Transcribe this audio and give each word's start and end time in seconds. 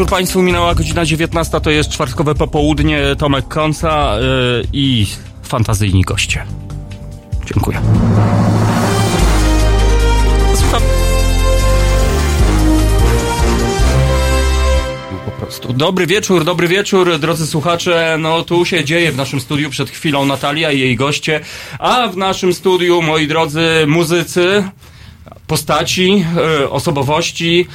Wieczór 0.00 0.10
Państwu, 0.10 0.42
minęła 0.42 0.74
godzina 0.74 1.04
19, 1.04 1.60
to 1.60 1.70
jest 1.70 1.90
czwartkowe 1.90 2.34
popołudnie, 2.34 3.02
Tomek 3.18 3.48
Konca 3.48 4.18
yy, 4.18 4.62
i 4.72 5.06
fantazyjni 5.42 6.02
goście. 6.02 6.44
Dziękuję. 7.46 7.80
Dobry 15.74 16.06
wieczór, 16.06 16.44
dobry 16.44 16.68
wieczór, 16.68 17.18
drodzy 17.18 17.46
słuchacze. 17.46 18.16
No 18.18 18.42
tu 18.42 18.64
się 18.64 18.84
dzieje 18.84 19.12
w 19.12 19.16
naszym 19.16 19.40
studiu 19.40 19.70
przed 19.70 19.90
chwilą 19.90 20.26
Natalia 20.26 20.72
i 20.72 20.80
jej 20.80 20.96
goście, 20.96 21.40
a 21.78 22.08
w 22.08 22.16
naszym 22.16 22.54
studiu, 22.54 23.02
moi 23.02 23.28
drodzy 23.28 23.84
muzycy, 23.86 24.64
postaci, 25.46 26.24
e, 26.62 26.70
osobowości, 26.70 27.66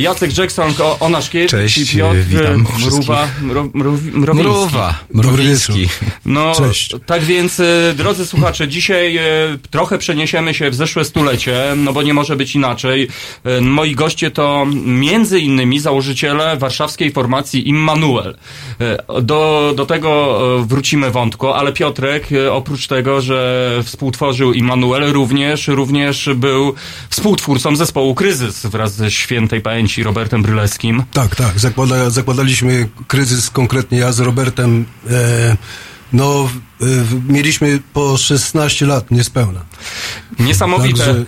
Jacek 0.00 0.38
Jackson, 0.38 0.72
o, 0.82 0.98
Onaszkiewicz 1.00 1.50
Cześć, 1.50 1.94
Piotr 1.96 2.16
witam 2.18 2.66
Mruwa, 2.86 3.28
Mro, 3.42 3.68
Mro, 3.74 3.92
Mrowiński. 4.12 4.42
Mruwa, 4.42 4.94
Mrowiński. 5.14 5.88
No, 6.26 6.52
Cześć. 6.54 6.94
tak 7.06 7.22
więc, 7.22 7.60
e, 7.60 7.94
drodzy 7.96 8.26
słuchacze, 8.26 8.68
dzisiaj 8.68 9.16
e, 9.16 9.22
trochę 9.70 9.98
przeniesiemy 9.98 10.54
się 10.54 10.70
w 10.70 10.74
zeszłe 10.74 11.04
stulecie, 11.04 11.62
no 11.76 11.92
bo 11.92 12.02
nie 12.02 12.14
może 12.14 12.36
być 12.36 12.54
inaczej. 12.54 13.08
E, 13.44 13.60
Moi 13.60 13.94
goście 13.94 14.30
to 14.30 14.66
między 14.86 15.40
innymi 15.40 15.80
założyciele 15.80 16.56
warszawskiej 16.56 17.12
formacji 17.12 17.68
Immanuel. 17.68 18.36
E, 18.80 19.22
Do, 19.22 19.72
do 19.76 19.86
tego 19.86 20.40
e, 20.60 20.66
wrócimy 20.66 21.10
wątko, 21.10 21.56
ale 21.56 21.72
Piotrek, 21.72 22.32
e, 22.32 22.52
oprócz 22.52 22.86
tego, 22.86 23.20
że 23.20 23.70
współtworzył 23.84 24.52
Immanuel, 24.52 25.12
również, 25.12 25.68
również 25.68 26.28
był 26.36 26.74
współtwórcą 27.10 27.76
zespołu 27.76 28.14
Kryzys 28.14 28.66
wraz 28.66 28.94
ze 28.94 29.10
świętej 29.10 29.63
pamięci 29.64 30.02
Robertem 30.02 30.42
Bryleskim. 30.42 31.02
Tak, 31.12 31.36
tak. 31.36 31.58
Zakłada, 31.58 32.10
zakładaliśmy 32.10 32.88
kryzys, 33.08 33.50
konkretnie 33.50 33.98
ja 33.98 34.12
z 34.12 34.20
Robertem. 34.20 34.84
E, 35.10 35.56
no, 36.14 36.48
mieliśmy 37.28 37.80
po 37.92 38.16
16 38.16 38.86
lat 38.86 39.10
niespełna. 39.10 39.60
Niesamowite. 40.38 40.98
Także- 40.98 41.24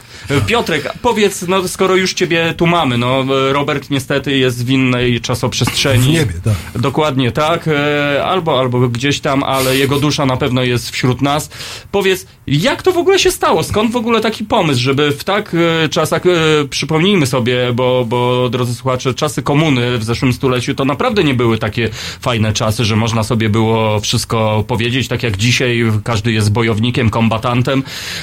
Piotrek, 0.46 0.92
powiedz, 1.02 1.42
no 1.48 1.68
skoro 1.68 1.96
już 1.96 2.14
ciebie 2.14 2.54
tu 2.56 2.66
mamy, 2.66 2.98
no 2.98 3.24
Robert 3.52 3.90
niestety 3.90 4.38
jest 4.38 4.66
w 4.66 4.70
innej 4.70 5.20
czasoprzestrzeni. 5.20 6.04
W 6.04 6.08
niebie, 6.08 6.32
tak. 6.44 6.82
Dokładnie 6.82 7.32
tak, 7.32 7.68
e, 7.68 8.24
albo, 8.24 8.58
albo 8.58 8.88
gdzieś 8.88 9.20
tam, 9.20 9.42
ale 9.42 9.76
jego 9.76 10.00
dusza 10.00 10.26
na 10.26 10.36
pewno 10.36 10.62
jest 10.62 10.90
wśród 10.90 11.22
nas. 11.22 11.50
Powiedz, 11.90 12.26
jak 12.46 12.82
to 12.82 12.92
w 12.92 12.96
ogóle 12.96 13.18
się 13.18 13.30
stało? 13.30 13.62
Skąd 13.62 13.92
w 13.92 13.96
ogóle 13.96 14.20
taki 14.20 14.44
pomysł, 14.44 14.80
żeby 14.80 15.12
w 15.12 15.24
tak 15.24 15.56
e, 15.84 15.88
czasach, 15.88 16.22
e, 16.26 16.30
przypomnijmy 16.68 17.26
sobie, 17.26 17.72
bo, 17.74 18.04
bo 18.08 18.48
drodzy 18.48 18.74
słuchacze, 18.74 19.14
czasy 19.14 19.42
komuny 19.42 19.98
w 19.98 20.04
zeszłym 20.04 20.32
stuleciu 20.32 20.74
to 20.74 20.84
naprawdę 20.84 21.24
nie 21.24 21.34
były 21.34 21.58
takie 21.58 21.88
fajne 22.20 22.52
czasy, 22.52 22.84
że 22.84 22.96
można 22.96 23.24
sobie 23.24 23.48
było 23.48 24.00
wszystko 24.00 24.64
powiedzieć, 24.68 24.75
tak 25.08 25.22
jak 25.22 25.36
dzisiaj 25.36 25.84
każdy 26.04 26.32
jest 26.32 26.52
bojownikiem, 26.52 27.10
kombatantem. 27.10 27.82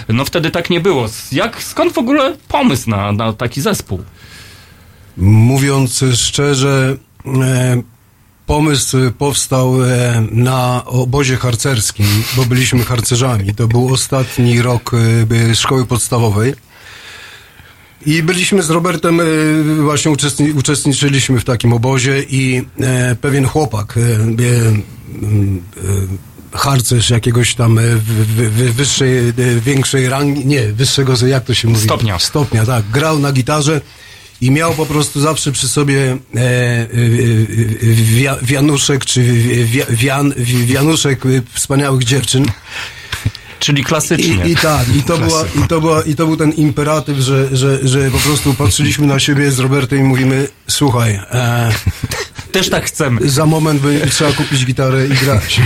No 0.09 0.25
wtedy 0.25 0.51
tak 0.51 0.69
nie 0.69 0.79
było. 0.79 1.07
Jak, 1.31 1.63
skąd 1.63 1.93
w 1.93 1.97
ogóle 1.97 2.35
pomysł 2.47 2.89
na, 2.89 3.11
na 3.11 3.33
taki 3.33 3.61
zespół? 3.61 4.03
Mówiąc 5.17 6.03
szczerze, 6.13 6.97
e, 7.25 7.81
pomysł 8.45 8.97
powstał 9.17 9.83
e, 9.83 10.23
na 10.31 10.85
obozie 10.85 11.35
harcerskim, 11.35 12.05
bo 12.35 12.45
byliśmy 12.45 12.83
harcerzami. 12.83 13.55
To 13.55 13.67
był 13.67 13.93
ostatni 13.93 14.61
rok 14.61 14.91
e, 15.51 15.55
szkoły 15.55 15.85
podstawowej. 15.85 16.53
I 18.05 18.23
byliśmy 18.23 18.63
z 18.63 18.69
Robertem, 18.69 19.19
e, 19.19 19.23
właśnie 19.81 20.11
uczestni, 20.11 20.51
uczestniczyliśmy 20.51 21.39
w 21.39 21.43
takim 21.43 21.73
obozie 21.73 22.23
i 22.29 22.61
e, 22.79 23.15
pewien 23.15 23.45
chłopak, 23.45 23.97
e, 23.97 24.01
harcerz 26.53 27.09
jakiegoś 27.09 27.55
tam 27.55 27.77
e, 27.77 27.81
w, 27.81 28.03
w, 28.03 28.49
w 28.51 28.73
wyższej, 28.73 29.17
e, 29.17 29.33
większej 29.65 30.09
rangi, 30.09 30.45
nie, 30.45 30.67
wyższego, 30.67 31.13
jak 31.27 31.43
to 31.43 31.53
się 31.53 31.67
mówi? 31.67 31.83
Stopnia. 31.83 32.19
Stopnia, 32.19 32.65
tak. 32.65 32.89
Grał 32.89 33.19
na 33.19 33.31
gitarze 33.31 33.81
i 34.41 34.51
miał 34.51 34.73
po 34.73 34.85
prostu 34.85 35.21
zawsze 35.21 35.51
przy 35.51 35.67
sobie 35.67 36.17
e, 36.35 36.39
e, 36.39 36.41
e, 36.41 36.87
wia, 37.93 38.37
wianuszek, 38.41 39.05
czy 39.05 39.23
wia, 39.65 39.85
wian, 39.89 40.33
wianuszek 40.65 41.25
e, 41.25 41.29
wspaniałych 41.53 42.03
dziewczyn. 42.03 42.45
Czyli 43.59 43.83
klasycznie. 43.83 44.45
I, 44.47 44.51
I 44.51 44.55
tak, 44.55 44.95
i 44.95 45.03
to, 45.03 45.17
była, 45.17 45.45
i, 45.63 45.67
to 45.67 45.81
była, 45.81 46.01
i 46.01 46.15
to 46.15 46.25
był 46.25 46.37
ten 46.37 46.51
imperatyw, 46.51 47.17
że, 47.17 47.57
że, 47.57 47.87
że 47.87 48.11
po 48.11 48.17
prostu 48.17 48.53
patrzyliśmy 48.53 49.07
na 49.07 49.19
siebie 49.19 49.51
z 49.51 49.59
Robertem 49.59 49.99
i 49.99 50.03
mówimy, 50.03 50.47
słuchaj, 50.67 51.19
e, 51.31 51.71
Też 52.53 52.69
tak 52.69 52.85
chcemy. 52.85 53.29
za 53.29 53.45
moment 53.45 53.81
by 53.81 54.01
trzeba 54.11 54.31
kupić 54.31 54.65
gitarę 54.65 55.07
i 55.07 55.09
grać. 55.09 55.61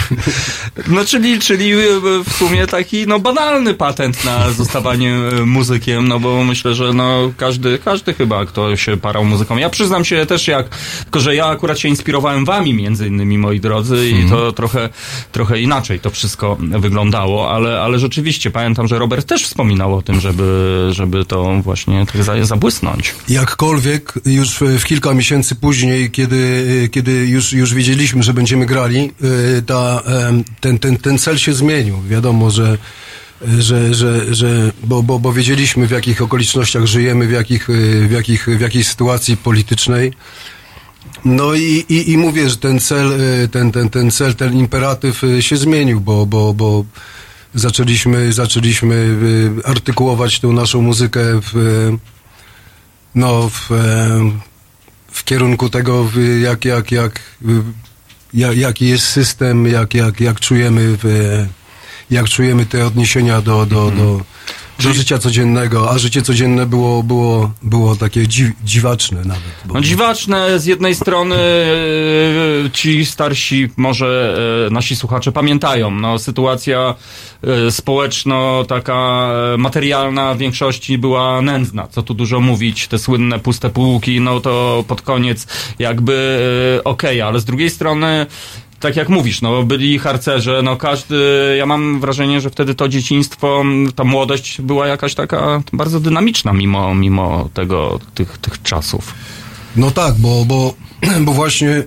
No 0.88 1.06
czyli, 1.06 1.40
czyli 1.40 1.72
e, 1.72 1.78
w 2.26 2.34
sumie 2.34 2.68
taki 2.68 3.08
no 3.08 3.20
banalny 3.20 3.74
patent 3.74 4.26
na 4.26 4.52
zostawanie 4.52 5.14
e, 5.16 5.46
muzykiem, 5.46 6.08
no 6.08 6.20
bo 6.20 6.44
myślę, 6.44 6.76
że 6.76 6.94
no 6.94 7.32
każdy, 7.38 7.80
każdy 7.86 8.14
chyba, 8.14 8.46
kto 8.46 8.76
się 8.76 8.98
parał 8.98 9.26
muzyką. 9.26 9.58
Ja 9.58 9.70
przyznam 9.70 10.06
się 10.06 10.26
też 10.26 10.48
jak, 10.48 10.70
tylko 11.04 11.20
że 11.20 11.36
ja 11.36 11.46
akurat 11.46 11.80
się 11.80 11.88
inspirowałem 11.90 12.46
wami 12.46 12.74
między 12.74 13.08
innymi, 13.08 13.38
moi 13.38 13.60
drodzy 13.60 14.10
i 14.10 14.30
to 14.30 14.52
trochę, 14.52 14.90
trochę 15.32 15.60
inaczej 15.62 16.00
to 16.00 16.10
wszystko 16.10 16.58
wyglądało, 16.60 17.52
ale, 17.52 17.82
ale 17.82 18.00
rzeczywiście 18.00 18.52
pamiętam, 18.52 18.88
że 18.88 19.00
Robert 19.00 19.28
też 19.28 19.44
wspominał 19.46 19.96
o 19.96 20.02
tym, 20.02 20.20
żeby, 20.20 20.88
żeby 20.92 21.26
to 21.26 21.62
właśnie 21.64 22.06
tak 22.14 22.24
za- 22.24 22.46
zabłysnąć. 22.46 23.16
Jakkolwiek 23.30 24.14
już 24.26 24.50
w 24.60 24.84
kilka 24.86 25.14
miesięcy 25.14 25.56
później, 25.56 26.12
kiedy, 26.12 26.68
kiedy 26.92 27.12
już, 27.12 27.54
już 27.54 27.74
wiedzieliśmy, 27.74 28.24
że 28.24 28.34
będziemy 28.34 28.66
grali, 28.66 29.12
y, 29.58 29.62
ta, 29.62 30.04
ten, 30.60 30.80
ten, 30.80 30.98
ten 30.98 31.18
cel 31.18 31.38
się 31.38 31.54
zmienił. 31.54 32.02
Wiadomo, 32.02 32.52
że 32.52 32.78
że, 33.60 33.94
że, 33.94 34.36
że 34.36 34.72
bo, 34.84 35.04
bo, 35.04 35.20
bo 35.20 35.34
wiedzieliśmy 35.34 35.88
w 35.88 35.92
jakich 35.92 36.22
okolicznościach 36.22 36.86
żyjemy, 36.86 37.28
w, 37.28 37.32
jakich, 37.32 37.70
y, 37.70 38.08
w, 38.08 38.12
jakich, 38.12 38.48
w 38.48 38.60
jakiej 38.60 38.84
sytuacji 38.84 39.38
politycznej. 39.38 40.14
No 41.26 41.54
i, 41.54 41.86
i, 41.90 42.12
i 42.12 42.18
mówię, 42.18 42.50
że 42.50 42.58
ten 42.58 42.80
cel, 42.80 43.22
y, 43.22 43.48
ten, 43.48 43.72
ten, 43.72 43.90
ten 43.90 44.12
cel, 44.12 44.36
ten 44.36 44.54
imperatyw 44.54 45.22
się 45.40 45.58
zmienił, 45.58 46.02
bo, 46.02 46.26
bo, 46.26 46.54
bo 46.54 46.86
zaczęliśmy, 47.54 48.34
zaczęliśmy 48.34 49.18
artykułować 49.66 50.40
tę 50.40 50.48
naszą 50.48 50.82
muzykę 50.82 51.20
w, 51.24 51.92
no, 53.16 53.50
w, 53.50 53.70
w 55.18 55.24
kierunku 55.24 55.70
tego, 55.70 56.10
jak, 56.42 56.66
jak, 56.66 56.92
jak, 56.92 57.20
jak, 58.34 58.58
jaki 58.58 58.88
jest 58.88 59.06
system, 59.06 59.68
jak, 59.68 59.94
jak, 59.94 60.20
jak 60.22 60.40
czujemy, 60.40 60.98
w, 61.04 61.06
jak 62.10 62.30
czujemy 62.30 62.66
te 62.66 62.86
odniesienia 62.86 63.42
do, 63.42 63.66
do, 63.66 63.92
do, 63.92 64.22
do 64.84 64.94
życia 64.94 65.18
codziennego, 65.18 65.92
a 65.92 65.98
życie 65.98 66.22
codzienne 66.22 66.66
było, 66.66 67.04
było, 67.04 67.52
było 67.64 67.96
takie 67.96 68.28
dzi, 68.28 68.52
dziwaczne 68.64 69.18
nawet. 69.26 69.42
Bo, 69.66 69.74
No 69.74 69.82
dziwaczne 69.82 70.60
z 70.60 70.66
jednej 70.66 70.96
strony 70.96 71.36
e, 71.36 72.70
ci 72.74 73.06
starsi, 73.06 73.70
może 73.78 74.38
e, 74.68 74.74
nasi 74.74 74.96
słuchacze 74.96 75.32
pamiętają, 75.32 75.92
no 75.92 76.20
sytuacja 76.20 76.96
e, 77.44 77.72
społeczno 77.72 78.66
taka 78.68 79.30
materialna 79.58 80.34
w 80.34 80.38
większości 80.38 80.98
była 80.98 81.42
nędzna, 81.42 81.88
co 81.88 82.04
tu 82.04 82.14
dużo 82.14 82.40
mówić, 82.40 82.88
te 82.88 83.00
słynne 83.00 83.40
puste 83.40 83.70
półki, 83.70 84.22
no 84.22 84.40
to 84.40 84.84
pod 84.88 85.02
koniec 85.02 85.48
jakby 85.80 86.40
okej, 86.84 87.22
ale 87.22 87.40
z 87.40 87.46
drugiej 87.46 87.70
strony 87.70 88.26
tak 88.80 88.96
jak 88.96 89.10
mówisz, 89.10 89.42
no 89.42 89.64
byli 89.64 90.00
harcerze, 90.00 90.62
no 90.64 90.76
każdy, 90.76 91.16
ja 91.58 91.66
mam 91.66 92.00
wrażenie, 92.00 92.42
że 92.42 92.50
wtedy 92.50 92.76
to 92.76 92.88
dzieciństwo, 92.90 93.64
ta 93.96 94.04
młodość 94.04 94.62
była 94.62 94.88
jakaś 94.88 95.16
taka 95.16 95.62
bardzo 95.74 96.00
dynamiczna 96.00 96.54
mimo, 96.54 96.96
mimo 96.96 97.50
tego, 97.54 98.00
tych, 98.16 98.38
tych 98.38 98.62
czasów. 98.62 99.14
No 99.76 99.92
tak, 99.92 100.16
bo, 100.16 100.46
bo, 100.46 100.74
bo 101.26 101.34
właśnie 101.34 101.70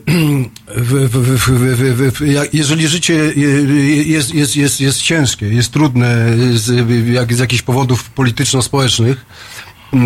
w, 0.77 1.09
w, 1.09 2.13
w, 2.13 2.55
jeżeli 2.55 2.89
życie 2.89 3.15
je- 3.15 4.05
jest, 4.05 4.35
jest, 4.35 4.57
jest, 4.57 4.81
jest 4.81 5.03
ciężkie, 5.03 5.47
jest 5.49 5.73
trudne 5.73 6.27
z, 6.55 6.89
jak, 7.09 7.35
z 7.35 7.39
jakichś 7.39 7.63
powodów 7.63 8.11
polityczno-społecznych, 8.11 9.27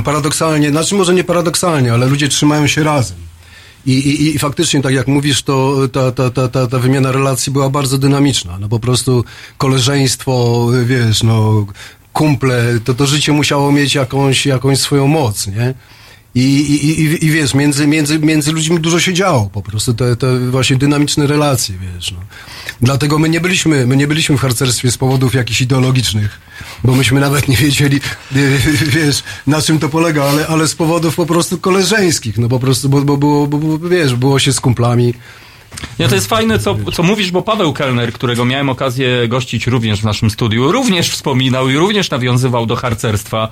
paradoksalnie, 0.04 0.70
znaczy 0.70 0.94
może 0.94 1.14
nie 1.14 1.24
paradoksalnie, 1.24 1.92
ale 1.92 2.06
ludzie 2.06 2.28
trzymają 2.28 2.66
się 2.66 2.82
razem. 2.84 3.23
I, 3.86 3.92
i, 3.92 4.34
I 4.34 4.38
faktycznie, 4.38 4.82
tak 4.82 4.94
jak 4.94 5.06
mówisz, 5.06 5.42
to 5.42 5.76
ta, 5.92 6.12
ta, 6.12 6.30
ta, 6.30 6.48
ta, 6.48 6.66
ta 6.66 6.78
wymiana 6.78 7.12
relacji 7.12 7.52
była 7.52 7.70
bardzo 7.70 7.98
dynamiczna. 7.98 8.58
No 8.58 8.68
po 8.68 8.78
prostu 8.78 9.24
koleżeństwo, 9.58 10.66
wiesz, 10.84 11.22
no 11.22 11.66
kumple, 12.12 12.78
to 12.84 12.94
to 12.94 13.06
życie 13.06 13.32
musiało 13.32 13.72
mieć 13.72 13.94
jakąś, 13.94 14.46
jakąś 14.46 14.78
swoją 14.78 15.06
moc, 15.06 15.46
nie? 15.46 15.74
I, 16.34 16.40
i, 16.40 17.02
i, 17.02 17.24
i 17.24 17.30
wiesz, 17.30 17.54
między, 17.54 17.86
między, 17.86 18.18
między 18.18 18.52
ludźmi 18.52 18.80
dużo 18.80 19.00
się 19.00 19.14
działo 19.14 19.50
po 19.52 19.62
prostu, 19.62 19.94
te, 19.94 20.16
te 20.16 20.38
właśnie 20.38 20.76
dynamiczne 20.76 21.26
relacje, 21.26 21.74
wiesz, 21.78 22.12
no. 22.12 22.18
Dlatego 22.80 23.18
my 23.18 23.28
nie 23.28 23.40
byliśmy, 23.40 23.86
my 23.86 23.96
nie 23.96 24.06
byliśmy 24.06 24.36
w 24.38 24.40
harcerstwie 24.40 24.90
z 24.90 24.98
powodów 24.98 25.34
jakichś 25.34 25.60
ideologicznych, 25.60 26.40
bo 26.84 26.94
myśmy 26.94 27.20
nawet 27.20 27.48
nie 27.48 27.56
wiedzieli, 27.56 28.00
wiesz, 28.96 29.22
na 29.46 29.62
czym 29.62 29.78
to 29.78 29.88
polega, 29.88 30.24
ale, 30.24 30.46
ale 30.46 30.68
z 30.68 30.74
powodów 30.74 31.14
po 31.14 31.26
prostu 31.26 31.58
koleżeńskich, 31.58 32.38
no 32.38 32.48
po 32.48 32.58
prostu, 32.58 32.88
bo, 32.88 33.02
bo, 33.02 33.16
było, 33.16 33.46
bo, 33.46 33.58
bo 33.58 33.88
wiesz, 33.88 34.14
było 34.14 34.38
się 34.38 34.52
z 34.52 34.60
kumplami, 34.60 35.14
nie, 35.98 36.08
to 36.08 36.14
jest 36.14 36.26
fajne, 36.26 36.58
co, 36.58 36.76
co 36.92 37.02
mówisz, 37.02 37.30
bo 37.30 37.42
Paweł 37.42 37.72
Kellner, 37.72 38.12
którego 38.12 38.44
miałem 38.44 38.68
okazję 38.68 39.28
gościć 39.28 39.66
również 39.66 40.00
w 40.00 40.04
naszym 40.04 40.30
studiu, 40.30 40.72
również 40.72 41.10
wspominał 41.10 41.68
i 41.68 41.76
również 41.76 42.10
nawiązywał 42.10 42.66
do 42.66 42.76
harcerstwa, 42.76 43.48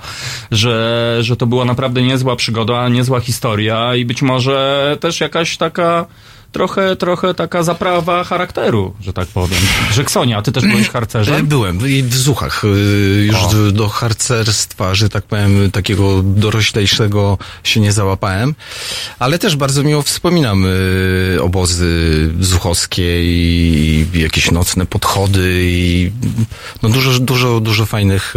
że, 0.51 1.17
że 1.21 1.37
to 1.37 1.47
była 1.47 1.65
naprawdę 1.65 2.01
niezła 2.01 2.35
przygoda, 2.35 2.89
niezła 2.89 3.19
historia 3.19 3.95
i 3.95 4.05
być 4.05 4.21
może 4.21 4.97
też 4.99 5.19
jakaś 5.19 5.57
taka 5.57 6.05
trochę, 6.53 6.95
trochę 6.95 7.33
taka 7.33 7.63
zaprawa 7.63 8.23
charakteru, 8.23 8.93
że 9.01 9.13
tak 9.13 9.27
powiem. 9.27 9.59
Żeksonia, 9.93 10.41
ty 10.41 10.51
też 10.51 10.67
byłeś 10.67 10.89
harcerzem? 10.89 11.47
Byłem 11.53 11.89
i 11.89 12.03
w 12.03 12.15
Zuchach. 12.15 12.63
E, 12.65 12.67
już 13.25 13.35
o. 13.35 13.71
do 13.71 13.89
harcerstwa, 13.89 14.95
że 14.95 15.09
tak 15.09 15.23
powiem, 15.23 15.71
takiego 15.71 16.23
doroślejszego 16.23 17.37
się 17.63 17.79
nie 17.79 17.91
załapałem, 17.91 18.55
ale 19.19 19.39
też 19.39 19.55
bardzo 19.55 19.83
miło 19.83 20.01
wspominam 20.01 20.65
e, 20.65 21.41
obozy 21.41 22.31
zuchowskie 22.39 23.23
i 23.23 24.05
jakieś 24.13 24.51
nocne 24.51 24.85
podchody 24.85 25.61
i 25.63 26.11
no 26.83 26.89
dużo, 26.89 27.19
dużo, 27.19 27.59
dużo 27.59 27.85
fajnych 27.85 28.33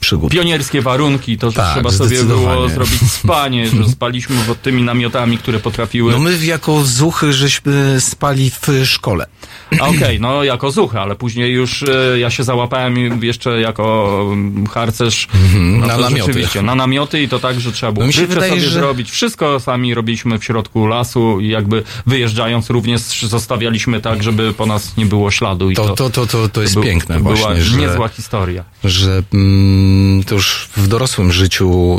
przygód. 0.00 0.32
Pionierskie 0.32 0.82
warunki, 0.82 1.38
to, 1.38 1.50
że 1.50 1.56
tak, 1.56 1.74
trzeba 1.74 1.90
sobie 1.90 2.24
było 2.24 2.68
zrobić 2.68 3.12
spanie, 3.12 3.68
że 3.68 3.88
spaliśmy 3.88 4.36
pod 4.48 4.62
tymi 4.62 4.82
namiotami, 4.82 5.38
które 5.38 5.58
potrafiły... 5.60 6.12
No 6.12 6.18
my 6.18 6.46
jako 6.46 6.84
zuchy, 6.84 7.32
że 7.32 7.50
żeśmy 7.54 8.00
spali 8.00 8.50
w 8.50 8.68
szkole. 8.84 9.26
Okej, 9.72 9.98
okay, 9.98 10.18
no 10.18 10.44
jako 10.44 10.70
zuchy, 10.70 11.00
ale 11.00 11.16
później 11.16 11.52
już 11.52 11.82
e, 11.82 12.18
ja 12.18 12.30
się 12.30 12.44
załapałem 12.44 13.24
jeszcze 13.24 13.60
jako 13.60 14.20
mm, 14.32 14.66
harcerz 14.66 15.28
mm, 15.34 15.80
no, 15.80 15.86
na 15.86 15.96
namioty. 15.96 16.62
Na 16.62 16.74
namioty 16.74 17.22
i 17.22 17.28
to 17.28 17.38
tak, 17.38 17.60
że 17.60 17.72
trzeba 17.72 17.92
było 17.92 18.06
no 18.06 18.26
wydaje, 18.26 18.50
sobie 18.50 18.62
że... 18.62 18.70
zrobić. 18.70 19.10
Wszystko 19.10 19.60
sami 19.60 19.94
robiliśmy 19.94 20.38
w 20.38 20.44
środku 20.44 20.86
lasu 20.86 21.40
i 21.40 21.48
jakby 21.48 21.82
wyjeżdżając 22.06 22.70
również 22.70 23.00
zostawialiśmy 23.22 24.00
tak, 24.00 24.22
żeby 24.22 24.52
po 24.52 24.66
nas 24.66 24.96
nie 24.96 25.06
było 25.06 25.30
śladu. 25.30 25.70
I 25.70 25.74
to, 25.74 25.94
to, 25.94 26.10
to, 26.10 26.26
to, 26.26 26.48
to 26.48 26.62
jest 26.62 26.74
był, 26.74 26.82
piękne 26.82 27.14
to 27.14 27.20
właśnie, 27.20 27.46
była 27.46 27.60
że, 27.60 27.78
niezła 27.78 28.08
historia. 28.08 28.64
Że 28.84 29.22
mm, 29.34 30.24
to 30.24 30.34
już 30.34 30.68
w 30.76 30.88
dorosłym 30.88 31.32
życiu 31.32 31.98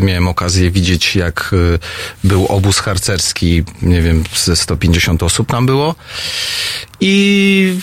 y, 0.00 0.04
miałem 0.04 0.28
okazję 0.28 0.70
widzieć, 0.70 1.16
jak 1.16 1.50
y, 1.52 1.78
był 2.24 2.46
obóz 2.46 2.78
harcerski, 2.78 3.62
nie 3.82 4.02
wiem, 4.02 4.24
ze 4.34 4.56
150 4.72 5.22
osób 5.22 5.48
tam 5.48 5.66
było. 5.66 5.94
I 7.00 7.76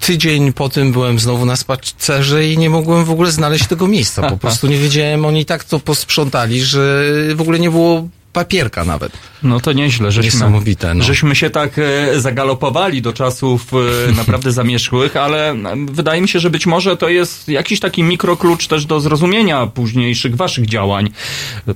tydzień 0.00 0.52
po 0.52 0.68
tym 0.68 0.92
byłem 0.92 1.18
znowu 1.18 1.46
na 1.46 1.56
spacerze 1.56 2.48
i 2.48 2.58
nie 2.58 2.70
mogłem 2.70 3.04
w 3.04 3.10
ogóle 3.10 3.32
znaleźć 3.32 3.66
tego 3.66 3.88
miejsca. 3.88 4.30
Po 4.30 4.36
prostu 4.46 4.66
nie 4.66 4.78
wiedziałem, 4.78 5.24
oni 5.24 5.44
tak 5.44 5.64
to 5.64 5.78
posprzątali, 5.78 6.62
że 6.62 7.04
w 7.34 7.40
ogóle 7.40 7.58
nie 7.58 7.70
było 7.70 8.08
papierka 8.32 8.84
nawet. 8.84 9.12
No 9.42 9.60
to 9.60 9.72
nieźle, 9.72 10.12
żeśmy, 10.12 10.32
Niesamowite, 10.32 10.94
no. 10.94 11.04
żeśmy 11.04 11.36
się 11.36 11.50
tak 11.50 11.78
e, 11.78 12.20
zagalopowali 12.20 13.02
do 13.02 13.12
czasów 13.12 13.66
e, 14.08 14.12
naprawdę 14.22 14.52
zamierzchłych, 14.52 15.16
ale 15.16 15.54
wydaje 15.86 16.20
mi 16.20 16.28
się, 16.28 16.40
że 16.40 16.50
być 16.50 16.66
może 16.66 16.96
to 16.96 17.08
jest 17.08 17.48
jakiś 17.48 17.80
taki 17.80 18.02
mikroklucz 18.02 18.66
też 18.66 18.86
do 18.86 19.00
zrozumienia 19.00 19.66
późniejszych 19.66 20.36
waszych 20.36 20.66
działań. 20.66 21.10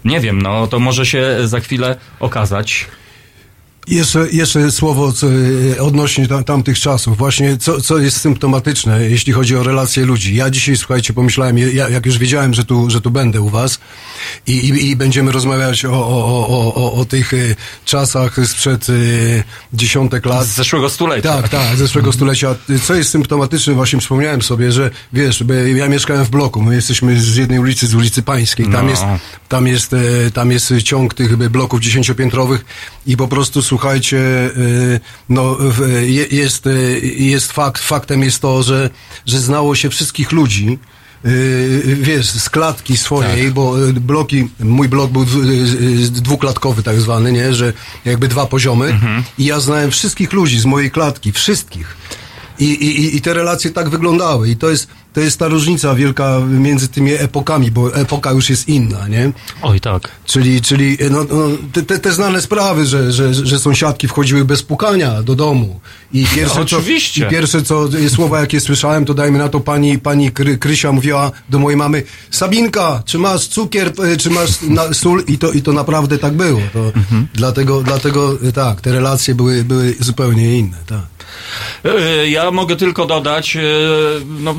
Nie 0.05 0.21
wiem, 0.21 0.43
no 0.43 0.67
to 0.67 0.79
może 0.79 1.07
się 1.07 1.37
za 1.45 1.61
chwilę 1.61 1.97
okazać. 2.21 2.87
Jeszcze, 3.89 4.31
jeszcze 4.33 4.73
słowo 4.73 5.13
co, 5.13 5.27
e, 5.77 5.83
odnośnie 5.83 6.29
tam, 6.29 6.45
tamtych 6.45 6.79
czasów. 6.79 7.17
Właśnie 7.17 7.57
co, 7.57 7.81
co 7.81 7.99
jest 7.99 8.21
symptomatyczne, 8.21 9.11
jeśli 9.11 9.33
chodzi 9.33 9.57
o 9.57 9.63
relacje 9.63 10.05
ludzi. 10.05 10.35
Ja 10.35 10.51
dzisiaj, 10.51 10.77
słuchajcie, 10.77 11.13
pomyślałem, 11.13 11.59
ja, 11.59 11.89
jak 11.89 12.07
już 12.07 12.19
wiedziałem, 12.19 12.55
że 12.55 12.65
tu, 12.65 12.91
że 12.91 13.01
tu 13.01 13.11
będę 13.11 13.41
u 13.41 13.49
was 13.49 13.79
i, 14.47 14.53
i, 14.53 14.91
i 14.91 14.97
będziemy 14.97 15.33
rozmawiać 15.33 15.85
o, 15.85 15.91
o, 15.93 16.49
o, 16.49 16.75
o, 16.75 16.93
o 16.93 17.05
tych 17.05 17.35
e, 17.35 17.37
czasach 17.85 18.37
sprzed 18.47 18.89
y, 18.89 19.45
dziesiątek 19.73 20.27
lat. 20.27 20.47
Z 20.47 20.55
zeszłego 20.55 20.91
stulecia. 20.91 21.33
Tak, 21.33 21.49
tak, 21.49 21.77
z 21.77 21.79
zeszłego 21.79 22.13
stulecia. 22.13 22.55
Co 22.83 22.95
jest 22.95 23.11
symptomatyczne, 23.11 23.75
właśnie 23.75 23.99
przypomniałem 23.99 24.43
sobie, 24.43 24.73
że 24.73 24.91
wiesz, 25.13 25.45
ja 25.77 25.89
mieszkałem 25.89 26.25
w 26.25 26.31
bloku, 26.31 26.63
my 26.63 26.75
jesteśmy 26.75 27.21
z 27.21 27.37
jednej 27.37 27.59
ulicy, 27.59 27.87
z 27.87 27.95
ulicy 27.95 28.23
Pańskiej. 28.23 28.67
Tam, 28.67 28.85
no. 28.85 28.91
jest, 28.91 29.03
tam, 29.49 29.67
jest, 29.67 29.97
tam 30.35 30.53
jest 30.53 30.75
ciąg 30.83 31.15
tych 31.15 31.37
bloków 31.37 31.81
dziesięciopiętrowych 31.81 32.65
i 33.07 33.17
po 33.17 33.29
prostu 33.29 33.63
słuchajcie, 33.77 34.17
y, 34.57 35.01
no, 35.29 35.59
jest, 36.31 36.67
y, 36.67 37.01
jest 37.19 37.53
fakt, 37.53 37.83
faktem 37.83 38.23
jest 38.23 38.41
to, 38.41 38.63
że, 38.63 38.91
że 39.27 39.41
znało 39.41 39.75
się 39.75 39.91
wszystkich 39.91 40.33
ludzi, 40.33 40.79
y, 41.27 41.97
wiesz, 42.01 42.27
z 42.31 42.51
klatki 42.51 42.97
swojej, 42.97 43.45
tak. 43.45 43.55
bo 43.55 43.75
bloki, 43.95 44.49
mój 44.61 44.89
blok 44.89 45.11
był 45.11 45.27
dwuklatkowy 46.11 46.83
tak 46.83 47.01
zwany, 47.01 47.33
nie, 47.33 47.55
że 47.55 47.73
jakby 48.05 48.29
dwa 48.29 48.47
poziomy 48.47 48.87
mhm. 48.87 49.23
i 49.39 49.45
ja 49.45 49.61
znałem 49.61 49.91
wszystkich 49.91 50.33
ludzi 50.33 50.61
z 50.61 50.65
mojej 50.65 50.91
klatki, 50.91 51.33
wszystkich. 51.33 51.97
I, 52.59 52.65
i, 52.65 53.17
I 53.17 53.21
te 53.21 53.35
relacje 53.35 53.71
tak 53.71 53.89
wyglądały. 53.89 54.51
I 54.51 54.57
to 54.57 54.71
jest, 54.71 54.89
to 55.17 55.21
jest 55.21 55.39
ta 55.39 55.49
różnica 55.49 55.95
wielka 55.95 56.41
między 56.49 56.89
tymi 56.89 57.13
epokami, 57.13 57.71
bo 57.71 57.95
epoka 57.95 58.33
już 58.33 58.51
jest 58.51 58.69
inna, 58.69 59.09
nie? 59.09 59.33
Oj, 59.63 59.81
tak. 59.81 60.11
Czyli, 60.25 60.63
czyli 60.63 60.99
no, 61.11 61.25
no, 61.25 61.83
te, 61.83 61.99
te 61.99 62.13
znane 62.13 62.41
sprawy, 62.41 62.87
że, 62.87 63.13
że, 63.13 63.35
że 63.35 63.59
sąsiadki 63.59 64.09
wchodziły 64.09 64.45
bez 64.45 64.63
pukania 64.63 65.23
do 65.23 65.35
domu. 65.35 65.81
I 66.13 66.27
pierwsze, 66.37 66.57
no, 66.57 66.63
oczywiście. 66.63 67.21
Co, 67.21 67.27
I 67.27 67.31
pierwsze 67.31 67.63
co, 67.63 67.89
słowa 68.09 68.41
jakie 68.41 68.61
słyszałem, 68.61 69.05
to 69.05 69.15
dajmy 69.15 69.39
na 69.39 69.49
to 69.49 69.61
pani, 69.61 69.99
pani 69.99 70.33
Kry, 70.33 70.59
Krysia 70.59 70.93
mówiła 70.93 71.33
do 71.49 71.59
mojej 71.59 71.77
mamy, 71.77 72.03
Sabinka, 72.31 73.03
czy 73.07 73.19
masz 73.19 73.49
cukier, 73.49 73.93
e, 74.13 74.17
czy 74.17 74.31
masz 74.31 74.51
sól? 74.93 75.25
I 75.29 75.39
to, 75.39 75.53
I 75.53 75.63
to 75.63 75.73
naprawdę 75.73 76.19
tak 76.19 76.33
było. 76.33 76.61
To 76.73 76.85
mhm. 76.87 77.29
dlatego, 77.35 77.83
dlatego 77.83 78.39
tak, 78.55 78.81
te 78.81 78.93
relacje 78.93 79.35
były, 79.35 79.65
były 79.65 79.95
zupełnie 80.01 80.59
inne, 80.59 80.77
tak. 80.87 81.17
E, 81.85 82.29
ja 82.29 82.51
mogę 82.51 82.77
tylko 82.77 83.07
dodać, 83.07 83.57
e, 83.57 83.61
no, 84.27 84.55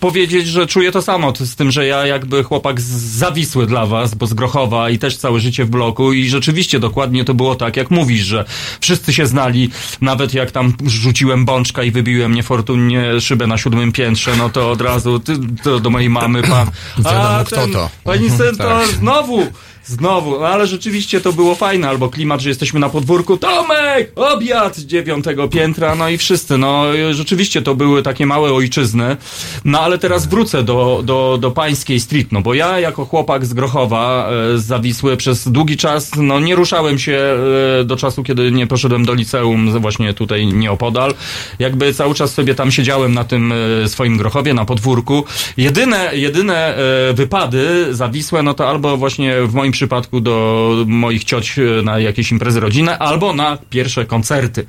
powiedzieć, 0.00 0.46
że 0.46 0.66
czuję 0.66 0.92
to 0.92 1.02
samo, 1.02 1.32
z 1.40 1.56
tym, 1.56 1.70
że 1.70 1.86
ja 1.86 2.06
jakby 2.06 2.44
chłopak 2.44 2.80
zawisły 2.80 3.66
dla 3.66 3.86
was, 3.86 4.14
bo 4.14 4.26
z 4.26 4.34
Grochowa 4.34 4.90
i 4.90 4.98
też 4.98 5.16
całe 5.16 5.40
życie 5.40 5.64
w 5.64 5.70
bloku 5.70 6.12
i 6.12 6.28
rzeczywiście 6.28 6.78
dokładnie 6.78 7.24
to 7.24 7.34
było 7.34 7.54
tak, 7.54 7.76
jak 7.76 7.90
mówisz, 7.90 8.22
że 8.22 8.44
wszyscy 8.80 9.12
się 9.12 9.26
znali, 9.26 9.70
nawet 10.00 10.34
jak 10.34 10.50
tam 10.50 10.72
rzuciłem 10.86 11.44
bączka 11.44 11.82
i 11.82 11.90
wybiłem 11.90 12.34
niefortunnie 12.34 13.20
szybę 13.20 13.46
na 13.46 13.58
siódmym 13.58 13.92
piętrze, 13.92 14.36
no 14.38 14.50
to 14.50 14.70
od 14.70 14.80
razu 14.80 15.18
ty, 15.18 15.32
to 15.62 15.80
do 15.80 15.90
mojej 15.90 16.10
mamy 16.10 16.42
pan. 16.42 16.70
Wiadomo, 17.04 17.44
kto 17.44 17.68
to. 17.68 17.90
Pani 18.04 18.30
syn, 18.30 18.56
to 18.56 18.64
tak. 18.64 18.86
znowu 18.88 19.46
Znowu, 19.88 20.40
no 20.40 20.46
ale 20.46 20.66
rzeczywiście 20.66 21.20
to 21.20 21.32
było 21.32 21.54
fajne, 21.54 21.88
albo 21.88 22.08
klimat, 22.08 22.40
że 22.40 22.48
jesteśmy 22.48 22.80
na 22.80 22.88
podwórku, 22.88 23.36
Tomek, 23.36 24.12
obiad 24.16 24.78
dziewiątego 24.78 25.48
piętra, 25.48 25.94
no 25.94 26.08
i 26.08 26.18
wszyscy, 26.18 26.58
no 26.58 26.84
rzeczywiście 27.10 27.62
to 27.62 27.74
były 27.74 28.02
takie 28.02 28.26
małe 28.26 28.52
ojczyzny, 28.52 29.16
no 29.64 29.80
ale 29.80 29.98
teraz 29.98 30.26
wrócę 30.26 30.62
do, 30.62 31.00
do, 31.04 31.38
do 31.40 31.50
pańskiej 31.50 32.00
street, 32.00 32.32
no 32.32 32.40
bo 32.42 32.54
ja 32.54 32.80
jako 32.80 33.04
chłopak 33.04 33.46
z 33.46 33.54
Grochowa, 33.54 34.30
e, 34.54 34.58
Zawisły 34.58 35.16
przez 35.16 35.48
długi 35.48 35.76
czas, 35.76 36.10
no 36.16 36.40
nie 36.40 36.54
ruszałem 36.54 36.98
się 36.98 37.36
e, 37.80 37.84
do 37.84 37.96
czasu, 37.96 38.22
kiedy 38.22 38.52
nie 38.52 38.66
poszedłem 38.66 39.04
do 39.04 39.14
liceum, 39.14 39.80
właśnie 39.80 40.14
tutaj 40.14 40.46
nieopodal, 40.46 41.14
jakby 41.58 41.94
cały 41.94 42.14
czas 42.14 42.34
sobie 42.34 42.54
tam 42.54 42.70
siedziałem 42.70 43.14
na 43.14 43.24
tym 43.24 43.52
e, 43.84 43.88
swoim 43.88 44.16
Grochowie, 44.16 44.54
na 44.54 44.64
podwórku, 44.64 45.24
jedyne, 45.56 46.10
jedyne 46.12 46.76
wypady 47.14 47.94
Zawisłe, 47.94 48.42
no 48.42 48.54
to 48.54 48.68
albo 48.68 48.96
właśnie 48.96 49.42
w 49.42 49.54
moim 49.54 49.72
przypadku 49.76 50.20
do 50.20 50.84
moich 50.86 51.24
cioć 51.24 51.58
e, 51.58 51.82
na 51.82 51.98
jakieś 51.98 52.32
imprezy 52.32 52.60
rodzinne 52.60 52.98
albo 52.98 53.32
na 53.32 53.58
pierwsze 53.70 54.04
koncerty. 54.04 54.66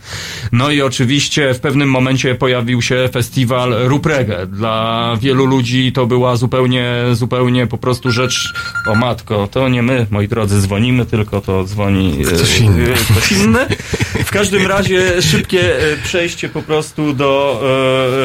No 0.51 0.71
i 0.71 0.81
oczywiście 0.81 1.53
w 1.53 1.59
pewnym 1.59 1.89
momencie 1.89 2.35
pojawił 2.35 2.81
się 2.81 3.09
festiwal 3.13 3.75
Ruprege. 3.83 4.47
Dla 4.47 5.13
wielu 5.21 5.45
ludzi 5.45 5.91
to 5.91 6.05
była 6.05 6.35
zupełnie, 6.35 6.93
zupełnie 7.13 7.67
po 7.67 7.77
prostu 7.77 8.11
rzecz, 8.11 8.53
o 8.87 8.95
matko, 8.95 9.47
to 9.51 9.69
nie 9.69 9.83
my, 9.83 10.05
moi 10.11 10.27
drodzy, 10.27 10.61
dzwonimy, 10.61 11.05
tylko 11.05 11.41
to 11.41 11.63
dzwoni 11.63 12.17
ktoś 12.25 12.59
inny. 12.59 12.93
Ktoś 13.11 13.31
inny. 13.31 13.59
W 14.25 14.31
każdym 14.31 14.67
razie 14.67 15.21
szybkie 15.21 15.79
e, 15.79 15.97
przejście 16.03 16.49
po 16.49 16.61
prostu 16.61 17.13
do 17.13 17.61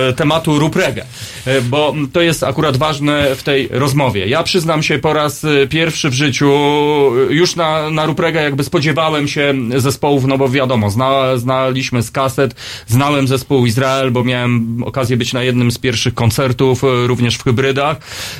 e, 0.08 0.12
tematu 0.12 0.58
Ruprege, 0.58 1.04
e, 1.46 1.60
bo 1.60 1.94
to 2.12 2.20
jest 2.20 2.42
akurat 2.44 2.76
ważne 2.76 3.36
w 3.36 3.42
tej 3.42 3.68
rozmowie. 3.70 4.26
Ja 4.26 4.42
przyznam 4.42 4.82
się 4.82 4.98
po 4.98 5.12
raz 5.12 5.44
e, 5.44 5.66
pierwszy 5.66 6.10
w 6.10 6.14
życiu, 6.14 6.52
e, 7.30 7.32
już 7.32 7.56
na, 7.56 7.90
na 7.90 8.06
Rupregę 8.06 8.42
jakby 8.42 8.64
spodziewałem 8.64 9.28
się 9.28 9.54
zespołów, 9.76 10.24
no 10.24 10.38
bo 10.38 10.48
wiadomo, 10.48 10.90
zna, 10.90 11.36
znaliśmy 11.36 12.02
z 12.02 12.10
kaset, 12.10 12.54
znałem 12.86 13.28
zespół 13.28 13.66
Izrael, 13.66 14.10
bo 14.10 14.24
miałem 14.24 14.82
okazję 14.84 15.16
być 15.16 15.32
na 15.32 15.42
jednym 15.42 15.70
z 15.70 15.78
pierwszych 15.78 16.14
koncertów, 16.14 16.84
e, 16.84 17.06
również 17.06 17.36
w 17.36 17.44
hybrydach. 17.44 17.96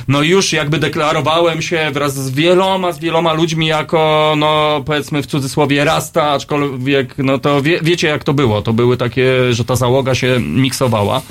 No 0.07 0.21
już 0.21 0.53
jakby 0.53 0.79
deklarowałem 0.79 1.61
się 1.61 1.91
wraz 1.93 2.15
z 2.15 2.31
wieloma, 2.31 2.91
z 2.91 2.99
wieloma 2.99 3.33
ludźmi 3.33 3.67
jako, 3.67 4.33
no 4.37 4.83
powiedzmy 4.85 5.23
w 5.23 5.27
cudzysłowie 5.27 5.83
rasta, 5.83 6.31
aczkolwiek, 6.31 7.15
no 7.17 7.37
to 7.43 7.61
wie, 7.61 7.79
wiecie 7.81 8.07
jak 8.07 8.23
to 8.23 8.33
było. 8.33 8.61
To 8.61 8.73
były 8.73 8.97
takie, 8.97 9.53
że 9.53 9.65
ta 9.65 9.75
załoga 9.75 10.15
się 10.15 10.39
miksowała. 10.39 11.21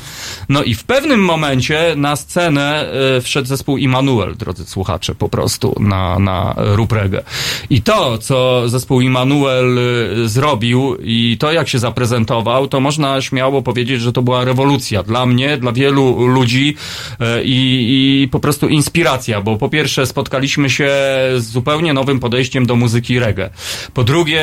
No 0.48 0.62
i 0.62 0.74
w 0.74 0.84
pewnym 0.84 1.24
momencie 1.24 1.94
na 1.96 2.16
scenę 2.16 2.92
e, 3.16 3.20
wszedł 3.20 3.48
zespół 3.48 3.76
Immanuel, 3.76 4.36
drodzy 4.36 4.64
słuchacze, 4.66 5.14
po 5.14 5.28
prostu 5.28 5.76
na, 5.80 6.18
na 6.18 6.54
Rupregę. 6.56 7.22
I 7.70 7.82
to, 7.82 8.18
co 8.18 8.68
zespół 8.68 9.00
Immanuel 9.00 9.78
e, 9.78 10.28
zrobił 10.28 10.96
i 11.02 11.36
to, 11.40 11.52
jak 11.52 11.68
się 11.68 11.78
zaprezentował, 11.78 12.68
to 12.68 12.80
można 12.80 13.20
śmiało 13.20 13.62
powiedzieć, 13.62 14.00
że 14.00 14.12
to 14.12 14.22
była 14.22 14.44
rewolucja 14.44 15.02
dla 15.02 15.26
mnie, 15.26 15.56
dla 15.56 15.72
wielu 15.72 16.26
ludzi 16.26 16.76
e, 17.20 17.44
i, 17.44 18.22
i 18.22 18.28
po 18.28 18.40
prostu 18.40 18.68
inspiracja, 18.68 19.40
bo 19.40 19.56
po 19.56 19.68
pierwsze 19.68 20.06
spotkaliśmy 20.06 20.70
się 20.70 20.90
z 21.36 21.44
zupełnie 21.44 21.94
nowym 21.94 22.20
podejściem 22.20 22.66
do 22.66 22.76
muzyki 22.76 23.18
reggae. 23.18 23.50
Po 23.94 24.04
drugie, 24.04 24.42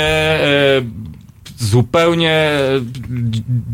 zupełnie, 1.59 2.49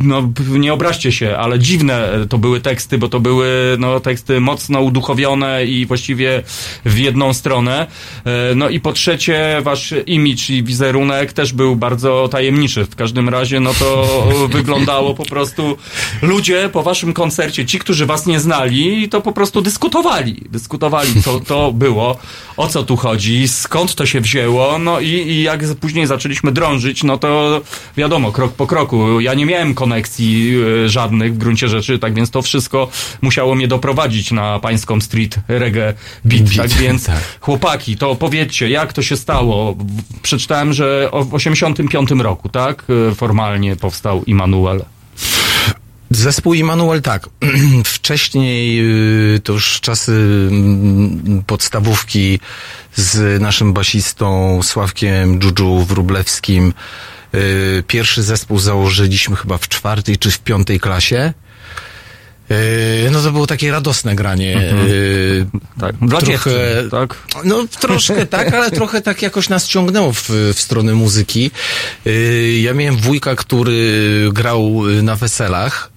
no 0.03 0.29
nie 0.49 0.73
obraźcie 0.73 1.11
się, 1.11 1.37
ale 1.37 1.59
dziwne 1.59 2.09
to 2.29 2.37
były 2.37 2.61
teksty, 2.61 2.97
bo 2.97 3.09
to 3.09 3.19
były 3.19 3.47
no, 3.79 3.99
teksty 3.99 4.39
mocno 4.39 4.81
uduchowione 4.81 5.65
i 5.65 5.85
właściwie 5.85 6.43
w 6.85 6.97
jedną 6.97 7.33
stronę. 7.33 7.87
E, 8.25 8.55
No 8.55 8.69
i 8.69 8.79
po 8.79 8.93
trzecie, 8.93 9.61
wasz 9.61 9.93
imidż 10.05 10.49
i 10.49 10.63
wizerunek 10.63 11.33
też 11.33 11.53
był 11.53 11.75
bardzo 11.75 12.27
tajemniczy. 12.31 12.85
W 12.85 12.95
każdym 12.95 13.29
razie, 13.29 13.59
no 13.59 13.73
to 13.73 14.07
wyglądało 14.57 15.13
po 15.13 15.25
prostu 15.25 15.77
ludzie 16.21 16.69
po 16.73 16.83
waszym 16.83 17.13
koncercie, 17.13 17.65
ci, 17.65 17.79
którzy 17.79 18.05
was 18.05 18.25
nie 18.25 18.39
znali, 18.39 19.09
to 19.09 19.21
po 19.21 19.31
prostu 19.31 19.61
dyskutowali. 19.61 20.43
Dyskutowali, 20.49 21.21
co 21.23 21.39
to 21.39 21.71
było, 21.71 22.17
o 22.57 22.67
co 22.67 22.83
tu 22.83 22.95
chodzi, 22.95 23.47
skąd 23.47 23.95
to 23.95 24.05
się 24.05 24.21
wzięło, 24.21 24.79
no 24.79 24.99
i, 24.99 25.07
i 25.07 25.43
jak 25.43 25.75
później 25.75 26.07
zaczęliśmy 26.07 26.51
drążyć, 26.51 27.03
no 27.03 27.17
to 27.17 27.61
wiadomo, 27.97 28.31
krok 28.31 28.53
po 28.53 28.67
kroku. 28.67 29.19
Ja 29.21 29.33
nie 29.33 29.45
miałem 29.45 29.73
konekcji 29.75 30.55
e, 30.85 30.89
żadnych 30.89 31.33
w 31.33 31.37
gruncie 31.37 31.67
rzeczy, 31.67 31.99
tak 31.99 32.13
więc 32.13 32.29
to 32.31 32.41
wszystko 32.41 32.89
musiało 33.21 33.55
mnie 33.55 33.67
doprowadzić 33.67 34.31
na 34.31 34.59
pańską 34.59 35.01
street 35.01 35.35
reggae 35.47 35.93
beat. 36.25 36.43
Beat, 36.43 36.55
Tak 36.55 36.79
więc 36.79 37.05
tak. 37.13 37.37
chłopaki, 37.41 37.97
to 37.97 38.15
powiedzcie, 38.15 38.69
jak 38.69 38.93
to 38.93 39.01
się 39.01 39.17
stało? 39.17 39.75
Przeczytałem, 40.21 40.73
że 40.73 41.09
w 41.25 41.33
85 41.33 42.11
roku, 42.11 42.49
tak? 42.49 42.83
e, 43.11 43.15
Formalnie 43.15 43.75
powstał 43.75 44.23
Immanuel. 44.23 44.85
Zespół 46.11 46.53
Immanuel 46.53 47.01
tak. 47.01 47.29
Wcześniej 47.85 48.79
y, 49.35 49.39
to 49.39 49.53
już 49.53 49.81
czasy 49.81 50.11
mm, 50.51 51.43
podstawówki 51.47 52.39
z 52.95 53.41
naszym 53.41 53.73
basistą 53.73 54.59
Sławkiem 54.63 55.39
Dżudżu 55.39 55.85
Wróblewskim. 55.85 56.73
Y, 57.35 57.83
Pierwszy 57.87 58.23
zespół 58.23 58.59
założyliśmy 58.59 59.35
chyba 59.35 59.57
w 59.57 59.67
czwartej 59.69 60.17
czy 60.17 60.31
w 60.31 60.39
piątej 60.39 60.79
klasie. 60.79 61.33
Y, 62.51 63.09
No 63.11 63.21
to 63.21 63.31
było 63.31 63.47
takie 63.47 63.71
radosne 63.71 64.15
granie. 64.15 64.73
Y, 64.87 65.45
Tak, 65.79 65.95
dla 66.01 66.09
Trochę- 66.19 66.25
dziewczyn, 66.27 66.89
tak? 66.91 67.15
no 67.43 67.65
troszkę 67.79 68.25
tak, 68.35 68.53
ale 68.53 68.71
trochę 68.71 69.01
tak 69.01 69.21
jakoś 69.21 69.49
nas 69.49 69.67
ciągnęło 69.67 70.13
w, 70.13 70.29
w 70.29 70.59
stronę 70.61 70.93
muzyki. 70.93 71.51
Yy, 72.05 72.59
Ja 72.59 72.73
miałem 72.73 72.97
wujka, 72.97 73.35
który 73.35 74.29
grał 74.33 74.81
na 75.03 75.15
weselach 75.15 75.91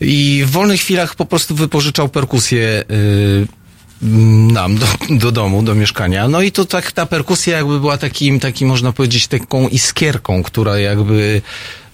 i 0.00 0.42
w 0.46 0.50
wolnych 0.50 0.80
chwilach 0.80 1.14
po 1.14 1.24
prostu 1.26 1.54
wypożyczał 1.54 2.08
perkusję 2.08 2.84
yy, 2.88 3.46
nam 4.02 4.78
do, 4.78 4.86
do 5.10 5.32
domu, 5.32 5.62
do 5.62 5.74
mieszkania. 5.74 6.28
No 6.28 6.42
i 6.42 6.52
to 6.52 6.64
tak 6.64 6.92
ta 6.92 7.06
perkusja 7.06 7.56
jakby 7.56 7.80
była 7.80 7.98
takim, 7.98 8.40
takim 8.40 8.68
można 8.68 8.92
powiedzieć 8.92 9.26
taką 9.26 9.68
iskierką, 9.68 10.42
która 10.42 10.78
jakby 10.78 11.42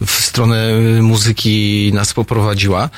w 0.07 0.11
stronę 0.11 0.81
muzyki 1.03 1.91
nas 1.95 2.13
poprowadziła. 2.13 2.91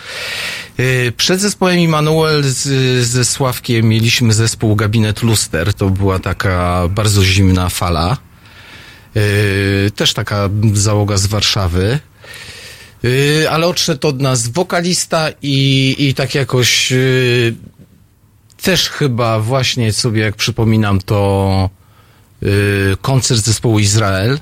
Yy, 0.79 1.13
Przed 1.17 1.41
zespołem 1.41 1.79
Immanuel 1.79 2.43
z, 2.45 2.69
ze 3.07 3.25
Sławkiem 3.25 3.89
mieliśmy 3.89 4.35
zespół 4.35 4.77
Gabinet 4.77 5.23
Luster. 5.23 5.75
To 5.75 5.91
była 5.91 6.19
taka 6.19 6.89
bardzo 6.91 7.25
zimna 7.25 7.69
fala. 7.69 8.17
Yy, 9.15 9.91
Też 9.97 10.15
taka 10.15 10.49
załoga 10.73 11.17
z 11.17 11.27
Warszawy. 11.27 11.99
Yy, 13.03 13.51
ale 13.51 13.67
odszedł 13.67 14.09
od 14.09 14.21
nas 14.21 14.49
wokalista 14.49 15.29
i, 15.43 15.97
i 15.99 16.15
tak 16.15 16.35
jakoś 16.35 16.93
też 18.63 18.91
chyba 18.91 19.41
właśnie 19.41 19.93
sobie 19.93 20.23
jak 20.23 20.37
przypominam 20.37 21.01
to 21.01 21.71
yy, 22.43 22.97
koncert 23.01 23.41
zespołu 23.41 23.79
Izrael 23.79 24.39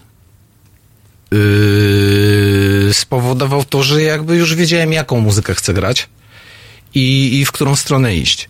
yy, 1.30 2.94
spowodował 2.94 3.64
to, 3.64 3.82
że 3.82 4.02
jakby 4.02 4.36
już 4.36 4.54
wiedziałem 4.54 4.92
jaką 4.92 5.20
muzykę 5.20 5.54
chcę 5.54 5.74
grać 5.74 6.08
i, 6.94 7.38
i 7.40 7.44
w 7.44 7.52
którą 7.52 7.76
stronę 7.76 8.16
iść. 8.16 8.48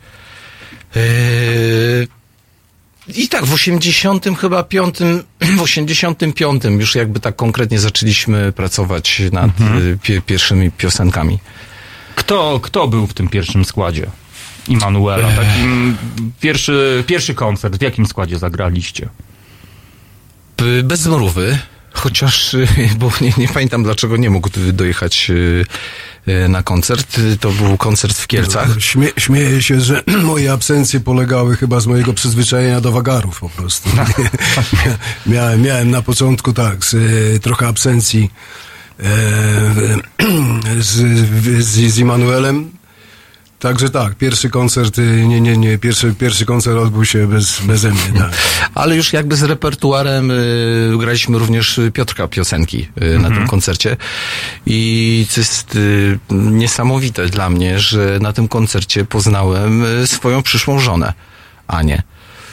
Yy, 0.94 2.08
i 3.08 3.28
tak 3.28 3.44
w 3.44 3.54
80 3.54 4.26
chyba 4.40 4.62
piątym, 4.62 5.22
w 5.58 5.62
85 5.62 6.62
już 6.64 6.94
jakby 6.94 7.20
tak 7.20 7.36
konkretnie 7.36 7.78
zaczęliśmy 7.78 8.52
pracować 8.52 9.22
nad 9.32 9.50
y, 9.60 9.98
pie, 10.02 10.22
pierwszymi 10.22 10.70
piosenkami. 10.70 11.38
Kto, 12.14 12.60
kto 12.62 12.88
był 12.88 13.06
w 13.06 13.14
tym 13.14 13.28
pierwszym 13.28 13.64
składzie? 13.64 14.06
Immanuela, 14.68 15.28
takim 15.30 15.96
pierwszy, 16.40 17.04
pierwszy 17.06 17.34
koncert, 17.34 17.76
w 17.76 17.82
jakim 17.82 18.06
składzie 18.06 18.38
zagraliście? 18.38 19.08
Bez 20.84 21.00
zmrówy, 21.00 21.58
chociaż, 21.92 22.54
y, 22.54 22.68
bo 22.98 23.10
nie, 23.20 23.32
nie 23.38 23.48
pamiętam 23.48 23.82
dlaczego 23.82 24.16
nie 24.16 24.30
mógł 24.30 24.50
dojechać 24.72 25.30
y, 25.30 25.64
y, 26.28 26.48
na 26.48 26.62
koncert. 26.62 27.18
Y, 27.18 27.36
To 27.40 27.50
był 27.50 27.76
koncert 27.76 28.18
w 28.18 28.26
Kielcach. 28.26 28.68
Śmie, 28.78 29.08
śmieję 29.18 29.62
się, 29.62 29.80
że 29.80 30.02
moje 30.22 30.52
absencje 30.52 31.00
polegały 31.00 31.56
chyba 31.56 31.80
z 31.80 31.86
mojego 31.86 32.12
przyzwyczajenia 32.12 32.80
do 32.80 32.92
wagarów 32.92 33.40
po 33.40 33.48
prostu. 33.48 33.90
Mia, 33.96 34.96
miałem, 35.26 35.62
miałem 35.62 35.90
na 35.90 36.02
początku 36.02 36.52
tak, 36.52 36.84
z, 36.84 36.94
e, 36.94 37.38
trochę 37.38 37.68
absencji 37.68 38.30
e, 39.00 39.04
z, 40.80 40.92
z, 41.64 41.92
z 41.94 41.98
Immanuelem. 41.98 42.70
Także 43.64 43.90
tak, 43.90 44.14
pierwszy 44.14 44.50
koncert, 44.50 44.98
y, 44.98 45.26
nie, 45.26 45.40
nie, 45.40 45.56
nie, 45.56 45.78
pierwszy, 45.78 46.14
pierwszy 46.14 46.46
koncert 46.46 46.78
odbył 46.78 47.04
się 47.04 47.26
bez, 47.26 47.60
beze 47.60 47.90
mnie, 47.90 48.18
tak. 48.18 48.30
Ale 48.74 48.96
już 48.96 49.12
jakby 49.12 49.36
z 49.36 49.42
repertuarem 49.42 50.30
y, 50.30 50.92
graliśmy 50.98 51.38
również 51.38 51.80
Piotrka 51.92 52.28
piosenki 52.28 52.88
y, 53.02 53.18
na 53.18 53.28
tym 53.30 53.46
koncercie. 53.46 53.96
I 54.66 55.26
to 55.34 55.40
jest 55.40 55.76
y, 55.76 56.18
niesamowite 56.30 57.26
dla 57.26 57.50
mnie, 57.50 57.78
że 57.78 58.18
na 58.22 58.32
tym 58.32 58.48
koncercie 58.48 59.04
poznałem 59.04 59.84
y, 60.02 60.06
swoją 60.06 60.42
przyszłą 60.42 60.78
żonę, 60.78 61.12
Anię. 61.66 62.02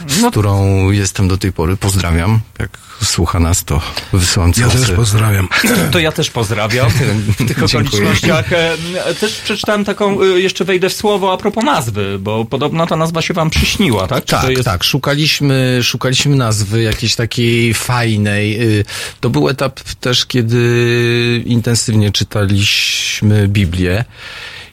Z 0.07 0.25
którą 0.31 0.89
jestem 0.91 1.27
do 1.27 1.37
tej 1.37 1.51
pory. 1.53 1.77
Pozdrawiam. 1.77 2.39
Jak 2.59 2.69
słucha 3.03 3.39
nas, 3.39 3.63
to 3.63 3.81
wysyłam 4.13 4.51
Ja 4.57 4.67
też 4.67 4.91
pozdrawiam. 4.91 5.47
To 5.91 5.99
ja 5.99 6.11
też 6.11 6.29
pozdrawiam. 6.29 6.89
W 7.29 7.35
tych 7.37 7.47
Dziękuję. 7.47 7.65
okolicznościach 7.87 8.53
e, 8.53 8.77
też 9.19 9.39
przeczytałem 9.41 9.85
taką, 9.85 10.21
e, 10.21 10.25
jeszcze 10.25 10.65
wejdę 10.65 10.89
w 10.89 10.93
słowo 10.93 11.33
a 11.33 11.37
propos 11.37 11.63
nazwy, 11.63 12.17
bo 12.19 12.45
podobno 12.45 12.87
ta 12.87 12.95
nazwa 12.95 13.21
się 13.21 13.33
wam 13.33 13.49
przyśniła, 13.49 14.07
tak? 14.07 14.25
Czy 14.25 14.31
Tak, 14.35 14.49
jest... 14.49 14.63
tak. 14.65 14.83
Szukaliśmy, 14.83 15.79
szukaliśmy 15.83 16.35
nazwy 16.35 16.81
jakiejś 16.81 17.15
takiej 17.15 17.73
fajnej. 17.73 18.61
Y, 18.79 18.85
To 19.19 19.29
był 19.29 19.49
etap 19.49 19.79
też, 19.79 20.25
kiedy 20.25 21.43
intensywnie 21.45 22.11
czytaliśmy 22.11 23.47
Biblię. 23.47 24.05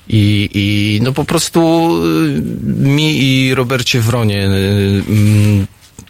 I, 0.08 0.50
I 0.54 1.00
no 1.02 1.12
po 1.12 1.24
prostu 1.24 1.90
y, 2.04 2.42
mi 2.64 3.22
i 3.22 3.54
Robercie 3.54 4.00
Wronie, 4.00 4.48
y, 4.48 5.02
mm, 5.08 5.66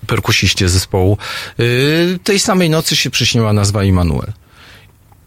perkusiście 0.06 0.68
zespołu, 0.68 1.18
y, 1.60 2.18
tej 2.24 2.38
samej 2.38 2.70
nocy 2.70 2.96
się 2.96 3.10
przyśniła 3.10 3.52
nazwa 3.52 3.84
Immanuel. 3.84 4.32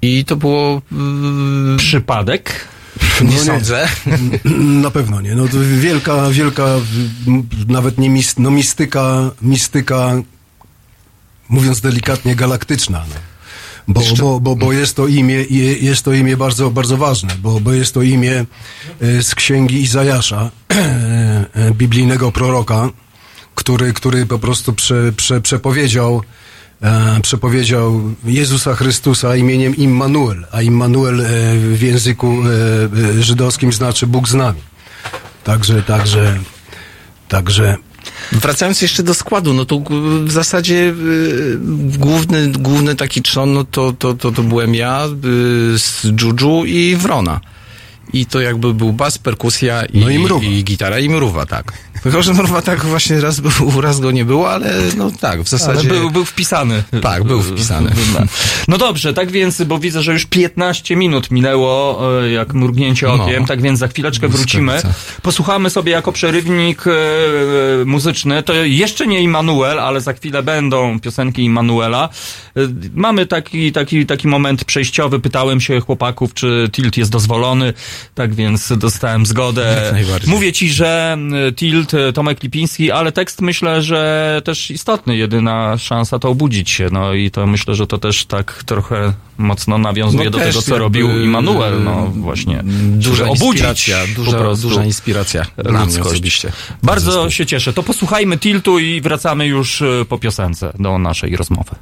I 0.01 0.25
to 0.25 0.35
było... 0.35 0.81
Przypadek? 1.77 2.67
Nie 3.21 3.29
nie. 3.29 3.39
sądzę. 3.39 3.87
Na 4.83 4.91
pewno 4.91 5.21
nie. 5.21 5.35
No 5.35 5.47
to 5.47 5.57
wielka, 5.79 6.29
wielka, 6.29 6.65
nawet 7.67 7.97
nie 7.97 8.09
mis, 8.09 8.35
no 8.37 8.51
mistyka, 8.51 9.31
mistyka, 9.41 10.13
mówiąc 11.49 11.81
delikatnie, 11.81 12.35
galaktyczna. 12.35 13.05
No. 13.09 13.30
Bo, 13.87 14.01
bo, 14.19 14.39
bo, 14.39 14.55
bo 14.55 14.73
jest 14.73 14.95
to 14.95 15.07
imię, 15.07 15.35
je- 15.49 15.77
jest 15.77 16.03
to 16.03 16.13
imię 16.13 16.37
bardzo, 16.37 16.71
bardzo 16.71 16.97
ważne, 16.97 17.33
bo, 17.41 17.59
bo 17.59 17.73
jest 17.73 17.93
to 17.93 18.01
imię 18.01 18.45
e, 19.01 19.23
z 19.23 19.35
księgi 19.35 19.81
Izajasza, 19.81 20.49
e, 20.71 20.75
e, 21.53 21.71
biblijnego 21.71 22.31
proroka, 22.31 22.89
który, 23.55 23.93
który 23.93 24.25
po 24.25 24.39
prostu 24.39 24.73
prze, 24.73 25.11
prze, 25.17 25.41
przepowiedział, 25.41 26.21
przepowiedział 27.21 28.01
Jezusa 28.25 28.75
Chrystusa 28.75 29.35
imieniem 29.35 29.75
Immanuel, 29.75 30.45
a 30.51 30.61
Immanuel 30.61 31.25
w 31.75 31.81
języku 31.81 32.37
żydowskim 33.19 33.73
znaczy 33.73 34.07
Bóg 34.07 34.27
z 34.29 34.33
nami. 34.33 34.61
Także, 35.43 35.83
także, 35.83 36.39
także 37.27 37.77
Wracając 38.31 38.81
jeszcze 38.81 39.03
do 39.03 39.13
składu, 39.13 39.53
no 39.53 39.65
to 39.65 39.81
w 40.23 40.31
zasadzie 40.31 40.75
y, 40.75 41.57
główny, 41.97 42.51
główny 42.51 42.95
taki 42.95 43.21
trzon, 43.21 43.53
no 43.53 43.63
to, 43.63 43.93
to, 43.99 44.13
to, 44.13 44.31
to 44.31 44.43
byłem 44.43 44.75
ja 44.75 45.05
y, 45.05 45.79
z 45.79 46.03
Juju 46.03 46.65
i 46.65 46.95
Wrona. 46.95 47.41
I 48.13 48.25
to 48.25 48.41
jakby 48.41 48.73
był 48.73 48.93
bas, 48.93 49.17
perkusja 49.17 49.85
i, 49.85 49.99
No 49.99 50.09
i 50.09 50.19
mruwa. 50.19 50.45
i 50.45 50.63
gitara 50.63 50.99
i 50.99 51.09
mruwa, 51.09 51.45
tak. 51.45 51.73
Tylko, 52.03 52.23
że 52.23 52.33
mruwa 52.33 52.61
tak 52.61 52.85
właśnie 52.85 53.21
raz 53.21 53.39
był, 53.39 53.81
raz 53.81 53.99
go 53.99 54.11
nie 54.11 54.25
było, 54.25 54.51
ale 54.51 54.73
no 54.97 55.11
tak, 55.19 55.41
w 55.41 55.49
zasadzie... 55.49 55.87
był, 55.87 56.11
był 56.11 56.25
wpisany. 56.25 56.83
Tak, 57.01 57.23
był 57.23 57.41
wpisany. 57.41 57.91
No 58.67 58.77
dobrze, 58.77 59.13
tak 59.13 59.31
więc, 59.31 59.61
bo 59.63 59.79
widzę, 59.79 60.01
że 60.01 60.13
już 60.13 60.25
15 60.25 60.95
minut 60.95 61.31
minęło, 61.31 62.01
e, 62.23 62.31
jak 62.31 62.53
mrugnięcie 62.53 63.07
No. 63.07 63.13
okiem, 63.13 63.45
tak 63.45 63.61
więc 63.61 63.79
za 63.79 63.87
chwileczkę 63.87 64.27
wrócimy. 64.27 64.81
Posłuchamy 65.21 65.69
sobie 65.69 65.91
jako 65.91 66.11
przerywnik 66.11 66.87
e, 66.87 66.91
e, 66.91 67.85
muzyczny. 67.85 68.43
To 68.43 68.53
jeszcze 68.53 69.07
nie 69.07 69.21
Immanuel, 69.21 69.79
ale 69.79 70.01
za 70.01 70.13
chwilę 70.13 70.43
będą 70.43 70.99
piosenki 70.99 71.43
Immanuela. 71.43 72.09
Mamy 72.93 73.25
taki, 73.25 73.71
taki, 73.71 74.05
taki 74.05 74.27
moment 74.27 74.65
przejściowy. 74.65 75.19
Pytałem 75.19 75.61
się 75.61 75.79
chłopaków, 75.79 76.33
czy 76.33 76.69
tilt 76.71 76.97
jest 76.97 77.11
dozwolony. 77.11 77.73
Tak 78.15 78.35
więc 78.35 78.73
dostałem 78.77 79.25
zgodę. 79.25 79.93
Mówię 80.27 80.53
ci, 80.53 80.69
że 80.69 81.17
e, 81.47 81.51
tilt 81.51 81.93
e, 81.93 82.13
Tomek 82.13 82.43
Lipiński, 82.43 82.91
ale 82.91 83.11
tekst 83.11 83.41
myślę, 83.41 83.81
że 83.81 84.41
też 84.45 84.71
istotny. 84.71 85.17
Jedyna 85.17 85.77
szansa 85.77 86.19
to 86.19 86.29
obudzić 86.29 86.69
się. 86.69 86.87
No 86.91 87.13
i 87.13 87.31
to 87.31 87.47
myślę, 87.47 87.75
że 87.75 87.87
to 87.87 87.97
też 87.97 88.25
tak 88.25 88.63
trochę 88.65 89.13
mocno 89.37 89.77
nawiązuje 89.77 90.25
No 90.25 90.31
do 90.31 90.39
tego, 90.39 90.61
co 90.61 90.77
robił 90.77 91.21
Immanuel. 91.23 91.83
No 91.83 92.11
właśnie. 92.15 92.63
Duża 92.83 93.25
obudzić 93.25 93.91
duża, 94.15 94.55
duża 94.55 94.85
inspiracja 94.85 95.45
ludzkość. 95.57 96.47
Bardzo 96.83 97.29
się 97.29 97.45
cieszę. 97.45 97.73
To 97.73 97.83
posłuchajmy 97.83 98.37
Tiltu 98.37 98.79
i 98.79 99.01
wracamy 99.01 99.47
już 99.47 99.81
e, 99.81 100.05
po 100.09 100.17
piosence 100.17 100.73
do 100.79 100.97
naszej 100.97 101.35
rozmowy. 101.35 101.75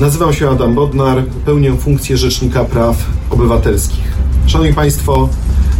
Nazywam 0.00 0.32
się 0.32 0.50
Adam 0.50 0.74
Bodnar, 0.74 1.24
pełnię 1.46 1.76
funkcję 1.76 2.16
Rzecznika 2.16 2.64
Praw 2.64 2.96
Obywatelskich. 3.30 4.12
Szanowni 4.46 4.74
Państwo, 4.74 5.28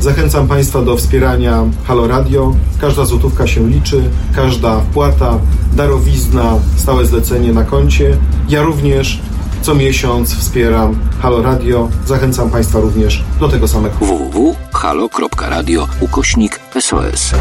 zachęcam 0.01 0.49
Państwa 0.49 0.83
do 0.83 0.97
wspierania 0.97 1.65
Halo 1.85 2.09
Radio. 2.09 2.55
Każda 2.81 3.05
złotówka 3.05 3.47
się 3.47 3.69
liczy, 3.69 4.03
każda 4.35 4.81
wpłata, 4.81 5.39
darowizna, 5.73 6.55
stałe 6.77 7.07
zlecenie 7.07 7.53
na 7.53 7.65
koncie. 7.65 8.17
Ja 8.49 8.63
również 8.63 9.21
co 9.63 9.75
miesiąc 9.75 10.35
wspieram 10.35 10.99
Halo 11.21 11.43
Radio. 11.43 11.89
Zachęcam 12.07 12.51
Państwa 12.51 12.81
również 12.81 13.25
do 13.41 13.49
tego 13.49 13.69
samego. 13.69 13.97
www.halo.radio 14.01 15.87
ukośnik 16.01 16.61
SOS. 16.81 17.35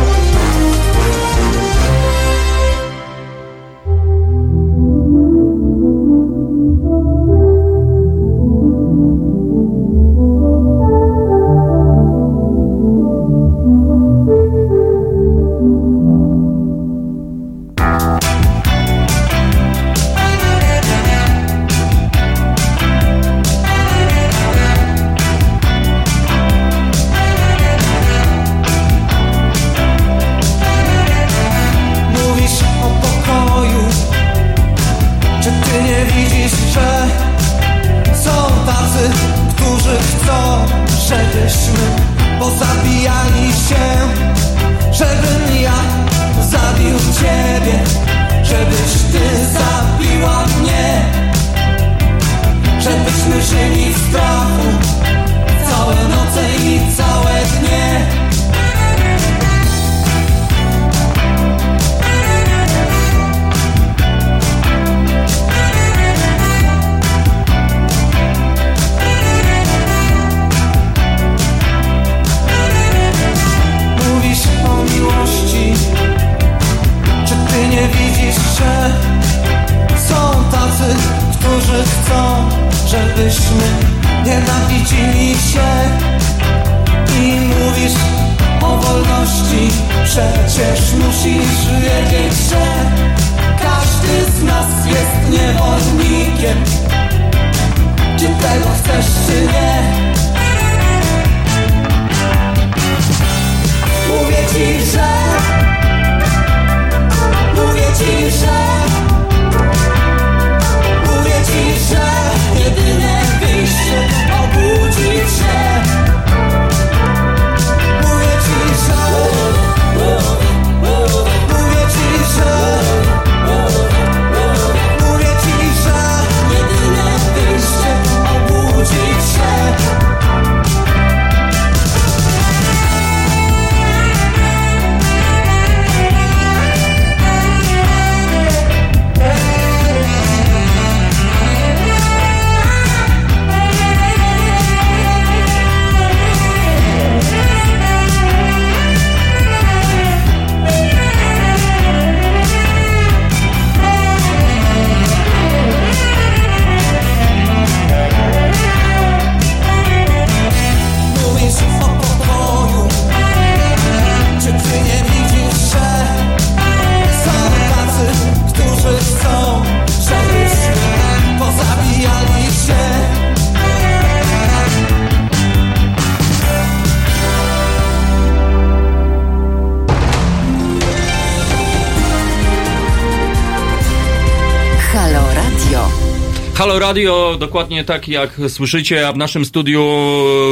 Radio, 186.87 187.37
dokładnie 187.39 187.83
tak 187.83 188.07
jak 188.07 188.41
słyszycie, 188.49 189.07
a 189.07 189.13
w 189.13 189.17
naszym 189.17 189.45
studiu 189.45 189.83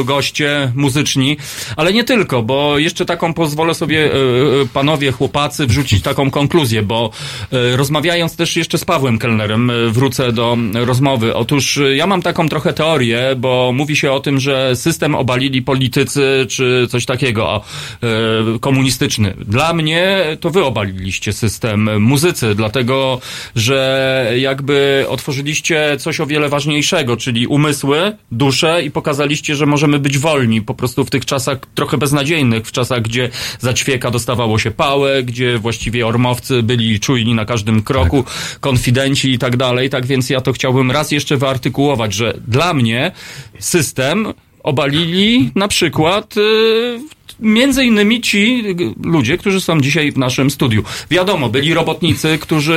goście 0.04 0.72
muzyczni, 0.74 1.36
ale 1.76 1.92
nie 1.92 2.04
tylko, 2.04 2.42
bo 2.42 2.78
jeszcze 2.78 3.06
taką 3.06 3.34
pozwolę 3.34 3.74
sobie, 3.74 4.04
e, 4.04 4.08
e, 4.14 4.66
panowie, 4.72 5.12
chłopacy, 5.12 5.66
wrzucić 5.66 6.02
taką 6.02 6.30
konkluzję, 6.30 6.82
bo 6.82 7.10
e, 7.52 7.76
rozmawiając 7.76 8.36
też 8.36 8.56
jeszcze 8.56 8.78
z 8.78 8.84
Pawłem 8.84 9.18
Kellnerem, 9.18 9.70
e, 9.70 9.90
wrócę 9.90 10.32
do 10.32 10.56
rozmowy. 10.74 11.34
Otóż 11.34 11.80
ja 11.94 12.06
mam 12.06 12.22
taką 12.22 12.48
trochę 12.48 12.72
teorię, 12.72 13.34
bo 13.36 13.72
mówi 13.74 13.96
się 13.96 14.12
o 14.12 14.20
tym, 14.20 14.40
że 14.40 14.76
system 14.76 15.14
obalili 15.14 15.62
politycy, 15.62 16.46
czy 16.48 16.86
coś 16.90 17.06
takiego, 17.06 17.60
e, 18.02 18.58
komunistyczny. 18.58 19.34
Dla 19.38 19.74
mnie 19.74 20.24
to 20.40 20.50
wy 20.50 20.64
obaliliście 20.64 21.32
system 21.32 22.02
muzycy, 22.02 22.54
dlatego, 22.54 23.20
że 23.54 24.32
jakby 24.38 25.04
otworzyliście 25.08 25.96
coś 25.98 26.20
o 26.20 26.25
wiele 26.26 26.48
ważniejszego, 26.48 27.16
czyli 27.16 27.46
umysły, 27.46 28.16
duszę 28.32 28.82
i 28.84 28.90
pokazaliście, 28.90 29.56
że 29.56 29.66
możemy 29.66 29.98
być 29.98 30.18
wolni 30.18 30.62
po 30.62 30.74
prostu 30.74 31.04
w 31.04 31.10
tych 31.10 31.24
czasach 31.24 31.58
trochę 31.74 31.98
beznadziejnych, 31.98 32.66
w 32.66 32.72
czasach, 32.72 33.02
gdzie 33.02 33.30
za 33.58 33.74
ćwieka 33.74 34.10
dostawało 34.10 34.58
się 34.58 34.70
pałę, 34.70 35.22
gdzie 35.22 35.58
właściwie 35.58 36.06
ormowcy 36.06 36.62
byli 36.62 37.00
czujni 37.00 37.34
na 37.34 37.44
każdym 37.44 37.82
kroku, 37.82 38.24
konfidenci 38.60 39.32
i 39.32 39.38
tak 39.38 39.56
dalej. 39.56 39.90
Tak 39.90 40.06
więc 40.06 40.30
ja 40.30 40.40
to 40.40 40.52
chciałbym 40.52 40.90
raz 40.90 41.10
jeszcze 41.10 41.36
wyartykułować, 41.36 42.14
że 42.14 42.38
dla 42.48 42.74
mnie 42.74 43.12
system 43.58 44.26
obalili 44.62 45.50
na 45.54 45.68
przykład 45.68 46.36
y, 46.36 47.15
między 47.40 47.84
innymi 47.84 48.20
ci 48.20 48.64
ludzie, 49.04 49.38
którzy 49.38 49.60
są 49.60 49.80
dzisiaj 49.80 50.12
w 50.12 50.18
naszym 50.18 50.50
studiu. 50.50 50.84
Wiadomo, 51.10 51.48
byli 51.48 51.74
robotnicy, 51.74 52.38
którzy 52.42 52.74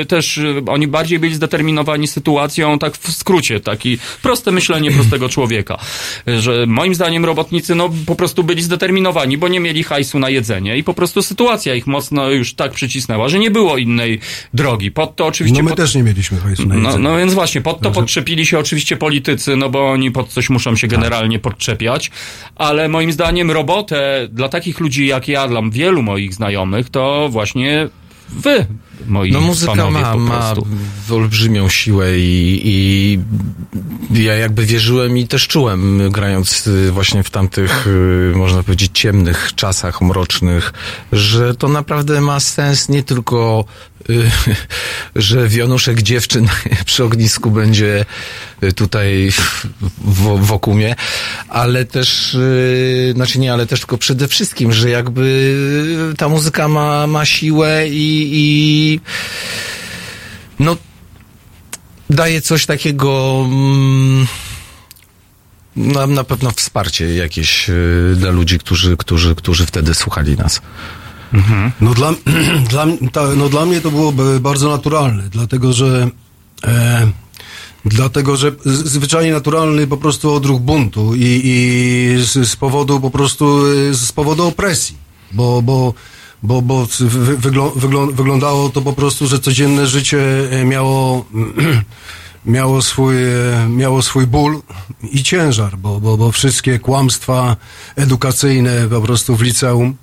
e, 0.00 0.04
też, 0.04 0.38
y, 0.38 0.62
oni 0.66 0.86
bardziej 0.86 1.18
byli 1.18 1.34
zdeterminowani 1.34 2.08
sytuacją, 2.08 2.78
tak 2.78 2.96
w 2.96 3.12
skrócie, 3.12 3.60
taki 3.60 3.98
proste 4.22 4.50
myślenie 4.52 4.90
prostego 4.90 5.28
człowieka, 5.34 5.78
że 6.26 6.66
moim 6.66 6.94
zdaniem 6.94 7.24
robotnicy, 7.24 7.74
no 7.74 7.90
po 8.06 8.14
prostu 8.14 8.44
byli 8.44 8.62
zdeterminowani, 8.62 9.38
bo 9.38 9.48
nie 9.48 9.60
mieli 9.60 9.82
hajsu 9.82 10.18
na 10.18 10.30
jedzenie 10.30 10.78
i 10.78 10.84
po 10.84 10.94
prostu 10.94 11.22
sytuacja 11.22 11.74
ich 11.74 11.86
mocno 11.86 12.30
już 12.30 12.54
tak 12.54 12.72
przycisnęła, 12.72 13.28
że 13.28 13.38
nie 13.38 13.50
było 13.50 13.76
innej 13.76 14.20
drogi. 14.54 14.90
Pod 14.90 15.16
to 15.16 15.26
oczywiście... 15.26 15.58
No 15.58 15.64
my 15.64 15.70
pod... 15.70 15.78
też 15.78 15.94
nie 15.94 16.02
mieliśmy 16.02 16.38
hajsu 16.38 16.66
na 16.66 16.74
No, 16.74 16.80
jedzenie. 16.80 17.04
no 17.04 17.16
więc 17.16 17.34
właśnie, 17.34 17.60
pod 17.60 17.80
to 17.80 17.90
podczepili 17.90 18.46
się 18.46 18.58
oczywiście 18.58 18.96
politycy, 18.96 19.56
no 19.56 19.68
bo 19.68 19.90
oni 19.90 20.10
pod 20.10 20.28
coś 20.28 20.50
muszą 20.50 20.76
się 20.76 20.88
generalnie 20.88 21.38
podczepiać, 21.38 22.10
ale 22.56 22.88
moim 22.88 23.12
zdaniem 23.12 23.49
robotę 23.52 24.28
dla 24.32 24.48
takich 24.48 24.80
ludzi 24.80 25.06
jak 25.06 25.28
ja, 25.28 25.48
dla 25.48 25.60
wielu 25.70 26.02
moich 26.02 26.34
znajomych, 26.34 26.90
to 26.90 27.28
właśnie 27.30 27.88
wy, 28.28 28.66
moi 29.06 29.32
No 29.32 29.40
muzyka 29.40 29.90
ma, 29.90 30.16
ma 30.16 30.54
olbrzymią 31.10 31.68
siłę 31.68 32.18
i, 32.18 32.60
i 32.64 34.24
ja 34.24 34.34
jakby 34.34 34.66
wierzyłem 34.66 35.18
i 35.18 35.28
też 35.28 35.48
czułem, 35.48 36.10
grając 36.10 36.66
y, 36.66 36.92
właśnie 36.92 37.22
w 37.22 37.30
tamtych, 37.30 37.86
y, 37.86 38.32
można 38.36 38.62
powiedzieć, 38.62 38.90
ciemnych 38.94 39.50
czasach, 39.54 40.00
mrocznych, 40.00 40.72
że 41.12 41.54
to 41.54 41.68
naprawdę 41.68 42.20
ma 42.20 42.40
sens 42.40 42.88
nie 42.88 43.02
tylko, 43.02 43.64
że 45.16 45.48
wianuszek 45.48 46.02
dziewczyn 46.02 46.48
przy 46.86 47.04
ognisku 47.04 47.50
będzie 47.50 48.04
y, 48.62 48.72
tutaj 48.72 49.32
w, 49.98 50.46
wokół 50.46 50.74
mnie, 50.74 50.96
ale 51.48 51.84
też, 51.84 52.34
y, 52.34 53.12
znaczy 53.16 53.38
nie, 53.38 53.52
ale 53.52 53.66
też 53.66 53.80
tylko 53.80 53.98
przede 53.98 54.28
wszystkim, 54.28 54.72
że 54.72 54.90
jakby 54.90 55.54
ta 56.18 56.28
muzyka 56.28 56.68
ma, 56.68 57.06
ma 57.06 57.24
siłę 57.24 57.88
i, 57.88 58.30
i 58.32 59.00
no 60.58 60.76
daje 62.10 62.40
coś 62.40 62.66
takiego 62.66 63.42
mm, 63.46 64.26
na, 65.76 66.06
na 66.06 66.24
pewno 66.24 66.50
wsparcie 66.50 67.14
jakieś 67.14 67.70
y, 67.70 68.14
dla 68.16 68.30
ludzi, 68.30 68.58
którzy, 68.58 68.96
którzy, 68.96 69.34
którzy 69.34 69.66
wtedy 69.66 69.94
słuchali 69.94 70.36
nas. 70.36 70.60
No 71.80 71.94
dla, 71.94 72.14
dla, 72.70 72.86
ta, 73.12 73.34
no 73.36 73.48
dla 73.48 73.66
mnie 73.66 73.80
to 73.80 73.90
było 73.90 74.12
bardzo 74.40 74.70
naturalne, 74.70 75.22
dlatego 75.30 75.72
że 75.72 76.08
e, 76.64 77.10
dlatego, 77.84 78.36
że 78.36 78.52
zwyczajnie 78.64 79.32
naturalny 79.32 79.86
po 79.86 79.96
prostu 79.96 80.34
odruch 80.34 80.60
buntu 80.60 81.14
i, 81.14 81.40
i 81.44 82.24
z, 82.24 82.48
z 82.48 82.56
powodu 82.56 83.00
po 83.00 83.10
prostu 83.10 83.62
e, 83.90 83.94
z 83.94 84.12
powodu 84.12 84.46
opresji, 84.46 84.96
bo, 85.32 85.62
bo 85.62 85.94
bo, 86.42 86.62
bo 86.62 86.86
wy, 87.00 87.36
wyglą, 87.36 87.70
wyglą, 87.70 88.06
wyglądało 88.12 88.68
to 88.68 88.82
po 88.82 88.92
prostu, 88.92 89.26
że 89.26 89.38
codzienne 89.38 89.86
życie 89.86 90.20
e, 90.50 90.64
miało 90.64 91.24
miało 92.46 92.82
swój, 92.82 93.14
e, 93.24 93.68
miało 93.68 94.02
swój 94.02 94.26
ból 94.26 94.62
i 95.02 95.22
ciężar, 95.22 95.78
bo, 95.78 96.00
bo, 96.00 96.16
bo 96.16 96.32
wszystkie 96.32 96.78
kłamstwa 96.78 97.56
edukacyjne 97.96 98.88
po 98.88 99.00
prostu 99.00 99.36
w 99.36 99.42
liceum 99.42 99.94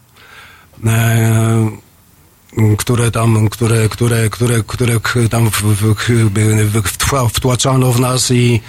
które 2.78 3.12
tam, 3.12 3.50
które, 3.50 3.90
które, 3.90 4.30
które, 4.30 4.64
które 4.64 5.00
tam 5.30 5.52
w, 5.52 5.62
w, 5.62 5.96
w, 5.96 6.82
wtła- 6.98 7.30
wtłaczano 7.30 7.92
w 7.92 8.00
nas 8.00 8.32
i, 8.32 8.62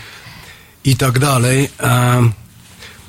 i 0.85 0.97
tak 0.97 1.19
dalej. 1.19 1.69
E, 1.81 2.31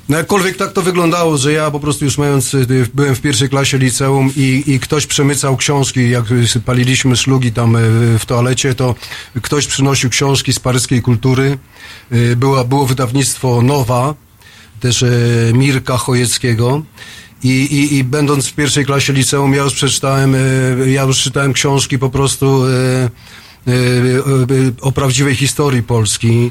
no 0.08 0.16
jakkolwiek 0.16 0.56
tak 0.56 0.72
to 0.72 0.82
wyglądało, 0.82 1.38
że 1.38 1.52
ja 1.52 1.70
po 1.70 1.80
prostu 1.80 2.04
już 2.04 2.18
mając, 2.18 2.54
y, 2.54 2.66
byłem 2.94 3.14
w 3.14 3.20
pierwszej 3.20 3.48
klasie 3.48 3.78
liceum 3.78 4.30
i, 4.36 4.62
i 4.66 4.80
ktoś 4.80 5.06
przemycał 5.06 5.56
książki, 5.56 6.10
jak 6.10 6.24
paliliśmy 6.64 7.16
szlugi 7.16 7.52
tam 7.52 7.76
w 8.18 8.26
toalecie, 8.26 8.74
to 8.74 8.94
ktoś 9.42 9.66
przynosił 9.66 10.10
książki 10.10 10.52
z 10.52 10.60
paryskiej 10.60 11.02
kultury. 11.02 11.58
Była, 12.36 12.64
było 12.64 12.86
wydawnictwo 12.86 13.62
Nowa, 13.62 14.14
też 14.80 15.02
e, 15.02 15.08
Mirka 15.52 15.96
Chojeckiego. 15.96 16.82
I, 17.42 17.48
i, 17.48 17.96
I 17.96 18.04
będąc 18.04 18.46
w 18.46 18.54
pierwszej 18.54 18.84
klasie 18.86 19.12
liceum, 19.12 19.54
ja 19.54 19.62
już 19.62 19.74
przeczytałem, 19.74 20.34
e, 20.34 20.38
ja 20.90 21.02
już 21.02 21.18
czytałem 21.18 21.52
książki 21.52 21.98
po 21.98 22.10
prostu 22.10 22.64
e, 22.66 22.70
e, 23.66 23.72
o 24.80 24.92
prawdziwej 24.92 25.34
historii 25.36 25.82
Polski. 25.82 26.50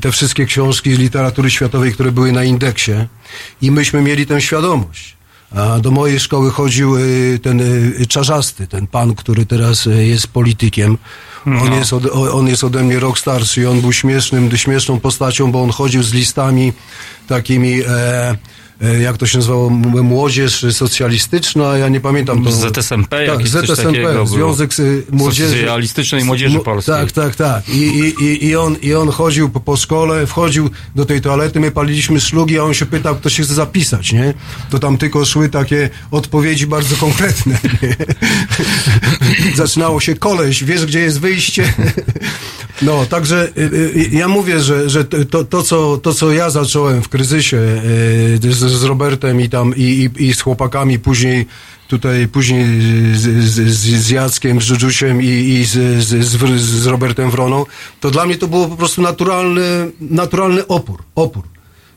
Te 0.00 0.12
wszystkie 0.12 0.46
książki 0.46 0.94
z 0.94 0.98
literatury 0.98 1.50
światowej, 1.50 1.92
które 1.92 2.12
były 2.12 2.32
na 2.32 2.44
indeksie. 2.44 2.92
I 3.62 3.70
myśmy 3.70 4.02
mieli 4.02 4.26
tę 4.26 4.40
świadomość. 4.40 5.16
A 5.56 5.78
do 5.78 5.90
mojej 5.90 6.20
szkoły 6.20 6.50
chodził 6.50 6.96
ten 7.42 7.62
czarzasty, 8.08 8.66
ten 8.66 8.86
pan, 8.86 9.14
który 9.14 9.46
teraz 9.46 9.88
jest 9.98 10.26
politykiem. 10.28 10.98
On, 11.46 11.72
jest 11.72 11.92
ode, 11.92 12.10
o- 12.12 12.32
on 12.38 12.48
jest 12.48 12.64
ode 12.64 12.82
mnie 12.82 13.00
rok 13.00 13.18
starszy 13.18 13.60
i 13.62 13.66
on 13.66 13.80
był 13.80 13.92
śmiesznym, 13.92 14.56
śmieszną 14.56 15.00
postacią, 15.00 15.52
bo 15.52 15.62
on 15.62 15.70
chodził 15.70 16.02
z 16.02 16.12
listami 16.12 16.72
takimi, 17.28 17.80
e, 17.88 18.36
jak 19.02 19.16
to 19.16 19.26
się 19.26 19.38
nazywało, 19.38 19.70
młodzież 19.70 20.66
socjalistyczna, 20.70 21.78
ja 21.78 21.88
nie 21.88 22.00
pamiętam. 22.00 22.44
To, 22.44 22.52
ZSMP, 22.52 23.26
tak, 23.26 23.48
ZSMP. 23.48 24.26
Związek 24.26 24.78
y, 24.78 25.02
Młodzieży. 25.10 25.58
Socjalistycznej 25.58 26.24
Młodzieży 26.24 26.60
Polskiej. 26.60 26.94
Tak, 26.94 27.12
tak, 27.12 27.36
tak. 27.36 27.68
I, 27.68 27.78
i, 27.78 28.24
i, 28.24 28.46
i, 28.46 28.56
on, 28.56 28.76
I 28.82 28.94
on 28.94 29.08
chodził 29.08 29.50
po, 29.50 29.60
po 29.60 29.76
szkole, 29.76 30.26
wchodził 30.26 30.70
do 30.94 31.04
tej 31.04 31.20
toalety, 31.20 31.60
my 31.60 31.70
paliliśmy 31.70 32.20
szlugi, 32.20 32.58
a 32.58 32.62
on 32.62 32.74
się 32.74 32.86
pytał, 32.86 33.16
kto 33.16 33.28
się 33.28 33.42
chce 33.42 33.54
zapisać, 33.54 34.12
nie? 34.12 34.34
To 34.70 34.78
tam 34.78 34.98
tylko 34.98 35.24
szły 35.24 35.48
takie 35.48 35.90
odpowiedzi 36.10 36.66
bardzo 36.66 36.96
konkretne? 36.96 37.58
Zaczynało 39.54 40.00
się 40.00 40.14
koleś, 40.14 40.64
wiesz, 40.64 40.86
gdzie 40.86 41.00
jest 41.00 41.20
wyjście? 41.20 41.72
No, 42.82 43.06
także 43.06 43.48
y, 43.58 43.60
y, 43.60 44.08
ja 44.12 44.28
mówię, 44.28 44.60
że, 44.60 44.90
że 44.90 45.04
to, 45.04 45.44
to, 45.44 45.62
co, 45.62 45.98
to, 45.98 46.14
co 46.14 46.32
ja 46.32 46.50
zacząłem 46.50 47.02
w 47.02 47.08
kryzysie 47.08 47.56
y, 48.44 48.52
z, 48.52 48.56
z 48.56 48.84
Robertem 48.84 49.40
i 49.40 49.48
tam 49.48 49.76
i, 49.76 49.82
i, 50.18 50.24
i 50.24 50.34
z 50.34 50.40
chłopakami, 50.40 50.98
później 50.98 51.46
tutaj 51.88 52.28
później 52.28 52.66
z, 53.14 53.44
z, 53.44 53.76
z, 54.02 54.10
Jackiem, 54.10 54.60
z 54.60 54.64
Żużusiem 54.64 55.22
i, 55.22 55.26
i 55.26 55.64
z, 55.64 56.04
z, 56.04 56.60
z, 56.60 56.86
Robertem 56.86 57.30
Wroną, 57.30 57.66
to 58.00 58.10
dla 58.10 58.26
mnie 58.26 58.38
to 58.38 58.48
było 58.48 58.68
po 58.68 58.76
prostu 58.76 59.02
naturalny, 59.02 59.90
naturalny 60.00 60.66
opór, 60.66 61.02
opór. 61.14 61.44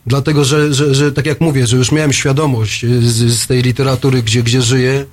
Dlatego, 0.05 0.45
że, 0.45 0.73
że, 0.73 0.95
że 0.95 1.11
tak 1.11 1.25
jak 1.25 1.41
mówię, 1.41 1.67
że 1.67 1.77
już 1.77 1.91
miałem 1.91 2.13
świadomość 2.13 2.83
y, 2.83 3.09
z, 3.09 3.39
z 3.39 3.47
tej 3.47 3.61
literatury, 3.61 4.23
gdzie, 4.23 4.43
gdzie 4.43 4.61
żyję, 4.61 5.05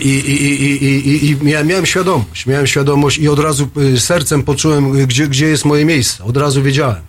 I, 0.00 0.08
i, 0.08 0.42
i, 0.44 0.84
i, 0.84 1.30
i, 1.30 1.36
miałem, 1.42 1.86
świadomość, 1.86 2.46
miałem 2.46 2.66
świadomość 2.66 3.18
i 3.18 3.28
od 3.28 3.38
razu 3.38 3.68
y, 3.94 4.00
sercem 4.00 4.42
poczułem, 4.42 4.96
y, 4.96 5.06
gdzie, 5.06 5.28
gdzie 5.28 5.46
jest 5.46 5.64
moje 5.64 5.84
miejsce. 5.84 6.24
Od 6.24 6.36
razu 6.36 6.62
wiedziałem. 6.62 7.02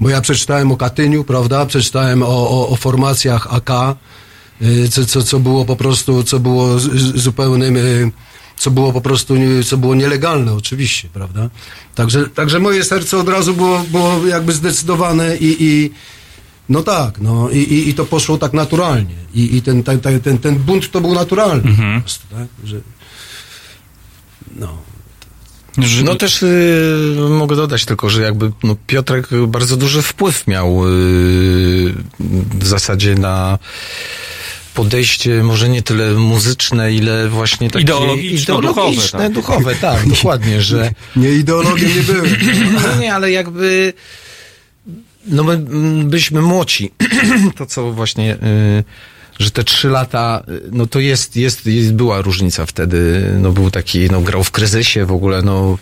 Bo 0.00 0.10
ja 0.10 0.20
przeczytałem 0.20 0.72
o 0.72 0.76
Katyniu, 0.76 1.24
prawda? 1.24 1.66
Przeczytałem 1.66 2.22
o, 2.22 2.26
o, 2.26 2.68
o 2.68 2.76
formacjach 2.76 3.54
AK, 3.54 3.70
y, 4.62 4.88
co, 4.88 5.04
co, 5.04 5.22
co 5.22 5.40
było 5.40 5.64
po 5.64 5.76
prostu, 5.76 6.22
co 6.22 6.40
było 6.40 6.78
zupełnym, 7.14 7.76
co 8.56 8.70
było 8.70 8.92
po 8.92 9.00
prostu, 9.00 9.34
co 9.66 9.76
było 9.76 9.94
nielegalne 9.94 10.54
oczywiście, 10.54 11.08
prawda? 11.12 11.50
Także, 11.94 12.28
także 12.28 12.58
moje 12.58 12.84
serce 12.84 13.18
od 13.18 13.28
razu 13.28 13.54
było, 13.54 13.78
było 13.78 14.26
jakby 14.26 14.52
zdecydowane 14.52 15.36
i, 15.36 15.56
i 15.60 15.90
no 16.72 16.82
tak, 16.82 17.20
no 17.20 17.50
i, 17.50 17.58
i, 17.58 17.88
i 17.88 17.94
to 17.94 18.04
poszło 18.04 18.38
tak 18.38 18.52
naturalnie. 18.52 19.14
I, 19.34 19.56
i 19.56 19.62
ten, 19.62 19.82
ten, 19.82 20.00
ten, 20.00 20.38
ten, 20.38 20.54
bunt 20.54 20.90
to 20.90 21.00
był 21.00 21.14
naturalny 21.14 21.62
po 21.62 22.00
prostu, 22.00 22.26
tak? 22.30 22.46
Że, 22.64 22.80
no. 24.56 24.78
No 26.04 26.14
też 26.14 26.42
y, 26.42 27.16
mogę 27.30 27.56
dodać 27.56 27.84
tylko, 27.84 28.10
że 28.10 28.22
jakby 28.22 28.52
no, 28.62 28.76
Piotrek 28.86 29.28
bardzo 29.46 29.76
duży 29.76 30.02
wpływ 30.02 30.46
miał 30.46 30.88
y, 30.88 30.90
w 32.60 32.66
zasadzie 32.66 33.14
na 33.14 33.58
podejście 34.74 35.42
może 35.42 35.68
nie 35.68 35.82
tyle 35.82 36.12
muzyczne, 36.12 36.92
ile 36.92 37.28
właśnie 37.28 37.70
takie 37.70 37.84
Ideologiczno-duchowe, 37.84 38.70
ideologiczne, 38.70 39.18
tak. 39.18 39.32
duchowe, 39.32 39.74
tak, 39.74 40.08
dokładnie, 40.08 40.62
że 40.62 40.90
Nie 41.16 41.32
ideologiem 41.32 41.96
nie 41.96 42.02
byłem. 42.02 42.36
no 42.82 43.00
nie, 43.00 43.14
ale 43.14 43.30
jakby 43.30 43.92
no 45.26 45.44
my 45.44 45.52
mm, 45.52 46.10
byliśmy 46.10 46.42
młodzi. 46.42 46.90
to 47.56 47.66
co 47.66 47.92
właśnie, 47.92 48.34
y, 48.34 48.84
że 49.42 49.50
te 49.50 49.64
trzy 49.64 49.88
lata, 49.88 50.42
y, 50.48 50.62
no 50.72 50.86
to 50.86 51.00
jest, 51.00 51.36
jest, 51.36 51.66
jest, 51.66 51.94
była 51.94 52.22
różnica 52.22 52.66
wtedy. 52.66 53.30
No 53.38 53.52
był 53.52 53.70
taki, 53.70 54.10
no 54.10 54.20
grał 54.20 54.44
w 54.44 54.50
kryzysie 54.50 55.06
w 55.06 55.12
ogóle, 55.12 55.42
no 55.42 55.78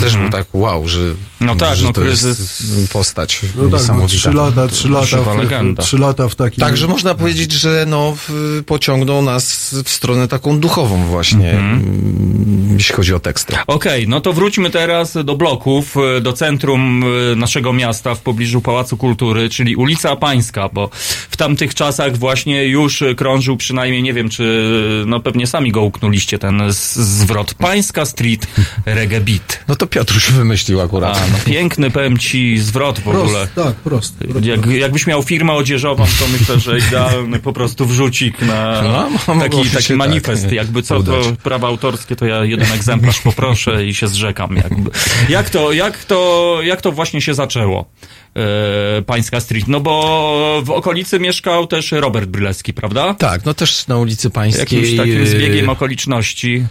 też 0.00 0.16
był 0.16 0.30
tak 0.30 0.46
wow, 0.52 0.88
że, 0.88 1.00
No 1.40 1.56
tak, 1.56 1.76
że 1.76 1.84
no 1.84 1.92
to 1.92 2.00
kryzys- 2.00 2.26
jest 2.26 2.92
postać 2.92 3.40
No 3.56 3.78
tak, 3.78 3.88
no, 3.88 4.06
trzy 4.06 4.32
lata, 4.32 4.68
trzy 4.68 4.88
lata, 4.88 5.16
w, 5.16 5.82
trzy 5.82 5.98
lata 5.98 6.28
w 6.28 6.34
takim... 6.34 6.60
Także 6.60 6.88
można 6.88 7.14
powiedzieć, 7.14 7.52
że 7.52 7.84
no, 7.88 8.16
w, 8.16 8.62
pociągnął 8.66 9.22
nas 9.22 9.74
w 9.84 9.90
stronę 9.90 10.28
taką 10.28 10.60
duchową 10.60 11.06
właśnie, 11.06 11.50
mm, 11.50 12.74
jeśli 12.78 12.94
chodzi 12.94 13.14
o 13.14 13.20
teksty. 13.20 13.56
Okej, 13.66 14.08
no 14.08 14.20
to 14.20 14.32
wróćmy 14.32 14.70
teraz 14.70 15.18
do 15.24 15.36
bloków, 15.36 15.96
e, 15.96 16.20
do 16.20 16.32
centrum 16.32 17.04
e, 17.32 17.36
naszego 17.36 17.72
miasta 17.72 18.14
w 18.14 18.20
pobliżu 18.20 18.60
Pałacu 18.60 18.96
Kultury, 18.96 19.48
czyli 19.48 19.76
ulica 19.76 20.16
Pańska, 20.16 20.68
bo 20.72 20.90
w 21.30 21.36
tamtych 21.36 21.74
czasach 21.74 22.16
właśnie 22.16 22.64
już 22.64 22.97
e, 23.02 23.14
krążył 23.14 23.56
przynajmniej, 23.56 24.02
nie 24.02 24.12
wiem 24.14 24.28
czy, 24.28 24.72
no 25.06 25.20
pewnie 25.20 25.46
sami 25.46 25.72
go 25.72 25.82
uknuliście, 25.82 26.38
ten 26.38 26.62
zwrot 26.68 27.54
Pańska 27.54 28.04
Street 28.04 28.46
Reggae 28.86 29.20
Beat. 29.20 29.64
No 29.68 29.76
to 29.76 29.86
Piotruś 29.86 30.30
wymyślił 30.30 30.80
A, 30.80 30.84
akurat. 30.84 31.22
no 31.32 31.38
piękny, 31.44 31.90
powiem 31.90 32.18
ci, 32.18 32.58
zwrot 32.58 33.00
w 33.00 33.08
ogóle. 33.08 33.46
Prost, 33.46 33.54
tak, 33.54 33.74
prost. 33.74 34.14
Jak, 34.42 34.66
jakbyś 34.66 35.06
miał 35.06 35.22
firmę 35.22 35.52
odzieżową, 35.52 36.04
to 36.18 36.28
myślę, 36.40 36.58
że 36.58 36.78
idealny 36.78 37.38
po 37.38 37.52
prostu 37.52 37.86
wrzucik 37.86 38.42
na 38.42 38.82
No, 38.82 39.34
mogło 39.34 39.64
taki, 39.64 39.70
tak 39.70 39.96
manifest. 39.96 40.52
Jakby 40.52 40.82
co, 40.82 41.02
to 41.02 41.20
prawa 41.42 41.68
autorskie, 41.68 42.16
to 42.16 42.26
ja 42.26 42.44
jeden 42.44 42.72
egzemplarz 42.72 43.20
poproszę 43.20 43.86
i 43.86 43.94
się 43.94 44.08
zrzekam. 44.08 44.56
Jakby. 44.56 44.90
Jak, 45.28 45.50
to, 45.50 45.72
jak, 45.72 46.04
to, 46.04 46.58
jak 46.62 46.80
to 46.80 46.92
właśnie 46.92 47.20
się 47.20 47.34
zaczęło? 47.34 47.90
E, 48.38 49.02
Pańska 49.02 49.40
Street. 49.40 49.68
No 49.68 49.80
bo 49.80 50.62
w 50.64 50.70
okolicy 50.70 51.20
mieszkał 51.20 51.66
też 51.66 51.92
Robert 51.92 52.30
Brylewski, 52.30 52.72
prawda? 52.72 53.14
Tak, 53.14 53.44
no 53.44 53.54
też 53.54 53.86
na 53.86 53.96
ulicy 53.96 54.30
Pańskiej. 54.30 54.60
Jakimś 54.60 54.96
takim 54.96 55.22
y, 55.22 55.26
zbiegiem 55.26 55.68
okoliczności. 55.68 56.64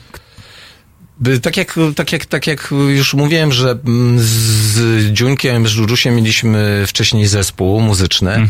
Tak 1.42 1.58
jak, 1.58 1.76
tak, 1.96 2.12
jak, 2.12 2.26
tak 2.26 2.48
jak 2.48 2.74
już 2.96 3.14
mówiłem, 3.14 3.52
że 3.52 3.72
mm, 3.72 4.20
z 4.20 5.12
Dziunkiem, 5.12 5.68
z 5.68 5.70
Żurusiem 5.70 6.16
mieliśmy 6.16 6.84
wcześniej 6.88 7.28
zespół 7.28 7.82
muzyczny 7.82 8.48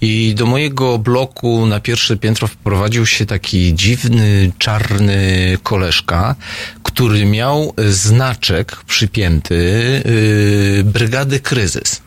i 0.00 0.34
do 0.34 0.46
mojego 0.46 0.98
bloku 0.98 1.66
na 1.66 1.80
pierwsze 1.80 2.16
piętro 2.16 2.48
wprowadził 2.48 3.06
się 3.06 3.26
taki 3.26 3.74
dziwny, 3.74 4.52
czarny 4.58 5.58
koleżka, 5.62 6.34
który 6.82 7.26
miał 7.26 7.74
znaczek 7.88 8.76
przypięty 8.86 9.54
yy, 10.76 10.84
Brygady 10.84 11.40
Kryzys. 11.40 12.05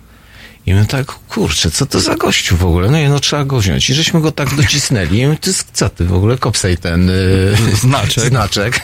I 0.70 0.74
my 0.74 0.86
tak, 0.86 1.06
kurczę, 1.06 1.72
co 1.72 1.86
to 1.86 2.00
za 2.00 2.16
gościu 2.16 2.58
w 2.58 2.66
ogóle? 2.66 2.92
No 2.92 3.00
i 3.00 3.08
no 3.08 3.20
trzeba 3.20 3.46
go 3.46 3.60
wziąć. 3.60 3.90
I 3.90 3.94
żeśmy 3.94 4.22
go 4.22 4.32
tak 4.32 4.56
docisnęli. 4.56 5.20
I 5.20 5.28
my, 5.28 5.38
ty, 5.38 5.54
co 5.74 5.90
ty 5.90 6.06
w 6.06 6.14
ogóle, 6.14 6.38
kopsej 6.38 6.78
ten 6.78 7.08
yy, 7.08 7.76
Znaczek. 7.76 8.24
znaczek. 8.24 8.84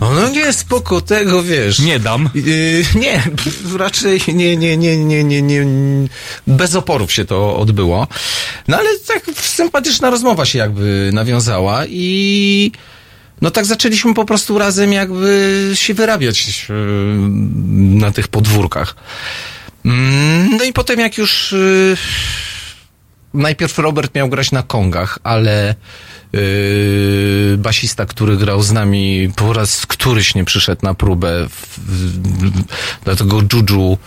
No 0.00 0.28
nie, 0.28 0.52
spoko, 0.52 1.00
tego 1.00 1.42
wiesz. 1.42 1.78
Nie 1.78 1.98
dam. 1.98 2.30
Yy, 2.34 2.84
nie, 2.94 3.22
raczej 3.78 4.20
nie, 4.28 4.56
nie, 4.56 4.76
nie, 4.76 4.96
nie, 4.96 5.24
nie, 5.24 5.42
nie, 5.42 5.66
bez 6.46 6.74
oporów 6.74 7.12
się 7.12 7.24
to 7.24 7.56
odbyło. 7.56 8.06
No 8.68 8.76
ale 8.76 8.88
tak 8.98 9.22
sympatyczna 9.36 10.10
rozmowa 10.10 10.44
się 10.44 10.58
jakby 10.58 11.10
nawiązała 11.12 11.86
i 11.86 12.72
no 13.40 13.50
tak 13.50 13.64
zaczęliśmy 13.66 14.14
po 14.14 14.24
prostu 14.24 14.58
razem 14.58 14.92
jakby 14.92 15.70
się 15.74 15.94
wyrabiać 15.94 16.66
yy, 16.68 16.74
na 17.98 18.12
tych 18.12 18.28
podwórkach. 18.28 18.96
Mm, 19.84 20.56
No 20.56 20.64
i 20.64 20.72
potem 20.72 21.00
jak 21.00 21.18
już 21.18 21.52
yy, 21.52 21.96
najpierw 23.34 23.78
Robert 23.78 24.14
miał 24.14 24.28
grać 24.28 24.52
na 24.52 24.62
kongach, 24.62 25.18
ale 25.22 25.74
yy, 26.32 27.56
basista, 27.58 28.06
który 28.06 28.36
grał 28.36 28.62
z 28.62 28.72
nami 28.72 29.30
po 29.36 29.52
raz 29.52 29.86
któryś 29.86 30.34
nie 30.34 30.44
przyszedł 30.44 30.80
na 30.84 30.94
próbę, 30.94 31.48
w, 31.48 31.78
w, 31.78 32.62
dlatego 33.04 33.40
Juju 33.52 33.98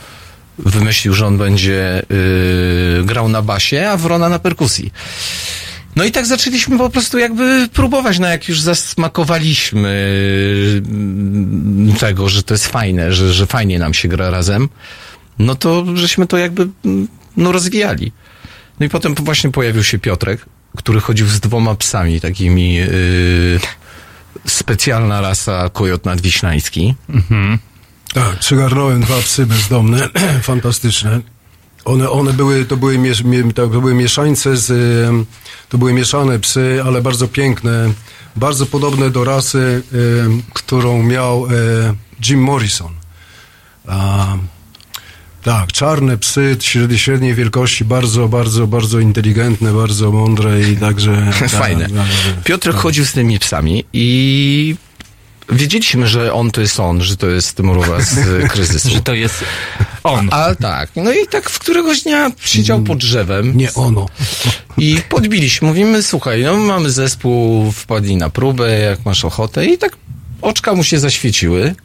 wymyślił, 0.58 1.14
że 1.14 1.28
on 1.28 1.38
będzie 1.38 2.02
yy, 2.10 3.06
grał 3.06 3.30
na 3.30 3.42
basie, 3.42 3.90
a 3.90 3.98
Wrona 3.98 4.30
na 4.30 4.40
perkusji. 4.40 4.92
No 5.96 6.04
i 6.04 6.12
tak 6.12 6.26
zaczęliśmy 6.26 6.78
po 6.78 6.90
prostu 6.90 7.18
jakby 7.18 7.70
próbować, 7.74 8.20
no 8.20 8.28
jak 8.28 8.50
już 8.50 8.62
zasmakowaliśmy 8.62 10.14
mm, 10.86 11.96
tego, 12.00 12.30
że 12.30 12.44
to 12.44 12.54
jest 12.54 12.68
fajne, 12.68 13.14
że, 13.14 13.34
że 13.34 13.48
fajnie 13.48 13.80
nam 13.80 13.94
się 13.94 14.08
gra 14.08 14.30
razem, 14.30 14.70
no 15.40 15.56
to 15.56 15.86
żeśmy 15.94 16.28
to 16.28 16.38
jakby 16.38 16.68
no 17.38 17.52
rozwijali. 17.52 18.12
No 18.80 18.86
i 18.86 18.90
potem 18.90 19.16
właśnie 19.16 19.52
pojawił 19.52 19.84
się 19.84 20.00
Piotrek, 20.00 20.46
który 20.78 21.02
chodził 21.02 21.28
z 21.28 21.40
dwoma 21.40 21.76
psami, 21.76 22.22
takimi 22.22 22.74
yy, 22.74 23.60
specjalna 24.46 25.22
rasa 25.22 25.70
kojot 25.70 26.06
nadwiślański. 26.06 26.96
Tak, 28.14 28.40
przygarnąłem 28.40 29.02
dwa 29.02 29.18
psy 29.18 29.46
bezdomne, 29.46 30.10
fantastyczne. 30.42 31.22
One, 31.86 32.10
one 32.10 32.34
były, 32.34 32.66
to 32.66 32.78
były, 32.78 32.98
miesz, 32.98 33.24
mie, 33.24 33.54
to 33.54 33.68
były 33.68 33.94
mieszańce 33.94 34.58
z, 34.58 34.68
to 35.70 35.78
były 35.78 35.94
mieszane 35.94 36.40
psy, 36.40 36.82
ale 36.86 37.02
bardzo 37.02 37.28
piękne, 37.28 37.94
bardzo 38.36 38.66
podobne 38.66 39.10
do 39.10 39.24
rasy, 39.24 39.84
em, 40.26 40.44
którą 40.54 41.04
miał 41.04 41.46
e, 41.46 41.50
Jim 42.30 42.44
Morrison. 42.44 42.94
A, 43.88 44.38
tak, 45.44 45.72
czarne 45.72 46.18
psy 46.18 46.58
średniej, 46.60 47.00
średniej 47.00 47.36
wielkości, 47.36 47.86
bardzo, 47.86 48.28
bardzo, 48.28 48.68
bardzo 48.68 49.00
inteligentne, 49.00 49.74
bardzo 49.74 50.12
mądre 50.12 50.62
i 50.62 50.78
także... 50.78 51.32
tak, 51.40 51.50
Fajne. 51.50 51.90
tak, 51.90 51.94
tak. 51.96 52.44
Piotrek 52.44 52.76
chodził 52.76 53.06
z 53.06 53.12
tymi 53.12 53.40
psami 53.40 53.86
i 53.94 54.76
wiedzieliśmy, 55.50 56.08
że 56.08 56.34
on 56.34 56.52
to 56.52 56.62
jest 56.62 56.80
on, 56.80 57.02
że 57.02 57.18
to 57.18 57.28
jest 57.28 57.60
morowa 57.60 58.02
z 58.02 58.18
kryzysu. 58.52 58.90
Że 58.90 59.02
to 59.02 59.14
jest 59.14 59.44
on. 60.04 60.30
A 60.32 60.56
tak, 60.56 60.90
no 60.96 61.14
i 61.14 61.28
tak 61.28 61.50
w 61.50 61.60
któregoś 61.60 62.02
dnia 62.02 62.32
siedział 62.40 62.82
pod 62.82 62.98
drzewem 62.98 63.58
Nie 63.58 63.74
ono. 63.74 64.06
i 64.78 64.98
podbiliśmy. 65.10 65.68
Mówimy, 65.68 66.04
słuchaj, 66.04 66.44
no 66.44 66.58
mamy 66.58 66.92
zespół, 66.92 67.72
wpadli 67.72 68.16
na 68.16 68.30
próbę, 68.30 68.80
jak 68.80 69.06
masz 69.06 69.26
ochotę 69.26 69.66
i 69.66 69.78
tak 69.78 69.98
oczka 70.42 70.74
mu 70.74 70.84
się 70.84 71.00
zaświeciły. 71.00 71.76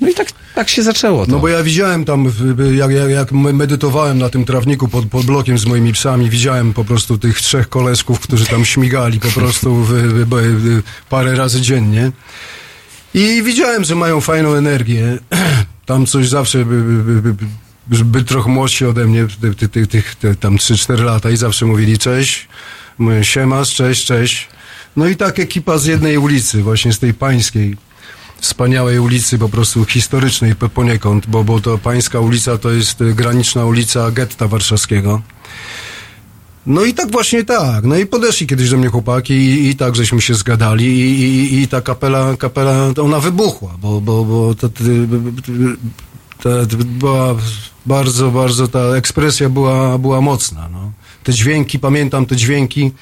No 0.00 0.08
i 0.08 0.14
tak, 0.14 0.28
tak 0.54 0.68
się 0.68 0.82
zaczęło 0.82 1.26
to. 1.26 1.32
No 1.32 1.38
bo 1.38 1.48
ja 1.48 1.62
widziałem 1.62 2.04
tam, 2.04 2.32
jak, 2.72 2.90
jak, 2.90 3.10
jak 3.10 3.32
medytowałem 3.32 4.18
na 4.18 4.30
tym 4.30 4.44
trawniku 4.44 4.88
pod, 4.88 5.06
pod 5.06 5.26
blokiem 5.26 5.58
z 5.58 5.66
moimi 5.66 5.92
psami, 5.92 6.30
widziałem 6.30 6.72
po 6.72 6.84
prostu 6.84 7.18
tych 7.18 7.40
trzech 7.40 7.68
koleżków, 7.68 8.20
którzy 8.20 8.46
tam 8.46 8.64
śmigali 8.64 9.20
po 9.20 9.28
prostu 9.28 9.74
w, 9.74 9.88
w, 9.88 10.26
w, 10.30 10.82
parę 11.08 11.34
razy 11.34 11.60
dziennie. 11.60 12.12
I 13.14 13.42
widziałem, 13.42 13.84
że 13.84 13.94
mają 13.94 14.20
fajną 14.20 14.54
energię. 14.54 15.18
Tam 15.86 16.06
coś 16.06 16.28
zawsze 16.28 16.64
by, 16.64 16.82
by, 16.82 17.34
by, 17.86 18.04
by, 18.04 18.24
trochę 18.24 18.50
młodsi 18.50 18.84
ode 18.84 19.06
mnie, 19.06 19.26
tych 19.90 20.16
tam 20.40 20.56
3-4 20.56 21.04
lata 21.04 21.30
i 21.30 21.36
zawsze 21.36 21.66
mówili 21.66 21.98
cześć, 21.98 22.48
mówię, 22.98 23.24
siemasz, 23.24 23.74
cześć, 23.74 24.04
cześć. 24.04 24.48
No 24.96 25.06
i 25.06 25.16
tak 25.16 25.38
ekipa 25.38 25.78
z 25.78 25.86
jednej 25.86 26.18
ulicy, 26.18 26.62
właśnie 26.62 26.92
z 26.92 26.98
tej 26.98 27.14
pańskiej 27.14 27.76
wspaniałej 28.40 28.98
ulicy, 28.98 29.38
po 29.38 29.48
prostu 29.48 29.84
historycznej 29.84 30.54
po- 30.54 30.68
poniekąd, 30.68 31.26
bo, 31.26 31.44
bo 31.44 31.60
to 31.60 31.78
pańska 31.78 32.20
ulica 32.20 32.58
to 32.58 32.70
jest 32.70 33.00
y, 33.00 33.14
graniczna 33.14 33.64
ulica 33.64 34.10
getta 34.10 34.48
warszawskiego. 34.48 35.22
No 36.66 36.84
i 36.84 36.94
tak 36.94 37.10
właśnie 37.10 37.44
tak. 37.44 37.84
No 37.84 37.96
i 37.96 38.06
podeszli 38.06 38.46
kiedyś 38.46 38.70
do 38.70 38.76
mnie 38.76 38.88
chłopaki 38.88 39.34
i, 39.34 39.68
i 39.68 39.76
tak 39.76 39.96
żeśmy 39.96 40.20
się 40.20 40.34
zgadali 40.34 40.86
i, 40.86 41.22
i, 41.22 41.60
i 41.62 41.68
ta 41.68 41.80
kapela, 41.80 42.36
kapela, 42.36 42.92
ona 43.02 43.20
wybuchła, 43.20 43.76
bo, 43.80 44.00
bo, 44.00 44.24
bo 44.24 44.54
to 44.54 44.68
była 46.84 47.34
bardzo, 47.86 48.30
bardzo, 48.30 48.68
ta 48.68 48.78
ekspresja 48.80 49.48
była, 49.48 49.98
była 49.98 50.20
mocna. 50.20 50.68
No. 50.72 50.92
Te 51.24 51.32
dźwięki, 51.32 51.78
pamiętam 51.78 52.26
te 52.26 52.36
dźwięki, 52.36 52.92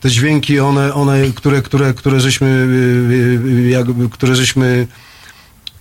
te 0.00 0.10
dźwięki, 0.10 0.60
one, 0.60 0.94
one 0.94 1.22
które, 1.34 1.62
które, 1.62 1.94
które 1.94 2.20
żeśmy, 2.20 2.46
y, 2.46 3.66
y, 3.66 3.68
jakby, 3.68 4.08
które 4.08 4.36
żeśmy 4.36 4.86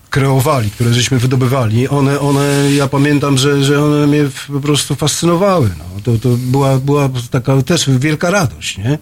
kreowali, 0.10 0.72
które 0.72 0.94
żeśmy 0.94 1.20
wydobywali, 1.20 1.88
one, 1.88 2.20
one 2.20 2.70
ja 2.76 2.88
pamiętam, 2.88 3.38
że, 3.38 3.64
że 3.64 3.86
one 3.86 4.08
mnie 4.08 4.24
po 4.48 4.60
prostu 4.60 4.96
fascynowały. 4.96 5.70
No. 5.78 6.02
To, 6.04 6.18
to 6.18 6.30
była, 6.30 6.78
była 6.78 7.10
taka 7.32 7.62
też 7.62 7.90
wielka 7.90 8.30
radość, 8.30 8.78
nie? 8.78 9.00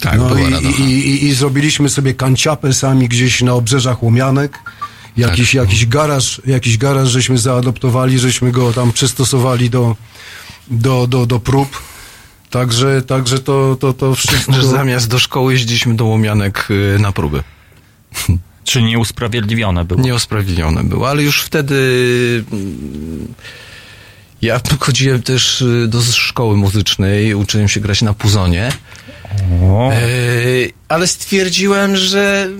Tak, 0.00 0.18
no 0.18 0.28
była 0.28 0.48
i, 0.48 0.52
radość. 0.52 0.78
i, 0.78 0.82
i, 0.82 1.24
I 1.26 1.34
zrobiliśmy 1.34 1.88
sobie 1.88 2.14
kanciapę 2.14 2.72
sami 2.72 3.08
gdzieś 3.08 3.42
na 3.42 3.54
obrzeżach 3.54 4.02
Łomianek 4.02 4.58
Jakiś, 5.16 5.54
jakiś 5.54 5.86
garaż, 5.86 6.42
jakiś 6.46 6.78
garaż 6.78 7.08
żeśmy 7.08 7.38
zaadoptowali, 7.38 8.18
żeśmy 8.18 8.52
go 8.52 8.72
tam 8.72 8.92
przystosowali 8.92 9.70
do, 9.70 9.96
do, 10.70 11.06
do, 11.06 11.26
do 11.26 11.40
prób. 11.40 11.82
Także, 12.52 13.02
także 13.02 13.38
to, 13.38 13.76
to, 13.80 13.92
to 13.92 14.14
wszystko... 14.14 14.52
Że 14.52 14.66
zamiast 14.66 15.08
do 15.08 15.18
szkoły 15.18 15.52
jeździliśmy 15.52 15.94
do 15.94 16.04
Łomianek 16.04 16.68
y, 16.70 16.98
na 16.98 17.12
próby. 17.12 17.42
Czy 18.64 18.82
nieusprawiedliwione 18.82 19.84
było? 19.84 20.00
Nieosprawiedliwione 20.00 20.84
było, 20.84 21.10
ale 21.10 21.22
już 21.22 21.42
wtedy 21.42 21.74
mm, 22.52 23.34
ja 24.42 24.60
chodziłem 24.80 25.22
też 25.22 25.62
y, 25.62 25.88
do 25.88 26.02
szkoły 26.02 26.56
muzycznej, 26.56 27.34
uczyłem 27.34 27.68
się 27.68 27.80
grać 27.80 28.02
na 28.02 28.14
puzonie, 28.14 28.72
O. 29.62 29.92
e, 29.92 29.96
ale 30.88 31.06
stwierdziłem, 31.06 31.96
że, 31.96 32.50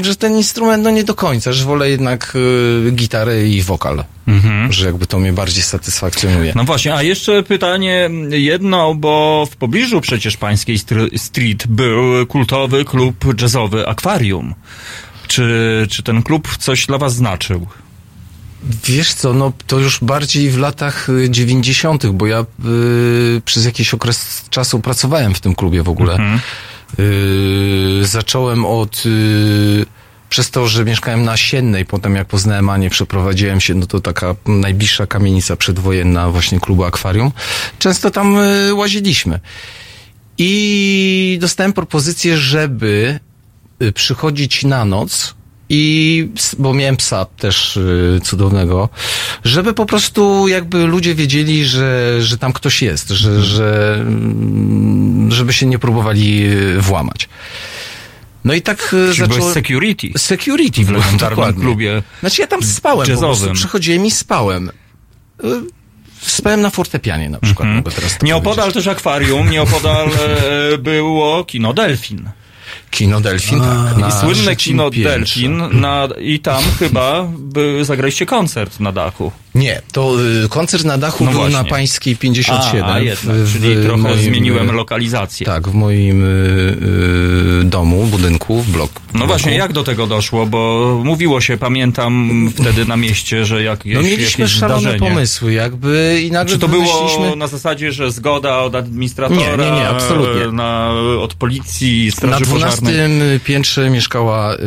że 0.00 0.16
ten 0.16 0.36
instrument 0.36 0.84
no 0.84 0.90
nie 0.90 1.04
do 1.04 1.14
końca, 1.14 1.52
że 1.52 1.64
wolę 1.64 1.90
jednak 1.90 2.32
y, 2.86 2.90
gitarę 2.92 3.46
i 3.48 3.62
wokal, 3.62 4.04
że 4.70 4.86
jakby 4.86 5.06
to 5.06 5.18
mnie 5.18 5.32
bardziej 5.32 5.62
satysfakcjonuje. 5.62 6.52
No 6.56 6.64
właśnie, 6.64 6.94
a 6.94 7.02
jeszcze 7.02 7.42
pytanie 7.42 8.10
jedno, 8.30 8.94
bo 8.94 9.46
w 9.50 9.56
pobliżu 9.56 10.00
przecież 10.00 10.36
pańskiej 10.36 10.78
str- 10.78 11.18
street 11.18 11.66
był 11.66 12.26
kultowy 12.26 12.84
klub 12.84 13.40
jazzowy 13.42 13.88
Akwarium. 13.88 14.54
Czy, 15.28 15.86
czy 15.90 16.02
ten 16.02 16.22
klub 16.22 16.56
coś 16.56 16.86
dla 16.86 16.98
was 16.98 17.14
znaczył? 17.14 17.66
Wiesz 18.84 19.14
co, 19.14 19.32
no 19.32 19.52
to 19.66 19.78
już 19.78 19.98
bardziej 20.02 20.50
w 20.50 20.58
latach 20.58 21.08
y, 21.08 21.30
90., 21.30 22.06
bo 22.06 22.26
ja 22.26 22.40
y, 22.40 23.42
przez 23.44 23.64
jakiś 23.64 23.94
okres 23.94 24.44
czasu 24.50 24.80
pracowałem 24.80 25.34
w 25.34 25.40
tym 25.40 25.54
klubie 25.54 25.82
w 25.82 25.88
ogóle. 25.88 26.18
Y, 26.98 28.06
zacząłem 28.06 28.66
od. 28.66 29.06
Y, 29.06 29.86
przez 30.28 30.50
to, 30.50 30.68
że 30.68 30.84
mieszkałem 30.84 31.24
na 31.24 31.36
Siennej, 31.36 31.84
potem 31.84 32.14
jak 32.14 32.28
poznałem 32.28 32.70
Anię, 32.70 32.90
przeprowadziłem 32.90 33.60
się, 33.60 33.74
no 33.74 33.86
to 33.86 34.00
taka 34.00 34.34
najbliższa 34.46 35.06
kamienica 35.06 35.56
przedwojenna 35.56 36.30
właśnie 36.30 36.60
klubu 36.60 36.84
Akwarium. 36.84 37.32
Często 37.78 38.10
tam 38.10 38.38
y, 38.38 38.74
łaziliśmy. 38.74 39.40
I 40.38 41.38
dostałem 41.40 41.72
propozycję, 41.72 42.38
żeby 42.38 43.20
przychodzić 43.94 44.64
na 44.64 44.84
noc 44.84 45.35
i, 45.68 46.28
bo 46.58 46.74
miałem 46.74 46.96
psa 46.96 47.24
też 47.24 47.76
y, 47.76 48.20
cudownego, 48.24 48.88
żeby 49.44 49.74
po 49.74 49.86
prostu 49.86 50.48
jakby 50.48 50.86
ludzie 50.86 51.14
wiedzieli, 51.14 51.64
że, 51.64 52.16
że 52.22 52.38
tam 52.38 52.52
ktoś 52.52 52.82
jest, 52.82 53.08
że, 53.08 53.42
że, 53.44 53.94
mm, 54.00 55.32
żeby 55.32 55.52
się 55.52 55.66
nie 55.66 55.78
próbowali 55.78 56.46
y, 56.46 56.80
włamać. 56.80 57.28
No 58.44 58.54
i 58.54 58.62
tak 58.62 58.78
y, 58.78 58.88
Czy 58.88 58.96
byłeś 58.96 59.16
zacząłem... 59.18 59.54
security? 59.54 60.10
Security 60.18 60.84
W 60.84 60.90
legendarnym 60.90 61.54
klubie 61.54 62.02
Znaczy 62.20 62.40
ja 62.42 62.46
tam 62.46 62.62
spałem 62.62 63.04
po 63.06 63.10
jazzowym. 63.10 63.36
prostu, 63.36 63.54
przychodziłem 63.54 64.06
i 64.06 64.10
spałem. 64.10 64.70
Spałem 66.20 66.60
na 66.60 66.70
fortepianie 66.70 67.30
na 67.30 67.38
przykład, 67.40 67.68
mogę 67.68 67.90
teraz 67.92 68.18
to 68.18 68.26
Nieopodal 68.26 68.54
powiedzieć. 68.56 68.84
też 68.84 68.86
akwarium, 68.92 69.50
nieopodal 69.50 70.08
e, 70.74 70.78
było 70.78 71.44
kino 71.44 71.72
Delfin. 71.72 72.30
Kino 72.90 73.20
Delfin, 73.20 73.60
tak. 73.60 73.98
I 73.98 74.00
na 74.00 74.10
słynne 74.10 74.34
trzecim 74.42 74.56
kino 74.72 74.90
piętrze. 74.90 75.10
Delfin 75.10 75.80
na, 75.80 76.08
i 76.20 76.38
tam 76.40 76.62
chyba 76.78 77.28
by, 77.38 77.84
zagraliście 77.84 78.26
koncert 78.26 78.80
na 78.80 78.92
dachu. 78.92 79.32
Nie, 79.54 79.82
to 79.92 80.16
y, 80.44 80.48
koncert 80.48 80.84
na 80.84 80.98
dachu 80.98 81.24
No 81.24 81.30
był 81.30 81.40
właśnie. 81.40 81.58
na 81.58 81.64
Pańskiej 81.64 82.16
57. 82.16 82.84
A, 82.84 82.92
a 82.92 82.98
jednak, 83.00 83.36
w- 83.36 83.52
czyli 83.52 83.74
w 83.76 83.82
trochę 83.84 84.02
moim, 84.02 84.18
zmieniłem 84.18 84.70
lokalizację. 84.72 85.46
Tak, 85.46 85.68
w 85.68 85.74
moim 85.74 86.24
y, 86.24 86.26
y, 87.62 87.64
domu, 87.64 88.06
budynku, 88.06 88.62
w 88.62 88.70
blok. 88.70 88.90
No 89.06 89.12
bloku. 89.12 89.26
właśnie, 89.26 89.54
jak 89.56 89.72
do 89.72 89.84
tego 89.84 90.06
doszło? 90.06 90.46
Bo 90.46 91.00
mówiło 91.04 91.40
się, 91.40 91.56
pamiętam 91.56 92.30
wtedy 92.60 92.84
na 92.84 92.96
mieście, 92.96 93.44
że 93.44 93.62
jakieś, 93.62 93.94
No 93.94 94.02
mieliśmy 94.02 94.42
jakieś 94.44 94.58
szalone 94.58 94.80
zdarzenie. 94.80 95.08
pomysły, 95.08 95.52
jakby 95.52 96.22
i 96.26 96.30
nagle 96.30 96.52
Czy 96.54 96.58
to 96.60 96.68
było 96.68 96.82
wymyśliliśmy... 96.98 97.36
na 97.36 97.46
zasadzie, 97.46 97.92
że 97.92 98.10
zgoda 98.10 98.58
od 98.58 98.74
administratora, 98.74 99.56
Nie, 99.56 99.56
nie, 99.64 99.70
nie, 99.70 99.88
absolutnie. 99.88 100.52
Na, 100.52 100.90
od 101.20 101.34
policji, 101.34 102.06
Na 102.06 102.12
straży 102.12 102.44
12 102.44 102.65
pożarnej? 102.70 103.40
piętrze 103.44 103.90
mieszkała 103.90 104.54
y, 104.54 104.58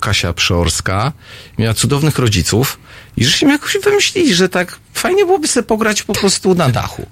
Kasia 0.00 0.32
Przeorska. 0.32 1.12
Miała 1.58 1.74
cudownych 1.74 2.18
rodziców 2.18 2.78
i 3.16 3.24
żeśmy 3.24 3.50
jakoś 3.52 3.76
wymyślili, 3.84 4.34
że 4.34 4.48
tak 4.48 4.78
fajnie 4.94 5.24
byłoby 5.24 5.48
sobie 5.48 5.66
pograć 5.66 6.02
po 6.02 6.12
prostu 6.12 6.54
na 6.54 6.68
dachu. 6.68 7.06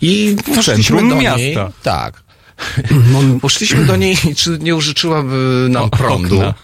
I 0.00 0.36
poszliśmy 0.54 0.96
do 1.08 1.14
niej. 1.14 1.56
miasta. 1.56 1.72
Tak. 1.82 2.22
Poszliśmy 3.40 3.84
do 3.84 3.96
niej, 3.96 4.16
czy 4.36 4.58
nie 4.60 4.76
użyczyłaby 4.76 5.66
nam 5.70 5.90
prądu. 5.90 6.36
okna. 6.36 6.54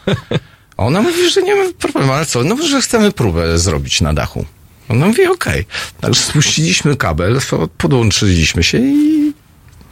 A 0.76 0.82
ona 0.84 1.02
mówi, 1.02 1.30
że 1.30 1.42
nie 1.42 1.54
ma 1.54 1.62
problemu, 1.78 2.12
ale 2.12 2.26
co? 2.26 2.44
No, 2.44 2.56
że 2.68 2.80
chcemy 2.82 3.12
próbę 3.12 3.58
zrobić 3.58 4.00
na 4.00 4.14
dachu. 4.14 4.44
Ona 4.88 5.06
mówi, 5.06 5.26
okej. 5.26 5.66
Także 6.00 6.20
spuściliśmy 6.22 6.96
kabel, 6.96 7.40
podłączyliśmy 7.78 8.62
się 8.62 8.78
i 8.78 9.32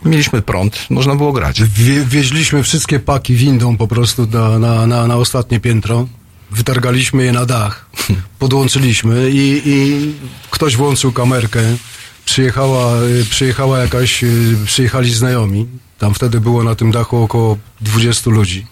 mieliśmy 0.05 0.43
prąd, 0.43 0.87
można 0.91 1.15
było 1.15 1.33
grać. 1.33 1.63
Wie, 1.63 2.05
wieźliśmy 2.05 2.63
wszystkie 2.63 3.01
paki 3.01 3.35
windą 3.35 3.77
po 3.77 3.89
prostu 3.89 4.27
na, 4.33 4.59
na, 4.59 4.87
na, 4.87 5.07
na 5.07 5.17
ostatnie 5.17 5.61
piętro. 5.61 6.09
Wytargaliśmy 6.51 7.25
je 7.25 7.33
na 7.33 7.47
dach. 7.47 7.91
Podłączyliśmy 8.39 9.31
i, 9.31 9.63
i 9.65 10.15
ktoś 10.51 10.77
włączył 10.77 11.13
kamerkę. 11.13 11.61
Przyjechała, 12.25 13.03
y, 13.03 13.25
przyjechała 13.31 13.79
jakaś, 13.79 14.25
y, 14.25 14.57
przyjechali 14.67 15.15
znajomi. 15.15 15.67
Tam 15.99 16.15
wtedy 16.15 16.41
było 16.41 16.63
na 16.63 16.75
tym 16.75 16.91
dachu 16.91 17.17
około 17.17 17.59
20 17.81 18.31
ludzi. 18.31 18.67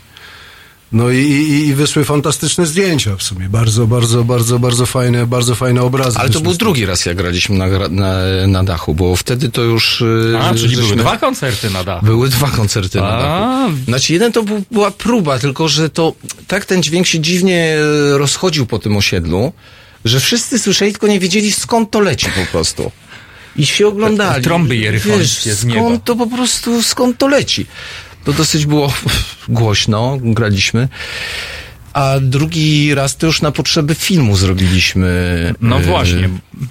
No 0.92 1.10
i, 1.10 1.16
i, 1.18 1.66
i 1.66 1.74
wyszły 1.74 2.04
fantastyczne 2.04 2.66
zdjęcia 2.66 3.16
w 3.16 3.22
sumie. 3.22 3.48
Bardzo, 3.48 3.86
bardzo, 3.86 4.24
bardzo, 4.24 4.58
bardzo 4.58 4.86
fajne, 4.86 5.26
bardzo 5.26 5.54
fajne 5.54 5.82
obrazy. 5.82 6.18
Ale 6.18 6.30
to 6.30 6.40
był 6.40 6.54
drugi 6.54 6.86
raz, 6.86 7.06
jak 7.06 7.16
graliśmy 7.16 7.56
na, 7.56 7.66
na, 7.88 8.12
na 8.48 8.64
dachu, 8.64 8.94
bo 8.94 9.16
wtedy 9.16 9.48
to 9.48 9.62
już... 9.62 10.00
y, 10.00 10.34
A, 10.40 10.54
czyli 10.54 10.74
były 10.76 10.82
żeśmy- 10.88 11.02
dwa 11.02 11.16
koncerty 11.18 11.70
na 11.70 11.84
dachu. 11.84 12.06
Były 12.06 12.28
dwa 12.28 12.50
koncerty 12.50 13.00
na 13.00 13.10
dachu. 13.18 13.72
Znaczy 13.84 14.12
jeden 14.12 14.32
to 14.32 14.42
był, 14.42 14.62
była 14.70 14.90
próba, 14.90 15.38
tylko 15.38 15.68
że 15.68 15.90
to 15.90 16.12
tak 16.46 16.64
ten 16.64 16.82
dźwięk 16.82 17.06
się 17.06 17.20
dziwnie 17.20 17.76
e, 18.14 18.18
rozchodził 18.18 18.66
po 18.66 18.78
tym 18.78 18.96
osiedlu, 18.96 19.52
że 20.04 20.20
wszyscy 20.20 20.58
słyszeli, 20.58 20.92
tylko 20.92 21.06
nie 21.06 21.20
wiedzieli 21.20 21.52
skąd 21.52 21.90
to 21.90 22.00
leci 22.00 22.26
po 22.26 22.52
prostu. 22.52 22.90
I 23.56 23.66
się 23.66 23.86
oglądali. 23.86 24.44
Trąby 24.44 24.76
jerychońskie 24.76 25.50
Wiesz, 25.50 25.58
z 25.58 25.64
nieba. 25.64 25.80
skąd 25.80 26.04
to 26.04 26.16
po 26.16 26.26
prostu, 26.26 26.82
skąd 26.82 27.18
to 27.18 27.28
leci. 27.28 27.66
To 28.26 28.32
dosyć 28.32 28.66
było 28.66 28.92
głośno, 29.48 30.18
graliśmy. 30.20 30.88
A 31.96 32.20
drugi 32.20 32.94
raz 32.94 33.16
to 33.16 33.26
już 33.26 33.42
na 33.42 33.52
potrzeby 33.52 33.94
filmu 33.94 34.36
zrobiliśmy. 34.36 35.54
No 35.60 35.76
e, 35.78 35.82
właśnie, 35.82 36.28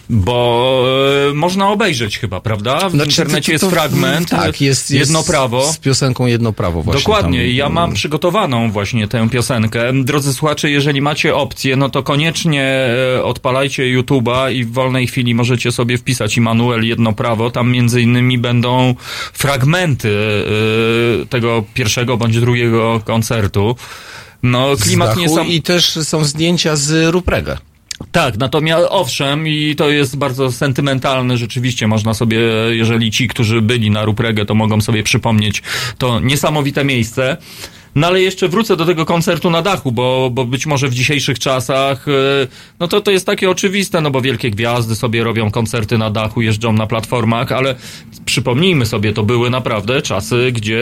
bo 0.09 0.85
e, 1.31 1.33
można 1.33 1.69
obejrzeć 1.69 2.17
chyba, 2.19 2.41
prawda? 2.41 2.89
W 2.89 2.91
Znaczy, 2.91 3.09
internecie 3.09 3.45
to- 3.45 3.51
jest 3.51 3.63
to- 3.63 3.69
fragment, 3.69 4.29
tak, 4.29 4.45
jest, 4.45 4.61
jest 4.61 4.89
jedno 4.91 5.23
prawo. 5.23 5.73
Z 5.73 5.77
piosenką 5.77 6.25
jedno 6.25 6.53
prawo 6.53 6.81
właśnie. 6.83 7.01
Dokładnie, 7.01 7.39
tam. 7.39 7.49
ja 7.55 7.69
mam 7.69 7.93
przygotowaną 7.93 8.71
właśnie 8.71 9.07
tę 9.07 9.29
piosenkę. 9.29 10.03
Drodzy 10.03 10.33
słuchacze, 10.33 10.69
jeżeli 10.69 11.01
macie 11.01 11.35
opcję, 11.35 11.75
no 11.75 11.89
to 11.89 12.03
koniecznie 12.03 12.63
e, 13.17 13.23
odpalajcie 13.23 13.83
YouTube'a 13.83 14.53
i 14.53 14.65
w 14.65 14.71
wolnej 14.73 15.07
chwili 15.07 15.35
możecie 15.35 15.71
sobie 15.71 15.97
wpisać 15.97 16.37
Immanuel 16.37 16.83
Jedno 16.83 17.13
Prawo. 17.13 17.51
Tam 17.51 17.71
między 17.71 18.01
innymi 18.01 18.37
będą 18.37 18.95
fragmenty 19.33 20.17
e, 21.23 21.25
tego 21.25 21.63
pierwszego 21.73 22.17
bądź 22.17 22.39
drugiego 22.39 23.01
koncertu. 23.05 23.75
No, 24.45 24.75
z 24.75 24.83
klimat 24.83 25.07
dachu 25.07 25.19
niesam... 25.19 25.47
I 25.47 25.61
też 25.61 25.89
są 25.89 26.23
zdjęcia 26.23 26.75
z 26.75 27.13
Ruprega. 27.13 27.57
Tak, 28.11 28.37
natomiast 28.37 28.85
owszem, 28.89 29.47
i 29.47 29.75
to 29.75 29.89
jest 29.89 30.17
bardzo 30.17 30.51
sentymentalne, 30.51 31.37
rzeczywiście 31.37 31.87
można 31.87 32.13
sobie, 32.13 32.39
jeżeli 32.69 33.11
ci, 33.11 33.27
którzy 33.27 33.61
byli 33.61 33.91
na 33.91 34.05
Rupregę, 34.05 34.45
to 34.45 34.55
mogą 34.55 34.81
sobie 34.81 35.03
przypomnieć 35.03 35.63
to 35.97 36.19
niesamowite 36.19 36.83
miejsce. 36.83 37.37
No 37.95 38.07
ale 38.07 38.21
jeszcze 38.21 38.47
wrócę 38.49 38.75
do 38.77 38.85
tego 38.85 39.05
koncertu 39.05 39.49
na 39.49 39.61
dachu, 39.61 39.91
bo, 39.91 40.29
bo 40.33 40.45
być 40.45 40.65
może 40.65 40.87
w 40.87 40.93
dzisiejszych 40.93 41.39
czasach, 41.39 42.07
e, 42.07 42.11
no 42.79 42.87
to 42.87 43.01
to 43.01 43.11
jest 43.11 43.25
takie 43.25 43.49
oczywiste, 43.49 44.01
no 44.01 44.11
bo 44.11 44.21
wielkie 44.21 44.51
gwiazdy 44.51 44.95
sobie 44.95 45.23
robią 45.23 45.51
koncerty 45.51 45.97
na 45.97 46.09
dachu, 46.11 46.41
jeżdżą 46.41 46.73
na 46.73 46.87
platformach, 46.87 47.51
ale 47.51 47.75
przypomnijmy 48.25 48.85
sobie, 48.85 49.13
to 49.13 49.23
były 49.23 49.49
naprawdę 49.49 50.01
czasy, 50.01 50.51
gdzie 50.51 50.81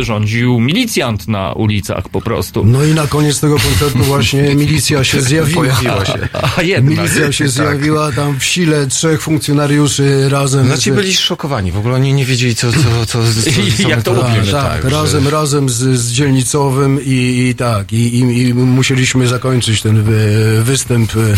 rządził 0.00 0.60
milicjant 0.60 1.28
na 1.28 1.52
ulicach 1.52 2.08
po 2.08 2.20
prostu. 2.20 2.64
No 2.64 2.84
i 2.84 2.94
na 2.94 3.06
koniec 3.06 3.40
tego 3.40 3.56
koncertu 3.58 3.98
właśnie 3.98 4.42
milicja 4.54 5.04
się 5.04 5.20
zjawiła. 5.20 5.60
Pojawiła 5.62 6.04
się. 6.04 6.28
A 6.56 6.62
jednak. 6.62 6.98
Milicja 6.98 7.32
się 7.32 7.44
Tak. 7.44 7.52
zjawiła 7.52 8.12
tam 8.12 8.40
w 8.40 8.44
sile 8.44 8.86
trzech 8.86 9.22
funkcjonariuszy 9.22 10.28
razem. 10.28 10.66
Znaczy 10.66 10.92
z- 10.92 10.94
byli 10.94 11.14
szokowani, 11.14 11.72
w 11.72 11.78
ogóle 11.78 11.94
oni 11.94 12.12
nie 12.12 12.24
wiedzieli 12.24 12.54
co, 12.54 12.72
co, 12.72 12.78
co, 13.06 13.06
co, 13.06 13.22
co 13.82 13.88
Jak 13.88 14.02
to 14.02 14.14
tu 14.14 14.20
tak, 14.20 14.30
robimy, 14.34 14.52
tak, 14.52 14.82
że- 14.82 14.88
razem, 14.90 15.28
razem 15.28 15.68
z, 15.68 15.98
z 16.00 16.12
dzielnicą 16.12 16.45
ulicowym 16.46 17.00
i, 17.04 17.48
i 17.48 17.54
tak, 17.54 17.92
i, 17.92 17.96
i, 17.96 18.48
i 18.48 18.54
musieliśmy 18.54 19.26
zakończyć 19.26 19.82
ten 19.82 20.02
wy, 20.02 20.62
występ, 20.62 21.12
e, 21.16 21.36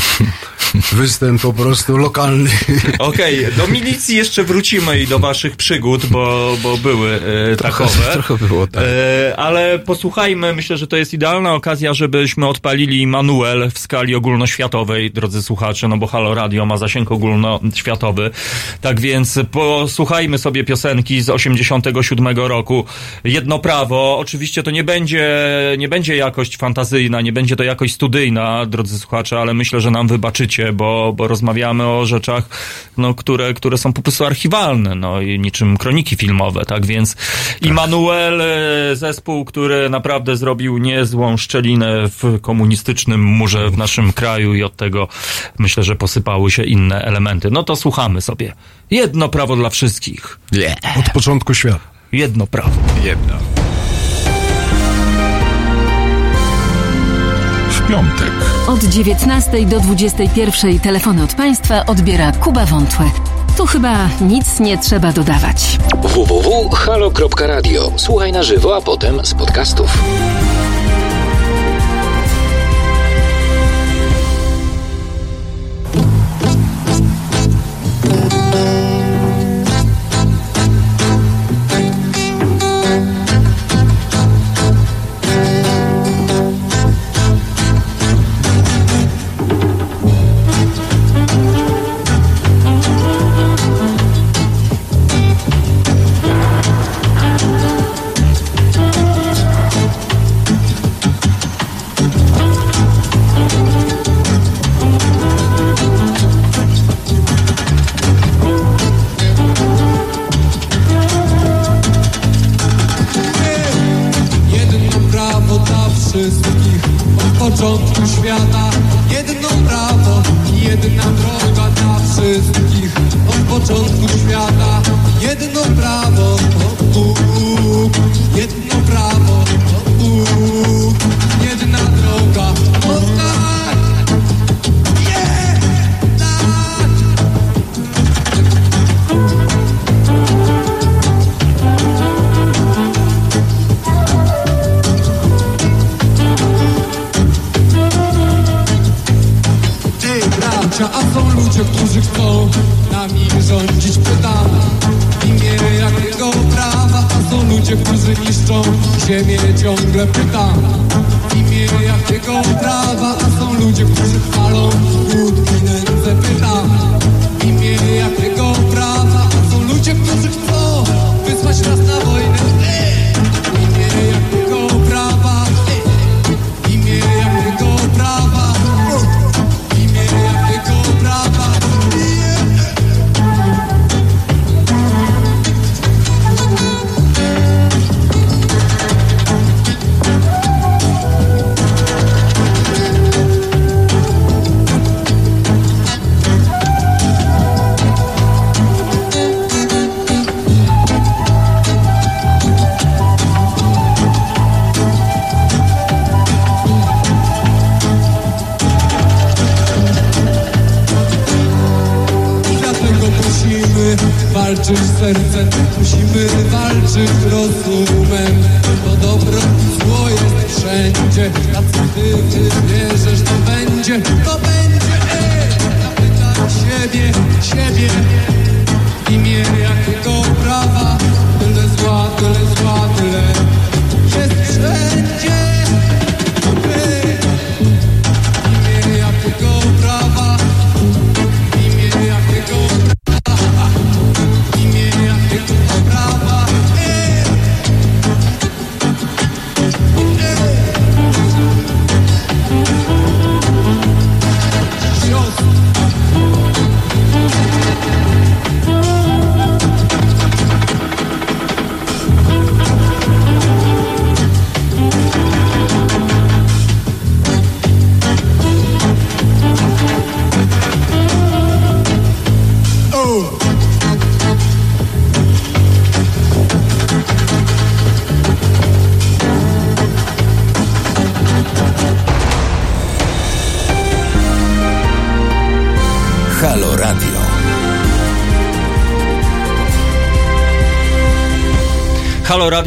występ 0.97 1.43
po 1.43 1.53
prostu 1.53 1.97
lokalny. 1.97 2.51
Okej, 2.99 3.47
do 3.57 3.67
milicji 3.67 4.17
jeszcze 4.17 4.45
wrócimy 4.45 5.01
i 5.01 5.07
do 5.07 5.19
waszych 5.19 5.57
przygód, 5.57 6.07
bo, 6.07 6.57
bo 6.63 6.77
były 6.77 7.21
e, 7.53 7.57
takowe. 7.57 8.13
trochę 8.13 8.47
było 8.47 8.67
tak. 8.67 8.85
E, 8.87 9.37
ale 9.37 9.79
posłuchajmy, 9.79 10.53
myślę, 10.53 10.77
że 10.77 10.87
to 10.87 10.97
jest 10.97 11.15
idealna 11.15 11.55
okazja, 11.55 11.95
żebyśmy 11.95 12.47
odpalili 12.47 13.07
manuel 13.07 13.71
w 13.71 13.79
skali 13.79 14.15
ogólnoświatowej, 14.15 15.11
drodzy 15.11 15.43
słuchacze, 15.43 15.89
no 15.89 15.97
bo 15.97 16.07
Halo 16.07 16.35
Radio 16.35 16.67
ma 16.67 16.77
zasięg 16.77 17.13
ogólnoświatowy. 17.13 18.31
Tak 18.81 19.01
więc 19.01 19.39
posłuchajmy 19.51 20.39
sobie 20.39 20.65
piosenki 20.65 21.23
z 21.23 21.31
87 21.31 22.37
roku. 22.37 22.85
Jedno 23.25 23.59
prawo. 23.59 24.19
Oczywiście 24.19 24.63
to 24.63 24.71
nie 24.71 24.85
będzie, 24.85 24.98
nie 25.79 25.89
będzie 25.89 26.17
jakość 26.17 26.57
fantazyjna, 26.57 27.21
nie 27.21 27.33
będzie 27.33 27.57
to 27.57 27.65
jakość 27.65 27.95
studyjna, 27.95 28.67
drodzy 28.67 28.99
słuchacze, 28.99 29.39
ale 29.39 29.55
myślę, 29.55 29.81
że 29.81 29.91
nam 29.91 30.09
wybaczycie, 30.09 30.73
bo, 30.73 31.13
bo 31.17 31.29
rozmawiamy 31.29 31.87
o 31.87 32.07
rzeczach, 32.07 32.49
no, 32.97 33.15
które, 33.15 33.55
które 33.55 33.79
są 33.79 33.93
po 33.93 34.03
prostu 34.03 34.25
archiwalne, 34.25 34.95
no 34.95 35.21
i 35.21 35.39
niczym 35.39 35.77
kroniki 35.77 36.17
filmowe, 36.17 36.65
tak 36.65 36.87
więc 36.87 37.17
Immanuel, 37.63 38.41
e, 38.41 38.97
zespół, 38.97 39.45
który 39.45 39.91
naprawdę 39.91 40.37
zrobił 40.37 40.79
niezłą 40.79 41.37
szczelinę 41.37 42.09
w 42.09 42.41
komunistycznym 42.41 43.25
murze 43.25 43.71
w 43.71 43.79
naszym 43.79 44.13
kraju 44.13 44.55
i 44.55 44.63
od 44.63 44.77
tego 44.77 45.09
myślę, 45.59 45.83
że 45.83 45.97
posypały 45.97 46.51
się 46.51 46.65
inne 46.65 47.03
elementy. 47.03 47.51
No 47.51 47.63
to 47.63 47.77
słuchamy 47.77 48.21
sobie. 48.21 48.53
Jedno 48.91 49.29
prawo 49.29 49.57
dla 49.57 49.71
wszystkich. 49.71 50.39
Yeah. 50.53 50.99
Od 50.99 51.11
początku 51.11 51.55
świata. 51.55 51.81
Jedno 52.13 52.47
prawo. 52.47 52.81
Jedno. 53.05 53.35
Piątek. 57.89 58.33
Od 58.67 58.85
19 58.85 59.67
do 59.67 59.81
21 59.81 60.79
telefony 60.79 61.23
od 61.23 61.35
państwa 61.35 61.87
odbiera 61.87 62.33
Kuba 62.33 62.67
Wątłe. 62.67 63.11
Tu 63.57 63.67
chyba 63.67 64.09
nic 64.21 64.61
nie 64.61 64.79
trzeba 64.79 65.13
dodawać. 65.13 65.79
www.halo.radio. 66.03 67.93
Słuchaj 67.97 68.33
na 68.33 68.43
żywo, 68.43 68.77
a 68.77 68.81
potem 68.81 69.25
z 69.25 69.35
podcastów. 69.35 69.99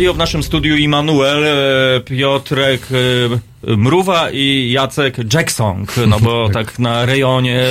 Radio 0.02 0.14
w 0.14 0.18
naszym 0.18 0.44
studiu 0.44 0.78
Immanuel, 0.78 1.44
e, 1.46 2.00
Piotrek 2.00 2.82
e, 3.68 3.78
Mruwa 3.78 4.32
i 4.32 4.72
Jacek 4.72 5.34
Jackson, 5.34 5.86
no 6.08 6.20
bo 6.20 6.50
tak 6.54 6.80
na 6.80 7.06
rejonie 7.06 7.64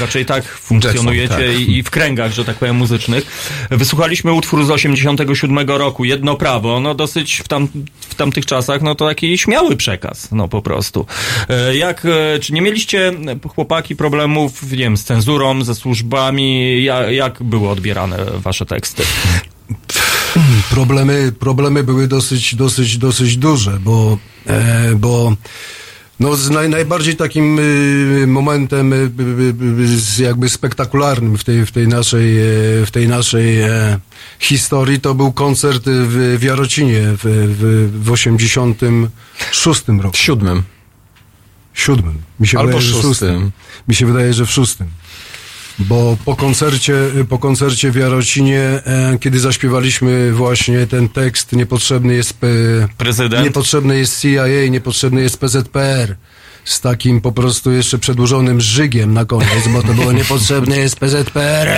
raczej 0.00 0.26
tak 0.26 0.44
funkcjonujecie 0.44 1.34
Jackson, 1.34 1.52
tak. 1.52 1.68
I, 1.68 1.82
w 1.82 1.90
kręgach, 1.90 2.32
że 2.32 2.44
tak 2.44 2.56
powiem, 2.56 2.76
muzycznych. 2.76 3.26
Wysłuchaliśmy 3.70 4.32
utwór 4.32 4.64
z 4.64 4.70
87 4.70 5.68
roku, 5.68 6.04
Jedno 6.04 6.36
Prawo, 6.36 6.80
no 6.80 6.94
dosyć 6.94 7.42
w, 7.44 7.48
tam, 7.48 7.68
w 8.00 8.14
tamtych 8.14 8.46
czasach, 8.46 8.82
no 8.82 8.94
to 8.94 9.08
taki 9.08 9.38
śmiały 9.38 9.76
przekaz, 9.76 10.28
no 10.32 10.48
po 10.48 10.62
prostu. 10.62 11.06
E, 11.48 11.76
Jak, 11.76 12.06
czy 12.40 12.52
nie 12.52 12.62
mieliście 12.62 13.12
chłopaki 13.54 13.96
problemów, 13.96 14.62
nie 14.62 14.78
wiem, 14.78 14.96
z 14.96 15.04
cenzurą, 15.04 15.64
ze 15.64 15.74
służbami, 15.74 16.84
jak, 16.84 17.10
jak 17.10 17.42
były 17.42 17.68
odbierane 17.68 18.16
wasze 18.34 18.66
teksty? 18.66 19.02
problemy, 20.70 21.32
problemy 21.32 21.84
były 21.84 22.08
dosyć, 22.08 22.54
dosyć, 22.54 22.98
dosyć 22.98 23.36
duże, 23.36 23.78
bo, 23.80 24.18
e, 24.46 24.94
bo 24.94 25.36
no, 26.20 26.36
z 26.36 26.50
naj, 26.50 26.68
najbardziej 26.68 27.16
takim 27.16 27.58
y, 27.58 28.24
momentem 28.26 28.94
z 29.84 30.18
jakby 30.18 30.48
spektakularnym 30.48 31.38
w 31.38 31.44
tej, 31.44 31.66
w 31.66 31.72
tej 31.72 31.88
naszej, 31.88 32.38
e, 32.38 32.86
w 32.86 32.90
tej 32.90 33.08
naszej 33.08 33.60
e, 33.60 33.98
historii 34.38 35.00
to 35.00 35.14
był 35.14 35.32
koncert 35.32 35.82
w, 35.86 36.36
w 36.38 36.42
Jarocinie 36.42 37.02
w, 37.02 37.20
w, 37.22 38.04
w 38.04 38.10
86 38.12 39.82
roku. 39.88 40.16
Siódmym. 40.16 40.62
Siódmym. 41.74 42.18
Mi 42.40 42.46
się 42.46 42.58
Albo 42.58 42.78
wydaje, 42.78 43.02
szóstym. 43.02 43.50
Mi 43.88 43.94
się 43.94 44.06
wydaje, 44.06 44.34
że 44.34 44.46
w 44.46 44.50
szóstym. 44.50 44.86
Bo 45.78 46.16
po 46.24 46.36
koncercie, 46.36 46.94
po 47.28 47.38
koncercie 47.38 47.90
w 47.90 47.96
Jarocinie, 47.96 48.60
e, 48.60 49.18
kiedy 49.20 49.40
zaśpiewaliśmy 49.40 50.32
właśnie 50.32 50.86
ten 50.86 51.08
tekst, 51.08 51.52
niepotrzebny 51.52 52.14
jest 52.14 52.36
e, 52.44 52.88
Prezydent? 52.98 53.44
niepotrzebny 53.44 53.98
jest 53.98 54.20
CIA, 54.20 54.68
niepotrzebny 54.70 55.22
jest 55.22 55.38
PZPR. 55.40 56.16
Z 56.64 56.80
takim 56.80 57.20
po 57.20 57.32
prostu 57.32 57.72
jeszcze 57.72 57.98
przedłużonym 57.98 58.60
żygiem 58.60 59.12
na 59.12 59.24
koniec, 59.24 59.68
bo 59.72 59.82
to 59.82 59.94
było 59.94 60.12
niepotrzebny 60.12 60.76
jest 60.76 60.96
PZPR. 60.96 61.68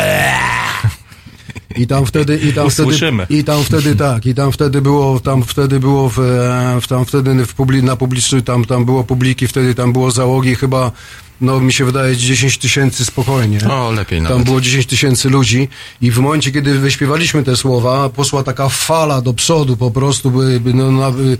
I 1.76 1.86
tam 1.86 2.06
wtedy, 2.06 2.36
i 2.36 2.52
tam 2.52 2.66
Usłyszymy. 2.66 3.24
wtedy, 3.24 3.40
i 3.40 3.44
tam 3.44 3.64
wtedy 3.64 3.96
tak, 3.96 4.26
i 4.26 4.34
tam 4.34 4.52
wtedy 4.52 4.82
było, 4.82 5.20
tam 5.20 5.42
wtedy 5.42 5.80
było 5.80 6.10
w, 6.10 6.18
e, 6.18 6.80
w 6.80 6.86
tam 6.88 7.04
wtedy 7.04 7.46
w 7.46 7.54
publi, 7.54 7.82
na 7.82 7.96
publiczny, 7.96 8.42
tam, 8.42 8.64
tam 8.64 8.84
było 8.84 9.04
publiki, 9.04 9.48
wtedy 9.48 9.74
tam 9.74 9.92
było 9.92 10.10
załogi 10.10 10.54
chyba, 10.54 10.92
no 11.40 11.60
mi 11.60 11.72
się 11.72 11.84
wydaje 11.84 12.16
10 12.16 12.58
tysięcy 12.58 13.04
spokojnie. 13.04 13.58
O, 13.70 13.92
lepiej 13.92 14.18
Tam 14.22 14.28
nawet. 14.28 14.44
było 14.44 14.60
10 14.60 14.86
tysięcy 14.86 15.30
ludzi 15.30 15.68
i 16.00 16.10
w 16.10 16.18
momencie, 16.18 16.52
kiedy 16.52 16.78
wyśpiewaliśmy 16.78 17.42
te 17.42 17.56
słowa, 17.56 18.08
poszła 18.08 18.42
taka 18.42 18.68
fala 18.68 19.20
do 19.20 19.34
przodu, 19.34 19.76
po 19.76 19.90
prostu 19.90 20.30
by, 20.30 20.60
by, 20.60 20.74
no, 20.74 20.92
na, 20.92 21.08
y, 21.08 21.38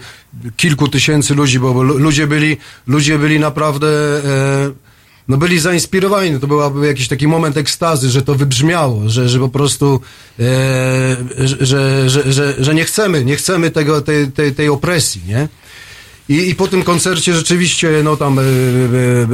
kilku 0.57 0.89
tysięcy 0.89 1.35
ludzi, 1.35 1.59
bo 1.59 1.75
bo 1.75 1.83
lu- 1.83 1.99
ludzie 1.99 2.27
byli, 2.27 2.57
ludzie 2.87 3.19
byli 3.19 3.41
naprawdę, 3.41 3.89
e, 4.25 4.71
no 5.29 5.37
byli 5.37 5.59
zainspirowani, 5.59 6.41
to 6.41 6.47
byłaby 6.47 6.87
jakiś 6.87 7.09
taki 7.09 7.29
moment 7.29 7.57
ekstazy, 7.57 8.11
że 8.11 8.23
to 8.23 8.35
wybrzmiało, 8.35 9.09
że, 9.09 9.29
że 9.29 9.39
po 9.39 9.49
prostu, 9.49 10.01
e, 10.41 10.43
że, 11.39 11.57
że, 11.67 12.11
że, 12.11 12.33
że, 12.33 12.55
że 12.59 12.75
nie 12.75 12.85
chcemy, 12.85 13.25
nie 13.25 13.37
chcemy 13.37 13.71
tego, 13.71 14.01
tej, 14.01 14.33
tej, 14.33 14.55
tej 14.55 14.69
opresji, 14.69 15.21
nie? 15.29 15.49
I, 16.31 16.49
I 16.49 16.55
po 16.55 16.69
tym 16.69 16.83
koncercie 16.83 17.35
rzeczywiście, 17.35 17.91
no 18.05 18.17
tam 18.17 18.39
e, 18.39 18.43
e, 18.43 18.45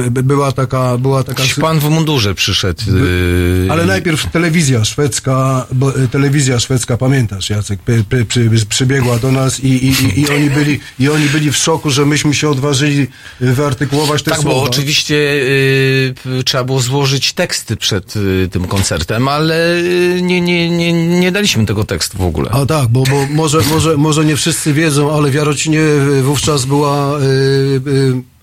e, 0.05 0.09
była 0.09 0.51
taka, 0.51 0.97
była 0.97 1.23
taka... 1.23 1.41
Jakiś 1.43 1.55
pan 1.55 1.79
w 1.79 1.89
mundurze 1.89 2.35
przyszedł. 2.35 2.81
yy, 2.87 3.67
Ale 3.71 3.85
najpierw 3.85 4.31
telewizja 4.31 4.85
szwedzka, 4.85 5.65
bo, 5.73 5.95
e, 6.03 6.07
telewizja 6.07 6.59
szwedzka, 6.59 6.97
pamiętasz 6.97 7.49
Jacek, 7.49 7.79
py, 7.79 8.03
py, 8.09 8.25
przy, 8.25 8.49
przybiegła 8.69 9.17
do 9.19 9.31
nas 9.31 9.59
i, 9.59 9.67
i, 9.67 9.87
i, 9.87 10.19
i, 10.21 10.29
oni 10.29 10.49
byli, 10.49 10.79
i 10.99 11.09
oni 11.09 11.25
byli 11.25 11.51
w 11.51 11.57
szoku, 11.57 11.89
że 11.91 12.05
myśmy 12.05 12.33
się 12.33 12.49
odważyli 12.49 13.07
wyartykułować 13.39 14.23
te 14.23 14.31
Tak, 14.31 14.39
słowa. 14.39 14.55
bo 14.55 14.63
oczywiście 14.63 15.15
y, 15.15 16.13
p- 16.23 16.43
trzeba 16.45 16.63
było 16.63 16.79
złożyć 16.79 17.33
teksty 17.33 17.75
przed 17.77 18.15
y, 18.15 18.49
tym 18.51 18.67
koncertem, 18.67 19.27
ale 19.27 19.75
y, 19.77 20.19
nie, 20.21 20.41
nie, 20.41 20.69
nie, 20.69 20.93
nie 21.19 21.31
daliśmy 21.31 21.65
tego 21.65 21.83
tekstu 21.83 22.17
w 22.17 22.21
ogóle. 22.21 22.49
A 22.51 22.65
tak, 22.65 22.87
bo, 22.87 23.03
bo 23.03 23.25
może, 23.31 23.59
może, 23.73 23.97
może 23.97 24.25
nie 24.25 24.35
wszyscy 24.35 24.73
wiedzą, 24.73 25.15
ale 25.17 25.29
w 25.31 25.33
Jarocinie 25.33 25.81
e, 25.81 26.21
wówczas 26.21 26.65
była 26.65 26.86
e, 27.21 27.81
e, 27.85 28.36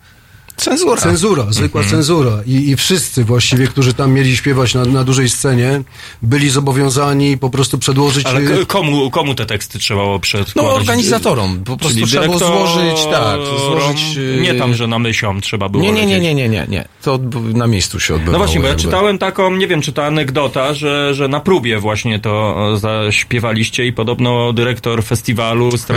Cenzura. 0.57 1.01
Cenzura, 1.03 1.47
zwykła 1.51 1.81
Mhm. 1.81 1.97
cenzura. 1.97 2.43
I, 2.47 2.71
I 2.71 2.77
wszyscy 2.77 3.25
właściwie, 3.25 3.67
którzy 3.67 3.95
tam 3.95 4.13
mieli 4.13 4.37
śpiewać 4.37 4.75
na, 4.75 4.85
na 4.85 5.05
dużej 5.05 5.29
scenie, 5.29 5.83
byli 6.23 6.51
zobowiązani 6.51 7.39
po 7.39 7.51
prostu 7.51 7.79
przedłożyć... 7.79 8.27
Ale 8.27 8.41
k- 8.41 8.67
komu, 8.67 9.11
komu 9.11 9.35
te 9.35 9.47
teksty 9.47 9.79
trzeba 9.79 10.01
było 10.03 10.19
przedkładać? 10.19 10.71
No 10.71 10.75
organizatorom. 10.77 11.65
Po 11.65 11.77
prostu 11.77 11.95
Czyli 11.99 12.07
trzeba 12.11 12.25
było 12.25 12.39
złożyć, 12.39 13.05
tak, 13.11 13.41
złożyć... 13.61 14.17
y, 14.17 14.39
Nie 14.43 14.55
tam, 14.55 14.75
że 14.75 14.87
na 14.87 14.99
myślom 14.99 15.41
trzeba 15.41 15.69
było 15.69 15.83
Nie, 15.85 15.93
nie, 15.93 16.07
nie, 16.07 16.21
nie, 16.21 16.35
nie, 16.35 16.49
nie, 16.49 16.67
nie. 16.69 16.85
To 17.03 17.19
na 17.55 17.67
miejscu 17.67 18.01
się 18.01 18.15
odbywało. 18.15 18.33
No 18.33 18.45
właśnie, 18.45 18.61
bo 18.61 18.65
ja 18.67 18.69
jakby. 18.69 18.83
czytałem 18.85 19.19
taką, 19.19 19.57
nie 19.57 19.67
wiem, 19.67 19.83
czy 19.83 19.93
to 19.93 20.05
anegdota, 20.07 20.75
że, 20.75 21.15
że 21.15 21.29
na 21.29 21.41
próbie 21.41 21.79
właśnie 21.79 22.19
to 22.21 22.55
zaśpiewaliście 22.79 23.87
i 23.87 23.93
podobno 23.93 24.53
dyrektor 24.53 25.05
festiwalu 25.05 25.69
spo- 25.71 25.95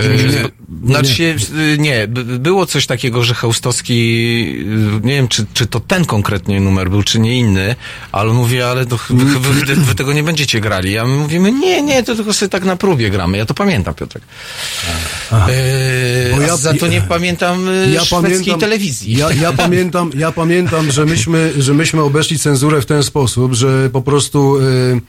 Znaczy 0.86 1.24
yy, 1.24 1.78
nie, 1.78 2.08
b- 2.08 2.24
było 2.24 2.66
coś 2.66 2.86
takiego, 2.88 3.24
że 3.24 3.34
Chełstowski, 3.34 4.47
nie 5.04 5.14
wiem, 5.14 5.28
czy, 5.28 5.46
czy 5.54 5.68
to 5.68 5.80
ten 5.80 6.06
konkretnie 6.06 6.60
numer 6.60 6.90
był, 6.90 7.04
czy 7.04 7.20
nie 7.20 7.38
inny, 7.40 7.76
ale 8.12 8.30
on 8.30 8.36
mówi, 8.36 8.62
ale 8.62 8.86
to, 8.86 9.00
wy, 9.10 9.40
wy, 9.40 9.76
wy, 9.76 9.96
tego 9.96 10.14
nie 10.14 10.24
będziecie 10.24 10.62
grali. 10.62 10.98
A 10.98 11.06
my 11.06 11.16
mówimy, 11.18 11.52
nie, 11.52 11.82
nie, 11.82 12.04
to 12.04 12.16
tylko 12.16 12.34
sobie 12.34 12.50
tak 12.50 12.64
na 12.64 12.76
próbie 12.76 13.10
gramy. 13.10 13.38
Ja 13.38 13.46
to 13.46 13.54
pamiętam, 13.54 13.94
Piotrek. 13.94 14.24
Yy, 15.32 15.38
a 16.36 16.48
ja- 16.48 16.58
za 16.58 16.74
to 16.74 16.88
nie 16.88 17.02
pamiętam 17.02 17.66
yy, 17.66 18.00
szwedzkiej 18.06 18.56
telewizji. 18.58 19.18
Ja, 19.18 19.32
ja, 19.32 19.54
pamiętam, 19.54 20.12
ja 20.16 20.32
pamiętam, 20.32 20.92
że 20.92 21.06
myśmy, 21.06 21.54
że 21.58 21.74
myśmy 21.74 22.02
obeszli 22.02 22.40
cenzurę 22.40 22.82
w 22.82 22.86
ten 22.86 23.04
sposób, 23.04 23.54
że 23.54 23.90
po 23.90 24.02
prostu 24.02 24.58
y, 24.58 25.02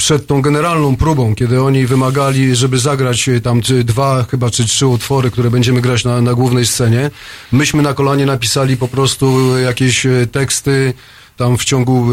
przed 0.00 0.26
tą 0.26 0.42
generalną 0.42 0.96
próbą, 0.96 1.34
kiedy 1.34 1.62
oni 1.62 1.86
wymagali, 1.86 2.56
żeby 2.56 2.78
zagrać 2.78 3.28
y, 3.28 3.40
tam 3.40 3.60
dwa 3.84 4.24
chyba 4.30 4.50
czy 4.50 4.64
trzy 4.64 4.86
utwory, 4.86 5.30
które 5.30 5.50
będziemy 5.50 5.80
grać 5.80 6.04
na, 6.04 6.20
na 6.20 6.34
głównej 6.34 6.66
scenie, 6.66 7.10
myśmy 7.52 7.82
na 7.82 7.94
kolanie 7.94 8.26
napisali 8.26 8.76
po 8.76 8.88
prostu 8.88 9.58
jakieś 9.58 10.06
y, 10.06 10.28
teksty, 10.32 10.94
tam 11.36 11.58
w 11.58 11.64
ciągu 11.64 12.06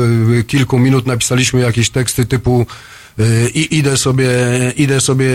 kilku 0.48 0.80
minut 0.80 1.06
napisaliśmy 1.06 1.60
jakieś 1.60 1.90
teksty 1.90 2.26
typu 2.26 2.66
i 3.54 3.78
idę 3.78 3.98
sobie, 3.98 4.30
idę 4.78 5.02
sobie, 5.02 5.26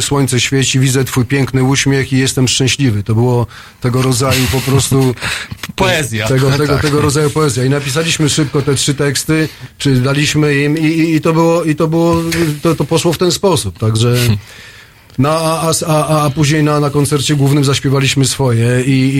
słońce 0.00 0.40
świeci, 0.40 0.80
widzę 0.80 1.04
twój 1.04 1.24
piękny 1.24 1.64
uśmiech 1.64 2.12
i 2.12 2.18
jestem 2.18 2.48
szczęśliwy. 2.48 3.02
To 3.02 3.14
było 3.14 3.46
tego 3.80 4.02
rodzaju 4.02 4.46
po 4.52 4.60
prostu 4.60 5.14
Poezja. 5.76 6.28
tego, 6.28 6.50
tego, 6.50 6.66
Tak. 6.72 6.82
tego 6.82 7.00
rodzaju 7.00 7.30
poezja. 7.30 7.64
I 7.64 7.70
napisaliśmy 7.70 8.28
szybko 8.28 8.62
te 8.62 8.74
trzy 8.74 8.94
teksty, 8.94 9.48
czy 9.78 9.94
daliśmy 9.94 10.58
im 10.58 10.78
i, 10.78 10.84
i, 10.84 11.14
i 11.14 11.20
to 11.20 11.32
było, 11.32 11.64
i 11.64 11.74
to 11.74 11.88
było, 11.88 12.16
to, 12.62 12.74
to 12.74 12.84
poszło 12.84 13.12
w 13.12 13.18
ten 13.18 13.32
sposób. 13.32 13.78
Także 13.78 14.16
no, 15.18 15.30
a, 15.30 15.72
a, 15.86 16.24
a, 16.24 16.30
później 16.30 16.62
na, 16.62 16.80
na 16.80 16.90
koncercie 16.90 17.36
głównym 17.36 17.64
zaśpiewaliśmy 17.64 18.24
swoje 18.24 18.82
i, 18.86 19.12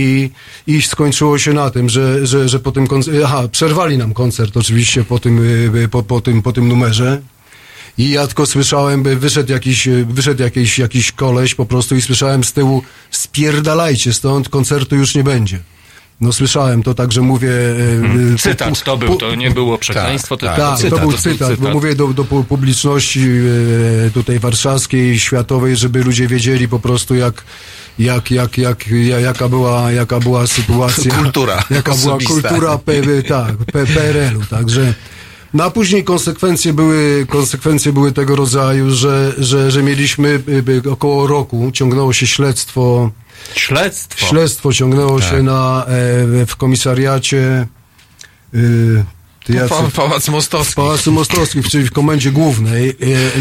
i, 0.66 0.74
i 0.76 0.82
skończyło 0.82 1.38
się 1.38 1.52
na 1.52 1.70
tym, 1.70 1.88
że, 1.88 2.26
że, 2.26 2.48
że 2.48 2.60
po 2.60 2.72
tym 2.72 2.86
koncercie, 2.86 3.24
aha, 3.24 3.48
przerwali 3.52 3.98
nam 3.98 4.14
koncert 4.14 4.56
oczywiście 4.56 5.04
po 5.04 5.18
tym, 5.18 5.38
y, 5.76 5.88
po, 5.88 6.02
po 6.02 6.20
tym, 6.20 6.42
po 6.42 6.52
tym 6.52 6.68
numerze. 6.68 7.22
I 7.98 8.10
ja 8.10 8.26
tylko 8.26 8.46
słyszałem, 8.46 9.02
by 9.02 9.16
wyszedł 9.16 9.52
jakiś, 9.52 9.88
y, 9.88 10.06
wyszedł 10.10 10.42
jakiś, 10.42 10.78
jakiś 10.78 11.12
koleś 11.12 11.54
po 11.54 11.66
prostu 11.66 11.96
i 11.96 12.02
słyszałem 12.02 12.44
z 12.44 12.52
tyłu 12.52 12.82
spierdalajcie 13.10 14.12
stąd, 14.12 14.48
koncertu 14.48 14.96
już 14.96 15.14
nie 15.14 15.24
będzie. 15.24 15.58
No 16.20 16.32
słyszałem 16.32 16.82
to, 16.82 16.94
także 16.94 17.20
mówię... 17.20 17.48
y, 18.34 18.38
Cytat 18.38 18.82
to 18.84 18.96
był, 18.96 19.16
to 19.16 19.34
nie 19.34 19.50
było 19.50 19.78
przekleństwo, 19.78 20.36
tak, 20.36 20.56
tak, 20.56 20.76
cytat, 20.78 20.90
to 20.90 20.98
był 20.98 21.08
był 21.08 21.18
cytat, 21.18 21.56
bo 21.60 21.70
mówię 21.70 21.94
do, 21.94 22.08
do 22.08 22.24
pu- 22.24 22.44
publiczności 22.44 23.26
tutaj 24.14 24.38
warszawskiej, 24.38 25.18
światowej, 25.18 25.76
żeby 25.76 26.04
ludzie 26.04 26.26
wiedzieli 26.26 26.68
po 26.68 26.78
prostu 26.78 27.14
jak, 27.14 27.44
jak, 27.98 28.30
jak, 28.30 28.58
jak, 28.58 28.88
ja- 28.88 29.20
jaka 29.20 29.48
była, 29.48 29.92
jaka 29.92 30.20
była 30.20 30.46
sytuacja. 30.46 31.14
Kultura 31.14 31.64
Jaka 31.70 31.94
była 31.94 32.14
osobista. 32.14 32.48
kultura 32.48 32.78
P, 32.78 32.92
tak, 33.28 33.56
P, 33.56 33.86
PRL-u, 33.86 34.40
także. 34.50 34.94
No 35.54 35.64
a 35.64 35.70
później 35.70 36.04
konsekwencje 36.04 36.72
były, 36.72 37.26
konsekwencje 37.28 37.92
były 37.92 38.12
tego 38.12 38.36
rodzaju, 38.36 38.90
że, 38.90 39.32
że, 39.38 39.70
że 39.70 39.82
mieliśmy 39.82 40.28
y, 40.28 40.64
y, 40.86 40.90
około 40.90 41.26
roku, 41.26 41.70
ciągnęło 41.72 42.12
się 42.12 42.26
śledztwo, 42.26 43.10
Śledztwo. 43.54 44.26
śledztwo 44.26 44.72
ciągnęło 44.72 45.20
się 45.20 45.42
na, 45.42 45.84
e, 45.86 46.46
w 46.46 46.56
komisariacie, 46.56 47.66
y, 49.50 49.68
Pa, 49.68 49.82
Pałac 49.96 50.28
Mostowski. 50.28 50.72
w 50.72 50.74
Pałacu 50.74 51.12
Mostowskim, 51.12 51.62
czyli 51.62 51.84
w 51.86 51.90
komendzie 51.92 52.30
głównej. 52.32 52.88
E, 52.90 52.94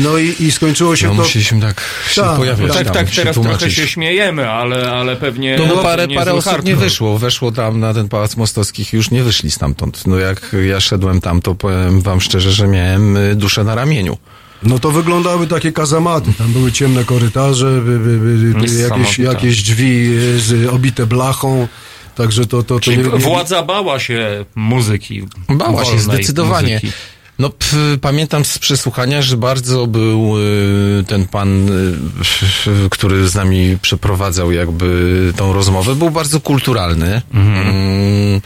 No 0.04 0.18
i, 0.18 0.36
i 0.40 0.52
skończyło 0.52 0.96
się 0.96 1.08
No, 1.08 1.16
to... 1.16 1.22
musieliśmy 1.22 1.62
tak 1.62 1.82
się 2.10 2.22
Tak, 2.22 2.38
pojawiać. 2.38 2.74
Tak, 2.74 2.84
tam, 2.86 2.94
tak, 2.94 3.10
teraz 3.12 3.34
tłumaczyć. 3.36 3.60
trochę 3.60 3.76
się 3.76 3.88
śmiejemy, 3.88 4.50
ale, 4.50 4.92
ale 4.92 5.16
pewnie... 5.16 5.58
No, 5.60 5.76
no 5.76 5.82
parę, 5.84 6.08
parę 6.16 6.34
osób 6.34 6.64
nie 6.66 6.76
wyszło. 6.76 7.18
Weszło 7.18 7.52
tam 7.52 7.80
na 7.80 7.94
ten 7.94 8.10
Pałac 8.10 8.38
Mostowskich 8.38 8.94
i 8.94 8.96
już 8.98 9.12
nie 9.12 9.24
wyszli 9.24 9.52
stamtąd. 9.52 10.08
No 10.08 10.18
jak 10.18 10.56
ja 10.68 10.80
szedłem 10.80 11.22
tam, 11.22 11.42
to 11.42 11.56
powiem 11.56 12.02
wam 12.02 12.22
szczerze, 12.22 12.52
że 12.52 12.68
miałem 12.68 13.18
y, 13.18 13.36
duszę 13.36 13.64
na 13.64 13.76
ramieniu. 13.76 14.18
No 14.64 14.80
to 14.80 14.92
wyglądały 14.92 15.48
takie 15.48 15.72
kazamaty, 15.72 16.34
tam 16.38 16.54
były 16.54 16.72
ciemne 16.72 17.04
korytarze, 17.06 17.82
by, 17.82 18.00
by, 18.00 18.18
by, 18.18 18.54
by, 18.68 18.74
jakieś, 18.82 19.20
jakieś 19.20 19.64
drzwi 19.64 20.12
e, 20.36 20.40
z, 20.40 20.68
obite 20.70 21.06
blachą, 21.06 21.68
także 22.16 22.46
to... 22.46 22.58
to, 22.58 22.64
to 22.64 22.80
Czyli 22.80 22.98
nie- 22.98 23.04
nie- 23.04 23.10
władza 23.20 23.64
bała 23.64 24.00
się 24.00 24.46
muzyki. 24.56 25.24
Bała 25.50 25.86
się 25.86 26.00
zdecydowanie. 26.00 26.74
muzyki. 26.74 26.94
No, 27.40 27.50
p, 27.50 27.66
pamiętam 28.02 28.46
z 28.46 28.60
przesłuchania, 28.60 29.22
że 29.22 29.38
bardzo 29.38 29.88
był 29.88 30.34
y, 30.40 31.04
ten 31.08 31.28
pan, 31.28 31.70
y, 31.70 32.90
który 32.90 33.28
z 33.28 33.36
nami 33.36 33.78
przeprowadzał 33.82 34.52
jakby 34.52 35.34
tą 35.38 35.54
rozmowę, 35.54 35.96
był 35.96 36.10
bardzo 36.12 36.40
kulturalny. 36.40 37.22
Mm, 37.34 38.42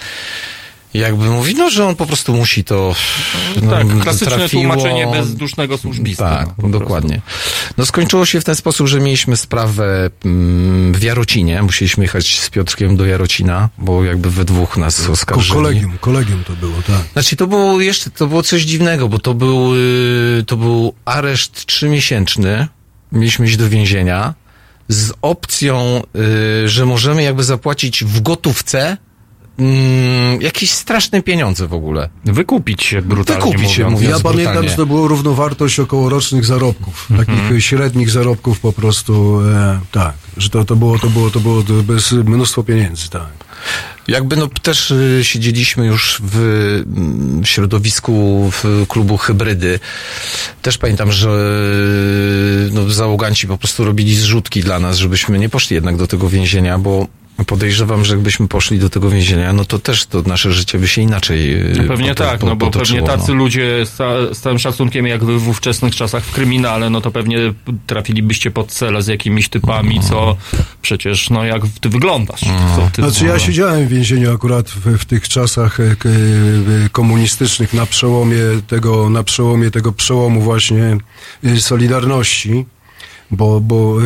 jakby 0.94 1.30
mówi, 1.30 1.56
no, 1.56 1.70
że 1.70 1.86
on 1.86 1.96
po 1.96 2.06
prostu 2.06 2.34
musi 2.34 2.64
to. 2.64 2.96
No, 3.62 3.72
tak, 3.72 3.88
klasyczne 4.02 4.38
trafiło. 4.38 4.64
tłumaczenie 4.64 5.08
bezdusznego 5.08 5.78
służbisty. 5.78 6.24
Tak, 6.24 6.48
no, 6.48 6.54
prostu. 6.54 6.80
dokładnie. 6.80 7.22
No 7.78 7.86
skończyło 7.86 8.26
się 8.26 8.42
w 8.42 8.44
ten 8.44 8.56
sposób, 8.56 8.88
że 8.88 9.00
mieliśmy 9.00 9.38
sprawę 9.38 10.10
mm, 10.26 10.94
w 10.94 11.04
Jarocinie. 11.04 11.62
Musieliśmy 11.62 12.04
jechać 12.04 12.40
z 12.40 12.50
Piotrkiem 12.50 12.98
do 12.98 13.06
Jarocina, 13.06 13.70
bo 13.78 14.04
jakby 14.04 14.32
we 14.32 14.46
dwóch 14.46 14.78
nas 14.78 15.10
oskarżyli. 15.10 15.54
kolegium, 15.54 15.98
kolegium 16.02 16.44
to 16.44 16.54
było, 16.54 16.82
tak. 16.88 17.02
Znaczy 17.14 17.36
to 17.36 17.48
było 17.48 17.82
jeszcze, 17.82 18.10
to 18.10 18.28
było 18.28 18.44
coś 18.44 18.62
dziwnego, 18.62 19.10
bo 19.10 19.20
to 19.20 19.34
był, 19.34 19.76
y, 19.76 20.44
to 20.48 20.58
był 20.58 20.94
areszt 21.06 21.66
trzymiesięczny. 21.66 22.68
Mieliśmy 23.12 23.46
iść 23.46 23.58
do 23.58 23.70
więzienia 23.70 24.34
z 24.88 25.14
opcją, 25.22 26.02
y, 26.64 26.70
że 26.70 26.86
możemy 26.86 27.24
jakby 27.24 27.44
zapłacić 27.44 28.04
w 28.04 28.22
gotówce 28.22 28.98
mm, 29.60 30.42
jakieś 30.42 30.72
straszne 30.72 31.22
pieniądze 31.22 31.68
w 31.68 31.74
ogóle. 31.74 32.10
Wykupić 32.26 32.84
się 32.84 33.02
brutalnie 33.02 33.46
Wykupić 33.46 33.72
się, 33.72 33.84
mówiąc. 33.84 34.02
mówiąc 34.02 34.18
Ja 34.18 34.24
pamiętam, 34.24 34.54
brutalnie. 34.54 34.70
że 34.70 34.76
to 34.76 34.86
było 34.86 35.08
równowartość 35.08 35.80
okołorocznych 35.80 36.46
zarobków, 36.46 37.08
takich 37.18 37.52
e, 37.52 37.62
średnich 37.62 38.10
zarobków 38.10 38.60
po 38.60 38.74
prostu, 38.74 39.42
e, 39.42 39.80
tak, 39.92 40.14
że 40.38 40.50
to, 40.50 40.66
to 40.66 40.76
było, 40.76 41.00
to 41.00 41.10
było, 41.10 41.30
to 41.30 41.40
było 41.40 41.64
bez 41.64 42.12
mnóstwo 42.12 42.64
pieniędzy, 42.64 43.10
tak. 43.10 43.28
Jakby 44.08 44.36
no 44.36 44.48
też 44.48 44.92
y, 44.92 45.20
siedzieliśmy 45.24 45.86
już 45.86 46.22
w 46.24 46.38
mm, 46.98 47.46
środowisku 47.46 48.50
w 48.52 48.86
klubu 48.88 49.18
Hybrydy. 49.18 49.80
Też 50.62 50.78
pamiętam, 50.78 51.12
że 51.12 51.30
y, 52.70 52.74
no, 52.74 52.90
załoganci 52.90 53.48
po 53.48 53.58
prostu 53.58 53.86
robili 53.86 54.16
zrzutki 54.16 54.62
dla 54.62 54.80
nas, 54.80 54.98
żebyśmy 54.98 55.40
nie 55.40 55.50
poszli 55.50 55.74
jednak 55.74 55.98
do 55.98 56.08
tego 56.08 56.30
więzienia, 56.30 56.78
bo 56.78 57.08
podejrzewam, 57.46 58.06
że 58.06 58.14
jakbyśmy 58.14 58.48
poszli 58.48 58.80
do 58.80 58.90
tego 58.90 59.10
więzienia, 59.10 59.54
no 59.54 59.66
to 59.66 59.80
też 59.80 60.06
to 60.06 60.22
nasze 60.22 60.52
życie 60.52 60.80
by 60.80 60.88
się 60.88 61.02
inaczej 61.02 61.54
y, 61.72 61.76
No 61.78 61.84
pewnie 61.84 62.16
tak, 62.16 62.40
po- 62.40 62.46
no 62.46 62.56
bo 62.56 62.66
potoczyło, 62.66 63.00
pewnie 63.08 63.18
tacy 63.18 63.32
no. 63.32 63.38
ludzie 63.38 63.86
z, 63.86 63.92
ca- 63.92 64.34
z 64.34 64.40
całym 64.40 64.60
szacunkiem 64.60 65.08
jak 65.08 65.24
wy 65.24 65.40
w 65.40 65.48
ówczesnych 65.50 65.96
czasach 65.96 66.24
w 66.24 66.32
kryminale, 66.32 66.90
no 66.90 67.02
to 67.02 67.12
pewnie 67.12 67.38
trafilibyście 67.88 68.52
pod 68.52 68.68
cele 68.72 69.02
z 69.02 69.08
jakimiś 69.08 69.50
typami, 69.50 70.00
co 70.00 70.38
przecież, 70.82 71.30
no 71.30 71.44
jak 71.46 71.62
ty 71.82 71.90
wyglądasz. 71.90 72.42
Co 72.76 72.90
ty, 72.94 73.02
Znaczy 73.02 73.26
ja 73.26 73.40
siedziałem 73.40 73.86
w 73.88 73.90
więzieniu 73.90 74.34
akurat 74.36 74.70
w, 74.70 74.98
w 74.98 75.06
tych 75.06 75.30
czasach 75.30 75.80
e, 75.80 75.96
k- 75.96 76.10
e, 76.86 76.90
komunistycznych 76.90 77.74
na 77.74 77.86
przełomie 77.86 78.38
tego, 78.68 79.10
na 79.10 79.24
przełomie 79.24 79.72
tego 79.72 79.92
przełomu 79.92 80.42
właśnie 80.42 80.98
e, 81.44 81.60
Solidarności. 81.60 82.66
Bo, 83.32 83.62
bo 83.62 83.98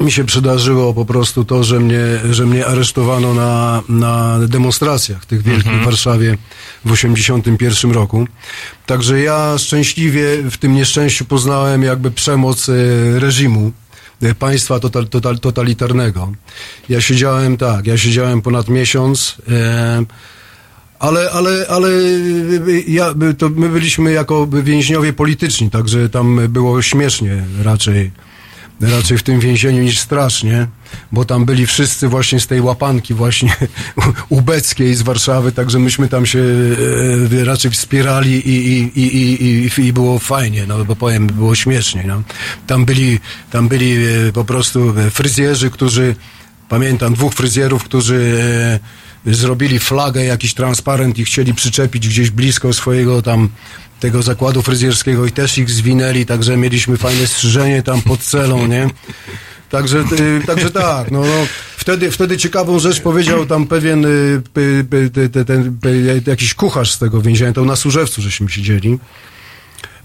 mi 0.00 0.12
się 0.12 0.24
przydarzyło 0.24 0.94
po 0.94 1.04
prostu 1.04 1.44
to, 1.44 1.64
że 1.64 1.80
mnie, 1.80 2.02
że 2.30 2.46
mnie 2.46 2.66
aresztowano 2.66 3.34
na, 3.34 3.82
na 3.88 4.38
demonstracjach 4.46 5.26
tych 5.26 5.42
wielkich 5.42 5.72
w 5.72 5.84
Warszawie 5.84 6.38
w 6.84 6.92
81 6.92 7.90
roku. 7.90 8.26
Także 8.86 9.20
ja 9.20 9.58
szczęśliwie 9.58 10.50
w 10.50 10.56
tym 10.56 10.74
nieszczęściu 10.74 11.24
poznałem 11.24 11.82
jakby 11.82 12.10
przemoc 12.10 12.68
e, 12.68 12.72
reżimu 13.18 13.72
e, 14.22 14.34
państwa 14.34 14.80
total, 14.80 15.08
total, 15.08 15.38
totalitarnego. 15.38 16.32
Ja 16.88 17.00
siedziałem 17.00 17.56
tak, 17.56 17.86
ja 17.86 17.98
siedziałem 17.98 18.42
ponad 18.42 18.68
miesiąc, 18.68 19.36
e, 19.48 20.04
ale, 20.98 21.30
ale, 21.30 21.66
ale 21.68 21.88
ja, 22.86 23.14
to 23.38 23.48
my 23.48 23.68
byliśmy 23.68 24.12
jako 24.12 24.46
więźniowie 24.46 25.12
polityczni, 25.12 25.70
także 25.70 26.08
tam 26.08 26.48
było 26.48 26.82
śmiesznie 26.82 27.44
raczej. 27.62 28.10
Raczej 28.80 29.18
w 29.18 29.22
tym 29.22 29.40
więzieniu 29.40 29.82
niż 29.82 29.98
strasznie, 29.98 30.66
bo 31.12 31.24
tam 31.24 31.44
byli 31.44 31.66
wszyscy 31.66 32.08
właśnie 32.08 32.40
z 32.40 32.46
tej 32.46 32.60
łapanki 32.60 33.14
właśnie 33.14 33.56
ubeckiej 34.28 34.94
z 34.94 35.02
Warszawy, 35.02 35.52
także 35.52 35.78
myśmy 35.78 36.08
tam 36.08 36.26
się 36.26 36.38
e, 37.40 37.44
raczej 37.44 37.70
wspierali 37.70 38.48
i, 38.48 38.68
i, 38.68 39.00
i, 39.00 39.44
i, 39.44 39.86
i, 39.86 39.92
było 39.92 40.18
fajnie, 40.18 40.66
no 40.66 40.84
bo 40.84 40.96
powiem, 40.96 41.26
było 41.26 41.54
śmiesznie. 41.54 42.04
No. 42.06 42.22
Tam 42.66 42.84
byli, 42.84 43.18
tam 43.50 43.68
byli 43.68 43.96
e, 43.96 44.32
po 44.32 44.44
prostu 44.44 44.94
e, 44.98 45.10
fryzjerzy, 45.10 45.70
którzy, 45.70 46.16
pamiętam 46.68 47.14
dwóch 47.14 47.34
fryzjerów, 47.34 47.84
którzy 47.84 48.40
zrobili 49.34 49.78
flagę, 49.78 50.24
jakiś 50.24 50.54
transparent 50.54 51.18
i 51.18 51.24
chcieli 51.24 51.54
przyczepić 51.54 52.08
gdzieś 52.08 52.30
blisko 52.30 52.72
swojego 52.72 53.22
tam 53.22 53.48
tego 54.00 54.22
zakładu 54.22 54.62
fryzjerskiego 54.62 55.26
i 55.26 55.32
też 55.32 55.58
ich 55.58 55.70
zwinęli, 55.70 56.26
także 56.26 56.56
mieliśmy 56.56 56.96
fajne 56.96 57.26
strzyżenie 57.26 57.82
tam 57.82 58.02
pod 58.02 58.20
celą, 58.20 58.66
nie? 58.66 58.90
Także, 59.70 59.98
y, 59.98 60.46
także 60.46 60.70
tak, 60.70 61.10
no, 61.10 61.20
no 61.20 61.46
wtedy, 61.76 62.10
wtedy 62.10 62.36
ciekawą 62.36 62.78
rzecz 62.78 63.00
powiedział 63.00 63.46
tam 63.46 63.66
pewien 63.66 64.04
y, 64.04 64.42
ty- 64.52 65.30
ty- 65.32 65.44
ten, 65.44 65.78
py, 65.80 66.22
jakiś 66.26 66.54
kucharz 66.54 66.92
z 66.92 66.98
tego 66.98 67.22
więzienia, 67.22 67.52
to 67.52 67.64
na 67.64 67.76
Służewcu 67.76 68.22
żeśmy 68.22 68.48
siedzieli. 68.48 68.98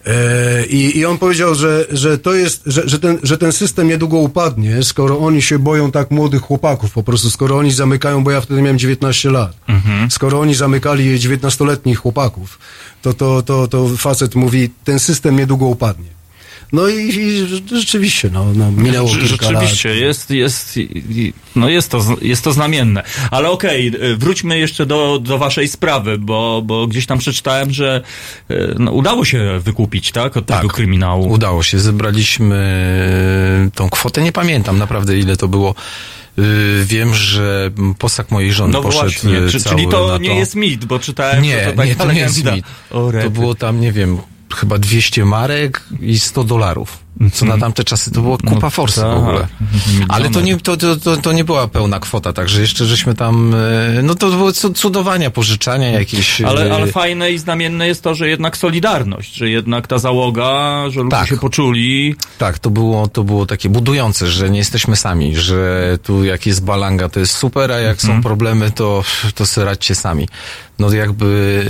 E, 0.05 0.65
I, 0.65 0.97
I 0.97 1.05
on 1.05 1.17
powiedział, 1.17 1.55
że, 1.55 1.85
że 1.91 2.17
to 2.17 2.33
jest, 2.33 2.63
że, 2.65 2.89
że, 2.89 2.99
ten, 2.99 3.17
że 3.23 3.37
ten 3.37 3.51
system 3.51 3.87
niedługo 3.87 4.17
upadnie, 4.17 4.83
skoro 4.83 5.19
oni 5.19 5.41
się 5.41 5.59
boją 5.59 5.91
tak 5.91 6.11
młodych 6.11 6.41
chłopaków, 6.41 6.91
po 6.91 7.03
prostu, 7.03 7.29
skoro 7.29 7.57
oni 7.57 7.71
zamykają, 7.71 8.23
bo 8.23 8.31
ja 8.31 8.41
wtedy 8.41 8.61
miałem 8.61 8.79
19 8.79 9.31
lat, 9.31 9.57
skoro 10.09 10.39
oni 10.39 10.55
zamykali 10.55 11.19
19-letnich 11.19 11.97
chłopaków, 11.97 12.59
to, 13.01 13.13
to, 13.13 13.41
to, 13.41 13.67
to 13.67 13.87
facet 13.97 14.35
mówi, 14.35 14.69
ten 14.83 14.99
system 14.99 15.35
niedługo 15.35 15.65
upadnie. 15.65 16.22
No 16.73 16.87
i, 16.87 17.09
i 17.17 17.47
rzeczywiście, 17.75 18.29
no, 18.33 18.45
no 18.55 18.71
minęło 18.71 19.09
Rze- 19.09 19.27
kilka 19.27 19.51
lat. 19.51 19.61
Rzeczywiście, 19.63 19.95
jest, 19.95 20.31
jest, 20.31 20.79
no 21.55 21.69
jest 21.69 21.89
to, 21.89 22.05
jest 22.21 22.43
to 22.43 22.53
znamienne. 22.53 23.03
Ale 23.31 23.49
okej, 23.49 23.87
y, 23.87 24.17
wróćmy 24.17 24.59
jeszcze 24.59 24.85
do, 24.85 25.19
do 25.19 25.37
waszej 25.37 25.67
sprawy, 25.67 26.17
bo, 26.17 26.61
bo 26.65 26.87
gdzieś 26.87 27.05
tam 27.05 27.17
przeczytałem, 27.17 27.71
że 27.71 28.01
y, 28.51 28.75
no, 28.79 28.91
udało 28.91 29.25
się 29.25 29.59
wykupić, 29.59 30.11
tak, 30.11 30.37
od 30.37 30.45
tego 30.45 30.67
kryminału. 30.67 31.31
Udało 31.31 31.63
się, 31.63 31.79
zebraliśmy 31.79 32.55
e, 33.67 33.71
tą 33.75 33.89
kwotę, 33.89 34.21
nie 34.21 34.31
pamiętam 34.31 34.77
naprawdę 34.77 35.19
ile 35.19 35.37
to 35.37 35.47
było. 35.47 35.75
Y, 36.39 36.85
Wiem, 36.85 37.15
że 37.15 37.71
posag 37.97 38.31
mojej 38.31 38.53
żony 38.53 38.73
No 38.73 38.81
poszedł 38.81 39.03
właśnie, 39.03 39.49
czy, 39.51 39.59
cały 39.59 39.75
czyli 39.75 39.91
to 39.91 40.07
na 40.07 40.17
nie 40.17 40.39
jest 40.39 40.55
mit, 40.55 40.85
bo 40.85 40.99
czytałem, 40.99 41.35
że 41.35 41.41
Nie, 41.41 41.65
to 41.65 41.71
taka 41.71 41.85
nie, 41.85 41.95
to 41.95 42.11
nie 42.11 42.19
jest 42.19 42.45
mit. 42.45 42.65
To 43.23 43.29
było 43.29 43.55
tam, 43.55 43.81
nie 43.81 43.91
wiem, 43.91 44.17
chyba 44.53 44.77
200 44.77 45.25
marek 45.25 45.83
i 46.01 46.19
100 46.19 46.43
dolarów. 46.43 47.02
Co 47.33 47.45
na 47.45 47.57
tamte 47.57 47.83
czasy 47.83 48.11
to 48.11 48.21
było 48.21 48.37
kupa 48.37 48.59
No 48.61 48.69
forsy 48.69 49.01
tak. 49.01 49.09
w 49.11 49.17
ogóle. 49.17 49.47
Ale 50.09 50.29
to 50.29 50.41
nie, 50.41 50.57
to, 50.57 50.77
to, 50.77 50.95
to, 50.95 51.17
to 51.17 51.33
nie 51.33 51.43
była 51.43 51.67
pełna 51.67 51.99
kwota, 51.99 52.33
także 52.33 52.61
jeszcze 52.61 52.85
żeśmy 52.85 53.15
tam, 53.15 53.55
e, 53.99 54.01
no 54.03 54.15
to 54.15 54.29
były 54.29 54.53
cu- 54.53 54.73
cudowania, 54.73 55.29
pożyczania 55.29 55.89
jakieś. 55.91 56.41
Ale, 56.41 56.69
e, 56.69 56.75
ale 56.75 56.87
fajne 56.87 57.31
i 57.31 57.37
znamienne 57.37 57.87
jest 57.87 58.03
to, 58.03 58.15
że 58.15 58.29
jednak 58.29 58.57
solidarność, 58.57 59.35
że 59.35 59.49
jednak 59.49 59.87
ta 59.87 59.97
załoga, 59.97 60.83
że 60.89 60.99
ludzie 61.01 61.17
Tak. 61.17 61.27
się 61.29 61.37
poczuli. 61.37 62.15
Tak, 62.37 62.59
to 62.59 62.69
było, 62.69 63.07
to 63.07 63.23
było 63.23 63.45
takie 63.45 63.69
budujące, 63.69 64.27
że 64.27 64.49
nie 64.49 64.59
jesteśmy 64.59 64.95
sami, 64.95 65.35
że 65.35 65.97
tu 66.03 66.23
jak 66.23 66.45
jest 66.45 66.63
balanga 66.63 67.09
to 67.09 67.19
jest 67.19 67.33
super, 67.33 67.71
a 67.71 67.79
jak 67.79 67.97
Mhm. 68.03 68.17
są 68.17 68.23
problemy 68.23 68.71
to, 68.71 69.03
to 69.35 69.45
sobie 69.45 69.65
radźcie 69.65 69.95
sami. 69.95 70.27
No 70.79 70.91
jakby 70.93 71.63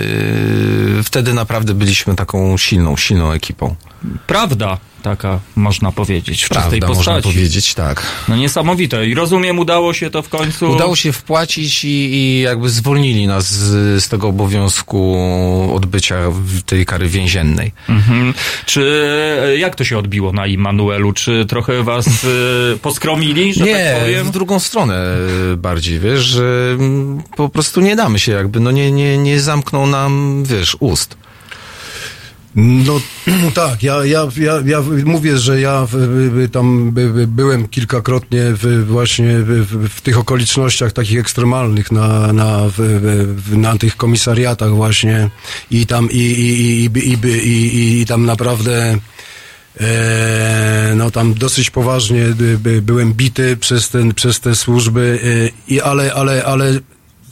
e, 0.99 1.03
wtedy 1.03 1.33
naprawdę 1.33 1.73
byliśmy 1.73 2.15
taką 2.15 2.57
silną, 2.57 2.97
silną 2.97 3.31
ekipą. 3.31 3.75
Prawda 4.27 4.77
taka, 5.03 5.39
można 5.55 5.91
powiedzieć, 5.91 6.43
w 6.43 6.49
czystej 6.49 6.79
Prawda, 6.79 6.87
można 6.87 7.13
postaci. 7.13 7.35
powiedzieć 7.35 7.73
tak. 7.73 8.03
No 8.29 8.35
niesamowite. 8.35 9.07
I 9.07 9.13
rozumiem, 9.13 9.59
udało 9.59 9.93
się 9.93 10.09
to 10.09 10.21
w 10.21 10.29
końcu. 10.29 10.71
Udało 10.71 10.95
się 10.95 11.11
wpłacić 11.11 11.83
i, 11.83 11.87
i 11.87 12.41
jakby 12.41 12.69
zwolnili 12.69 13.27
nas 13.27 13.51
z, 13.51 14.03
z 14.03 14.09
tego 14.09 14.27
obowiązku 14.27 15.17
odbycia 15.75 16.15
tej 16.65 16.85
kary 16.85 17.07
więziennej. 17.07 17.71
Mhm. 17.89 18.33
Czy 18.65 18.81
e, 19.43 19.57
jak 19.57 19.75
to 19.75 19.83
się 19.83 19.97
odbiło 19.97 20.31
na 20.31 20.47
Immanuelu? 20.47 21.13
Czy 21.13 21.45
trochę 21.45 21.83
was 21.83 22.07
e, 22.07 22.77
poskromili, 22.77 23.53
że 23.53 23.65
nie, 23.65 23.73
tak 23.93 24.01
powiem? 24.01 24.27
w 24.27 24.31
drugą 24.31 24.59
stronę 24.59 24.95
e, 25.53 25.57
bardziej, 25.57 25.99
wiesz, 25.99 26.21
że 26.21 26.75
mm, 26.79 27.23
po 27.35 27.49
prostu 27.49 27.81
nie 27.81 27.95
damy 27.95 28.19
się 28.19 28.31
jakby, 28.31 28.59
no 28.59 28.71
nie, 28.71 28.91
nie, 28.91 29.17
nie 29.17 29.39
zamkną 29.41 29.87
nam, 29.87 30.43
wiesz, 30.45 30.77
ust. 30.79 31.22
No 32.55 32.99
tak, 33.53 33.83
ja, 33.83 34.05
ja, 34.05 34.27
ja, 34.37 34.59
ja 34.65 34.83
mówię, 35.05 35.37
że 35.37 35.61
ja 35.61 35.87
tam 36.51 36.91
by, 36.91 37.09
by, 37.09 37.27
byłem 37.27 37.67
kilkakrotnie 37.67 38.43
właśnie 38.85 39.39
w, 39.39 40.01
tych 40.01 40.17
okolicznościach 40.19 40.91
takich 40.91 41.19
ekstremalnych 41.19 41.91
na, 41.91 42.33
na, 42.33 42.59
na 43.51 43.77
tych 43.77 43.97
komisariatach 43.97 44.71
właśnie 44.71 45.29
i 45.71 45.85
tam 45.85 46.11
i, 46.11 46.17
i, 46.17 46.85
i, 46.85 47.17
i, 47.47 48.01
i, 48.01 48.05
tam 48.05 48.25
naprawdę 48.25 48.97
E, 49.81 50.93
no 50.95 51.11
tam 51.11 51.33
dosyć 51.33 51.69
poważnie 51.69 52.25
by, 52.57 52.81
byłem 52.81 53.13
bity 53.13 53.57
przez, 53.57 53.89
ten, 53.89 54.13
przez 54.13 54.39
te 54.39 54.55
służby, 54.55 55.19
y, 55.23 55.51
i, 55.73 55.81
ale, 55.81 56.13
ale, 56.13 56.45
ale 56.45 56.79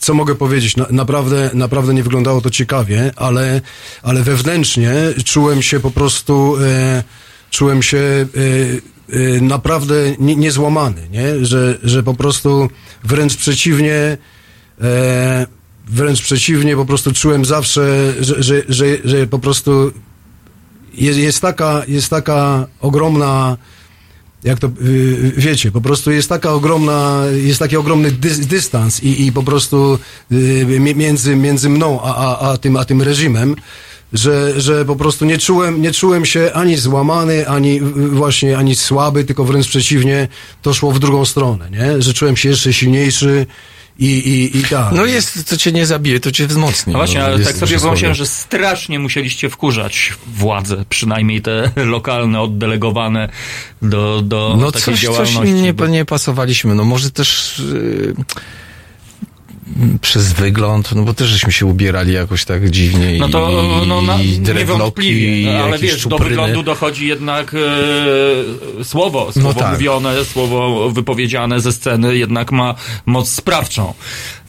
co 0.01 0.13
mogę 0.13 0.35
powiedzieć? 0.35 0.77
Na, 0.77 0.85
naprawdę, 0.89 1.49
naprawdę 1.53 1.93
nie 1.93 2.03
wyglądało 2.03 2.41
to 2.41 2.49
ciekawie, 2.49 3.11
ale, 3.15 3.61
ale 4.03 4.23
wewnętrznie 4.23 4.93
czułem 5.25 5.61
się 5.61 5.79
po 5.79 5.91
prostu, 5.91 6.57
e, 6.61 7.03
czułem 7.49 7.83
się 7.83 7.97
e, 7.97 8.27
e, 9.15 9.41
naprawdę 9.41 9.95
nie, 10.19 10.35
niezłamany, 10.35 11.09
nie? 11.09 11.45
Że, 11.45 11.77
że 11.83 12.03
po 12.03 12.13
prostu 12.13 12.69
wręcz 13.03 13.35
przeciwnie, 13.35 14.17
e, 14.81 15.47
wręcz 15.87 16.21
przeciwnie, 16.21 16.75
po 16.75 16.85
prostu 16.85 17.13
czułem 17.13 17.45
zawsze, 17.45 18.13
że, 18.19 18.43
że, 18.43 18.61
że, 18.69 18.85
że 19.03 19.27
po 19.27 19.39
prostu 19.39 19.91
jest, 20.93 21.19
jest, 21.19 21.41
taka, 21.41 21.81
jest 21.87 22.09
taka 22.09 22.67
ogromna, 22.79 23.57
jak 24.43 24.59
to 24.59 24.67
y, 24.67 25.33
wiecie, 25.37 25.71
po 25.71 25.81
prostu 25.81 26.11
jest 26.11 26.29
taka 26.29 26.53
ogromna, 26.53 27.23
jest 27.43 27.59
taki 27.59 27.77
ogromny 27.77 28.11
dys, 28.11 28.39
dystans 28.39 29.03
i, 29.03 29.25
i 29.27 29.31
po 29.31 29.43
prostu 29.43 29.99
y, 30.31 30.65
mi- 30.79 30.95
między, 30.95 31.35
między 31.35 31.69
mną 31.69 32.01
a, 32.03 32.15
a, 32.15 32.51
a, 32.51 32.57
tym, 32.57 32.77
a 32.77 32.85
tym 32.85 33.01
reżimem, 33.01 33.55
że, 34.13 34.61
że 34.61 34.85
po 34.85 34.95
prostu 34.95 35.25
nie 35.25 35.37
czułem, 35.37 35.81
nie 35.81 35.91
czułem 35.91 36.25
się 36.25 36.51
ani 36.53 36.77
złamany, 36.77 37.47
ani 37.47 37.81
właśnie, 38.11 38.57
ani 38.57 38.75
słaby, 38.75 39.23
tylko 39.23 39.43
wręcz 39.43 39.67
przeciwnie, 39.67 40.27
to 40.61 40.73
szło 40.73 40.91
w 40.91 40.99
drugą 40.99 41.25
stronę, 41.25 41.69
nie? 41.69 42.01
Że 42.01 42.13
czułem 42.13 42.37
się 42.37 42.49
jeszcze 42.49 42.73
silniejszy 42.73 43.45
i, 43.99 44.05
i, 44.05 44.57
i 44.57 44.63
tak. 44.63 44.91
No 44.91 45.05
jest, 45.05 45.43
co 45.43 45.57
cię 45.57 45.71
nie 45.71 45.85
zabije, 45.85 46.19
to 46.19 46.31
cię 46.31 46.47
wzmocni. 46.47 46.93
No 46.93 46.99
właśnie, 46.99 47.19
no, 47.19 47.25
ale 47.25 47.33
jest 47.37 47.47
tak 47.47 47.57
sobie 47.57 47.77
wyobraziłem, 47.77 48.15
że 48.15 48.25
strasznie 48.25 48.99
musieliście 48.99 49.49
wkurzać 49.49 50.13
władze, 50.27 50.85
przynajmniej 50.89 51.41
te 51.41 51.71
lokalne, 51.85 52.41
oddelegowane 52.41 53.29
do, 53.81 54.21
do 54.21 54.55
No 54.59 54.71
takiej 54.71 54.81
coś, 54.85 54.93
coś 54.93 54.99
działalności. 55.01 55.53
nie, 55.53 55.73
bo- 55.73 55.87
nie 55.87 56.05
pasowaliśmy. 56.05 56.75
No 56.75 56.85
może 56.85 57.11
też 57.11 57.61
yy, 57.73 58.15
przez 60.01 60.33
wygląd, 60.33 60.91
no 60.95 61.03
bo 61.03 61.13
też 61.13 61.27
żeśmy 61.29 61.51
się 61.51 61.65
ubierali 61.65 62.13
jakoś 62.13 62.45
tak 62.45 62.69
dziwnie 62.69 63.17
No 63.19 63.29
to 63.29 63.51
i, 63.83 63.87
no, 63.87 64.01
na, 64.01 64.21
i 64.21 64.39
no, 65.45 65.63
ale 65.63 65.79
wiesz, 65.79 66.03
do 66.03 66.09
czupryny. 66.09 66.29
wyglądu 66.29 66.63
dochodzi 66.63 67.07
jednak 67.07 67.55
e, 68.79 68.83
słowo, 68.83 69.31
słowo 69.33 69.59
tak. 69.59 69.73
mówione, 69.73 70.25
słowo 70.25 70.89
wypowiedziane 70.89 71.59
ze 71.59 71.71
sceny 71.71 72.17
jednak 72.17 72.51
ma 72.51 72.75
moc 73.05 73.29
sprawczą. 73.29 73.93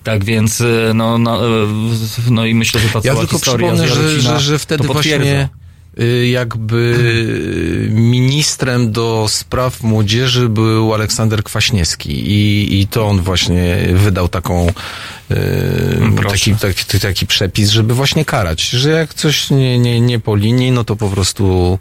Tak 0.05 0.25
więc, 0.25 0.61
e, 0.61 0.95
no, 0.95 1.19
no, 1.19 1.47
e, 1.47 1.67
no 2.31 2.47
i 2.47 2.55
myślę, 2.55 2.81
że 2.81 2.89
ta 2.89 2.99
Ja 3.05 3.13
cała 3.13 3.21
tylko 3.21 3.37
historia 3.37 3.73
przypomnę, 3.73 3.95
że, 3.95 4.21
że, 4.21 4.41
że 4.41 4.59
wtedy 4.59 4.87
właśnie 4.87 5.49
jakby 6.31 6.95
ministrem 7.91 8.93
do 8.93 9.27
spraw 9.29 9.83
młodzieży 9.83 10.49
był 10.49 10.95
Aleksander 10.95 11.43
Kwaśniewski 11.45 12.11
i, 12.11 12.81
i 12.81 12.87
to 12.87 13.07
on 13.09 13.21
właśnie 13.21 13.89
wydał 13.95 14.29
taką 14.29 14.69
y, 14.69 14.73
Proszę. 16.17 16.31
taki, 16.31 16.55
taki, 16.57 16.99
taki 17.01 17.27
przepis, 17.27 17.71
żeby 17.71 17.95
właśnie 17.95 18.25
karać, 18.25 18.63
że 18.71 18.91
jak 18.91 19.15
coś 19.15 19.51
nie, 19.51 19.79
nie, 19.79 20.01
nie 20.01 20.19
po 20.19 20.37
linii, 20.37 20.71
no 20.71 20.85
to 20.85 20.97
po 20.97 21.09
prostu 21.09 21.79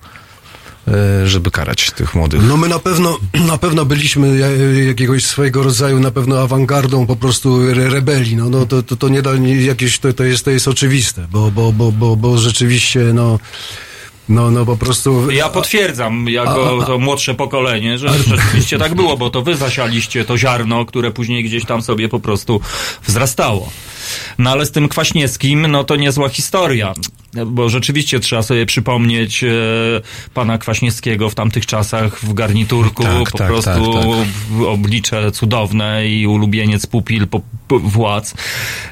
y, 1.23 1.27
żeby 1.27 1.51
karać 1.51 1.91
tych 1.91 2.15
młodych. 2.15 2.41
No 2.47 2.57
my 2.57 2.67
na 2.67 2.79
pewno, 2.79 3.19
na 3.47 3.57
pewno 3.57 3.85
byliśmy 3.85 4.37
ja- 4.37 4.83
jakiegoś 4.87 5.25
swojego 5.25 5.63
rodzaju 5.63 5.99
na 5.99 6.11
pewno 6.11 6.39
awangardą 6.39 7.05
po 7.07 7.15
prostu 7.15 7.69
re, 7.69 7.89
rebelii, 7.89 8.35
no, 8.35 8.49
no 8.49 8.65
to, 8.65 8.83
to, 8.83 8.95
to 8.95 9.09
nie 9.09 9.21
da 9.21 9.35
nie- 9.35 9.55
jakieś, 9.61 9.99
to, 9.99 10.13
to 10.13 10.23
jest, 10.23 10.45
to 10.45 10.51
jest 10.51 10.67
oczywiste, 10.67 11.27
bo, 11.31 11.51
bo, 11.51 11.71
bo, 11.73 11.91
bo, 11.91 12.15
bo 12.15 12.37
rzeczywiście, 12.37 12.99
no, 12.99 13.39
no, 14.29 14.51
no 14.51 14.65
po 14.65 14.77
prostu... 14.77 15.31
Ja 15.31 15.49
potwierdzam, 15.49 16.29
jako 16.29 16.83
to 16.85 16.99
młodsze 16.99 17.33
pokolenie, 17.33 17.97
że 17.97 18.09
rzeczywiście 18.09 18.77
tak 18.77 18.95
było, 18.95 19.17
bo 19.17 19.29
to 19.29 19.41
wy 19.41 19.55
zasialiście 19.55 20.25
to 20.25 20.37
ziarno, 20.37 20.85
które 20.85 21.11
później 21.11 21.43
gdzieś 21.43 21.65
tam 21.65 21.81
sobie 21.81 22.09
po 22.09 22.19
prostu 22.19 22.61
wzrastało. 23.07 23.69
No 24.37 24.49
ale 24.51 24.65
z 24.65 24.71
tym 24.71 24.89
Kwaśniewskim, 24.89 25.67
no 25.67 25.83
to 25.83 25.95
niezła 25.95 26.29
historia, 26.29 26.93
bo 27.47 27.69
rzeczywiście 27.69 28.19
trzeba 28.19 28.41
sobie 28.43 28.65
przypomnieć 28.65 29.43
e, 29.43 29.47
pana 30.33 30.57
Kwaśniewskiego 30.57 31.29
w 31.29 31.35
tamtych 31.35 31.65
czasach 31.65 32.19
w 32.19 32.33
garniturku, 32.33 33.03
Tak, 33.03 33.31
po 33.31 33.37
tak, 33.37 33.47
prostu 33.47 33.93
tak, 33.93 34.03
tak. 34.03 34.27
w- 34.49 34.61
oblicze 34.67 35.31
cudowne 35.31 36.07
i 36.07 36.27
ulubieniec 36.27 36.85
pupil 36.87 37.27
po, 37.27 37.41
po, 37.67 37.79
władz. 37.79 38.33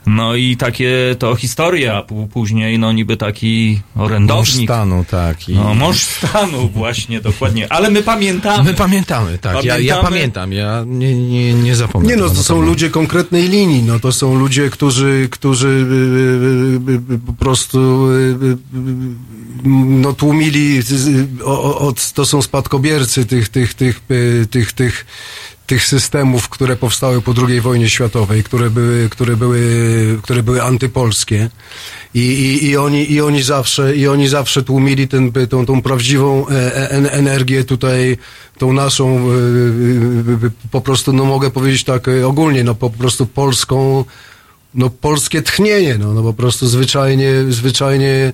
No 0.06 0.36
i 0.36 0.58
takie 0.58 0.90
to 1.20 1.36
historia, 1.36 2.02
P- 2.02 2.28
później 2.34 2.80
no 2.80 2.92
niby 2.92 3.18
taki 3.18 3.80
Mąż 3.96 4.06
orędownik. 4.06 4.70
stanu, 4.70 5.06
tak. 5.12 5.50
I... 5.50 5.56
No, 5.56 5.74
mąż 5.74 5.98
stanu, 5.98 6.70
właśnie, 6.70 7.22
dokładnie. 7.22 7.68
Ale 7.72 7.90
my 7.92 8.04
pamiętamy. 8.04 8.64
My 8.64 8.74
pamiętamy, 8.74 9.38
tak. 9.38 9.54
Ja, 9.56 9.62
ja 9.62 9.74
Pamiętamy. 9.96 10.04
pamiętam, 10.04 10.54
ja 10.54 10.84
nie, 10.88 11.14
nie, 11.16 11.54
nie 11.54 11.76
zapomnę. 11.76 12.10
Nie 12.10 12.16
no, 12.16 12.30
to 12.30 12.44
są 12.44 12.62
ludzie 12.62 12.90
konkretnej 12.90 13.50
linii, 13.50 13.84
no 13.84 14.00
to 14.00 14.12
są 14.12 14.36
ludzie, 14.36 14.70
którzy, 14.70 15.09
którzy 15.32 15.68
y, 15.68 16.92
y, 16.92 17.14
y, 17.16 17.20
po 17.20 17.34
prostu 17.34 18.08
no 19.76 20.14
tłumili, 20.14 20.80
od, 21.80 22.12
to 22.12 22.26
są 22.26 22.42
spadkobiercy 22.42 23.26
tych, 23.26 23.50
tych, 23.50 23.74
tych, 23.74 24.00
tych, 24.50 24.74
tych, 24.74 25.06
tych 25.70 25.86
systemów, 25.86 26.50
które 26.50 26.76
powstały 26.76 27.22
po 27.22 27.34
II 27.48 27.62
wojnie 27.62 27.90
światowej, 27.90 28.44
które 28.44 28.70
były, 28.70 29.10
które 29.10 29.38
były, 29.38 29.62
które 30.22 30.44
były 30.44 30.64
antypolskie. 30.64 31.50
I, 32.14 32.20
i, 32.20 32.66
i, 32.66 32.78
oni, 32.78 33.12
i, 33.12 33.22
oni 33.22 33.44
zawsze, 33.44 33.96
I 33.96 34.08
oni 34.08 34.28
zawsze 34.28 34.64
tłumili 34.64 35.08
ten, 35.08 35.32
tą, 35.50 35.66
tą 35.66 35.82
prawdziwą 35.82 36.48
e, 36.48 36.90
en, 36.90 37.06
energię 37.12 37.64
tutaj, 37.64 38.18
tą 38.58 38.74
naszą, 38.74 39.06
e, 39.08 39.34
e, 40.44 40.48
e, 40.48 40.52
po 40.72 40.82
prostu, 40.82 41.14
no 41.14 41.26
mogę 41.26 41.50
powiedzieć 41.52 41.84
tak 41.84 42.08
e, 42.08 42.28
ogólnie, 42.28 42.64
no 42.64 42.76
po 42.76 42.90
prostu 42.90 43.26
polską, 43.26 44.06
no 44.74 44.90
polskie 44.90 45.42
tchnienie, 45.42 45.98
no, 45.98 46.14
no 46.14 46.24
po 46.24 46.34
prostu 46.34 46.68
zwyczajnie, 46.68 47.32
zwyczajnie, 47.50 48.34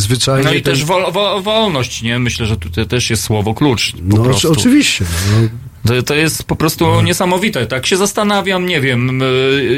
zwyczajnie. 0.00 0.44
No 0.44 0.52
i 0.54 0.62
ten- 0.62 0.74
też 0.74 0.84
wol, 0.84 1.12
wo, 1.12 1.42
wolność, 1.42 2.02
nie? 2.02 2.18
Myślę, 2.18 2.46
że 2.46 2.56
tutaj 2.56 2.86
też 2.86 3.10
jest 3.10 3.22
słowo 3.22 3.54
klucz. 3.54 3.92
No, 4.02 4.24
prostu. 4.24 4.52
oczywiście. 4.52 5.04
No, 5.32 5.40
no. 5.42 5.48
To, 5.86 6.02
to 6.02 6.14
jest 6.14 6.44
po 6.44 6.56
prostu 6.56 7.02
niesamowite. 7.02 7.66
Tak 7.66 7.86
się 7.86 7.96
zastanawiam, 7.96 8.66
nie 8.66 8.80
wiem, 8.80 9.20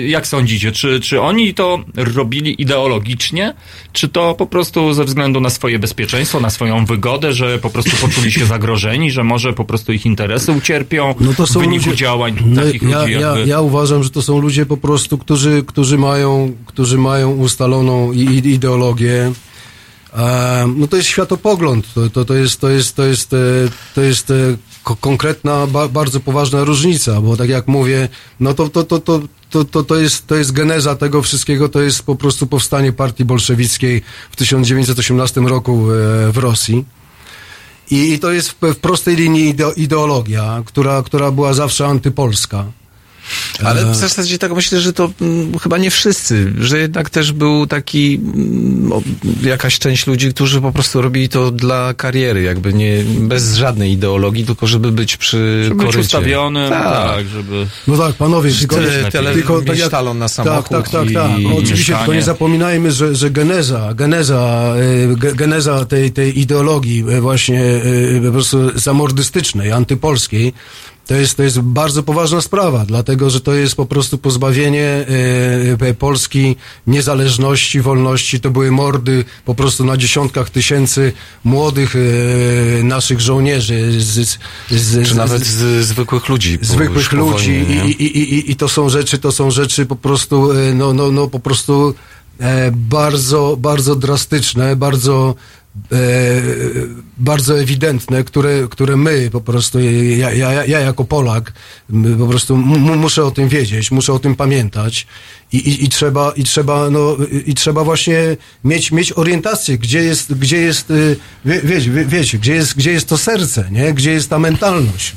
jak 0.06 0.26
sądzicie, 0.26 0.72
czy, 0.72 1.00
czy 1.00 1.20
oni 1.20 1.54
to 1.54 1.78
robili 1.94 2.62
ideologicznie, 2.62 3.54
czy 3.92 4.08
to 4.08 4.34
po 4.34 4.46
prostu 4.46 4.92
ze 4.92 5.04
względu 5.04 5.40
na 5.40 5.50
swoje 5.50 5.78
bezpieczeństwo, 5.78 6.40
na 6.40 6.50
swoją 6.50 6.84
wygodę, 6.86 7.32
że 7.32 7.58
po 7.58 7.70
prostu 7.70 7.90
poczuli 8.00 8.32
się 8.32 8.46
zagrożeni, 8.46 9.10
że 9.10 9.24
może 9.24 9.52
po 9.52 9.64
prostu 9.64 9.92
ich 9.92 10.06
interesy 10.06 10.52
ucierpią 10.52 11.14
No 11.20 11.34
to 11.34 11.46
są 11.46 11.60
w 11.60 11.62
wyniku 11.62 11.84
ludzie- 11.84 11.96
działań 11.96 12.36
No, 12.46 12.62
takich 12.62 12.82
ja, 12.82 13.00
ludzi 13.00 13.12
ja, 13.12 13.20
jakby... 13.20 13.46
ja 13.46 13.60
uważam, 13.60 14.02
że 14.02 14.10
to 14.10 14.22
są 14.22 14.38
ludzie 14.40 14.66
po 14.66 14.76
prostu, 14.76 15.18
którzy, 15.18 15.62
którzy, 15.66 15.98
mają, 15.98 16.52
którzy 16.66 16.98
mają 16.98 17.30
ustaloną 17.36 18.12
ideologię. 18.12 19.32
No 20.76 20.86
to 20.86 20.96
jest 20.96 21.08
światopogląd, 21.08 21.94
to, 21.94 22.10
to, 22.10 22.24
to 22.24 22.34
jest, 22.34 22.60
to 22.60 22.68
jest, 22.70 22.96
to 22.96 23.04
jest, 23.04 23.32
e, 23.32 23.36
to 23.94 24.00
jest 24.00 24.30
e, 24.30 24.34
ko- 24.84 24.96
konkretna, 24.96 25.66
ba, 25.66 25.88
bardzo 25.88 26.20
poważna 26.20 26.64
różnica, 26.64 27.20
bo 27.20 27.36
tak 27.36 27.48
jak 27.48 27.68
mówię, 27.68 28.08
no 28.40 28.54
to, 28.54 28.68
to, 28.68 28.84
to, 28.84 28.98
to, 28.98 29.20
to, 29.50 29.64
to, 29.64 29.82
to, 29.84 29.96
jest, 29.96 30.26
to 30.26 30.34
jest 30.34 30.52
geneza 30.52 30.96
tego 30.96 31.22
wszystkiego, 31.22 31.68
to 31.68 31.80
jest 31.80 32.02
po 32.02 32.16
prostu 32.16 32.46
powstanie 32.46 32.92
partii 32.92 33.24
bolszewickiej 33.24 34.02
w 34.30 34.36
1918 34.36 35.40
roku 35.40 35.72
e, 35.92 36.32
w 36.32 36.38
Rosji. 36.38 36.84
I, 37.90 38.12
I 38.12 38.18
to 38.18 38.32
jest 38.32 38.50
w, 38.50 38.54
w 38.60 38.76
prostej 38.76 39.16
linii 39.16 39.48
ideo, 39.48 39.72
ideologia, 39.72 40.62
która, 40.66 41.02
która 41.02 41.30
była 41.30 41.54
zawsze 41.54 41.86
antypolska. 41.86 42.64
Ale 43.64 43.86
w 43.92 43.96
zasadzie 43.96 44.38
tak 44.38 44.54
myślę, 44.54 44.80
że 44.80 44.92
to 44.92 45.10
mm, 45.20 45.58
chyba 45.58 45.78
nie 45.78 45.90
wszyscy, 45.90 46.52
że 46.60 46.78
jednak 46.78 47.10
też 47.10 47.32
był 47.32 47.66
taki 47.66 48.14
mm, 48.34 48.92
o, 48.92 49.02
jakaś 49.42 49.78
część 49.78 50.06
ludzi, 50.06 50.30
którzy 50.34 50.60
po 50.60 50.72
prostu 50.72 51.02
robili 51.02 51.28
to 51.28 51.50
dla 51.50 51.94
kariery, 51.94 52.42
jakby 52.42 52.74
nie 52.74 53.04
bez 53.20 53.54
żadnej 53.56 53.92
ideologii, 53.92 54.44
tylko 54.44 54.66
żeby 54.66 54.92
być 54.92 55.16
przy 55.16 55.60
Żeby 55.64 55.74
być 55.74 55.84
korycie. 55.84 56.00
ustawiony, 56.00 56.68
tak, 56.68 56.82
Tak. 57.16 57.26
żeby... 57.28 57.66
No 57.88 57.96
tak, 57.96 58.14
panowie, 58.14 58.52
tylko, 58.52 58.76
Tyle, 58.76 59.10
tyle 59.12 59.32
tylko 59.32 59.60
mieć 59.62 59.88
talon 59.90 60.18
na 60.18 60.28
samochód 60.28 60.68
Tak, 60.68 60.88
tak, 60.88 60.90
tak, 61.00 61.10
i- 61.10 61.14
tak. 61.14 61.30
No, 61.42 61.48
oczywiście, 61.50 61.74
mieszkanie. 61.76 61.98
tylko 61.98 62.14
nie 62.14 62.22
zapominajmy, 62.22 62.92
że, 62.92 63.14
że 63.14 63.30
geneza, 63.30 63.94
geneza, 63.94 64.74
ge- 65.14 65.34
geneza 65.34 65.84
tej, 65.84 66.12
tej 66.12 66.40
ideologii 66.40 67.04
e, 67.10 67.20
właśnie 67.20 67.62
e, 67.64 68.20
po 68.26 68.32
prostu 68.32 68.78
zamordystycznej, 68.78 69.72
antypolskiej, 69.72 70.52
to 71.08 71.14
jest, 71.14 71.36
to 71.36 71.42
jest 71.42 71.60
bardzo 71.60 72.02
poważna 72.02 72.40
sprawa, 72.40 72.84
dlatego, 72.86 73.30
że 73.30 73.40
to 73.40 73.54
jest 73.54 73.74
po 73.74 73.86
prostu 73.86 74.18
pozbawienie 74.18 75.06
e, 75.80 75.86
e, 75.86 75.94
Polski 75.94 76.56
niezależności, 76.86 77.80
wolności. 77.80 78.40
To 78.40 78.50
były 78.50 78.70
mordy 78.70 79.24
po 79.44 79.54
prostu 79.54 79.84
na 79.84 79.96
dziesiątkach 79.96 80.50
tysięcy 80.50 81.12
młodych 81.44 81.96
e, 81.96 82.82
naszych 82.82 83.20
żołnierzy. 83.20 84.00
Z, 84.00 84.06
z, 84.06 84.38
z, 84.70 85.08
Czy 85.08 85.16
nawet 85.16 85.46
z, 85.46 85.86
zwykłych 85.86 86.28
ludzi. 86.28 86.58
zwykłych 86.62 87.12
ludzi 87.12 87.64
wojnie, 87.64 87.74
nie? 87.74 87.90
i, 87.90 88.02
i, 88.02 88.18
i, 88.18 88.34
i, 88.34 88.50
i 88.50 88.56
to 88.56 88.68
są 88.68 88.88
rzeczy, 88.88 89.18
to 89.18 89.32
są 89.32 89.50
rzeczy 89.50 89.86
po 89.86 89.96
prostu, 89.96 90.52
e, 90.52 90.74
no, 90.74 90.92
no, 90.92 91.12
no 91.12 91.28
po 91.28 91.40
prostu 91.40 91.94
e, 92.40 92.70
bardzo, 92.72 93.56
bardzo 93.60 93.96
drastyczne, 93.96 94.76
bardzo, 94.76 95.34
bardzo 97.18 97.60
ewidentne, 97.60 98.24
które, 98.24 98.68
które 98.70 98.96
my 98.96 99.30
po 99.32 99.40
prostu, 99.40 99.80
ja, 100.16 100.32
ja, 100.32 100.64
ja 100.64 100.80
jako 100.80 101.04
Polak 101.04 101.52
po 102.18 102.26
prostu 102.26 102.56
muszę 102.56 103.24
o 103.24 103.30
tym 103.30 103.48
wiedzieć, 103.48 103.90
muszę 103.90 104.12
o 104.12 104.18
tym 104.18 104.36
pamiętać 104.36 105.06
i, 105.52 105.56
i, 105.56 105.84
i, 105.84 105.88
trzeba, 105.88 106.32
i, 106.36 106.44
trzeba, 106.44 106.90
no, 106.90 107.16
i 107.46 107.54
trzeba 107.54 107.84
właśnie 107.84 108.36
mieć, 108.64 108.92
mieć 108.92 109.12
orientację, 109.12 109.78
gdzie 109.78 109.98
jest, 109.98 110.34
gdzie 110.34 110.56
jest 110.56 110.90
y, 110.90 111.16
wie, 111.44 111.60
wiecie, 111.64 111.90
wie, 111.90 112.04
wiecie, 112.04 112.38
gdzie 112.38 112.54
jest, 112.54 112.76
gdzie 112.76 112.92
jest 112.92 113.08
to 113.08 113.18
serce, 113.18 113.68
nie? 113.70 113.94
gdzie 113.94 114.12
jest 114.12 114.30
ta 114.30 114.38
mentalność. 114.38 115.16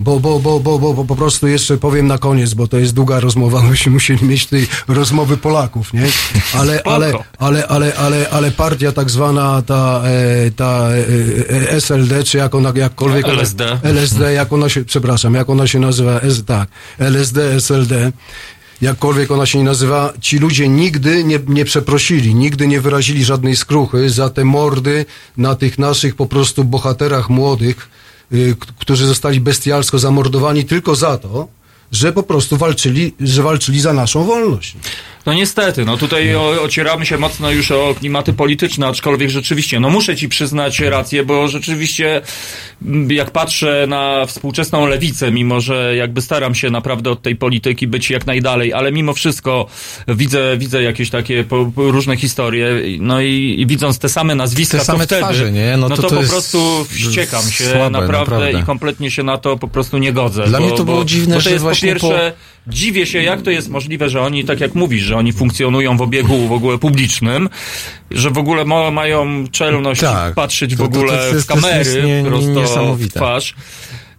Bo, 0.00 0.20
bo, 0.20 0.38
bo, 0.38 0.60
bo, 0.60 0.78
bo, 0.78 0.94
bo 0.94 1.04
po 1.04 1.16
prostu 1.16 1.46
jeszcze 1.46 1.78
powiem 1.78 2.06
na 2.06 2.18
koniec, 2.18 2.54
bo 2.54 2.68
to 2.68 2.78
jest 2.78 2.94
długa 2.94 3.20
rozmowa, 3.20 3.62
myśmy 3.70 3.92
musieli 3.92 4.24
mieć 4.24 4.46
tej 4.46 4.66
rozmowy 4.88 5.36
Polaków, 5.36 5.92
nie? 5.92 6.06
Ale, 6.54 6.82
ale, 6.82 7.12
ale, 7.38 7.66
ale, 7.66 7.94
ale, 7.94 8.30
ale 8.30 8.50
partia 8.50 8.92
tak 8.92 9.10
zwana, 9.10 9.62
ta, 9.62 10.02
e, 10.04 10.50
ta 10.50 10.88
e, 11.50 11.80
SLD, 11.80 12.24
czy 12.24 12.38
jak 12.38 12.54
ona, 12.54 12.72
jakkolwiek... 12.74 13.28
LSD. 13.28 13.78
LSD, 13.82 14.32
jak 14.32 14.52
ona 14.52 14.68
się, 14.68 14.84
przepraszam, 14.84 15.34
jak 15.34 15.50
ona 15.50 15.66
się 15.66 15.78
nazywa, 15.78 16.20
S, 16.20 16.44
tak, 16.44 16.68
LSD, 16.98 17.54
SLD, 17.60 18.12
jakkolwiek 18.82 19.30
ona 19.30 19.46
się 19.46 19.58
nie 19.58 19.64
nazywa, 19.64 20.12
ci 20.20 20.38
ludzie 20.38 20.68
nigdy 20.68 21.24
nie, 21.24 21.38
nie 21.48 21.64
przeprosili, 21.64 22.34
nigdy 22.34 22.68
nie 22.68 22.80
wyrazili 22.80 23.24
żadnej 23.24 23.56
skruchy 23.56 24.10
za 24.10 24.30
te 24.30 24.44
mordy 24.44 25.06
na 25.36 25.54
tych 25.54 25.78
naszych 25.78 26.14
po 26.14 26.26
prostu 26.26 26.64
bohaterach 26.64 27.30
młodych, 27.30 27.88
którzy 28.78 29.06
zostali 29.06 29.40
bestialsko 29.40 29.98
zamordowani 29.98 30.64
tylko 30.64 30.94
za 30.94 31.18
to, 31.18 31.48
że 31.92 32.12
po 32.12 32.22
prostu 32.22 32.56
walczyli, 32.56 33.14
że 33.20 33.42
walczyli 33.42 33.80
za 33.80 33.92
naszą 33.92 34.24
wolność. 34.24 34.76
No 35.28 35.34
niestety, 35.34 35.84
no 35.84 35.96
tutaj 35.96 36.34
o, 36.34 36.62
ocieramy 36.62 37.06
się 37.06 37.18
mocno 37.18 37.50
już 37.50 37.70
o 37.70 37.94
klimaty 37.98 38.32
polityczne, 38.32 38.86
aczkolwiek 38.86 39.30
rzeczywiście, 39.30 39.80
no 39.80 39.90
muszę 39.90 40.16
ci 40.16 40.28
przyznać 40.28 40.80
rację, 40.80 41.24
bo 41.24 41.48
rzeczywiście 41.48 42.20
m, 42.86 43.12
jak 43.12 43.30
patrzę 43.30 43.86
na 43.88 44.26
współczesną 44.26 44.86
lewicę, 44.86 45.30
mimo 45.32 45.60
że 45.60 45.96
jakby 45.96 46.22
staram 46.22 46.54
się 46.54 46.70
naprawdę 46.70 47.10
od 47.10 47.22
tej 47.22 47.36
polityki 47.36 47.86
być 47.86 48.10
jak 48.10 48.26
najdalej, 48.26 48.72
ale 48.72 48.92
mimo 48.92 49.14
wszystko 49.14 49.66
widzę, 50.08 50.56
widzę 50.58 50.82
jakieś 50.82 51.10
takie 51.10 51.44
po, 51.44 51.72
po 51.74 51.90
różne 51.90 52.16
historie, 52.16 52.68
no 53.00 53.20
i, 53.20 53.56
i 53.58 53.66
widząc 53.66 53.98
te 53.98 54.08
same 54.08 54.34
nazwiska, 54.34 54.78
Te 54.78 54.84
same 54.84 55.06
wtedy, 55.06 55.22
twarze, 55.22 55.52
nie? 55.52 55.76
No, 55.76 55.88
No 55.88 55.96
to, 55.96 56.02
to 56.02 56.08
to 56.08 56.22
po 56.22 56.28
prostu 56.28 56.84
wściekam 56.84 57.42
się 57.42 57.64
słabe, 57.64 57.90
naprawdę, 57.90 58.34
naprawdę. 58.34 58.60
i 58.60 58.62
kompletnie 58.62 59.10
się 59.10 59.22
na 59.22 59.38
to 59.38 59.56
po 59.56 59.68
prostu 59.68 59.98
nie 59.98 60.12
godzę. 60.12 60.44
Dla 60.46 60.58
bo, 60.58 60.66
mnie 60.66 60.76
to 60.76 60.84
było 60.84 60.96
bo, 60.96 61.04
dziwne, 61.04 61.34
bo 61.34 61.40
to 61.42 61.44
że 61.44 61.50
jest 61.50 61.64
po 61.64 61.74
pierwsze, 61.74 62.32
dziwię 62.66 63.06
się, 63.06 63.22
jak 63.22 63.42
to 63.42 63.50
jest 63.50 63.68
możliwe, 63.68 64.08
że 64.08 64.20
oni, 64.20 64.44
tak 64.44 64.60
jak 64.60 64.74
mówisz, 64.74 65.02
że 65.02 65.16
oni 65.18 65.32
funkcjonują 65.32 65.96
w 65.96 66.02
obiegu 66.02 66.48
w 66.48 66.52
ogóle 66.52 66.78
publicznym, 66.78 67.48
że 68.10 68.30
w 68.30 68.38
ogóle 68.38 68.64
ma, 68.64 68.90
mają 68.90 69.44
czelność 69.50 70.00
Tak. 70.00 70.34
patrzeć 70.34 70.74
w 70.74 70.78
To- 70.78 70.84
to- 70.86 70.92
to- 70.92 70.98
ogóle 70.98 71.18
to 71.18 71.26
jest- 71.34 71.46
w 71.46 71.46
kamery 71.46 72.02
nie- 72.02 72.24
prosto 72.30 72.94
w 72.96 73.08
twarz. 73.08 73.54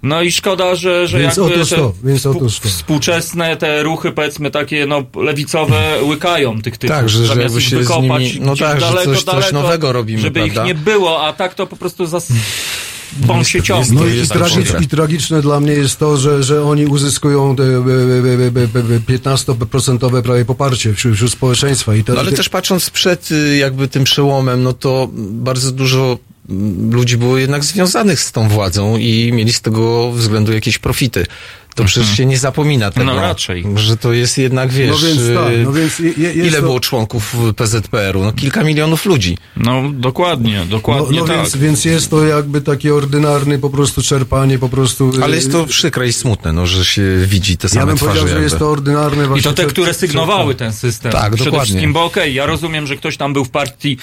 No 0.03 0.21
i 0.21 0.31
szkoda, 0.31 0.75
że, 0.75 1.07
że 1.07 1.19
Więc 1.19 1.37
jakby 1.37 1.53
otóż 1.53 1.69
to, 1.69 1.93
więc 2.03 2.25
otóż 2.25 2.59
to. 2.59 2.69
współczesne 2.69 3.57
te 3.57 3.83
ruchy, 3.83 4.11
powiedzmy 4.11 4.51
takie 4.51 4.85
no 4.85 5.03
lewicowe, 5.23 6.03
łykają 6.03 6.61
tych 6.61 6.77
typów. 6.77 6.95
Tak, 6.97 7.09
że- 7.09 7.19
że 7.25 7.35
zamiast 7.35 7.55
ich 7.57 7.63
się 7.63 7.69
z 7.69 7.73
wykopać 7.79 8.23
nimi- 8.23 8.39
no 8.41 8.55
tak, 8.55 8.79
że 8.79 8.85
daleko, 8.85 9.05
coś- 9.11 9.23
coś 9.23 9.25
daleko, 9.25 9.53
nowego 9.61 9.91
robimy, 9.91 10.21
żeby 10.21 10.39
ich 10.45 10.53
prawda? 10.53 10.67
nie 10.67 10.75
było, 10.75 11.25
a 11.27 11.33
tak 11.33 11.53
to 11.55 11.67
po 11.67 11.75
prostu 11.75 12.05
zas... 12.05 12.27
wąż 13.17 13.47
się 13.47 13.61
ciągnie. 13.61 13.95
No 13.95 14.01
To 14.01 14.79
i, 14.79 14.83
i 14.83 14.87
tragiczne 14.87 15.41
dla 15.41 15.59
mnie 15.59 15.71
jest 15.71 15.99
to, 15.99 16.17
że, 16.17 16.43
że 16.43 16.63
oni 16.63 16.85
uzyskują 16.85 17.55
te, 17.55 17.63
e, 17.63 17.67
e, 17.67 17.75
e, 18.95 18.99
15% 18.99 20.21
prawie 20.21 20.45
poparcie 20.45 20.93
wśród, 20.93 21.15
wśród 21.15 21.31
społeczeństwa. 21.31 21.95
I 21.95 22.03
to, 22.03 22.13
No 22.13 22.19
ale 22.19 22.31
też 22.31 22.49
patrząc 22.49 22.89
przed 22.89 23.31
y, 23.31 23.57
jakby 23.57 23.87
tym 23.87 24.03
przełomem, 24.03 24.63
no 24.63 24.73
to 24.73 25.09
bardzo 25.13 25.71
dużo 25.71 26.17
mm, 26.49 26.91
ludzi 26.93 27.17
było 27.17 27.37
jednak 27.37 27.63
związanych 27.63 28.19
z 28.19 28.31
tą 28.31 28.49
władzą 28.49 28.97
i 28.97 29.31
mieli 29.33 29.53
z 29.53 29.61
tego 29.61 30.11
względu 30.11 30.53
jakieś 30.53 30.77
profity. 30.77 31.25
To 31.75 31.83
przecież 31.85 32.17
się 32.17 32.25
nie 32.25 32.37
zapomina 32.37 32.91
tego. 32.91 33.05
No 33.05 33.15
raczej. 33.21 33.65
Że 33.75 33.97
to 33.97 34.13
jest 34.13 34.37
jednak, 34.37 34.71
wiesz, 34.71 34.89
No 34.91 34.97
więc 35.07 35.17
tak, 35.43 35.53
y, 35.53 35.63
no 35.63 35.71
więc 35.73 35.99
je- 35.99 36.33
ile 36.33 36.57
to- 36.57 36.61
było 36.61 36.79
członków 36.79 37.35
PZPR-u? 37.55 38.23
No 38.23 38.31
kilka 38.33 38.63
milionów 38.63 39.05
ludzi. 39.05 39.37
No 39.57 39.83
dokładnie, 39.93 40.59
No, 40.59 40.65
dokładnie 40.65 41.19
no 41.19 41.25
tak. 41.27 41.37
więc, 41.37 41.57
więc 41.57 41.85
jest 41.85 42.09
to 42.09 42.25
jakby 42.25 42.61
takie 42.61 42.95
ordynarny 42.95 43.59
po 43.59 43.69
prostu 43.69 44.01
czerpanie, 44.01 44.59
po 44.59 44.69
prostu... 44.69 45.11
Ale 45.23 45.33
e, 45.33 45.35
jest 45.35 45.51
to 45.51 45.65
przykre 45.65 46.07
i 46.07 46.13
smutne, 46.13 46.53
no, 46.53 46.67
że 46.67 46.85
się 46.85 47.03
widzi 47.25 47.57
te 47.57 47.67
Ja 47.67 47.69
same 47.73 47.85
bym 47.85 47.97
twarze. 47.97 48.11
powiedział, 48.19 48.37
że 48.37 48.43
jest 48.43 48.59
to 48.59 48.69
ordynarne 48.69 49.23
I 49.23 49.27
właśnie... 49.27 49.43
to 49.43 49.53
te, 49.53 49.65
które 49.65 49.93
sygnowały 49.93 50.55
ten 50.55 50.73
system. 50.73 51.11
Tak, 51.11 51.33
Przede 51.33 51.45
dokładnie. 51.45 51.65
wszystkim, 51.65 51.93
bo 51.93 52.05
okej, 52.05 52.33
ja 52.33 52.45
rozumiem, 52.45 52.87
że 52.87 52.97
ktoś 52.97 53.17
tam 53.17 53.33
był 53.33 53.45
w 53.45 53.49
partii, 53.49 53.97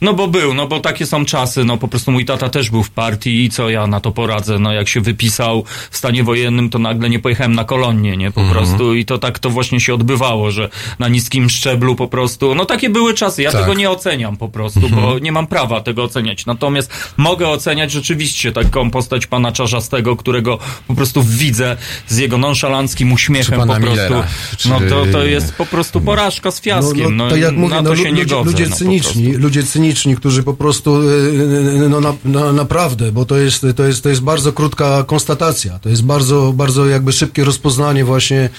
no 0.00 0.14
bo 0.14 0.28
był, 0.28 0.54
no 0.54 0.66
bo 0.68 0.80
takie 0.80 1.06
są 1.06 1.24
czasy, 1.24 1.64
no 1.64 1.76
po 1.78 1.88
prostu 1.88 2.12
mój 2.12 2.24
tata 2.24 2.48
też 2.48 2.70
był 2.70 2.82
w 2.82 2.90
partii 2.90 3.44
i 3.44 3.50
co 3.50 3.70
ja 3.70 3.86
na 3.86 4.00
to 4.00 4.12
poradzę, 4.12 4.58
no 4.58 4.72
jak 4.72 4.88
się 4.88 5.00
wypisał 5.00 5.64
w 5.90 5.96
stanie 5.96 6.24
wojennym, 6.24 6.70
to 6.70 6.78
nagle 6.78 7.10
nie 7.12 7.18
pojechałem 7.18 7.52
na 7.54 7.64
kolonię, 7.64 8.16
nie, 8.16 8.30
po 8.30 8.40
Mhm. 8.40 8.58
prostu 8.58 8.94
i 8.94 9.04
to 9.04 9.18
tak 9.18 9.38
to 9.38 9.50
właśnie 9.50 9.80
się 9.80 9.94
odbywało, 9.94 10.50
że 10.50 10.68
na 10.98 11.08
niskim 11.08 11.50
szczeblu 11.50 11.96
po 11.96 12.08
prostu, 12.08 12.54
no 12.54 12.64
takie 12.64 12.90
były 12.90 13.14
czasy, 13.14 13.42
ja 13.42 13.52
Tak. 13.52 13.60
tego 13.60 13.74
nie 13.74 13.90
oceniam 13.90 14.36
po 14.36 14.48
prostu, 14.48 14.80
Mhm. 14.80 15.02
bo 15.02 15.18
nie 15.18 15.32
mam 15.32 15.46
prawa 15.46 15.80
tego 15.80 16.02
oceniać, 16.04 16.46
natomiast 16.46 16.90
mogę 17.16 17.48
oceniać 17.48 17.92
rzeczywiście 17.92 18.52
taką 18.52 18.90
postać 18.90 19.26
pana 19.26 19.52
Czarzastego, 19.52 20.16
którego 20.16 20.58
po 20.88 20.94
prostu 20.94 21.22
widzę 21.22 21.76
z 22.08 22.18
jego 22.18 22.38
nonszalanckim 22.38 23.12
uśmiechem 23.12 23.58
pana 23.58 23.74
po 23.74 23.80
prostu, 23.80 24.02
Millera, 24.02 24.26
czy- 24.56 24.68
no 24.68 24.80
to, 24.80 25.06
to 25.12 25.24
jest 25.24 25.54
po 25.54 25.66
prostu 25.66 26.00
porażka 26.00 26.50
z 26.50 26.60
fiaskiem. 26.60 27.16
No, 27.16 27.30
tak 27.30 27.40
jak 27.40 27.56
mówię, 27.56 27.74
na 27.74 27.82
no, 27.82 27.90
to 27.90 27.96
się 27.96 28.02
lu- 28.08 28.14
nie 28.14 28.22
ludzie, 28.22 28.34
godzę. 28.34 28.50
ludzie 28.50 28.66
no, 28.70 28.76
cyniczni, 28.76 29.32
ludzie 29.32 29.62
cyniczni, 29.62 30.16
którzy 30.16 30.42
po 30.42 30.54
prostu, 30.54 30.96
e, 30.96 31.88
no 31.88 32.00
na, 32.00 32.14
na, 32.24 32.52
naprawdę, 32.52 33.12
bo 33.12 33.24
to 33.24 33.36
jest, 33.36 33.66
to, 33.76 33.84
jest, 33.84 34.02
to 34.02 34.08
jest 34.08 34.22
bardzo 34.22 34.52
krótka 34.52 35.04
konstatacja, 35.04 35.78
to 35.78 35.88
jest 35.88 36.04
bardzo, 36.04 36.52
bardzo 36.52 36.86
jakby 37.02 37.12
szybkie 37.12 37.44
rozpoznanie 37.44 38.04
właśnie 38.04 38.50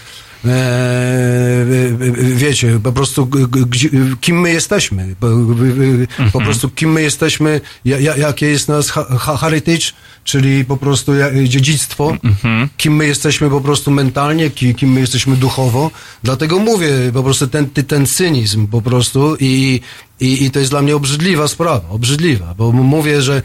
E, 0.46 0.50
e, 0.50 0.56
e, 2.06 2.36
wiecie, 2.36 2.80
po 2.84 2.91
prostu 2.91 3.28
kim 4.22 4.39
my 4.39 4.54
jesteśmy, 4.54 5.16
po, 5.20 5.28
po 6.34 6.41
prostu 6.41 6.70
kim 6.70 6.91
my 6.91 7.02
jesteśmy, 7.02 7.62
ja, 7.86 8.00
ja, 8.00 8.18
jakie 8.18 8.46
jest 8.46 8.68
nas 8.68 8.94
heritage, 9.39 9.91
czyli 10.24 10.66
po 10.66 10.78
prostu 10.78 11.12
dziedzictwo, 11.44 12.18
kim 12.78 12.96
my 12.96 13.08
jesteśmy 13.08 13.50
po 13.50 13.62
prostu 13.62 13.91
mentalnie, 13.91 14.50
ki, 14.50 14.76
kim 14.76 14.91
my 14.91 15.00
jesteśmy 15.00 15.36
duchowo. 15.36 15.91
Dlatego 16.24 16.60
mówię 16.60 16.89
po 17.14 17.24
prostu 17.24 17.48
ten, 17.48 17.70
ten 17.70 18.06
cynizm 18.06 18.68
po 18.68 18.82
prostu 18.82 19.36
i, 19.39 19.82
i, 20.20 20.44
i 20.44 20.52
to 20.52 20.60
jest 20.60 20.72
dla 20.72 20.82
mnie 20.82 20.96
obrzydliwa 20.96 21.48
sprawa, 21.48 21.89
obrzydliwa, 21.89 22.54
bo 22.58 22.72
mówię, 22.72 23.22
że 23.22 23.41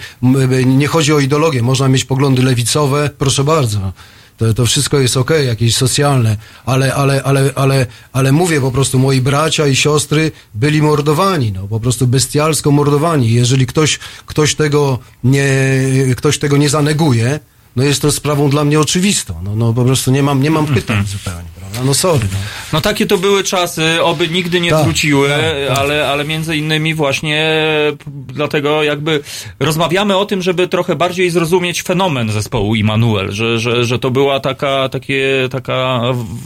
nie 0.67 0.87
chodzi 0.87 1.13
o 1.13 1.19
ideologię, 1.19 1.63
można 1.63 1.89
mieć 1.89 2.05
poglądy 2.05 2.43
lewicowe, 2.43 3.11
proszę 3.19 3.45
bardzo. 3.45 3.93
To, 4.39 4.55
to 4.55 4.67
wszystko 4.67 4.99
jest 4.99 5.17
okej, 5.17 5.47
jakieś 5.47 5.77
socjalne, 5.77 6.37
ale, 6.65 6.95
ale, 6.95 7.23
ale, 7.23 7.51
ale, 7.55 7.87
ale 8.13 8.33
mówię 8.33 8.61
po 8.61 8.71
prostu, 8.71 8.99
moi 8.99 9.21
bracia 9.21 9.67
i 9.67 9.77
siostry 9.77 10.33
byli 10.55 10.83
mordowani, 10.83 11.53
no, 11.53 11.69
po 11.69 11.81
prostu 11.81 12.07
bestialsko 12.07 12.71
mordowani. 12.71 13.33
Jeżeli 13.33 13.67
ktoś, 13.67 13.99
ktoś, 14.27 14.55
tego, 14.55 14.99
nie, 15.25 15.45
ktoś 16.17 16.39
tego 16.39 16.57
nie 16.57 16.69
zaneguje, 16.69 17.41
no 17.79 17.85
jest 17.85 18.03
to 18.03 18.13
sprawą 18.13 18.51
dla 18.51 18.65
mnie 18.65 18.81
oczywistą. 18.81 19.35
No, 19.43 19.57
no 19.57 19.73
po 19.73 19.85
prostu 19.85 20.11
nie 20.11 20.23
mam, 20.23 20.43
nie 20.43 20.51
mam 20.51 20.67
pytań 20.67 21.05
zupełnie, 21.07 21.49
prawda? 21.61 21.79
No 21.85 21.95
sorry. 21.95 22.27
No. 22.33 22.39
No 22.73 22.81
takie 22.81 23.07
to 23.07 23.19
były 23.19 23.45
czasy, 23.45 24.03
oby 24.03 24.29
nigdy 24.29 24.61
nie 24.61 24.71
Tak, 24.71 24.85
wróciły, 24.85 25.29
tak, 25.29 25.79
Ale, 25.79 26.09
ale 26.09 26.25
między 26.25 26.57
innymi 26.57 26.95
właśnie 26.95 27.53
dlatego 28.07 28.83
jakby 28.83 29.21
rozmawiamy 29.61 30.17
o 30.17 30.27
tym, 30.27 30.43
żeby 30.43 30.69
trochę 30.69 30.97
bardziej 30.97 31.31
zrozumieć 31.31 31.83
fenomen 31.83 32.31
zespołu 32.33 32.75
Immanuel, 32.75 33.33
że, 33.33 33.59
że, 33.59 33.85
że 33.85 33.99
to 33.99 34.11
była 34.11 34.41
taka, 34.41 34.89
takie, 34.89 35.49
taka, 35.51 36.01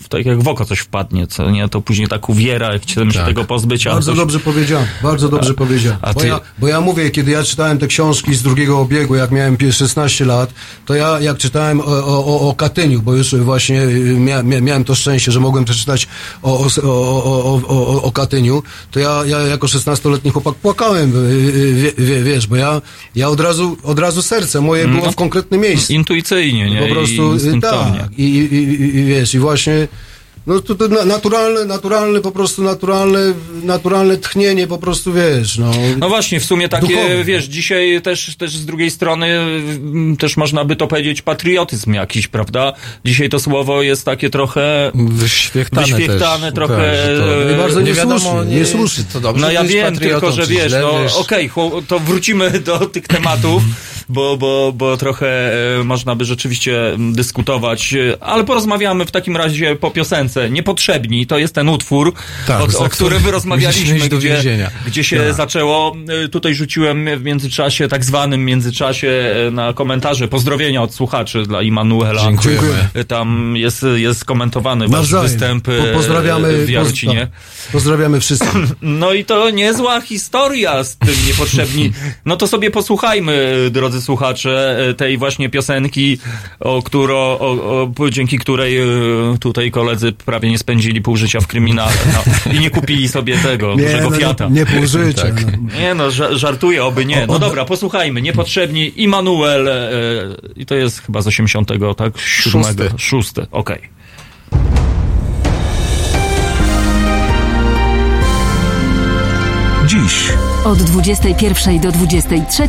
tak 0.08 0.26
jak 0.26 0.42
w 0.42 0.48
oko 0.48 0.64
coś 0.64 0.78
wpadnie, 0.78 1.26
co 1.26 1.50
nie, 1.50 1.68
to 1.68 1.80
później 1.80 2.08
tak 2.08 2.28
uwiera, 2.28 2.72
jak 2.72 2.82
chcemy 2.82 3.12
się 3.12 3.18
Tak. 3.18 3.26
tego 3.28 3.44
pozbyć, 3.44 3.86
a 3.86 3.90
Bardzo 3.92 4.10
coś... 4.10 4.18
dobrze 4.18 4.40
powiedziałem, 4.40 4.86
bardzo 5.02 5.28
dobrze 5.28 5.54
powiedziałem. 5.54 5.98
a 6.02 6.12
Bo, 6.12 6.20
ty- 6.20 6.26
ja, 6.28 6.40
bo 6.58 6.68
ja 6.68 6.80
mówię, 6.80 7.10
kiedy 7.10 7.30
ja 7.30 7.42
czytałem 7.42 7.78
te 7.78 7.86
książki 7.86 8.34
z 8.34 8.42
drugiego 8.42 8.80
obiegu, 8.80 9.14
jak 9.16 9.30
miałem 9.30 9.56
pie- 9.56 9.72
16 9.72 10.24
lat, 10.24 10.54
to 10.86 10.94
ja 10.94 11.20
jak 11.22 11.38
czytałem 11.38 11.80
o, 11.80 11.84
o, 11.84 12.48
o- 12.48 12.54
Katyniu, 12.54 13.02
bo 13.02 13.14
już 13.14 13.34
właśnie 13.34 13.82
y, 13.82 14.16
mia, 14.18 14.42
mia, 14.42 14.60
miałem 14.60 14.84
to 14.84 14.94
szczęście, 14.94 15.32
że 15.32 15.40
mogłem 15.40 15.64
przeczytać 15.64 16.08
o, 16.42 16.66
o, 16.82 18.02
o, 18.02 18.12
Katyniu, 18.12 18.62
to 18.90 19.00
ja, 19.00 19.22
ja 19.26 19.38
jako 19.38 19.66
16-letni 19.66 20.30
chłopak 20.30 20.54
płakałem, 20.54 21.12
y, 21.16 21.30
y, 21.30 21.74
wie, 21.74 21.92
wie, 21.98 22.22
wiesz, 22.22 22.46
bo 22.46 22.56
ja, 22.56 22.82
ja 23.16 23.28
od 23.28 23.40
razu, 23.40 23.76
od 23.82 23.98
razu 23.98 24.22
serce 24.22 24.60
moje 24.60 24.88
było 24.88 25.06
No, 25.06 25.12
w 25.12 25.16
konkretnym 25.16 25.60
miejscu. 25.60 25.92
Intuicyjnie, 25.92 26.70
nie? 26.70 26.82
Po 26.82 26.94
prostu 26.94 27.36
I 27.56 27.60
tak. 27.60 28.18
I, 28.18 28.22
i, 28.22 28.54
i, 28.54 28.96
I 28.96 29.04
wiesz, 29.04 29.34
i 29.34 29.38
właśnie 29.38 29.88
No 30.46 30.60
to, 30.60 30.74
to 30.74 30.88
na- 30.88 31.04
naturalne, 31.04 31.64
naturalne, 31.64 32.20
po 32.20 32.32
prostu 32.32 32.62
naturalne, 32.62 33.18
naturalne 33.62 34.16
tchnienie, 34.16 34.66
po 34.66 34.78
prostu 34.78 35.12
wiesz, 35.12 35.58
no. 35.58 35.70
No 35.98 36.08
właśnie, 36.08 36.40
w 36.40 36.44
sumie 36.44 36.68
takie, 36.68 36.86
Duchowe. 36.86 37.24
wiesz, 37.24 37.44
dzisiaj 37.44 38.00
też, 38.02 38.36
też 38.36 38.56
z 38.56 38.66
drugiej 38.66 38.90
strony 38.90 39.26
mm, 39.26 40.16
też 40.16 40.36
można 40.36 40.64
by 40.64 40.76
to 40.76 40.86
powiedzieć 40.86 41.22
patriotyzm 41.22 41.92
jakiś, 41.92 42.28
prawda? 42.28 42.72
Dzisiaj 43.04 43.28
to 43.28 43.38
słowo 43.40 43.82
jest 43.82 44.04
takie 44.04 44.30
trochę 44.30 44.90
Wyświechtane, 44.94 45.86
wyświechtane 45.86 46.46
też. 46.46 46.54
trochę, 46.54 46.76
Tak, 47.46 47.50
e, 47.54 47.56
bardzo 47.58 47.80
nie 47.80 47.92
wiadomo, 47.94 48.14
niesłusznie, 48.14 48.50
nie, 48.54 48.56
niesłusznie. 48.60 49.04
to 49.12 49.20
dobrze, 49.20 49.42
No 49.46 49.50
ja 49.52 49.64
wiem, 49.64 49.98
tylko 49.98 50.32
że 50.32 50.46
wiesz, 50.46 50.68
źle, 50.68 50.80
no 50.80 51.18
okej, 51.20 51.50
chło- 51.50 51.82
to 51.88 51.98
wrócimy 52.00 52.50
do 52.60 52.78
tych 52.78 53.06
tematów, 53.08 53.62
bo, 54.08 54.36
bo, 54.36 54.72
bo 54.76 54.96
trochę 54.96 55.52
e, 55.80 55.84
można 55.84 56.14
by 56.14 56.24
rzeczywiście 56.24 56.88
mm, 56.92 57.12
dyskutować, 57.12 57.94
e, 57.94 58.16
ale 58.22 58.44
porozmawiamy 58.44 59.04
w 59.04 59.10
takim 59.10 59.36
razie 59.36 59.76
po 59.76 59.90
piosence. 59.90 60.31
Niepotrzebni, 60.50 61.26
to 61.26 61.38
jest 61.38 61.54
ten 61.54 61.68
utwór, 61.68 62.14
Tak, 62.46 62.60
o, 62.60 62.64
o 62.64 62.68
którym 62.68 62.90
który 62.90 63.18
wy 63.18 63.30
rozmawialiśmy, 63.30 63.98
gdzie, 64.08 64.38
gdzie 64.86 65.04
się 65.04 65.16
Tak. 65.20 65.34
zaczęło. 65.34 65.96
E, 66.24 66.28
Tutaj 66.28 66.54
rzuciłem 66.54 67.08
w 67.18 67.22
międzyczasie, 67.24 67.88
tak 67.88 68.04
zwanym 68.04 68.44
międzyczasie 68.44 69.08
e, 69.48 69.50
na 69.50 69.72
komentarze, 69.72 70.28
pozdrowienia 70.28 70.82
od 70.82 70.94
słuchaczy 70.94 71.42
dla 71.42 71.62
Immanuela. 71.62 72.22
Dziękujemy. 72.22 72.88
E, 72.94 73.04
Tam 73.04 73.56
jest, 73.56 73.86
jest 73.96 74.24
komentowany 74.24 74.88
wasz 74.88 75.12
występ 75.12 75.64
Po- 75.64 75.72
pozdrawiamy, 75.94 76.66
w 76.66 76.70
Jarocinie. 76.70 77.28
poz- 77.68 77.72
pozdrawiamy 77.72 78.20
wszystkich. 78.20 78.52
No 79.02 79.12
i 79.12 79.24
to 79.24 79.50
niezła 79.50 80.00
historia 80.00 80.84
z 80.84 80.96
tym 80.96 81.14
niepotrzebni. 81.26 81.92
No 82.24 82.36
to 82.36 82.46
sobie 82.46 82.70
posłuchajmy, 82.70 83.56
drodzy 83.70 84.02
słuchacze, 84.02 84.76
tej 84.96 85.18
właśnie 85.18 85.48
piosenki, 85.48 86.18
o 86.60 86.82
którą, 86.82 87.16
o, 87.16 87.92
o, 87.98 88.10
dzięki 88.10 88.38
której 88.38 88.78
tutaj 89.40 89.70
koledzy 89.70 90.12
prawie 90.24 90.50
nie 90.50 90.58
spędzili 90.58 91.02
pół 91.02 91.16
życia 91.16 91.40
w 91.40 91.46
kryminale. 91.46 91.92
No, 92.12 92.52
I 92.52 92.60
nie 92.60 92.70
kupili 92.70 93.08
sobie 93.08 93.38
tego, 93.38 93.76
dużego 93.76 94.10
no, 94.10 94.16
Fiata. 94.16 94.48
nie, 94.48 94.54
nie 94.54 94.66
pół 94.66 94.86
życia. 94.86 95.22
Tak. 95.22 95.44
No. 95.46 95.78
Nie 95.80 95.94
no, 95.94 96.08
ża- 96.08 96.36
żartuję, 96.36 96.84
oby 96.84 97.06
nie. 97.06 97.26
No 97.26 97.38
dobra, 97.38 97.64
posłuchajmy. 97.64 98.22
Niepotrzebni 98.22 99.02
Immanuel 99.02 99.68
e, 99.68 99.90
i 100.56 100.66
to 100.66 100.74
jest 100.74 101.02
chyba 101.02 101.22
z 101.22 101.26
80, 101.26 101.68
tak? 101.96 102.18
Siódmego. 102.18 102.84
Szósty. 102.84 102.98
Szósty, 102.98 103.46
okej. 103.50 103.92
Dziś 109.86 110.32
Od 110.64 110.82
21 110.82 111.80
do 111.80 111.92
23 111.92 112.62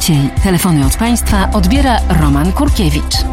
telefony 0.43 0.86
od 0.86 0.95
Państwa 0.95 1.49
odbiera 1.54 1.99
Roman 2.22 2.51
Kurkiewicz. 2.51 3.33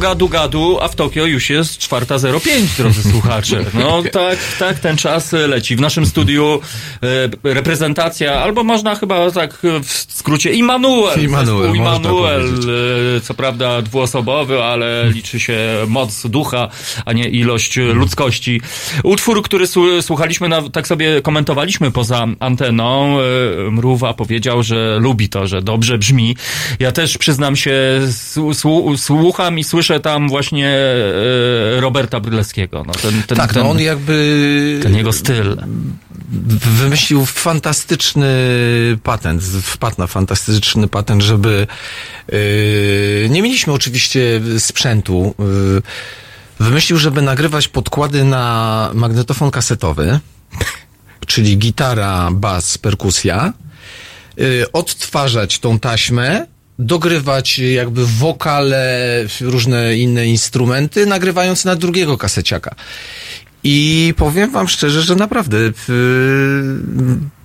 Gadu 0.00 0.28
gadu, 0.28 0.78
a 0.80 0.88
w 0.88 0.96
Tokio 0.96 1.26
już 1.26 1.50
jest 1.50 1.78
4.05, 1.78 2.76
drodzy 2.76 3.10
słuchacze. 3.10 3.64
No 3.74 4.02
tak, 4.12 4.38
tak, 4.58 4.78
ten 4.78 4.96
czas 4.96 5.32
leci. 5.32 5.76
W 5.76 5.80
naszym 5.80 6.06
studiu 6.06 6.60
e, 7.44 7.54
reprezentacja, 7.54 8.34
albo 8.34 8.64
można 8.64 8.94
chyba 8.94 9.30
tak 9.30 9.58
w 9.84 9.99
skrócie 10.20 10.52
Immanuel. 10.52 11.22
Immanuel, 11.24 11.76
Immanuel, 11.76 12.44
e, 13.16 13.20
co 13.20 13.34
prawda 13.34 13.82
dwuosobowy, 13.82 14.62
ale 14.64 15.10
liczy 15.10 15.40
się 15.40 15.58
moc 15.88 16.26
ducha, 16.26 16.68
a 17.04 17.12
nie 17.12 17.28
ilość 17.28 17.76
ludzkości. 17.76 18.60
Utwór, 19.04 19.42
który 19.42 19.66
słuchaliśmy, 20.02 20.48
tak 20.72 20.86
sobie 20.88 21.22
komentowaliśmy 21.22 21.90
poza 21.90 22.26
anteną. 22.40 23.18
e, 23.20 23.70
Mrówa 23.70 24.14
powiedział, 24.14 24.62
że 24.62 24.98
lubi 25.00 25.28
to, 25.28 25.46
że 25.46 25.62
dobrze 25.62 25.98
brzmi. 25.98 26.36
Ja 26.80 26.92
też 26.92 27.18
przyznam 27.18 27.56
się, 27.56 27.72
słu- 28.10 28.54
słu- 28.54 28.96
słucham 28.98 29.58
i 29.58 29.64
słyszę 29.64 30.00
tam 30.00 30.28
właśnie 30.28 30.68
e, 30.68 31.80
Roberta 31.80 32.20
Brylewskiego. 32.20 32.84
No, 32.86 32.92
ten, 32.92 33.22
ten, 33.26 33.38
Tak, 33.38 33.54
ten, 33.54 33.62
no 33.62 33.70
on 33.70 33.80
jakby 33.80 34.80
ten 34.82 34.96
jego 34.96 35.12
styl. 35.12 35.56
Wymyślił 36.30 37.26
fantastyczny 37.26 38.28
patent, 39.02 39.42
wpadł 39.42 39.94
na 39.98 40.06
fantastyczny 40.06 40.88
patent, 40.88 41.22
żeby 41.22 41.66
yy, 42.28 43.28
nie 43.30 43.42
mieliśmy 43.42 43.72
oczywiście 43.72 44.40
sprzętu. 44.58 45.34
Yy, 45.38 45.82
wymyślił, 46.60 46.98
żeby 46.98 47.22
nagrywać 47.22 47.68
podkłady 47.68 48.24
na 48.24 48.90
magnetofon 48.94 49.50
kasetowy, 49.50 50.20
czyli 51.26 51.58
gitara, 51.58 52.28
bas, 52.32 52.78
perkusja, 52.78 53.52
yy, 54.36 54.66
odtwarzać 54.72 55.58
tą 55.58 55.78
taśmę, 55.78 56.46
dogrywać 56.78 57.58
jakby 57.58 58.06
wokale, 58.06 59.06
różne 59.40 59.96
inne 59.96 60.26
instrumenty, 60.26 61.06
nagrywając 61.06 61.64
na 61.64 61.76
drugiego 61.76 62.18
kaseciaka. 62.18 62.74
I 63.64 64.14
powiem 64.16 64.50
wam 64.50 64.68
szczerze, 64.68 65.02
że 65.02 65.14
naprawdę 65.16 65.56
yy, 65.58 65.72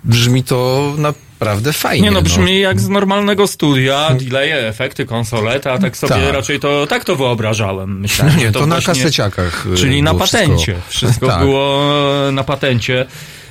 brzmi 0.03 0.43
to 0.43 0.93
naprawdę 0.97 1.73
fajnie. 1.73 2.03
Nie 2.03 2.11
no, 2.11 2.21
brzmi 2.21 2.59
jak 2.59 2.79
z 2.81 2.89
normalnego 2.89 3.47
studia, 3.47 4.09
delaye, 4.19 4.67
efekty, 4.67 5.05
konsoleta, 5.05 5.77
tak 5.77 5.97
sobie 5.97 6.15
Tak. 6.15 6.33
raczej 6.33 6.59
to, 6.59 6.87
tak 6.87 7.03
to 7.05 7.15
wyobrażałem. 7.15 7.99
Myślałem, 7.99 8.37
Nie, 8.37 8.45
że 8.45 8.51
to, 8.51 8.65
na 8.65 8.81
kaseciakach. 8.81 9.65
yy, 9.69 9.77
Czyli 9.77 10.01
na 10.01 10.13
było 10.13 10.25
patencie. 10.25 10.75
Wszystko, 10.87 10.89
Wszystko 10.89 11.27
Tak. 11.27 11.39
było 11.39 11.81
na 12.31 12.43
patencie. 12.43 13.05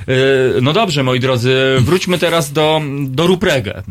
Yy, 0.07 0.15
No 0.63 0.73
dobrze, 0.73 1.03
moi 1.03 1.21
drodzy, 1.21 1.57
wróćmy 1.81 2.19
teraz 2.19 2.53
do, 2.53 2.81
do 3.01 3.27
Ruprege, 3.27 3.83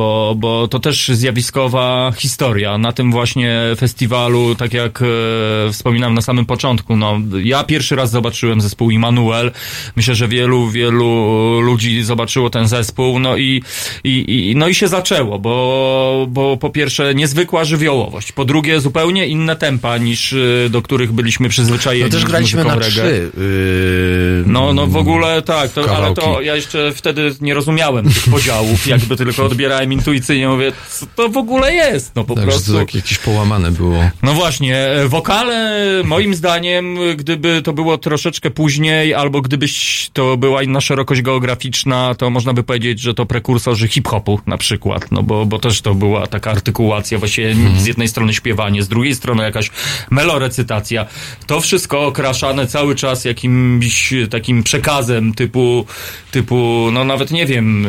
bo, 0.00 0.34
bo 0.36 0.68
to 0.68 0.78
też 0.78 1.08
zjawiskowa 1.08 2.12
historia. 2.16 2.78
Na 2.78 2.92
tym 2.92 3.12
właśnie 3.12 3.60
festiwalu, 3.76 4.54
tak 4.54 4.74
jak 4.74 5.02
e, 5.02 5.06
wspominałem 5.72 6.14
na 6.14 6.22
samym 6.22 6.46
początku, 6.46 6.96
no, 6.96 7.20
ja 7.42 7.64
pierwszy 7.64 7.96
raz 7.96 8.10
zobaczyłem 8.10 8.60
zespół 8.60 8.90
Immanuel. 8.90 9.52
Myślę, 9.96 10.14
że 10.14 10.28
wielu, 10.28 10.68
wielu 10.68 11.06
ludzi 11.60 12.02
zobaczyło 12.02 12.50
ten 12.50 12.68
zespół, 12.68 13.18
no 13.18 13.36
i, 13.36 13.62
i, 14.04 14.50
i, 14.50 14.56
no 14.56 14.68
i 14.68 14.74
się 14.74 14.88
zaczęło, 14.88 15.38
bo, 15.38 16.26
bo 16.28 16.56
po 16.56 16.70
pierwsze 16.70 17.14
niezwykła 17.14 17.64
żywiołowość, 17.64 18.32
po 18.32 18.44
drugie 18.44 18.80
zupełnie 18.80 19.26
inne 19.26 19.56
tempa 19.56 19.98
niż 19.98 20.32
e, 20.32 20.36
do 20.70 20.82
których 20.82 21.12
byliśmy 21.12 21.48
przyzwyczajeni. 21.48 22.04
No 22.04 22.16
też 22.16 22.24
graliśmy 22.24 22.64
na 22.64 22.74
reggae. 22.74 22.88
trzy. 22.88 23.30
Yy, 23.36 24.44
No, 24.46 24.72
no 24.72 24.86
w 24.86 24.96
ogóle 24.96 25.39
tak, 25.42 25.70
to, 25.72 25.96
ale 25.96 26.14
to 26.14 26.40
ja 26.40 26.56
jeszcze 26.56 26.92
wtedy 26.94 27.34
nie 27.40 27.54
rozumiałem 27.54 28.04
tych 28.12 28.24
podziałów, 28.30 28.86
jakby 28.86 29.16
tylko 29.16 29.44
odbierałem 29.44 29.92
intuicyjnie, 29.92 30.48
mówię, 30.48 30.72
co 30.90 31.06
to 31.16 31.28
w 31.28 31.36
ogóle 31.36 31.74
jest, 31.74 32.16
no 32.16 32.24
po 32.24 32.34
Tak, 32.34 32.44
że 32.44 32.50
prostu. 32.50 32.72
to 32.72 32.78
tak 32.78 32.94
jakieś 32.94 33.18
połamane 33.18 33.70
było. 33.70 34.10
No 34.22 34.34
właśnie, 34.34 34.76
e, 34.78 35.08
wokale 35.08 35.80
moim 36.04 36.34
zdaniem, 36.34 36.98
gdyby 37.16 37.62
to 37.62 37.72
było 37.72 37.98
troszeczkę 37.98 38.50
później, 38.50 39.14
albo 39.14 39.40
gdybyś 39.40 40.10
to 40.12 40.36
była 40.36 40.62
inna 40.62 40.80
szerokość 40.80 41.22
geograficzna, 41.22 42.14
to 42.14 42.30
można 42.30 42.52
by 42.52 42.62
powiedzieć, 42.62 43.00
że 43.00 43.14
to 43.14 43.26
prekursorzy 43.26 43.88
hip-hopu 43.88 44.40
na 44.46 44.58
przykład, 44.58 45.12
no 45.12 45.22
bo, 45.22 45.46
bo 45.46 45.58
też 45.58 45.80
to 45.80 45.94
była 45.94 46.26
taka 46.26 46.50
artykułacja, 46.50 47.18
właściwie 47.18 47.54
z 47.78 47.86
jednej 47.86 48.08
strony 48.08 48.34
śpiewanie, 48.34 48.82
z 48.82 48.88
drugiej 48.88 49.14
strony 49.14 49.42
jakaś 49.42 49.70
melorecytacja. 50.10 51.06
To 51.46 51.60
wszystko 51.60 52.06
okraszane 52.06 52.66
cały 52.66 52.94
czas 52.94 53.24
jakimś 53.24 54.14
takim 54.30 54.62
przekazem 54.62 55.29
typu, 55.34 55.86
typu 56.30 56.88
no 56.92 57.04
nawet 57.04 57.30
nie 57.30 57.46
wiem, 57.46 57.86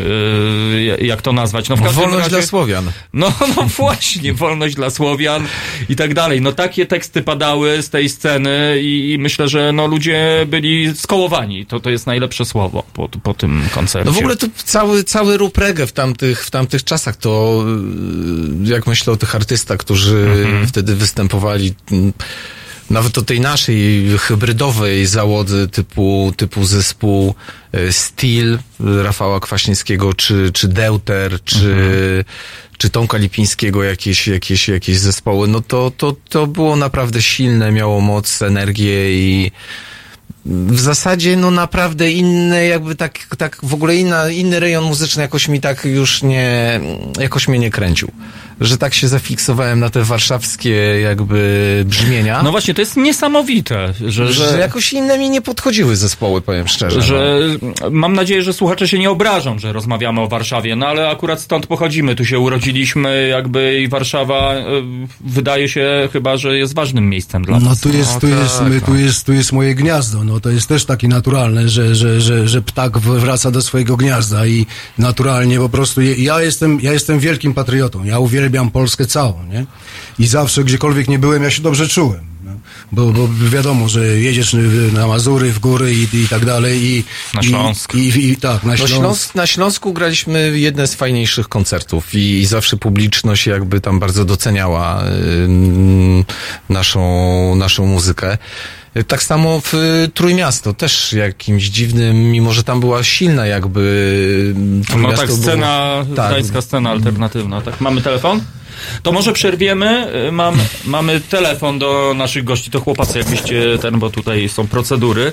e, 0.99 1.05
jak 1.05 1.21
to 1.21 1.33
nazwać. 1.33 1.69
No 1.69 1.75
w 1.75 1.81
każdym 1.81 2.01
Wolność 2.01 2.23
razie... 2.23 2.35
dla 2.35 2.45
Słowian. 2.45 2.91
No, 3.13 3.33
no 3.57 3.63
właśnie, 3.77 4.33
wolność 4.33 4.75
dla 4.75 4.89
Słowian 4.89 5.47
i 5.89 5.95
tak 5.95 6.13
dalej. 6.13 6.41
No 6.41 6.51
takie 6.51 6.85
teksty 6.85 7.21
padały 7.21 7.81
z 7.81 7.89
tej 7.89 8.09
sceny 8.09 8.81
i, 8.81 9.11
i 9.13 9.17
myślę, 9.17 9.47
że 9.47 9.71
no 9.71 9.87
ludzie 9.87 10.45
byli 10.47 10.95
skołowani. 10.95 11.65
To, 11.65 11.79
to 11.79 11.89
jest 11.89 12.07
najlepsze 12.07 12.45
słowo 12.45 12.83
po, 12.93 13.09
po 13.09 13.33
tym 13.33 13.63
koncercie. 13.73 14.05
No 14.05 14.11
w 14.11 14.17
ogóle 14.17 14.35
to 14.35 14.47
cały, 14.55 15.03
cały 15.03 15.37
rup 15.37 15.57
reggae 15.57 15.87
w 15.87 15.91
tamtych, 15.93 16.45
w 16.45 16.51
tamtych 16.51 16.83
czasach, 16.83 17.15
to 17.15 17.63
yy, 18.63 18.73
jak 18.73 18.87
myślę 18.87 19.13
o 19.13 19.17
tych 19.17 19.35
artystach, 19.35 19.77
którzy 19.79 20.27
Mhm. 20.45 20.67
wtedy 20.67 20.95
występowali, 20.95 21.73
nawet 22.91 23.17
o 23.17 23.21
tej 23.21 23.39
naszej 23.41 24.05
hybrydowej 24.19 25.05
załodze 25.05 25.67
typu, 25.67 26.33
typu 26.37 26.65
zespół 26.65 27.35
e, 27.71 27.93
Steel 27.93 28.59
Rafała 29.03 29.39
Kwaśniewskiego, 29.39 30.13
czy, 30.13 30.51
czy 30.53 30.67
Deuter, 30.67 31.43
czy, 31.43 31.71
Mhm. 31.71 32.23
czy 32.77 32.89
Tomka 32.89 33.17
Lipińskiego, 33.17 33.83
jakieś, 33.83 34.27
jakieś, 34.27 34.67
jakieś 34.67 34.97
zespoły, 34.99 35.47
no 35.47 35.61
to, 35.61 35.91
to, 35.97 36.15
to 36.29 36.47
było 36.47 36.75
naprawdę 36.75 37.21
silne, 37.21 37.71
miało 37.71 38.01
moc, 38.01 38.41
energię 38.41 39.13
i 39.13 39.51
w 40.45 40.79
zasadzie 40.79 41.37
no 41.37 41.51
naprawdę 41.51 42.11
inny, 42.11 42.67
jakby 42.67 42.95
tak, 42.95 43.35
tak 43.37 43.57
w 43.63 43.73
ogóle 43.73 43.95
inna, 43.95 44.29
inny 44.29 44.59
rejon 44.59 44.83
muzyczny 44.83 45.21
jakoś 45.21 45.47
mi 45.47 45.61
tak 45.61 45.85
już 45.85 46.23
nie, 46.23 46.79
jakoś 47.19 47.47
mnie 47.47 47.59
nie 47.59 47.71
kręcił. 47.71 48.11
Że 48.61 48.77
tak 48.77 48.93
się 48.93 49.07
zafiksowałem 49.07 49.79
na 49.79 49.89
te 49.89 50.03
warszawskie 50.03 50.69
jakby 51.01 51.83
brzmienia. 51.85 52.43
No 52.43 52.51
właśnie, 52.51 52.73
to 52.73 52.81
jest 52.81 52.97
niesamowite, 52.97 53.93
że, 54.01 54.11
że, 54.11 54.51
że, 54.51 54.59
jakoś 54.59 54.93
inne 54.93 55.17
mi 55.17 55.29
nie 55.29 55.41
podchodziły 55.41 55.95
zespoły, 55.95 56.41
powiem 56.41 56.67
szczerze. 56.67 57.01
że 57.01 57.39
mam 57.91 58.13
nadzieję, 58.13 58.43
że 58.43 58.53
słuchacze 58.53 58.87
się 58.87 58.99
nie 58.99 59.09
obrażą, 59.11 59.59
że 59.59 59.73
rozmawiamy 59.73 60.21
o 60.21 60.27
Warszawie, 60.27 60.75
no 60.75 60.87
ale 60.87 61.09
akurat 61.09 61.41
stąd 61.41 61.67
pochodzimy, 61.67 62.15
tu 62.15 62.25
się 62.25 62.39
urodziliśmy, 62.39 63.27
jakby 63.27 63.81
i 63.81 63.87
Warszawa 63.87 64.55
y, 64.55 64.61
wydaje 65.21 65.69
się 65.69 66.09
chyba, 66.13 66.37
że 66.37 66.57
jest 66.57 66.75
ważnym 66.75 67.09
miejscem 67.09 67.45
dla 67.45 67.59
No 67.59 67.69
nas. 67.69 67.79
tu 67.81 67.89
jest, 67.93 68.13
tu 68.19 68.27
tak, 68.29 68.39
jest, 68.39 68.61
my, 68.61 68.81
tu 68.81 68.95
jest, 68.95 69.25
tu 69.25 69.33
jest 69.33 69.51
moje 69.51 69.75
gniazdo. 69.75 70.23
No 70.23 70.39
to 70.39 70.49
jest 70.49 70.67
też 70.67 70.85
takie 70.85 71.07
naturalne, 71.07 71.69
że, 71.69 71.95
że, 71.95 72.21
że, 72.21 72.47
że 72.47 72.61
ptak 72.61 72.97
wraca 72.97 73.51
do 73.51 73.61
swojego 73.61 73.97
gniazda 73.97 74.45
i 74.45 74.65
naturalnie 74.97 75.57
po 75.59 75.69
prostu 75.69 76.01
je- 76.01 76.15
ja 76.15 76.41
jestem, 76.41 76.79
ja 76.81 76.93
jestem 76.93 77.19
wielkim 77.19 77.53
patriotą. 77.53 78.03
Ja 78.03 78.19
uwielbiam 78.19 78.50
Polskę 78.71 79.05
całą, 79.05 79.43
nie? 79.45 79.65
I 80.19 80.27
zawsze 80.27 80.63
gdziekolwiek 80.63 81.07
nie 81.07 81.19
byłem, 81.19 81.43
ja 81.43 81.51
się 81.51 81.61
dobrze 81.61 81.87
czułem. 81.87 82.19
No. 82.43 82.51
Bo, 82.91 83.05
bo 83.05 83.29
wiadomo, 83.49 83.89
że 83.89 84.07
jedziesz 84.07 84.55
na 84.93 85.07
Mazury, 85.07 85.51
w 85.51 85.59
góry 85.59 85.93
i, 85.95 86.03
i 86.23 86.27
tak 86.27 86.45
dalej 86.45 86.83
i 86.83 87.03
Na 87.33 87.41
i- 87.41 87.43
Śląsk. 87.43 87.95
I, 87.95 87.97
i, 87.99 88.31
i 88.31 88.37
tak, 88.37 88.63
na 88.63 88.71
No 88.71 88.77
Śląsk. 88.77 88.95
Śląsk, 88.95 89.35
na 89.35 89.47
Śląsku 89.47 89.93
graliśmy 89.93 90.59
jedne 90.59 90.87
z 90.87 90.95
fajniejszych 90.95 91.49
koncertów 91.49 92.15
i, 92.15 92.39
i 92.39 92.45
zawsze 92.45 92.77
publiczność 92.77 93.47
jakby 93.47 93.81
tam 93.81 93.99
bardzo 93.99 94.25
doceniała 94.25 95.03
ym, 95.43 96.25
naszą, 96.69 97.55
naszą 97.55 97.85
muzykę. 97.85 98.37
Tak 99.07 99.23
samo 99.23 99.59
w 99.61 99.73
y, 99.73 100.09
Trójmiasto 100.13 100.73
też 100.73 101.13
jakimś 101.13 101.63
dziwnym, 101.63 102.31
mimo 102.31 102.51
że 102.51 102.63
tam 102.63 102.79
była 102.79 103.03
silna 103.03 103.45
jakby 103.45 103.81
ym, 104.57 104.79
No 104.79 104.85
Trójmiasto 104.85 105.21
tak, 105.21 105.31
scena, 105.35 106.03
było, 106.03 106.15
tak, 106.15 106.63
scena 106.63 106.89
alternatywna, 106.89 107.61
tak. 107.61 107.81
Mamy 107.81 108.01
telefon? 108.01 108.41
To 109.03 109.11
może 109.11 109.33
przerwiemy. 109.33 110.07
Y, 110.27 110.31
Mam, 110.31 110.55
mamy 110.85 111.19
telefon 111.21 111.79
do 111.79 112.13
naszych 112.17 112.43
gości. 112.43 112.71
To 112.71 112.79
chłopacy, 112.79 113.19
jakbyście 113.19 113.77
ten, 113.77 113.99
bo 113.99 114.09
tutaj 114.09 114.49
są 114.49 114.67
procedury. 114.67 115.31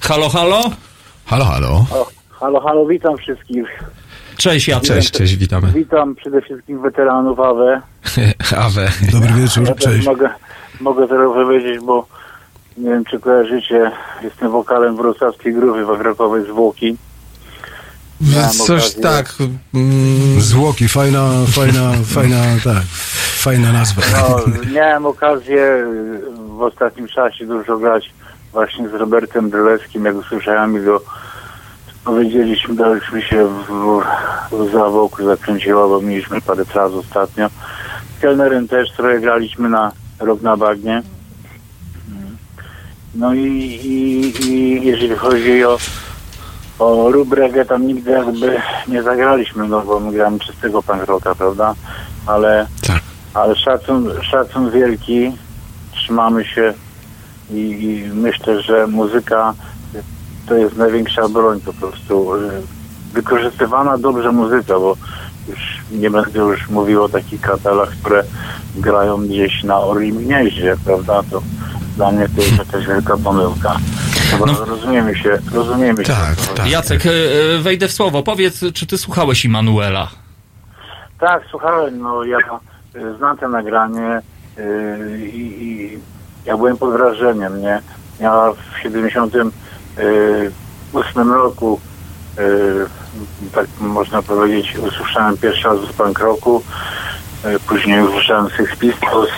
Halo, 0.00 0.28
halo? 0.28 0.70
Halo, 1.26 1.44
halo. 1.44 1.68
O, 1.90 2.10
halo, 2.30 2.60
halo, 2.60 2.86
witam 2.86 3.16
wszystkich. 3.16 3.66
Cześć, 4.36 4.68
Jacek. 4.68 4.96
Cześć, 4.96 5.10
cześć, 5.10 5.36
witamy. 5.36 5.72
Witam 5.72 6.14
przede 6.14 6.42
wszystkim 6.42 6.82
weteranów 6.82 7.40
AWE. 7.40 7.80
Awe. 8.66 8.92
Dobry 9.12 9.32
wieczór, 9.32 9.64
Ja 9.68 9.74
cześć. 9.74 10.06
mogę, 10.06 10.28
mogę 10.80 11.08
teraz 11.08 11.32
powiedzieć, 11.32 11.80
bo 11.86 12.06
nie 12.76 12.90
wiem, 12.90 13.04
czy 13.04 13.20
kojarzycie, 13.20 13.90
jestem 14.22 14.50
wokalem 14.50 14.96
wrocławskiej 14.96 15.54
grupy 15.54 15.84
wagrakowej 15.84 16.44
Zwłoki. 16.46 16.96
Coś 18.66 18.84
okazję- 18.84 19.02
tak. 19.02 19.34
Mm, 19.74 20.40
Zwłoki, 20.40 20.88
fajna, 20.88 21.30
fajna, 21.48 21.92
fajna, 22.04 22.36
tak, 22.64 22.82
fajna 23.36 23.72
nazwa. 23.72 24.02
No, 24.12 24.40
miałem 24.74 25.06
okazję 25.06 25.86
w 26.58 26.62
ostatnim 26.62 27.08
czasie 27.08 27.46
dużo 27.46 27.78
grać 27.78 28.10
właśnie 28.52 28.88
z 28.88 28.94
Robertem 28.94 29.50
Brylewskim, 29.50 30.04
jak 30.04 30.16
usłyszałem 30.16 30.74
jego 30.74 31.00
powiedzieliśmy, 32.04 32.74
daliśmy 32.76 33.22
się 33.22 33.46
w, 33.48 34.00
w 34.56 34.72
zawołku 34.72 35.24
zakręciło, 35.24 35.88
bo 35.88 36.00
mieliśmy 36.00 36.40
parę 36.40 36.64
tras 36.64 36.92
ostatnio. 36.92 37.48
Z 38.18 38.20
kelnerem 38.20 38.68
też 38.68 38.88
trochę 38.96 39.20
graliśmy 39.20 39.68
na 39.68 39.92
rok 40.20 40.42
na 40.42 40.56
bagnie. 40.56 41.02
No 43.14 43.34
i, 43.34 43.40
i, 43.40 44.46
i 44.46 44.86
jeżeli 44.86 45.16
chodzi 45.16 45.64
o, 45.64 45.78
o 46.78 47.10
rubregę, 47.12 47.64
tam 47.64 47.86
nigdy 47.86 48.10
jakby 48.10 48.56
nie 48.88 49.02
zagraliśmy, 49.02 49.68
no 49.68 49.80
bo 49.80 50.00
my 50.00 50.12
gramy 50.12 50.38
czystego 50.38 50.82
punk 50.82 51.04
rocka, 51.04 51.34
prawda? 51.34 51.74
Ale, 52.26 52.66
Tak. 52.86 53.02
ale 53.34 53.56
szacun, 53.56 54.10
szacun 54.22 54.70
wielki, 54.70 55.32
trzymamy 55.92 56.44
się 56.44 56.74
i, 57.50 57.54
i 57.54 58.10
myślę, 58.14 58.62
że 58.62 58.86
muzyka 58.86 59.54
to 60.48 60.54
jest 60.54 60.76
największa 60.76 61.28
broń 61.28 61.60
po 61.60 61.72
prostu. 61.72 62.28
Wykorzystywana 63.12 63.98
dobrze 63.98 64.32
muzyka, 64.32 64.78
bo 64.78 64.96
już 65.48 65.58
nie 65.92 66.10
będę 66.10 66.38
już 66.38 66.68
mówił 66.68 67.02
o 67.02 67.08
takich 67.08 67.40
kapelach, 67.40 67.90
które 67.90 68.24
grają 68.76 69.26
gdzieś 69.26 69.64
na 69.64 69.80
Orlim 69.80 70.16
Gnieździe, 70.18 70.76
prawda? 70.84 71.22
To 71.30 71.42
dla 71.96 72.12
mnie 72.12 72.28
to 72.36 72.42
jest 72.42 72.58
jakaś 72.58 72.86
wielka 72.86 73.16
pomyłka. 73.24 73.76
Chyba 74.30 74.46
No. 74.46 74.64
rozumiemy 74.64 75.16
się, 75.18 75.38
rozumiemy 75.52 76.04
Tak, 76.04 76.40
się. 76.40 76.46
tak. 76.54 76.70
Jacek, 76.70 77.06
e, 77.06 77.10
e, 77.10 77.12
wejdę 77.58 77.88
w 77.88 77.92
słowo. 77.92 78.22
Powiedz, 78.22 78.60
czy 78.74 78.86
ty 78.86 78.98
słuchałeś 78.98 79.44
Immanuela? 79.44 80.08
Tak, 81.18 81.42
słuchałem, 81.50 82.00
no 82.00 82.24
ja 82.24 82.38
y, 82.38 82.42
znam 83.16 83.38
to 83.38 83.48
nagranie 83.48 84.20
i, 85.32 85.38
i 85.60 85.98
ja 86.44 86.56
byłem 86.56 86.76
pod 86.76 86.92
wrażeniem, 86.92 87.60
nie? 87.62 87.80
Ja 88.20 88.52
w 88.52 88.58
78 88.82 91.32
roku 91.32 91.80
tak 93.54 93.66
można 93.80 94.22
powiedzieć 94.22 94.76
usłyszałem 94.78 95.36
pierwszy 95.38 95.68
raz 95.68 95.78
z 95.80 95.92
punk 95.92 96.18
rocku, 96.18 96.62
y, 97.44 97.60
później 97.60 98.02
usłyszałem 98.02 98.48
Six 98.56 98.76
Pistols, 98.78 99.30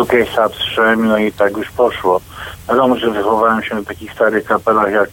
UK 0.00 0.12
Substream, 0.36 1.06
no 1.08 1.18
i 1.18 1.32
tak 1.32 1.56
już 1.56 1.70
poszło. 1.70 2.20
Wiadomo, 2.68 2.96
że 2.96 3.10
wychowałem 3.10 3.62
się 3.62 3.80
w 3.82 3.84
takich 3.86 4.12
starych 4.12 4.44
kapelach 4.44 4.92
jak 4.92 5.10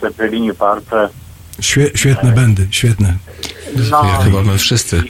Zeppelini, 0.00 0.54
Parpe. 0.54 1.08
Świe, 1.60 1.90
świetne 1.94 2.32
będy, 2.32 2.66
świetne. 2.70 3.14
No, 3.90 4.04
Ja 4.04 4.16
chyba 4.24 4.42
my 4.42 4.58
wszyscy. 4.58 5.02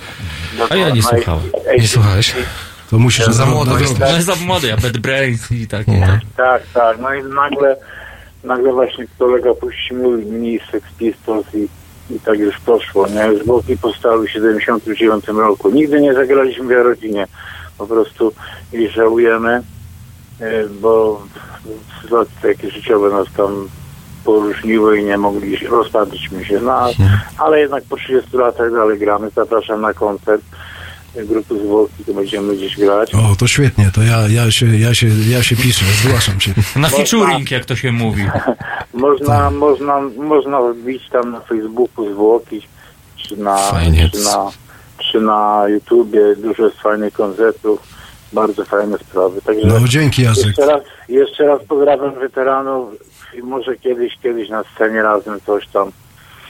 A 0.70 0.76
ja 0.76 0.90
nie 0.90 1.02
słuchałem. 1.02 1.42
Nie 1.78 1.88
słuchałeś? 1.88 2.34
To 2.90 2.98
musisz 2.98 3.26
Za 3.26 3.44
na- 3.46 3.50
młodo. 3.50 3.72
No 4.00 4.08
jest 4.08 4.26
za 4.26 4.34
młody, 4.36 4.66
ja 4.68 4.76
Bad 4.76 4.98
Brains 4.98 5.52
i 5.52 5.66
takie. 5.68 5.92
No. 5.92 6.06
Tak, 6.36 6.62
tak. 6.74 6.98
No 7.00 7.14
i 7.14 7.22
nagle, 7.24 7.76
nagle 8.44 8.72
właśnie 8.72 9.04
kolega 9.18 9.54
puścił 9.54 9.96
mi 10.18 10.58
Sex 10.72 10.86
Pistols 10.98 11.46
i, 11.54 11.68
i 12.14 12.20
tak 12.20 12.38
już 12.38 12.58
poszło. 12.60 13.06
Nie? 13.08 13.38
Zwłoki 13.42 13.76
powstały 13.78 14.26
w 14.26 14.30
79 14.30 15.24
roku. 15.28 15.70
Nigdy 15.70 16.00
nie 16.00 16.14
zagraliśmy 16.14 16.64
w 16.66 16.70
Jarodzinie. 16.70 17.26
Po 17.82 17.94
prostu 17.94 18.32
i 18.72 18.88
żałujemy, 18.88 19.62
e, 20.40 20.68
bo 20.80 21.22
sytuacje 22.02 22.32
takie 22.42 22.70
życiowe 22.70 23.10
nas 23.10 23.26
tam 23.36 23.68
poróżniły 24.24 25.00
i 25.00 25.04
nie 25.04 25.18
mogliśmy, 25.18 25.68
rozpadliśmy 25.68 26.44
się. 26.44 26.60
No, 26.60 26.88
ale 27.38 27.60
jednak 27.60 27.84
po 27.84 27.96
30 27.96 28.36
latach 28.36 28.72
dalej 28.72 28.98
gramy. 28.98 29.30
Zapraszam 29.30 29.80
na 29.80 29.94
koncert 29.94 30.42
grupy 31.16 31.58
Zwłoki, 31.58 32.04
to 32.06 32.14
będziemy 32.14 32.56
gdzieś 32.56 32.76
grać. 32.76 33.14
O, 33.14 33.36
to 33.38 33.46
świetnie, 33.46 33.90
to 33.94 34.02
ja, 34.02 34.28
ja, 34.28 34.50
się, 34.50 34.66
ja, 34.66 34.94
się, 34.94 35.06
ja 35.28 35.42
się 35.42 35.56
piszę, 35.56 35.84
zgłaszam 35.84 36.40
się. 36.40 36.52
Na 36.80 36.88
featuring, 36.88 37.50
jak 37.50 37.64
to 37.64 37.76
się 37.76 37.92
mówi. 37.92 38.22
Można, 38.94 39.50
można, 39.50 40.00
można 40.00 40.60
wbić 40.62 41.08
tam 41.08 41.32
na 41.32 41.40
Facebooku 41.40 42.12
zwłoki, 42.12 42.62
czy 43.16 43.36
na, 43.36 43.56
Fajnie. 43.56 44.10
czy 44.12 44.24
na, 44.24 44.50
czy 45.12 45.20
na 45.20 45.64
YouTubie. 45.68 46.20
Dużo 46.36 46.64
jest 46.64 46.76
fajnych 46.80 47.12
koncertów, 47.12 47.80
bardzo 48.32 48.64
fajne 48.64 48.98
sprawy. 48.98 49.42
Także 49.42 49.66
No 49.66 49.88
dzięki 49.88 50.22
Jacek. 50.22 50.46
jeszcze 50.46 50.66
raz, 50.66 50.82
jeszcze 51.08 51.44
raz 51.44 51.60
pozdrawiam 51.68 52.14
weteranów 52.14 52.88
i 53.38 53.42
może 53.42 53.76
kiedyś, 53.76 54.12
kiedyś 54.22 54.48
na 54.48 54.64
scenie 54.74 55.02
razem 55.02 55.40
coś 55.46 55.66
tam. 55.68 55.90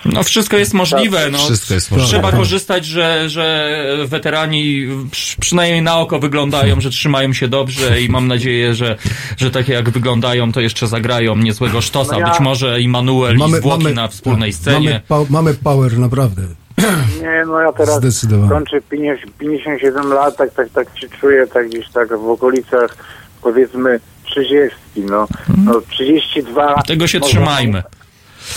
No 0.05 0.22
wszystko 0.22 0.56
jest 0.56 0.74
możliwe. 0.74 1.28
No. 1.30 1.39
Wszystko 1.39 1.74
jest 1.74 1.90
możliwe. 1.90 2.09
Trzeba 2.10 2.32
korzystać, 2.32 2.86
że, 2.86 3.28
że 3.28 3.76
weterani 4.06 4.86
przy- 5.10 5.40
przynajmniej 5.40 5.82
na 5.82 5.98
oko 5.98 6.18
wyglądają, 6.18 6.80
że 6.80 6.90
trzymają 6.90 7.32
się 7.32 7.48
dobrze 7.48 8.01
i 8.02 8.09
mam 8.09 8.28
nadzieję, 8.28 8.74
że, 8.74 8.97
że 9.36 9.51
takie 9.51 9.72
jak 9.72 9.90
wyglądają, 9.90 10.52
to 10.52 10.60
jeszcze 10.60 10.86
zagrają 10.86 11.36
niezłego 11.36 11.80
sztosa. 11.80 12.18
No 12.18 12.28
Być 12.30 12.40
może 12.40 12.80
Immanuel 12.80 13.36
i 13.48 13.52
zwłoki 13.52 13.94
na 13.94 14.09
wspólnej 14.09 14.52
tak, 14.52 14.60
scenie. 14.60 15.01
Mamy, 15.09 15.26
pa, 15.26 15.32
mamy 15.32 15.55
power, 15.55 15.98
naprawdę. 15.98 16.43
Nie, 17.23 17.44
no 17.47 17.61
ja 17.61 17.73
teraz 17.73 18.01
kończę 18.49 18.81
50, 18.81 19.36
57 19.39 20.12
lat, 20.12 20.36
tak, 20.36 20.55
tak, 20.55 20.69
tak 20.70 20.99
się 20.99 21.09
czuję, 21.09 21.47
tak 21.47 21.69
gdzieś 21.69 21.89
tak 21.90 22.09
w 22.19 22.31
okolicach 22.31 22.97
powiedzmy 23.43 24.01
30, 24.24 24.77
no, 24.97 25.27
no 25.65 25.81
32. 25.90 26.82
Tego 26.82 27.07
się 27.07 27.19
może- 27.19 27.31
trzymajmy. 27.32 27.82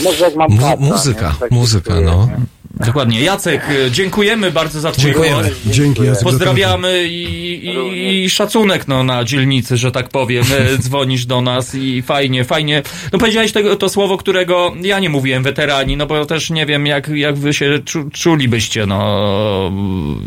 Może 0.04 0.26
jak 0.26 0.36
mam 0.36 0.52
Mu- 0.52 0.62
tata, 0.62 0.76
muzyka, 0.80 1.30
nie? 1.30 1.40
Tak 1.40 1.52
muzyka, 1.52 1.92
czuję, 1.94 2.06
no. 2.06 2.26
nie? 2.26 2.55
Dokładnie. 2.80 3.22
Jacek, 3.22 3.62
e, 3.88 3.92
dziękujemy 3.92 4.52
bardzo 4.52 4.80
za 4.80 4.92
twój 4.92 5.12
głos. 5.12 5.48
Dzięki 5.66 6.04
Jacek. 6.04 6.24
Pozdrawiamy 6.24 7.08
i, 7.08 7.66
i, 7.66 8.24
i 8.24 8.30
szacunek 8.30 8.88
no, 8.88 9.04
na 9.04 9.24
dzielnicy, 9.24 9.78
że 9.78 9.92
tak 9.92 10.10
powiem. 10.10 10.44
E, 10.60 10.78
Dzwonisz 10.84 11.26
do 11.26 11.42
nas 11.42 11.76
i 11.76 12.02
fajnie, 12.02 12.44
fajnie. 12.44 12.84
No 13.14 13.20
powiedziałeś 13.20 13.52
tego, 13.52 13.76
to 13.76 13.90
słowo, 13.90 14.18
którego 14.18 14.74
ja 14.82 15.00
nie 15.00 15.10
mówiłem, 15.10 15.44
weterani, 15.44 15.98
no 15.98 16.06
bo 16.06 16.26
też 16.26 16.50
nie 16.50 16.66
wiem, 16.66 16.86
jak, 16.86 17.08
jak 17.08 17.36
wy 17.36 17.54
się 17.54 17.80
czu, 17.86 18.10
czulibyście, 18.14 18.86
no. 18.86 19.72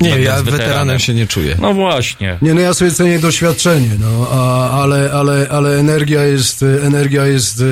Nie, 0.01 0.21
ja 0.21 0.43
weteranem 0.43 0.99
się 0.99 1.15
nie 1.15 1.27
czuję. 1.27 1.57
No 1.61 1.75
właśnie. 1.75 2.39
Nie, 2.43 2.55
no 2.55 2.61
ja 2.61 2.75
sobie 2.75 2.91
cenię 2.91 3.19
doświadczenie, 3.19 3.91
no, 4.01 4.29
a, 4.33 4.71
ale, 4.83 5.11
ale, 5.13 5.47
ale 5.51 5.79
energia 5.79 6.25
jest, 6.25 6.63
e, 6.63 6.87
energia 6.87 7.27
jest 7.27 7.61
e, 7.61 7.65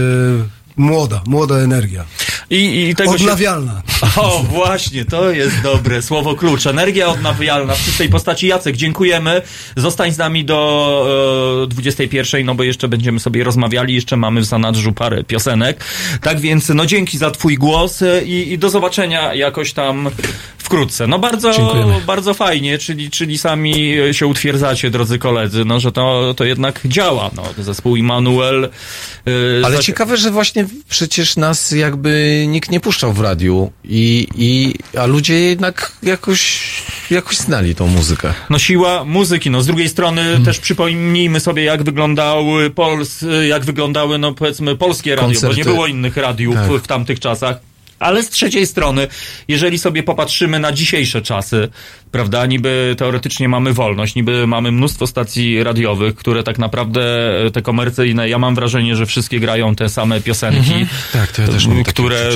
młoda, 0.77 1.23
młoda 1.27 1.59
energia. 1.59 2.05
I, 2.51 2.89
i 2.91 2.95
tego 2.95 3.19
się... 3.19 3.25
Odnawialna. 3.25 3.83
O, 4.17 4.43
właśnie, 4.43 5.05
to 5.05 5.31
jest 5.31 5.63
dobre 5.63 6.03
słowo 6.03 6.35
klucz. 6.35 6.67
Energia 6.67 7.07
odnawialna 7.09 7.75
w 7.75 7.85
czystej 7.85 8.09
postaci. 8.09 8.47
Jacek, 8.47 8.77
dziękujemy. 8.77 9.43
Zostań 9.77 10.13
z 10.13 10.19
nami 10.19 10.45
do 10.45 11.63
e, 11.65 11.67
21, 11.67 12.47
no 12.47 12.55
bo 12.55 12.63
jeszcze 12.63 12.89
będziemy 12.89 13.21
sobie 13.21 13.45
rozmawiali, 13.45 13.95
jeszcze 13.95 14.17
mamy 14.17 14.41
w 14.41 14.45
zanadrzu 14.45 14.93
parę 14.93 15.25
piosenek. 15.25 15.85
Tak 16.23 16.41
więc, 16.41 16.69
no 16.69 16.87
dzięki 16.87 17.19
za 17.19 17.31
twój 17.31 17.55
głos 17.57 18.03
e, 18.03 18.25
i, 18.25 18.53
i 18.53 18.59
do 18.59 18.71
zobaczenia 18.71 19.35
jakoś 19.35 19.73
tam 19.73 20.11
wkrótce. 20.59 21.07
No 21.07 21.19
bardzo, 21.19 21.53
Dziękujemy. 21.53 22.01
bardzo 22.07 22.35
fajnie, 22.35 22.79
czyli, 22.79 23.11
czyli 23.11 23.39
sami 23.39 23.95
się 24.13 24.27
utwierdzacie, 24.27 24.91
drodzy 24.91 25.19
koledzy, 25.19 25.65
no 25.65 25.81
że 25.81 25.93
to, 25.93 26.35
to 26.37 26.45
jednak 26.45 26.81
działa. 26.85 27.31
No, 27.37 27.43
zespół 27.59 27.97
Immanuel. 27.97 28.65
e, 28.65 29.31
Ale 29.65 29.77
zaś- 29.77 29.85
ciekawe, 29.87 30.17
że 30.17 30.31
właśnie 30.31 30.66
przecież 30.89 31.37
nas 31.37 31.71
jakby 31.71 32.45
nikt 32.49 32.71
nie 32.71 32.81
puszczał 32.81 33.13
w 33.13 33.21
radiu 33.21 33.71
i, 33.85 34.27
i 34.35 34.75
a 34.99 35.07
ludzie 35.07 35.35
jednak 35.41 35.93
jakoś, 36.03 36.63
jakoś 37.11 37.37
znali 37.37 37.75
tą 37.75 37.87
muzykę. 37.87 38.35
No 38.51 38.59
siła 38.59 39.05
muzyki, 39.05 39.51
no 39.51 39.63
z 39.63 39.67
drugiej 39.67 39.89
strony 39.89 40.23
Hmm. 40.23 40.45
też 40.45 40.59
przypomnijmy 40.59 41.41
sobie 41.41 41.65
jak 41.65 41.83
wyglądały 41.83 42.71
Pols, 42.71 43.25
jak 43.49 43.65
wyglądały 43.65 44.19
no 44.19 44.33
powiedzmy 44.35 44.77
polskie 44.77 45.11
radio, 45.17 45.29
bo 45.29 45.33
Koncerty. 45.33 45.57
nie 45.57 45.65
było 45.65 45.87
innych 45.87 46.17
radiów 46.17 46.55
Tak. 46.55 46.83
w 46.83 46.87
tamtych 46.87 47.21
czasach. 47.21 47.57
Ale 47.99 48.23
z 48.23 48.31
trzeciej 48.31 48.67
strony, 48.67 49.09
jeżeli 49.49 49.79
sobie 49.79 50.03
popatrzymy 50.03 50.59
na 50.59 50.73
dzisiejsze 50.73 51.23
czasy, 51.23 51.69
prawda, 52.11 52.47
niby 52.47 52.95
teoretycznie 52.99 53.49
mamy 53.49 53.73
wolność, 53.73 54.15
niby 54.15 54.47
mamy 54.47 54.73
mnóstwo 54.73 55.07
stacji 55.07 55.63
radiowych, 55.63 56.15
które 56.15 56.43
tak 56.43 56.59
naprawdę 56.59 57.03
e, 57.47 57.51
te 57.51 57.63
komercyjne, 57.63 58.29
ja 58.29 58.39
mam 58.39 58.55
wrażenie, 58.55 58.97
że 58.97 59.07
wszystkie 59.07 59.41
grają 59.41 59.75
te 59.75 59.89
same 59.89 60.21
piosenki, 60.21 60.87
Tak, 61.13 61.33
to 61.33 61.43
ja 61.43 61.49
też 61.49 61.67
które. 61.87 62.31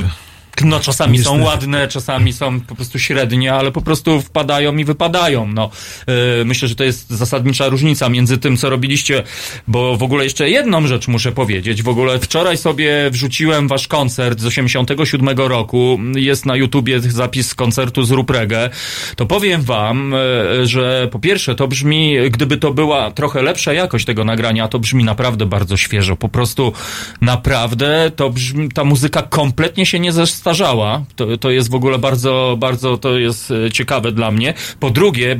No 0.65 0.81
czasami 0.81 1.19
są 1.19 1.39
Niestety. 1.39 1.51
ładne, 1.51 1.89
czasami 1.89 2.33
są 2.33 2.61
po 2.61 2.75
prostu 2.75 2.99
średnie, 2.99 3.55
ale 3.55 3.73
po 3.73 3.81
prostu 3.81 4.21
wpadają 4.21 4.77
i 4.77 4.85
wypadają. 4.85 5.47
No, 5.47 5.71
yy, 6.07 6.45
myślę, 6.45 6.69
że 6.69 6.75
to 6.75 6.85
jest 6.85 7.11
zasadnicza 7.11 7.69
różnica 7.69 8.09
między 8.09 8.39
tym, 8.39 8.57
co 8.57 8.71
robiliście, 8.71 9.23
bo 9.69 9.97
w 9.97 10.03
ogóle 10.03 10.25
jeszcze 10.25 10.51
jedną 10.51 10.87
rzecz 10.87 11.09
muszę 11.09 11.33
powiedzieć. 11.33 11.83
W 11.83 11.89
ogóle 11.89 12.19
wczoraj 12.19 12.57
sobie 12.57 13.11
wrzuciłem 13.11 13.69
wasz 13.69 13.89
koncert 13.89 14.41
z 14.41 14.47
87 14.47 15.39
roku. 15.39 15.99
Jest 16.17 16.47
na 16.47 16.57
YouTubie 16.57 17.01
zapis 17.01 17.55
koncertu 17.55 18.03
z 18.03 18.11
Ruprege. 18.11 18.71
To 19.17 19.27
powiem 19.27 19.63
wam, 19.63 20.15
yy, 20.59 20.67
że 20.67 21.09
po 21.13 21.19
pierwsze 21.19 21.55
to 21.55 21.69
brzmi, 21.69 22.17
gdyby 22.31 22.57
to 22.57 22.73
była 22.75 23.11
trochę 23.11 23.43
lepsza 23.43 23.73
jakość 23.73 24.05
tego 24.05 24.25
nagrania, 24.25 24.69
to 24.69 24.79
brzmi 24.79 25.05
naprawdę 25.05 25.47
bardzo 25.47 25.77
świeżo. 25.77 26.17
Po 26.17 26.29
prostu 26.29 26.73
naprawdę 27.21 28.11
to 28.17 28.31
brzmi, 28.31 28.69
ta 28.69 28.85
muzyka 28.85 29.23
kompletnie 29.23 29.87
się 29.87 30.01
nie 30.01 30.13
zestarzała 30.13 30.40
postarzała. 30.41 31.05
To, 31.17 31.37
to 31.37 31.51
jest 31.51 31.71
w 31.71 31.75
ogóle 31.75 31.99
bardzo, 31.99 32.57
bardzo 32.59 32.99
to 32.99 33.19
jest 33.19 33.51
e, 33.51 33.71
ciekawe 33.71 34.13
dla 34.13 34.31
mnie. 34.31 34.55
Po 34.81 34.91
drugie, 34.91 35.37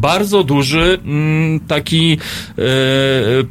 bardzo 0.00 0.44
duży 0.44 0.98
mm, 1.04 1.60
taki 1.60 2.18
e, 2.58 2.62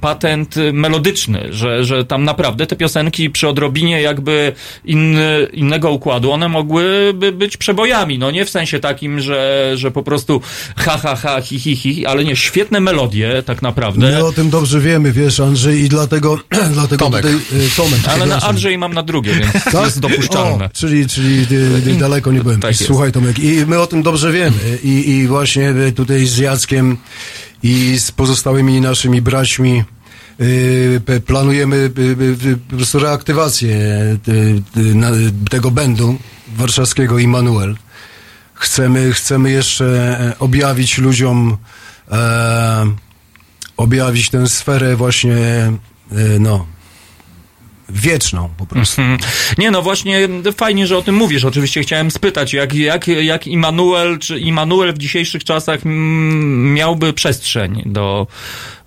patent 0.02 0.56
melodyczny, 0.74 1.48
że, 1.50 1.84
że 1.86 2.06
tam 2.06 2.24
naprawdę 2.24 2.68
te 2.68 2.76
piosenki 2.76 3.30
przy 3.30 3.48
odrobinie 3.48 4.02
jakby 4.02 4.54
inny, 4.86 5.48
innego 5.54 5.92
układu, 5.92 6.32
one 6.32 6.50
mogłyby 6.50 7.32
być 7.32 7.58
przebojami. 7.58 8.20
No 8.20 8.32
nie 8.32 8.46
w 8.46 8.50
sensie 8.50 8.80
takim, 8.80 9.20
że, 9.20 9.72
że 9.76 9.92
po 9.92 10.04
prostu 10.04 10.42
ha, 10.76 10.98
ha, 10.98 11.16
ha, 11.16 11.42
hi, 11.42 11.60
hi, 11.60 11.76
hi, 11.76 12.06
ale 12.06 12.24
nie, 12.26 12.36
świetne 12.36 12.80
melodie 12.80 13.44
tak 13.46 13.62
naprawdę. 13.62 14.12
My 14.12 14.26
o 14.26 14.32
tym 14.32 14.50
dobrze 14.50 14.80
wiemy, 14.80 15.12
wiesz, 15.12 15.40
Andrzej, 15.40 15.82
i 15.82 15.90
dlatego, 15.90 16.40
dlatego 16.74 17.06
Tomek. 17.06 17.22
tutaj... 17.22 17.66
y, 17.66 17.70
Tomek, 17.76 18.00
Ale 18.10 18.26
na. 18.26 18.42
Andrzej 18.42 18.78
mam 18.78 18.94
na 18.94 19.04
drugie, 19.04 19.34
więc 19.34 19.64
Tak? 19.64 19.86
jest 19.86 20.00
dopuszczalne. 20.00 20.70
Czyli 20.78 21.08
czyli 21.08 21.48
y, 21.52 21.92
y, 21.92 21.96
daleko 21.96 22.32
nie 22.32 22.44
byłem. 22.44 22.60
Tak. 22.60 22.76
Słuchaj 22.76 23.12
Tomek, 23.12 23.40
i 23.40 23.66
my 23.66 23.80
o 23.80 23.88
tym 23.88 24.04
dobrze 24.04 24.32
wiemy. 24.32 24.58
I, 24.84 25.10
i 25.10 25.28
właśnie 25.28 25.70
y, 25.70 25.92
tutaj 25.92 26.26
z 26.26 26.38
Jackiem 26.38 26.98
i 27.64 28.00
z 28.00 28.12
pozostałymi 28.12 28.82
naszymi 28.82 29.22
braćmi 29.22 29.84
planujemy 31.26 31.92
po 32.70 32.76
prostu 32.76 33.00
reaktywację 33.00 33.78
tego 35.50 35.72
będu 35.72 36.18
warszawskiego 36.58 37.20
Immanuel. 37.20 37.76
Chcemy, 38.54 39.14
chcemy 39.14 39.52
jeszcze 39.52 39.86
e, 40.20 40.40
objawić 40.40 40.98
ludziom 40.98 41.58
e, 42.12 42.96
objawić 43.78 44.30
tę 44.30 44.48
sferę 44.48 44.96
właśnie 44.96 45.36
e, 45.36 45.74
no 46.40 46.66
wieczną 47.90 48.50
po 48.58 48.66
prostu. 48.66 49.02
Mhm. 49.02 49.20
Nie 49.58 49.72
no 49.72 49.82
właśnie 49.82 50.30
fajnie, 50.58 50.88
że 50.88 50.98
o 50.98 51.02
tym 51.02 51.16
mówisz. 51.16 51.46
Oczywiście 51.46 51.82
chciałem 51.82 52.12
spytać, 52.12 52.54
jak, 52.54 52.74
jak, 52.74 53.08
jak 53.08 53.48
Immanuel, 53.48 54.20
czy 54.20 54.40
Immanuel 54.40 54.94
w 54.94 54.98
dzisiejszych 54.98 55.44
czasach 55.44 55.86
mm, 55.86 56.74
miałby 56.74 57.14
przestrzeń 57.14 57.84
do, 57.86 58.28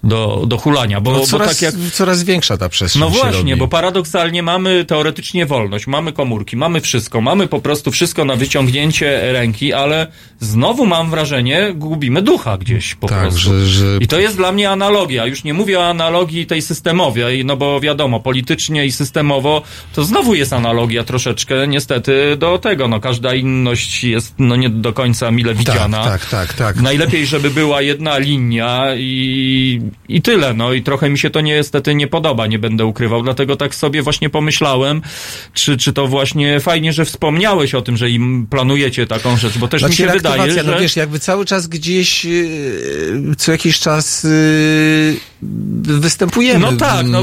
do, 0.05 0.44
do 0.47 0.59
hulania, 0.59 1.01
bo, 1.01 1.12
No, 1.12 1.18
bo 1.18 1.27
coraz, 1.27 1.48
tak 1.48 1.62
jak... 1.62 1.74
coraz 1.93 2.22
większa 2.24 2.56
ta 2.56 2.68
przestrzeń 2.68 3.01
No 3.01 3.10
właśnie, 3.10 3.56
bo 3.56 3.68
paradoksalnie 3.68 4.43
mamy 4.43 4.85
teoretycznie 4.85 5.47
wolność, 5.47 5.86
mamy 5.86 6.12
komórki, 6.12 6.56
mamy 6.56 6.81
wszystko, 6.81 7.20
mamy 7.20 7.48
po 7.48 7.60
prostu 7.60 7.90
wszystko 7.90 8.24
na 8.24 8.36
wyciągnięcie 8.36 9.32
ręki, 9.32 9.72
ale 9.72 10.06
znowu 10.40 10.86
mam 10.86 11.10
wrażenie, 11.10 11.72
gubimy 11.74 12.22
ducha 12.22 12.59
gdzieś 12.59 12.94
po 12.94 13.09
Tak, 13.09 13.20
prostu. 13.20 13.40
że- 13.40 13.66
że- 13.66 13.98
I 14.01 14.06
to 14.09 14.20
jest 14.20 14.36
dla 14.36 14.52
mnie 14.52 14.70
analogia. 14.70 15.27
Już 15.27 15.44
nie 15.44 15.55
mówię 15.55 15.78
o 15.81 15.89
analogii 15.89 16.47
tej 16.47 16.62
systemowej, 16.62 17.44
no 17.44 17.56
bo 17.56 17.81
wiadomo, 17.81 18.20
politycznie 18.20 18.86
i 18.86 18.93
systemowo 18.93 19.62
to 19.94 20.05
znowu 20.05 20.35
jest 20.35 20.52
analogia 20.52 21.05
troszeczkę 21.05 21.68
niestety 21.68 22.36
do 22.36 22.59
tego. 22.59 22.89
No 22.89 23.01
każda 23.01 23.35
inność 23.35 24.05
jest 24.05 24.35
no 24.39 24.56
nie 24.56 24.70
do 24.70 24.93
końca 24.93 25.31
mile 25.31 25.55
widziana. 25.55 26.05
tak, 26.05 26.27
tak, 26.27 26.55
tak. 26.55 26.77
Najlepiej, 26.81 27.27
żeby 27.27 27.51
była 27.51 27.82
jedna 27.82 28.18
linia 28.18 28.85
i, 28.97 29.81
i 30.09 30.23
tyle. 30.23 30.55
No 30.55 30.73
i 30.73 30.83
trochę 30.83 31.11
mi 31.11 31.19
się 31.19 31.31
to 31.31 31.41
niestety 31.41 31.95
nie 31.95 32.07
podoba, 32.07 32.47
nie 32.47 32.59
będę 32.59 32.87
ukrywał. 32.87 33.23
Dlatego 33.23 33.57
tak 33.57 33.75
sobie 33.75 34.03
właśnie 34.03 34.31
pomyślałem, 34.31 35.03
czy, 35.55 35.77
czy 35.77 35.93
to 35.93 36.07
właśnie 36.07 36.61
fajnie, 36.61 36.93
że 36.93 37.05
wspomniałeś 37.05 37.75
o 37.75 37.83
tym, 37.83 37.97
że 37.97 38.11
im 38.11 38.47
planujecie 38.51 39.07
taką 39.07 39.37
rzecz, 39.37 39.59
bo 39.59 39.69
też 39.69 39.83
mi 39.83 39.95
się 39.95 40.07
wydaje, 40.07 40.37
reaktywacja, 40.37 40.62
że... 40.62 40.71
no 40.71 40.81
wiesz, 40.81 40.97
jakby 40.97 41.19
cały 41.19 41.45
czas 41.45 41.67
gdzieś 41.67 42.25
yy, 42.25 43.35
co 43.39 43.53
jakiś 43.53 43.79
czas 43.79 44.25
yy, 44.25 45.30
występujemy. 45.83 46.71
No 46.71 46.77
tak, 46.77 47.07
no 47.07 47.23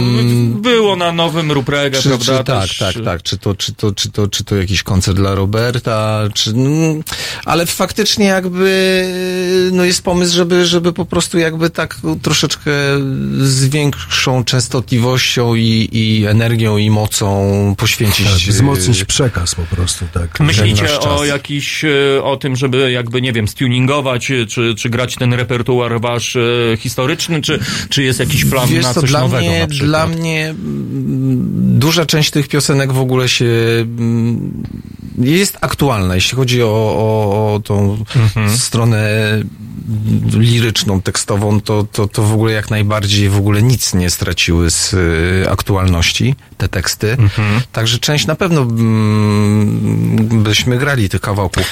było 0.62 0.96
na 0.96 1.12
nowym 1.12 1.52
Ruprega, 1.52 2.02
Czy, 2.02 2.10
prawda? 2.10 2.38
czy, 2.38 2.44
tak, 2.44 2.68
też- 2.68 2.78
tak, 2.78 2.96
tak. 3.06 3.24
Czy 3.24 3.38
to, 3.38 3.56
czy, 3.56 3.74
to, 3.74 3.92
czy, 3.92 4.12
to, 4.12 4.28
czy 4.28 4.44
to 4.44 4.56
jakiś 4.56 4.84
koncert 4.84 5.18
dla 5.18 5.36
Roberta, 5.36 6.22
czy, 6.34 6.50
mm, 6.50 7.04
ale 7.46 7.66
faktycznie 7.66 8.26
jakby 8.26 9.04
no 9.72 9.84
jest 9.84 10.04
pomysł, 10.04 10.36
żeby, 10.36 10.66
żeby 10.66 10.94
po 10.94 11.06
prostu 11.06 11.38
jakby 11.38 11.70
tak 11.70 11.98
troszeczkę 12.22 12.72
z 13.38 13.66
większą 13.66 14.44
częstotliwością 14.44 15.56
i, 15.56 15.90
i 15.92 16.26
energią 16.26 16.78
i 16.78 16.90
mocą 16.90 17.76
poświęcić. 17.78 18.26
Tak, 18.26 18.36
wzmocnić 18.36 19.04
przekaz 19.04 19.56
po 19.56 19.76
prostu, 19.76 20.06
tak. 20.14 20.40
Myślicie 20.40 21.00
o 21.00 21.26
jakiś, 21.26 21.84
e, 21.84 22.24
o 22.24 22.38
tym, 22.38 22.56
żeby 22.56 22.92
jakby, 22.92 23.22
nie 23.22 23.34
wiem, 23.34 23.48
stuningować, 23.48 24.32
e, 24.32 24.46
czy, 24.46 24.76
czy 24.76 24.90
grać 24.90 25.16
ten 25.16 25.34
repertuar 25.34 26.02
wasz 26.02 26.36
e, 26.36 26.42
historyczny, 26.78 27.42
czy, 27.42 27.60
czy 27.90 28.04
jest 28.08 28.20
jakiś 28.20 28.46
plan 28.46 28.70
Wiesz 28.70 28.84
na 28.84 28.94
co, 28.94 29.02
coś 29.02 29.10
dla 29.10 29.20
nowego 29.20 29.46
mnie, 29.46 29.68
dla 29.68 30.08
mnie 30.08 30.50
mm, 30.50 31.80
duża 31.80 32.06
część 32.06 32.32
tych 32.32 32.48
piosenek 32.48 32.94
w 32.94 33.00
ogóle 33.00 33.30
się 33.30 33.46
mm, 33.82 34.64
jest 35.18 35.58
aktualna, 35.62 36.16
jeśli 36.16 36.36
chodzi 36.36 36.64
o, 36.64 36.68
o, 36.68 37.54
o 37.56 37.60
tą 37.60 37.98
Mhm. 38.16 38.58
stronę 38.58 39.10
liryczną, 40.34 41.02
tekstową, 41.02 41.62
to, 41.62 41.88
to, 41.92 42.08
to 42.08 42.24
w 42.24 42.34
ogóle 42.34 42.52
jak 42.52 42.70
najbardziej 42.70 43.30
w 43.30 43.38
ogóle 43.38 43.62
nic 43.62 43.94
nie 43.94 44.10
straciły 44.10 44.72
z 44.72 44.94
y, 44.94 45.50
aktualności, 45.50 46.36
te 46.58 46.70
teksty. 46.70 47.12
Mhm. 47.12 47.62
Także 47.72 48.00
część 48.00 48.28
na 48.28 48.36
pewno 48.36 48.62
mm, 48.62 50.44
byśmy 50.44 50.78
grali 50.78 51.10
tych 51.10 51.22
kawałków. 51.22 51.64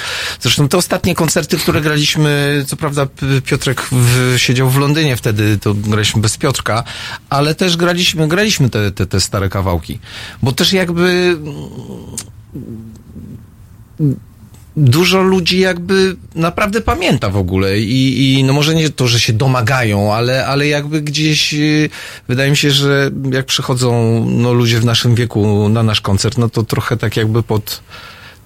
Zresztą 0.42 0.68
te 0.68 0.78
ostatnie 0.78 1.16
koncerty, 1.16 1.58
które 1.58 1.82
graliśmy, 1.82 2.64
co 2.68 2.76
prawda 2.76 3.08
Piotrek 3.46 3.88
w, 3.92 4.34
siedział 4.38 4.70
w 4.70 4.78
Londynie 4.78 5.16
wtedy, 5.16 5.58
to 5.62 5.74
graliśmy 5.74 6.22
bez 6.26 6.38
Piotrka, 6.38 6.84
ale 7.30 7.56
też 7.56 7.78
graliśmy, 7.78 8.28
graliśmy 8.28 8.70
te, 8.70 8.92
te, 8.92 9.06
te 9.06 9.20
stare 9.22 9.50
kawałki. 9.50 10.00
Bo 10.42 10.52
też 10.52 10.74
jakby 10.74 11.38
dużo 14.78 15.22
ludzi 15.22 15.60
jakby 15.60 16.16
naprawdę 16.36 16.82
pamięta 16.82 17.30
w 17.30 17.38
ogóle 17.38 17.80
i, 17.80 18.34
i 18.40 18.44
no 18.44 18.54
może 18.54 18.76
nie 18.76 18.90
to, 18.90 19.08
że 19.08 19.20
się 19.20 19.34
domagają, 19.34 20.14
ale, 20.14 20.48
ale 20.48 20.68
jakby 20.68 21.02
gdzieś 21.02 21.54
y, 21.54 21.90
wydaje 22.28 22.50
mi 22.50 22.58
się, 22.58 22.72
że 22.72 23.12
jak 23.32 23.46
przychodzą 23.46 24.26
no, 24.30 24.54
ludzie 24.54 24.80
w 24.80 24.86
naszym 24.86 25.16
wieku 25.16 25.70
na 25.70 25.84
nasz 25.84 26.02
koncert, 26.02 26.38
no 26.38 26.50
to 26.50 26.64
trochę 26.64 26.98
tak 26.98 27.18
jakby 27.18 27.44
pod 27.44 27.82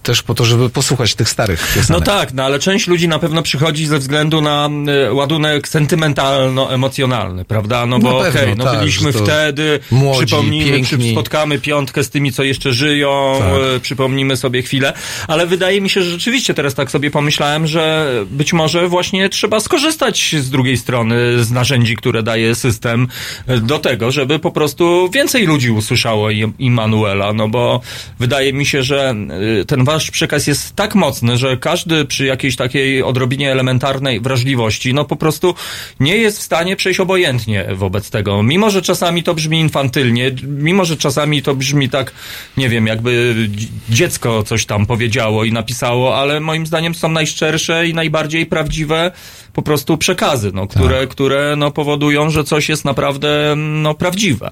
też 0.03 0.21
po 0.21 0.33
to, 0.35 0.45
żeby 0.45 0.69
posłuchać 0.69 1.15
tych 1.15 1.29
starych 1.29 1.73
No 1.75 1.81
piosenek. 1.81 2.03
tak, 2.05 2.33
no 2.33 2.43
ale 2.43 2.59
część 2.59 2.87
ludzi 2.87 3.07
na 3.07 3.19
pewno 3.19 3.41
przychodzi 3.41 3.85
ze 3.85 3.99
względu 3.99 4.41
na 4.41 4.69
e, 5.07 5.13
ładunek 5.13 5.67
sentymentalno-emocjonalny, 5.67 7.45
prawda? 7.45 7.85
No 7.85 7.99
bo 7.99 8.17
Na 8.17 8.23
pewno, 8.25 8.41
okej, 8.41 8.55
no 8.57 8.63
tak, 8.63 8.79
byliśmy 8.79 9.11
wtedy, 9.13 9.79
młodzi, 9.91 10.25
przypomnijmy, 10.25 10.71
piękni. 10.71 11.11
spotkamy 11.11 11.59
piątkę 11.59 12.03
z 12.03 12.09
tymi, 12.09 12.31
co 12.31 12.43
jeszcze 12.43 12.73
żyją, 12.73 13.35
Tak. 13.39 13.47
e, 13.75 13.79
przypomnimy 13.79 14.37
sobie 14.37 14.61
chwilę, 14.61 14.93
ale 15.27 15.47
wydaje 15.47 15.81
mi 15.81 15.89
się, 15.89 16.03
że 16.03 16.11
rzeczywiście 16.11 16.53
teraz 16.53 16.73
tak 16.75 16.91
sobie 16.91 17.11
pomyślałem, 17.11 17.67
że 17.67 18.13
być 18.31 18.53
może 18.53 18.87
właśnie 18.87 19.29
trzeba 19.29 19.59
skorzystać 19.59 20.35
z 20.39 20.49
drugiej 20.49 20.77
strony 20.77 21.43
z 21.43 21.51
narzędzi, 21.51 21.95
które 21.95 22.23
daje 22.23 22.55
system 22.55 23.07
e, 23.47 23.57
do 23.59 23.79
tego, 23.79 24.11
żeby 24.11 24.39
po 24.39 24.51
prostu 24.51 25.09
więcej 25.13 25.45
ludzi 25.45 25.71
usłyszało 25.71 26.29
Immanuela, 26.59 27.33
no 27.33 27.47
bo 27.49 27.81
wydaje 28.19 28.53
mi 28.53 28.65
się, 28.65 28.83
że 28.83 29.15
y, 29.61 29.65
ten 29.65 29.83
wasz 29.89 30.11
przekaz 30.11 30.47
jest 30.47 30.75
tak 30.75 30.95
mocny, 30.95 31.37
że 31.37 31.57
każdy 31.57 32.05
przy 32.05 32.25
jakiejś 32.25 32.55
takiej 32.55 33.03
odrobinie 33.03 33.51
elementarnej 33.51 34.19
wrażliwości, 34.19 34.93
no 34.93 35.05
po 35.05 35.15
prostu 35.15 35.55
nie 35.99 36.17
jest 36.17 36.39
w 36.39 36.41
stanie 36.41 36.75
przejść 36.75 36.99
obojętnie 36.99 37.65
wobec 37.75 38.09
tego. 38.09 38.43
Mimo, 38.43 38.69
że 38.69 38.81
czasami 38.81 39.23
to 39.23 39.33
brzmi 39.33 39.59
infantylnie, 39.59 40.31
mimo, 40.43 40.85
że 40.85 40.97
czasami 40.97 41.41
to 41.41 41.55
brzmi 41.55 41.89
tak, 41.89 42.11
nie 42.57 42.69
wiem, 42.69 42.87
jakby 42.87 43.35
dzi- 43.49 43.67
dziecko 43.89 44.43
coś 44.43 44.65
tam 44.65 44.85
powiedziało 44.85 45.43
i 45.43 45.51
napisało, 45.51 46.17
ale 46.17 46.39
moim 46.39 46.65
zdaniem 46.65 46.95
są 46.95 47.09
najszczersze 47.09 47.87
i 47.87 47.93
najbardziej 47.93 48.45
prawdziwe 48.45 49.11
po 49.53 49.61
prostu 49.61 49.97
przekazy, 49.97 50.51
no, 50.53 50.67
które, 50.67 51.07
które 51.07 51.55
no, 51.57 51.71
powodują, 51.71 52.29
że 52.29 52.43
coś 52.43 52.69
jest 52.69 52.85
naprawdę 52.85 53.53
no, 53.57 53.93
prawdziwe. 53.93 54.51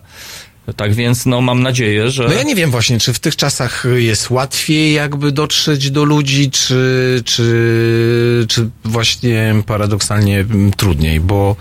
Tak 0.76 0.94
więc 0.94 1.26
no, 1.26 1.42
mam 1.42 1.64
nadzieję, 1.64 2.10
że... 2.10 2.24
No 2.24 2.34
ja 2.34 2.44
nie 2.44 2.56
wiem 2.56 2.72
właśnie, 2.72 3.00
czy 3.00 3.14
w 3.14 3.20
tych 3.20 3.36
czasach 3.36 3.86
jest 3.96 4.30
łatwiej 4.30 4.94
jakby 4.94 5.32
dotrzeć 5.32 5.92
do 5.92 6.04
ludzi, 6.04 6.52
czy, 6.52 7.22
czy, 7.26 8.46
czy 8.50 8.70
właśnie 8.86 9.56
paradoksalnie 9.66 10.40
mm, 10.40 10.74
trudniej, 10.74 11.20
bo 11.20 11.56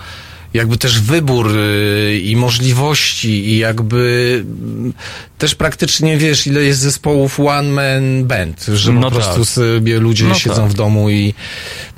jakby 0.55 0.79
też 0.79 1.01
wybór 1.01 1.57
y, 1.57 2.21
i 2.25 2.37
możliwości 2.37 3.49
i 3.49 3.59
jakby 3.59 4.45
mm, 4.61 4.93
też 5.39 5.55
praktycznie 5.55 6.17
wiesz, 6.19 6.47
ile 6.47 6.63
jest 6.63 6.81
zespołów 6.81 7.41
one 7.41 7.63
man 7.71 8.25
band, 8.25 8.65
że 8.75 8.93
No 8.93 9.01
po 9.03 9.11
prostu 9.11 9.41
tak. 9.41 9.49
sobie 9.49 10.01
ludzie 10.01 10.25
No 10.25 10.35
siedzą 10.35 10.63
tak. 10.63 10.71
w 10.71 10.75
domu 10.75 11.11
i 11.11 11.35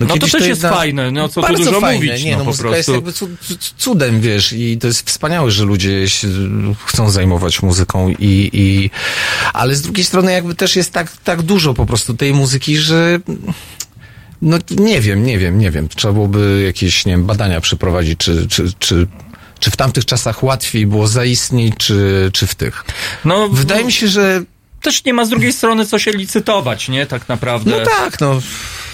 No 0.00 0.06
to 0.06 0.14
kiedyś 0.14 0.32
też 0.32 0.46
jest 0.46 0.62
jedna- 0.62 0.76
fajne, 0.76 1.10
no 1.10 1.28
co 1.28 1.42
tu 1.42 1.54
dużo 1.64 1.80
fajne. 1.80 2.06
mówić, 2.06 2.24
Nie, 2.24 2.32
no, 2.32 2.38
no, 2.38 2.44
muzyka 2.44 2.68
prostu. 2.68 2.76
jest 2.76 2.88
jakby 2.88 3.12
cud, 3.12 3.30
cud- 3.48 3.74
cudem, 3.76 4.20
wiesz, 4.20 4.52
i 4.52 4.78
to 4.78 4.86
jest 4.86 5.10
wspaniałe, 5.10 5.50
że 5.50 5.64
ludzie 5.64 6.08
się, 6.08 6.28
chcą 6.86 7.10
zajmować 7.10 7.62
muzyką 7.62 8.08
i, 8.08 8.50
i, 8.52 8.90
ale 9.52 9.74
z 9.74 9.82
drugiej 9.82 10.04
strony 10.04 10.32
jakby 10.32 10.54
też 10.54 10.76
jest 10.76 10.92
tak, 10.92 11.16
tak 11.24 11.42
dużo 11.42 11.74
po 11.74 11.86
prostu 11.86 12.14
tej 12.14 12.32
muzyki, 12.34 12.76
że 12.76 13.18
no 14.42 14.58
nie 14.70 15.00
wiem, 15.00 15.26
nie 15.26 15.38
wiem, 15.38 15.58
nie 15.58 15.70
wiem. 15.70 15.88
Trzeba 15.88 16.14
byłoby 16.14 16.62
jakieś, 16.66 17.06
nie 17.06 17.12
wiem, 17.12 17.24
badania 17.24 17.60
przeprowadzić, 17.60 18.18
czy, 18.18 18.48
czy, 18.48 18.72
czy, 18.78 19.06
czy 19.58 19.70
w 19.70 19.76
tamtych 19.76 20.04
czasach 20.04 20.42
łatwiej 20.42 20.86
było 20.86 21.06
zaistnieć, 21.06 21.74
czy, 21.78 22.30
czy 22.32 22.46
w 22.46 22.54
tych. 22.54 22.84
No, 23.24 23.48
Wydaje 23.48 23.84
mi 23.84 23.92
się, 23.92 24.08
że 24.08 24.42
też 24.82 25.04
nie 25.04 25.14
ma 25.14 25.24
z 25.24 25.28
drugiej 25.28 25.52
strony 25.52 25.86
co 25.86 25.98
się 25.98 26.10
licytować, 26.10 26.88
nie? 26.88 27.06
Tak 27.06 27.28
naprawdę. 27.28 27.70
No 27.70 27.84
tak, 27.84 28.20
no. 28.20 28.40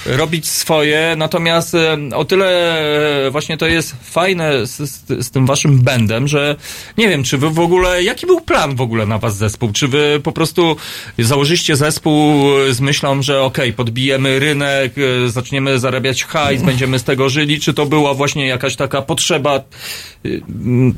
Robić 0.06 0.48
swoje, 0.48 1.14
natomiast 1.16 1.74
e, 1.74 1.98
o 2.14 2.24
tyle 2.24 2.78
e, 3.26 3.30
właśnie 3.30 3.56
to 3.56 3.66
jest 3.66 3.96
fajne 4.02 4.66
z, 4.66 4.76
z, 4.76 5.26
z 5.26 5.30
tym 5.30 5.46
waszym 5.46 5.78
bandem, 5.78 6.28
że 6.28 6.56
nie 6.98 7.08
wiem, 7.08 7.24
czy 7.24 7.38
wy 7.38 7.50
w 7.50 7.58
ogóle, 7.58 8.02
jaki 8.02 8.26
był 8.26 8.40
plan 8.40 8.76
w 8.76 8.80
ogóle 8.80 9.06
na 9.06 9.18
was 9.18 9.36
zespół? 9.36 9.72
Czy 9.72 9.88
wy 9.88 10.20
po 10.22 10.32
prostu 10.32 10.76
założyście 11.18 11.76
zespół 11.76 12.44
z 12.70 12.80
myślą, 12.80 13.22
że 13.22 13.42
okej, 13.42 13.72
podbijemy 13.72 14.38
rynek, 14.38 14.92
e, 14.98 15.28
zaczniemy 15.28 15.78
zarabiać 15.78 16.24
hajs, 16.24 16.62
będziemy 16.62 16.98
z 16.98 17.04
tego 17.04 17.28
żyli, 17.28 17.60
czy 17.60 17.74
to 17.74 17.86
była 17.86 18.14
właśnie 18.14 18.46
jakaś 18.46 18.76
taka 18.76 19.02
potrzeba, 19.02 19.56
e, 19.56 19.62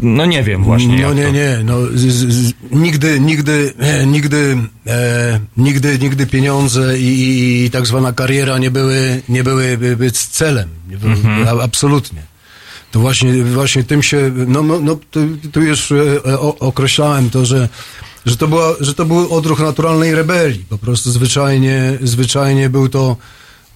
no 0.01 0.27
nie 0.27 0.43
wiem 0.43 0.65
właśnie. 0.65 1.03
No 1.03 1.15
nie, 1.15 1.25
to. 1.25 1.31
nie, 1.31 1.61
no 1.65 1.87
z, 1.95 2.01
z, 2.33 2.53
nigdy, 2.71 3.21
nigdy, 3.21 3.75
nigdy, 4.07 4.57
e, 4.87 5.41
nigdy, 5.57 5.99
nigdy 5.99 6.27
pieniądze 6.27 6.99
i, 6.99 7.65
i, 7.65 7.71
tak 7.71 7.87
zwana 7.87 8.13
kariera 8.13 8.59
nie 8.59 8.71
były, 8.71 9.23
nie 9.29 9.45
były 9.45 9.79
by- 9.79 9.97
by 9.97 10.11
celem, 10.11 10.69
były, 11.01 11.15
a, 11.49 11.63
absolutnie. 11.63 12.23
To 12.91 13.01
właśnie, 13.01 13.45
właśnie 13.45 13.85
tym 13.85 14.03
się, 14.03 14.33
no, 14.47 14.63
no, 14.63 14.81
no 14.81 14.99
tu, 15.11 15.21
tu 15.53 15.63
już 15.63 15.93
e, 15.93 16.25
o, 16.25 16.59
określałem 16.59 17.31
to, 17.31 17.45
że, 17.47 17.69
że 18.27 18.37
to 18.37 18.49
była, 18.49 18.75
że 18.81 18.95
to 18.95 19.05
był 19.05 19.35
odruch 19.35 19.61
naturalnej 19.61 20.15
rebelii, 20.15 20.65
po 20.69 20.79
prostu 20.79 21.11
zwyczajnie, 21.11 21.99
zwyczajnie 22.03 22.71
był 22.71 22.89
to, 22.89 23.17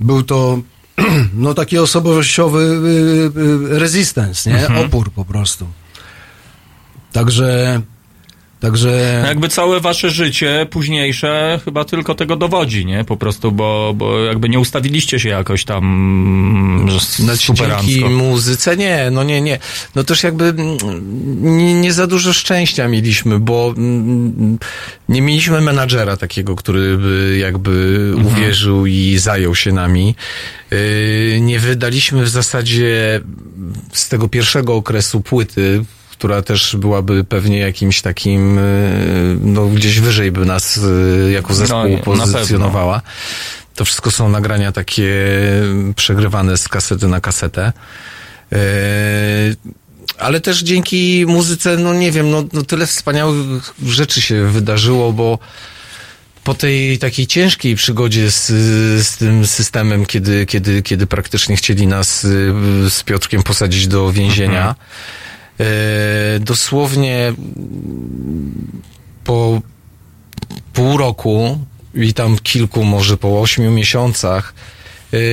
był 0.01 0.23
to, 0.23 0.61
no 1.35 1.55
taki 1.55 1.79
osobowościowy 1.79 2.63
y, 2.63 3.75
y, 3.75 3.79
resistance, 3.79 4.51
nie? 4.51 4.69
Opór 4.87 5.13
po 5.13 5.25
prostu. 5.25 5.67
Także, 7.13 7.81
także... 8.61 9.23
Jakby 9.27 9.49
całe 9.49 9.81
wasze 9.81 10.11
życie 10.11 10.67
późniejsze 10.71 11.61
chyba 11.65 11.85
tylko 11.85 12.15
tego 12.15 12.37
dowodzi, 12.37 12.87
nie? 12.87 13.05
Po 13.05 13.17
prostu, 13.17 13.53
bo, 13.53 13.93
bo 13.97 14.19
jakby 14.19 14.49
nie 14.49 14.59
ustawiliście 14.61 15.21
się 15.21 15.29
jakoś 15.29 15.65
tam 15.65 16.87
Znaczy, 17.17 17.47
superancko. 17.47 17.87
dzięki 17.87 18.05
muzyce 18.09 18.77
nie, 18.77 19.09
no 19.13 19.23
nie, 19.23 19.41
nie. 19.41 19.59
No 19.95 20.05
też 20.05 20.23
jakby 20.23 20.45
mm, 20.45 20.77
nie, 21.59 21.75
nie 21.75 21.93
za 21.93 22.07
dużo 22.07 22.33
szczęścia 22.33 22.89
mieliśmy, 22.89 23.39
bo 23.39 23.75
mm, 23.77 24.59
nie 25.09 25.23
mieliśmy 25.23 25.61
menadżera 25.61 26.17
takiego, 26.17 26.57
który 26.57 26.99
by 26.99 27.39
jakby 27.41 28.13
uwierzył 28.25 28.87
i 28.87 29.19
zajął 29.19 29.55
się 29.55 29.73
nami. 29.73 30.15
Yy, 30.71 31.41
Nie 31.41 31.59
wydaliśmy 31.59 32.25
w 32.25 32.29
zasadzie 32.29 33.21
z 33.93 34.09
tego 34.09 34.29
pierwszego 34.29 34.75
okresu 34.75 35.21
płyty, 35.21 35.85
która 36.21 36.43
też 36.43 36.77
byłaby 36.77 37.25
pewnie 37.25 37.59
jakimś 37.59 38.03
takim, 38.03 38.57
yy, 38.57 38.63
no 39.41 39.67
gdzieś 39.67 40.01
wyżej 40.01 40.33
by 40.33 40.47
nas 40.47 40.77
yy, 40.77 41.31
jako 41.33 41.55
zespół 41.55 41.79
No, 41.79 41.89
na 41.89 41.99
pewno. 41.99 42.33
pozycjonowała. 42.33 43.03
To 43.75 43.85
wszystko 43.85 44.11
są 44.11 44.29
nagrania 44.29 44.73
takie 44.73 45.15
przegrywane 45.97 46.57
z 46.57 46.69
kasety 46.69 47.09
na 47.09 47.21
kasetę. 47.21 47.73
Yy, 48.51 48.59
ale 50.19 50.41
też 50.41 50.63
dzięki 50.63 51.25
muzyce, 51.29 51.77
no 51.77 51.95
nie 51.95 52.13
wiem, 52.13 52.31
no, 52.31 52.45
no 52.53 52.63
tyle 52.63 52.87
wspaniałych 52.87 53.75
rzeczy 53.87 54.21
się 54.21 54.45
wydarzyło, 54.45 55.13
bo 55.13 55.39
po 56.45 56.55
tej 56.55 56.99
takiej 56.99 57.27
ciężkiej 57.27 57.77
przygodzie 57.77 58.31
z, 58.31 58.47
z 59.07 59.17
tym 59.17 59.47
systemem, 59.47 60.07
kiedy, 60.07 60.47
kiedy, 60.47 60.83
kiedy 60.83 61.07
praktycznie 61.07 61.57
chcieli 61.57 61.87
nas 61.87 62.21
z 62.89 63.03
Piotrkiem 63.05 63.43
posadzić 63.43 63.89
do 63.89 64.13
więzienia, 64.13 64.75
e, 64.75 65.20
dosłownie 66.41 67.33
po 69.25 69.61
pół 70.73 70.97
roku 70.97 71.59
i 71.95 72.15
tam 72.15 72.39
kilku, 72.39 72.85
może 72.85 73.17
po 73.17 73.41
ośmiu 73.41 73.71
miesiącach, 73.71 74.55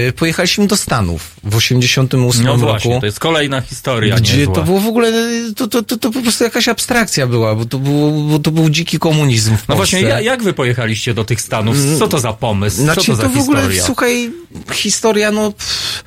e, 0.07 0.11
pojechaliśmy 0.11 0.67
do 0.67 0.77
Stanów 0.77 1.33
w 1.43 1.55
88 1.55 2.43
No 2.45 2.51
roku. 2.51 2.59
właśnie, 2.65 2.99
to 2.99 3.05
jest 3.05 3.19
kolejna 3.19 3.61
historia 3.61 4.15
Gdzie 4.15 4.37
niezła. 4.37 4.55
to 4.55 4.63
było 4.63 4.79
w 4.79 4.87
ogóle, 4.87 5.11
to, 5.55 5.67
to, 5.67 5.83
to, 5.83 5.97
to 5.97 6.11
po 6.11 6.21
prostu 6.21 6.43
jakaś 6.43 6.67
abstrakcja 6.67 7.27
była, 7.27 7.55
bo 7.55 7.65
to, 7.65 7.79
było, 7.79 8.11
bo 8.11 8.39
to 8.39 8.51
był 8.51 8.69
dziki 8.69 8.99
komunizm 8.99 9.55
No 9.67 9.75
właśnie, 9.75 10.01
ja, 10.01 10.21
jak 10.21 10.43
wy 10.43 10.53
pojechaliście 10.53 11.13
do 11.13 11.23
tych 11.25 11.41
Stanów? 11.41 11.77
Co 11.99 12.07
to 12.07 12.19
za 12.19 12.33
pomysł? 12.33 12.77
Znaczy, 12.77 13.01
Co 13.01 13.07
to 13.11 13.15
za 13.15 13.23
to 13.23 13.29
w 13.29 13.37
ogóle, 13.37 13.59
historia? 13.59 13.83
słuchaj, 13.83 14.31
historia, 14.73 15.31
no... 15.31 15.51
Pff, 15.51 16.03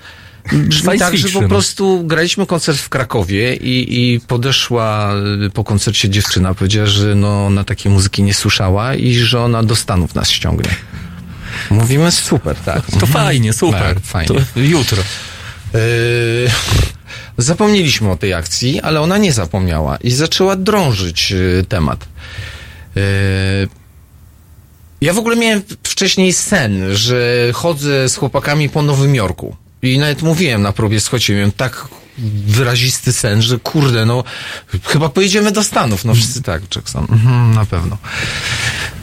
brzmi 0.52 0.98
tak, 0.98 1.16
że 1.16 1.28
po 1.28 1.48
prostu 1.48 2.04
graliśmy 2.04 2.46
koncert 2.46 2.78
w 2.78 2.88
Krakowie 2.88 3.56
i, 3.56 4.14
i 4.14 4.20
podeszła 4.20 5.14
y, 5.46 5.50
po 5.50 5.64
koncercie 5.64 6.08
dziewczyna, 6.08 6.54
powiedziała, 6.54 6.86
że 6.86 7.14
no, 7.14 7.50
na 7.50 7.64
takiej 7.64 7.92
muzyki 7.92 8.22
nie 8.22 8.34
słyszała 8.34 8.94
i 8.94 9.14
że 9.14 9.40
ona 9.40 9.62
do 9.62 9.76
Stanów 9.76 10.14
nas 10.14 10.30
ściągnie. 10.30 10.76
Mówimy 11.70 12.12
super, 12.12 12.56
tak. 12.56 12.82
To 13.00 13.06
fajnie, 13.06 13.52
super. 13.52 13.94
Tak, 13.94 14.00
fajnie. 14.00 14.28
To 14.28 14.60
jutro. 14.60 15.02
Yy, 15.74 15.80
zapomnieliśmy 17.38 18.10
o 18.10 18.16
tej 18.16 18.34
akcji, 18.34 18.80
ale 18.80 19.00
ona 19.00 19.18
nie 19.18 19.32
zapomniała 19.32 19.96
i 19.96 20.10
zaczęła 20.10 20.56
drążyć 20.56 21.30
yy, 21.30 21.64
temat. 21.68 22.08
Yy, 22.96 23.02
ja 25.00 25.12
w 25.12 25.18
ogóle 25.18 25.36
miałem 25.36 25.62
wcześniej 25.82 26.32
sen, 26.32 26.96
że 26.96 27.50
chodzę 27.52 28.08
z 28.08 28.16
chłopakami 28.16 28.68
po 28.68 28.82
Nowym 28.82 29.14
Jorku. 29.14 29.56
I 29.82 29.98
nawet 29.98 30.23
mówiłem 30.23 30.62
na 30.62 30.73
próbie, 30.73 30.98
miałem 31.28 31.52
tak 31.52 31.89
wyrazisty 32.47 33.12
sen, 33.12 33.43
że 33.43 33.59
kurde, 33.59 34.05
no 34.05 34.24
chyba 34.85 35.09
pojedziemy 35.09 35.52
do 35.52 35.65
Stanów. 35.65 36.05
No 36.05 36.15
wszyscy 36.15 36.43
tak, 36.43 36.62
Jackson, 36.77 37.07
mhm, 37.11 37.55
na 37.55 37.65
pewno. 37.66 37.98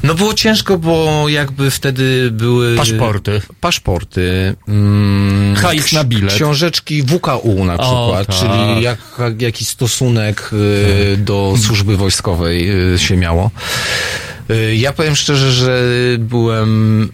No 0.04 0.14
było 0.14 0.34
ciężko, 0.34 0.78
bo 0.78 1.26
jakby 1.30 1.72
wtedy 1.72 2.32
były... 2.32 2.76
Paszporty. 2.76 3.41
Paszporty. 3.62 4.56
Mm, 4.68 5.56
Hajs 5.56 5.91
na 5.91 6.04
bilet. 6.04 6.34
Książeczki 6.34 7.04
WKU 7.04 7.66
na 7.66 7.78
przykład, 7.78 8.28
tak. 8.28 8.36
czyli 8.36 8.82
jak, 8.82 8.99
jaki 9.40 9.66
stosunek 9.66 10.49
y, 10.54 11.18
do 11.18 11.54
służby 11.66 11.98
wojskowej 11.98 12.94
y, 12.94 12.99
się 12.99 13.18
miało. 13.18 13.52
Y, 14.52 14.76
Ja 14.76 14.94
powiem 14.94 15.16
szczerze, 15.16 15.52
że 15.52 15.82
byłem 16.20 17.10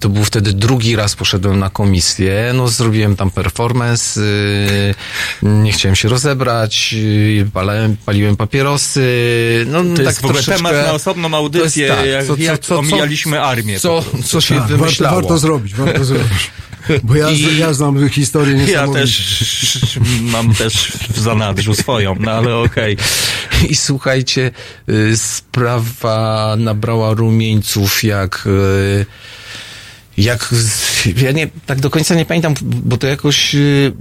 to 0.00 0.08
był 0.08 0.24
wtedy 0.24 0.52
drugi 0.52 0.96
raz 0.96 1.16
poszedłem 1.16 1.58
na 1.58 1.70
komisję, 1.70 2.52
no 2.54 2.68
zrobiłem 2.68 3.16
tam 3.16 3.30
performance, 3.30 4.20
y, 4.20 4.94
nie 5.42 5.72
chciałem 5.72 5.96
się 5.96 6.08
rozebrać, 6.08 6.94
y, 6.98 7.46
palałem, 7.52 7.96
paliłem 8.06 8.36
papierosy, 8.36 9.02
no 9.70 9.82
To 9.82 9.88
tak 9.96 10.06
jest 10.06 10.20
w 10.20 10.24
ogóle 10.24 10.42
troszeczkę- 10.42 10.68
temat 10.68 10.86
na 10.86 10.92
osobną 10.92 11.34
audycję, 11.36 11.88
tak, 11.88 12.06
jak, 12.06 12.26
co- 12.26 12.36
co- 12.36 12.42
jak 12.42 12.60
co- 12.60 12.78
omijaliśmy 12.78 13.42
armię. 13.42 13.80
Co, 13.80 14.04
co 14.24 14.40
się 14.40 14.54
Tak, 14.54 14.62
warto, 14.62 14.76
wymyślało. 14.78 15.16
warto 15.20 15.38
zrobić, 15.38 15.74
warto 15.74 16.04
zrobić. 16.04 16.50
Bo 17.02 17.16
ja, 17.16 17.30
I- 17.30 17.58
ja 17.58 17.72
znam 17.72 18.08
historię 18.08 18.64
Ja 18.72 18.88
też 18.88 19.22
mam 20.32 20.54
też 20.54 20.92
w 21.10 21.18
zanadrzu 21.20 21.74
swoją, 21.74 22.16
no 22.20 22.30
ale 22.30 22.56
okej. 22.56 22.96
I 23.70 23.76
słuchajcie, 23.76 24.50
y, 24.88 25.16
sprawa 25.16 26.54
nabrała 26.58 27.14
rumieńców 27.14 28.04
jak... 28.04 28.44
y, 28.46 29.06
Jak, 30.16 30.54
ja 31.22 31.32
nie, 31.32 31.48
tak 31.66 31.80
do 31.80 31.90
końca 31.90 32.14
nie 32.14 32.24
pamiętam, 32.24 32.54
bo 32.62 32.96
to 32.96 33.06
jakoś 33.06 33.54
y, 33.54 33.92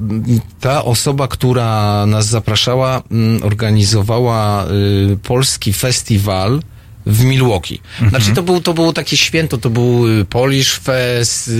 ta 0.60 0.84
osoba, 0.86 1.28
która 1.28 2.06
nas 2.06 2.28
zapraszała, 2.28 3.02
mm, 3.12 3.44
organizowała 3.44 4.66
y, 5.14 5.18
polski 5.24 5.74
festiwal 5.74 6.62
w 7.06 7.24
Milwaukee. 7.24 7.80
Znaczy 8.10 8.32
to 8.34 8.44
był, 8.44 8.62
to 8.62 8.74
było 8.74 8.94
takie 8.94 9.18
święto, 9.18 9.58
to 9.58 9.70
był 9.70 10.20
y, 10.20 10.26
Polish 10.26 10.74
Fest, 10.80 11.52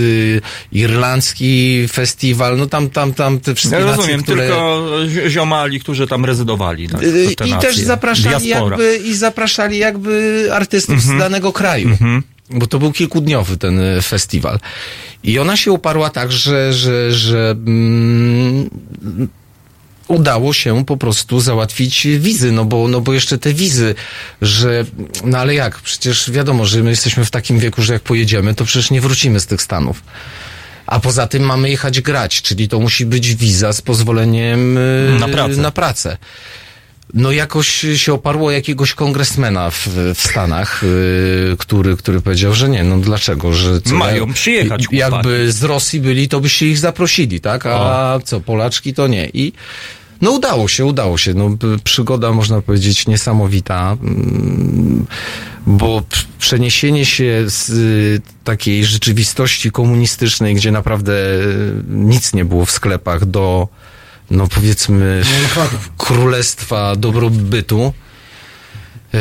irlandzki 0.72 1.88
festiwal, 1.92 2.58
no 2.58 2.66
tam, 2.66 2.90
tam, 2.90 3.14
tam 3.14 3.40
te 3.40 3.56
wszystkie 3.56 3.80
Ja 3.80 3.86
nacje, 3.86 3.98
rozumiem, 3.98 4.24
które... 4.24 4.48
tylko 4.48 4.90
zi- 5.08 5.30
ziomali, 5.32 5.80
którzy 5.80 6.08
tam 6.08 6.26
rezydowali. 6.26 6.90
Tak, 6.90 7.02
te 7.38 7.48
I 7.48 7.52
nacje. 7.52 7.70
też 7.70 7.78
zapraszali 7.78 8.46
Diaspora. 8.48 8.78
jakby, 8.78 8.98
i 9.10 9.16
zapraszali 9.16 9.78
jakby 9.78 10.48
artystów 10.54 11.02
z 11.02 11.18
danego 11.18 11.54
kraju. 11.54 11.98
Bo 12.54 12.68
to 12.68 12.80
był 12.80 12.92
kilkudniowy 12.92 13.58
ten 13.58 13.80
y, 13.80 14.02
festiwal. 14.02 14.60
I 15.24 15.40
ona 15.40 15.58
się 15.58 15.72
uparła 15.72 16.10
tak, 16.10 16.32
że, 16.32 16.74
że, 16.74 17.12
że 17.12 17.56
mm, 17.68 18.70
udało 20.08 20.54
się 20.54 20.86
po 20.86 20.98
prostu 20.98 21.40
załatwić 21.40 22.08
wizy, 22.20 22.52
no 22.52 22.66
bo, 22.66 22.88
no 22.88 23.02
bo 23.02 23.14
jeszcze 23.14 23.38
te 23.38 23.54
wizy, 23.54 23.96
że, 24.42 24.86
no 25.24 25.38
ale 25.38 25.56
jak, 25.56 25.82
przecież 25.82 26.32
wiadomo, 26.32 26.66
że 26.66 26.84
my 26.84 26.90
jesteśmy 26.90 27.26
w 27.26 27.32
takim 27.32 27.60
wieku, 27.60 27.82
że 27.82 27.94
jak 27.94 28.02
pojedziemy, 28.02 28.56
to 28.56 28.66
przecież 28.66 28.92
nie 28.92 29.02
wrócimy 29.02 29.40
z 29.40 29.46
tych 29.46 29.62
Stanów. 29.62 30.04
A 30.86 31.00
poza 31.00 31.28
tym 31.28 31.44
mamy 31.44 31.70
jechać 31.70 32.02
grać, 32.02 32.42
czyli 32.42 32.68
to 32.68 32.80
musi 32.80 33.06
być 33.06 33.36
wiza 33.36 33.74
z 33.74 33.82
pozwoleniem 33.82 34.78
y, 34.78 35.18
Na 35.20 35.28
pracę. 35.28 35.56
Na 35.56 35.72
pracę. 35.72 36.18
No 37.14 37.32
jakoś 37.32 37.86
się 37.96 38.14
oparło 38.14 38.52
jakiegoś 38.52 38.94
kongresmena 38.94 39.70
w, 39.72 39.88
w 40.16 40.22
Stanach, 40.22 40.84
y, 40.84 41.56
który, 41.60 41.98
który 41.98 42.22
powiedział, 42.22 42.54
że 42.54 42.70
nie, 42.70 42.84
no 42.84 42.98
dlaczego, 42.98 43.54
że 43.54 43.82
co, 43.82 43.96
Mają 43.96 44.34
przyjechać 44.34 44.88
chłopaki. 44.88 44.98
Jakby 44.98 45.52
z 45.52 45.64
Rosji 45.64 46.02
byli, 46.02 46.28
to 46.28 46.40
byście 46.40 46.68
ich 46.68 46.78
zaprosili, 46.78 47.42
tak? 47.42 47.66
A 47.66 48.20
co, 48.24 48.40
Polaczki 48.42 48.94
to 48.94 49.08
nie. 49.08 49.30
I 49.34 49.54
No 50.22 50.32
udało 50.32 50.68
się, 50.68 50.86
udało 50.86 51.18
się. 51.18 51.34
No, 51.34 51.58
przygoda, 51.84 52.32
można 52.32 52.62
powiedzieć, 52.62 53.08
niesamowita, 53.08 53.98
mm, 54.02 55.06
bo 55.68 56.02
przeniesienie 56.40 57.06
się 57.06 57.44
z 57.46 57.70
y, 57.70 58.22
takiej 58.44 58.86
rzeczywistości 58.86 59.72
komunistycznej, 59.72 60.56
gdzie 60.56 60.72
naprawdę 60.72 61.14
y, 61.14 61.84
nic 61.90 62.34
nie 62.34 62.46
było 62.46 62.66
w 62.66 62.72
sklepach, 62.72 63.26
do, 63.26 63.68
no 64.34 64.48
powiedzmy, 64.48 65.22
królestwa 65.98 66.96
dobrobytu, 66.96 67.94
yy, 69.14 69.20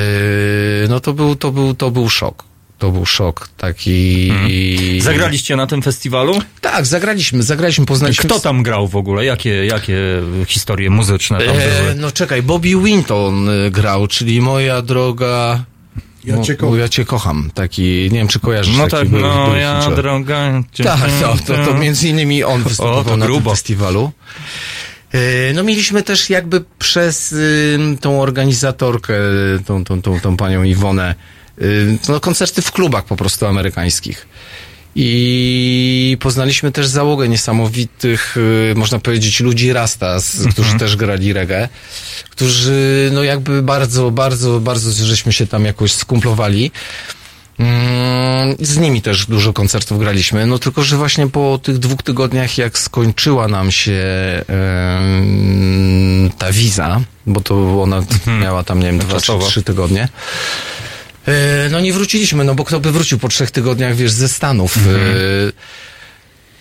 no 0.88 1.00
to 1.00 1.12
był, 1.12 1.36
to 1.36 1.52
był, 1.52 1.74
to 1.74 1.90
był 1.90 2.08
szok. 2.10 2.44
To 2.78 2.90
był 2.90 3.06
szok 3.06 3.48
taki. 3.56 4.28
Mhm. 4.30 5.00
Zagraliście 5.00 5.56
na 5.56 5.66
tym 5.66 5.82
festiwalu? 5.82 6.42
Tak, 6.60 6.86
zagraliśmy, 6.86 7.42
zagraliśmy, 7.42 7.86
poznaliśmy. 7.86 8.24
Kto 8.24 8.40
tam 8.40 8.62
grał 8.62 8.88
w 8.88 8.96
ogóle? 8.96 9.24
Jakie, 9.24 9.66
jakie 9.66 9.94
historie 10.46 10.90
muzyczne 10.90 11.38
tam 11.38 11.56
E, 11.56 11.82
były? 11.82 11.94
no 11.94 12.10
czekaj, 12.10 12.42
Bobby 12.42 12.76
Winton 12.76 13.48
y, 13.48 13.70
grał, 13.70 14.06
czyli 14.06 14.40
moja 14.40 14.82
droga. 14.82 15.64
Ja 16.24 16.42
cię 16.42 16.56
kocham. 16.56 16.78
Ja 16.78 16.88
cię 16.88 17.04
kocham. 17.04 17.50
Taki, 17.54 17.82
nie 18.12 18.18
wiem, 18.18 18.28
czy 18.28 18.40
kojarzysz 18.40 18.76
No 18.76 18.82
taki 18.88 18.96
tak, 18.96 19.08
był, 19.08 19.20
no 19.20 19.46
był 19.46 19.56
ja 19.56 19.90
droga... 19.90 20.62
Tak, 20.84 21.00
to, 21.20 21.36
to, 21.54 21.64
to 21.66 21.74
między 21.74 22.08
innymi 22.08 22.44
on 22.44 22.62
występował 22.68 23.04
to 23.04 23.16
na 23.16 23.26
grubo. 23.26 23.50
tym 23.50 23.56
festiwalu. 23.56 24.10
E, 25.12 25.52
No 25.54 25.62
mieliśmy 25.62 26.02
też 26.02 26.30
jakby 26.30 26.64
przez 26.78 27.34
tą 28.00 28.20
organizatorkę, 28.20 29.14
tą, 29.66 29.84
tą, 29.84 30.02
tą, 30.02 30.20
tą 30.20 30.36
panią 30.36 30.62
Iwonę, 30.62 31.14
no 32.08 32.20
koncerty 32.20 32.62
w 32.62 32.72
klubach 32.72 33.04
po 33.04 33.16
prostu 33.16 33.46
amerykańskich. 33.46 34.26
I 34.94 36.16
poznaliśmy 36.20 36.72
też 36.72 36.86
załogę 36.86 37.28
niesamowitych, 37.28 38.36
y, 38.36 38.74
można 38.76 38.98
powiedzieć, 38.98 39.40
ludzi 39.40 39.72
Rasta, 39.72 40.18
którzy 40.50 40.78
też 40.78 40.96
grali 40.96 41.32
reggae, 41.32 41.68
którzy, 42.30 43.10
no 43.14 43.22
jakby 43.22 43.62
bardzo, 43.62 44.10
bardzo, 44.10 44.60
bardzo 44.60 45.06
żeśmy 45.06 45.32
się 45.32 45.46
tam 45.46 45.64
jakoś 45.64 45.92
skumplowali. 45.92 46.70
Mm, 47.58 48.56
Z 48.60 48.78
nimi 48.78 49.02
też 49.02 49.26
dużo 49.26 49.52
koncertów 49.52 49.98
graliśmy, 49.98 50.46
no 50.46 50.58
tylko, 50.58 50.82
że 50.84 50.96
właśnie 50.96 51.28
po 51.28 51.60
tych 51.62 51.78
dwóch 51.78 52.02
tygodniach, 52.02 52.58
jak 52.58 52.78
skończyła 52.78 53.48
nam 53.48 53.70
się 53.70 54.02
ta 56.38 56.52
wiza, 56.52 57.00
bo 57.26 57.40
to 57.40 57.82
ona 57.82 58.02
miała 58.40 58.64
tam, 58.64 58.80
nie 58.80 58.86
wiem, 58.86 58.98
dwa 58.98 59.20
czy 59.20 59.32
trzy 59.48 59.62
tygodnie, 59.62 60.08
e, 61.28 61.32
no 61.70 61.80
nie 61.80 61.92
wróciliśmy, 61.92 62.44
no 62.44 62.54
bo 62.54 62.64
kto 62.64 62.80
by 62.80 62.92
wrócił 62.92 63.18
po 63.18 63.28
trzech 63.28 63.50
tygodniach, 63.50 63.96
wiesz, 63.96 64.12
ze 64.12 64.28
Stanów. 64.28 64.76
e, 64.76 64.80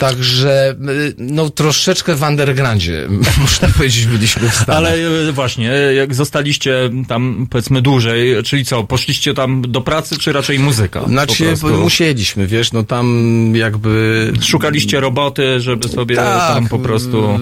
Także, 0.02 0.70
e, 0.70 0.76
no 1.18 1.50
troszeczkę 1.50 2.16
w 2.16 2.22
undergroundzie, 2.22 3.08
można 3.42 3.68
powiedzieć, 3.68 4.06
byliśmy 4.06 4.50
w 4.50 4.56
Stanach. 4.56 4.78
Ale 4.78 4.94
e, 5.30 5.32
właśnie, 5.32 5.74
e, 5.74 5.94
jak 5.94 6.16
zostaliście 6.16 6.90
tam 7.08 7.48
powiedzmy 7.50 7.82
dłużej, 7.82 8.44
czyli 8.44 8.66
co, 8.66 8.84
poszliście 8.84 9.34
tam 9.34 9.62
do 9.62 9.82
pracy, 9.82 10.18
czy 10.18 10.32
raczej 10.32 10.60
muzyka? 10.60 11.04
Znaczy, 11.08 11.54
musieliśmy, 11.82 12.48
wiesz, 12.48 12.72
no 12.72 12.84
tam 12.84 13.56
jakby... 13.56 14.34
Szukaliście 14.42 15.00
roboty, 15.00 15.60
żeby 15.60 15.90
sobie 15.90 16.16
Tak, 16.16 16.54
tam 16.54 16.68
po 16.68 16.80
prostu... 16.80 17.40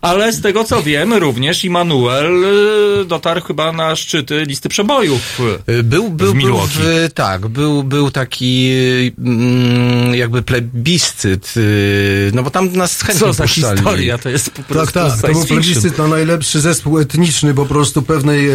Ale 0.00 0.32
z 0.32 0.40
tego 0.40 0.64
co 0.64 0.82
wiem, 0.82 1.14
również 1.14 1.64
Immanuel 1.64 2.44
e, 2.44 3.04
dotarł 3.04 3.40
chyba 3.40 3.72
na 3.72 3.96
szczyty 3.96 4.44
listy 4.44 4.68
przebojów. 4.68 5.40
Y, 5.68 5.82
Był, 5.82 6.10
był, 6.10 6.10
w 6.10 6.16
był 6.16 6.34
Milwaukee. 6.34 6.68
w, 6.78 7.10
tak, 7.14 7.48
był, 7.48 7.82
był 7.82 8.10
taki 8.10 8.70
mm, 9.18 10.14
jakby 10.14 10.42
plebiscyt, 10.42 11.54
y, 11.56 12.30
no 12.34 12.42
bo 12.42 12.50
tam 12.50 12.72
nas 12.72 13.02
chętnie 13.02 13.20
Co 13.20 13.32
za 13.32 13.42
puszczali. 13.44 13.76
historia, 13.78 14.18
to 14.18 14.28
jest 14.28 14.50
po 14.50 14.62
prostu 14.62 14.92
Tak, 14.94 15.12
tak. 15.12 15.20
To 15.20 15.28
był 15.32 15.44
plebiscyt 15.44 15.98
na 15.98 16.06
najlepszy 16.08 16.60
zespół 16.60 16.98
etniczny 16.98 17.54
po 17.54 17.66
prostu 17.66 18.02
pewnej 18.02 18.48
e, 18.50 18.54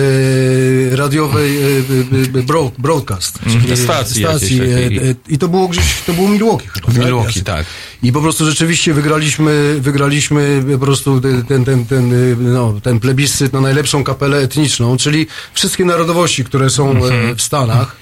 radiowej 0.95 1.57
e, 1.57 2.43
broad, 2.43 2.73
broadcast. 2.77 3.39
Mhm, 3.47 3.77
stacji 3.77 4.23
stacji 4.23 4.61
e, 4.61 4.63
e, 4.65 5.15
I 5.29 5.37
to 5.37 5.47
było 5.47 5.67
gdzieś, 5.67 5.83
to 6.05 6.13
było 6.13 6.27
Milwaukee 6.29 6.67
chyba. 6.67 6.87
W 6.91 6.95
tak? 6.95 7.03
Milwaukee, 7.05 7.27
Jasne. 7.39 7.43
tak. 7.43 7.65
I 8.03 8.11
po 8.11 8.21
prostu 8.21 8.45
rzeczywiście 8.45 8.93
wygraliśmy, 8.93 9.75
wygraliśmy 9.79 10.63
po 10.79 10.85
prostu 10.85 11.21
ten, 11.47 11.65
ten, 11.65 11.85
ten, 11.85 12.13
no, 12.53 12.73
ten 12.83 12.99
plebiscyt 12.99 13.53
na 13.53 13.61
najlepszą 13.61 14.03
kapelę 14.03 14.37
etniczną, 14.37 14.97
czyli 14.97 15.27
wszystkie 15.53 15.85
narodowości, 15.85 16.43
które 16.45 16.69
są 16.69 16.91
Mhm. 16.91 17.31
e, 17.31 17.35
w 17.35 17.41
Stanach. 17.41 17.95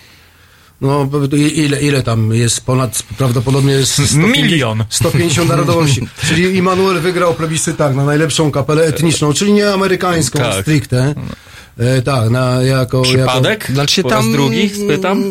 No, 0.82 1.10
ile, 1.56 1.82
ile 1.82 2.04
tam 2.04 2.34
jest? 2.34 2.66
Ponad, 2.66 3.04
prawdopodobnie 3.18 3.74
jest 3.74 3.94
150, 3.94 4.38
Milion. 4.38 4.84
150 4.90 5.50
narodowości. 5.50 6.08
czyli 6.28 6.58
Immanuel 6.58 7.00
wygrał 7.02 7.34
plebiscyt 7.34 7.78
tak, 7.78 7.96
na 7.96 8.06
najlepszą 8.06 8.52
kapelę 8.52 8.84
etniczną, 8.86 9.34
czyli 9.34 9.54
nie 9.54 9.74
amerykańską 9.74 10.40
Tak. 10.40 10.62
stricte. 10.62 11.16
E, 11.82 12.02
tak, 12.02 12.30
na, 12.30 12.64
jako... 12.64 13.02
Przypadek? 13.02 13.62
Jako, 13.62 13.74
Znaczy 13.74 14.04
Po 14.04 14.10
raz 14.10 14.20
tam- 14.20 14.32
drugi, 14.32 14.70
spytam? 14.70 15.24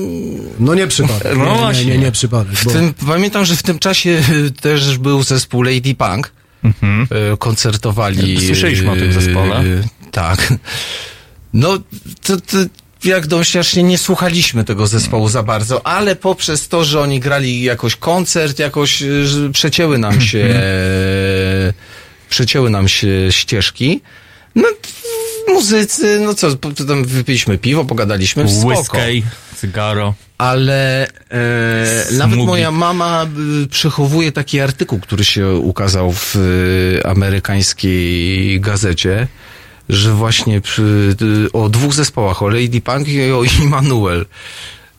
no 0.61 0.75
nie 0.75 0.87
przypadek. 0.87 1.37
No 1.37 1.45
nie, 1.45 1.51
nie, 1.53 1.59
właśnie. 1.59 1.85
nie, 1.85 1.99
nie 1.99 2.13
przypadek. 2.13 2.53
W 2.55 2.65
Bo, 2.65 2.71
tym, 2.71 2.95
pamiętam, 3.07 3.45
że 3.45 3.57
w 3.57 3.63
tym 3.63 3.79
czasie 3.79 4.23
y, 4.47 4.51
też 4.51 4.99
był 4.99 5.23
zespół 5.23 5.63
Lady 5.63 5.95
Punk. 5.95 6.33
Y, 6.65 7.37
Koncertowali. 7.39 8.21
Mhm. 8.31 8.47
Słyszeliśmy 8.47 8.91
o 8.91 8.97
tym 8.97 9.13
zespole. 9.13 9.65
Tak. 10.11 10.53
No, 11.53 11.79
to, 12.23 12.37
to 12.37 12.57
jak 13.05 13.27
domyślasz 13.27 13.69
się, 13.69 13.83
nie 13.83 13.99
słuchaliśmy 13.99 14.65
tego 14.65 14.87
zespołu 14.87 15.29
za 15.29 15.43
bardzo, 15.43 15.87
ale 15.87 16.17
poprzez 16.17 16.69
to, 16.69 16.85
że 16.85 17.01
oni 17.01 17.21
grali 17.21 17.63
jakoś 17.63 17.97
koncert, 17.97 18.59
jakoś 18.59 19.03
przecięły 19.53 19.99
nam 19.99 20.21
się, 20.21 20.39
Mhm. 20.41 20.63
przecięły 22.31 22.71
nam 22.71 22.89
się 22.89 23.09
ścieżki. 23.31 24.01
No, 24.55 24.69
muzycy, 25.55 26.21
no 26.21 26.35
co, 26.35 26.57
tam 26.89 27.05
wypiliśmy 27.05 27.59
piwo, 27.59 27.85
pogadaliśmy, 27.85 28.49
spoko 28.49 28.67
Whisky, 28.69 29.23
cygaro. 29.57 30.15
ale 30.39 31.09
e, 31.31 32.13
nawet 32.13 32.39
moja 32.39 32.71
mama 32.71 33.27
y, 33.65 33.69
przechowuje 33.69 34.33
taki 34.33 34.61
artykuł, 34.61 35.01
który 35.01 35.25
się 35.25 35.55
ukazał 35.55 36.13
w 36.13 36.37
y, 36.37 37.01
amerykańskiej 37.05 38.61
gazecie, 38.61 39.29
że 39.89 40.13
właśnie 40.13 40.61
przy, 40.61 41.17
y, 41.23 41.53
o 41.53 41.69
dwóch 41.69 41.95
zespołach, 41.95 42.43
o 42.43 42.49
Lady 42.49 42.81
Punk 42.81 43.09
i 43.09 43.33
o 43.33 43.43
Immanuel. 43.63 44.27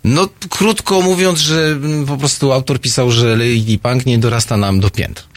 No, 0.03 0.29
krótko 0.49 1.01
mówiąc, 1.01 1.39
że 1.39 1.67
mm, 1.67 2.05
po 2.05 2.17
prostu 2.17 2.51
autor 2.51 2.79
pisał, 2.81 3.11
że 3.11 3.35
Lady 3.35 3.79
Punk 3.81 4.05
nie 4.05 4.17
dorasta 4.17 4.57
nam 4.57 4.79
do 4.79 4.89
pięt. 4.89 5.27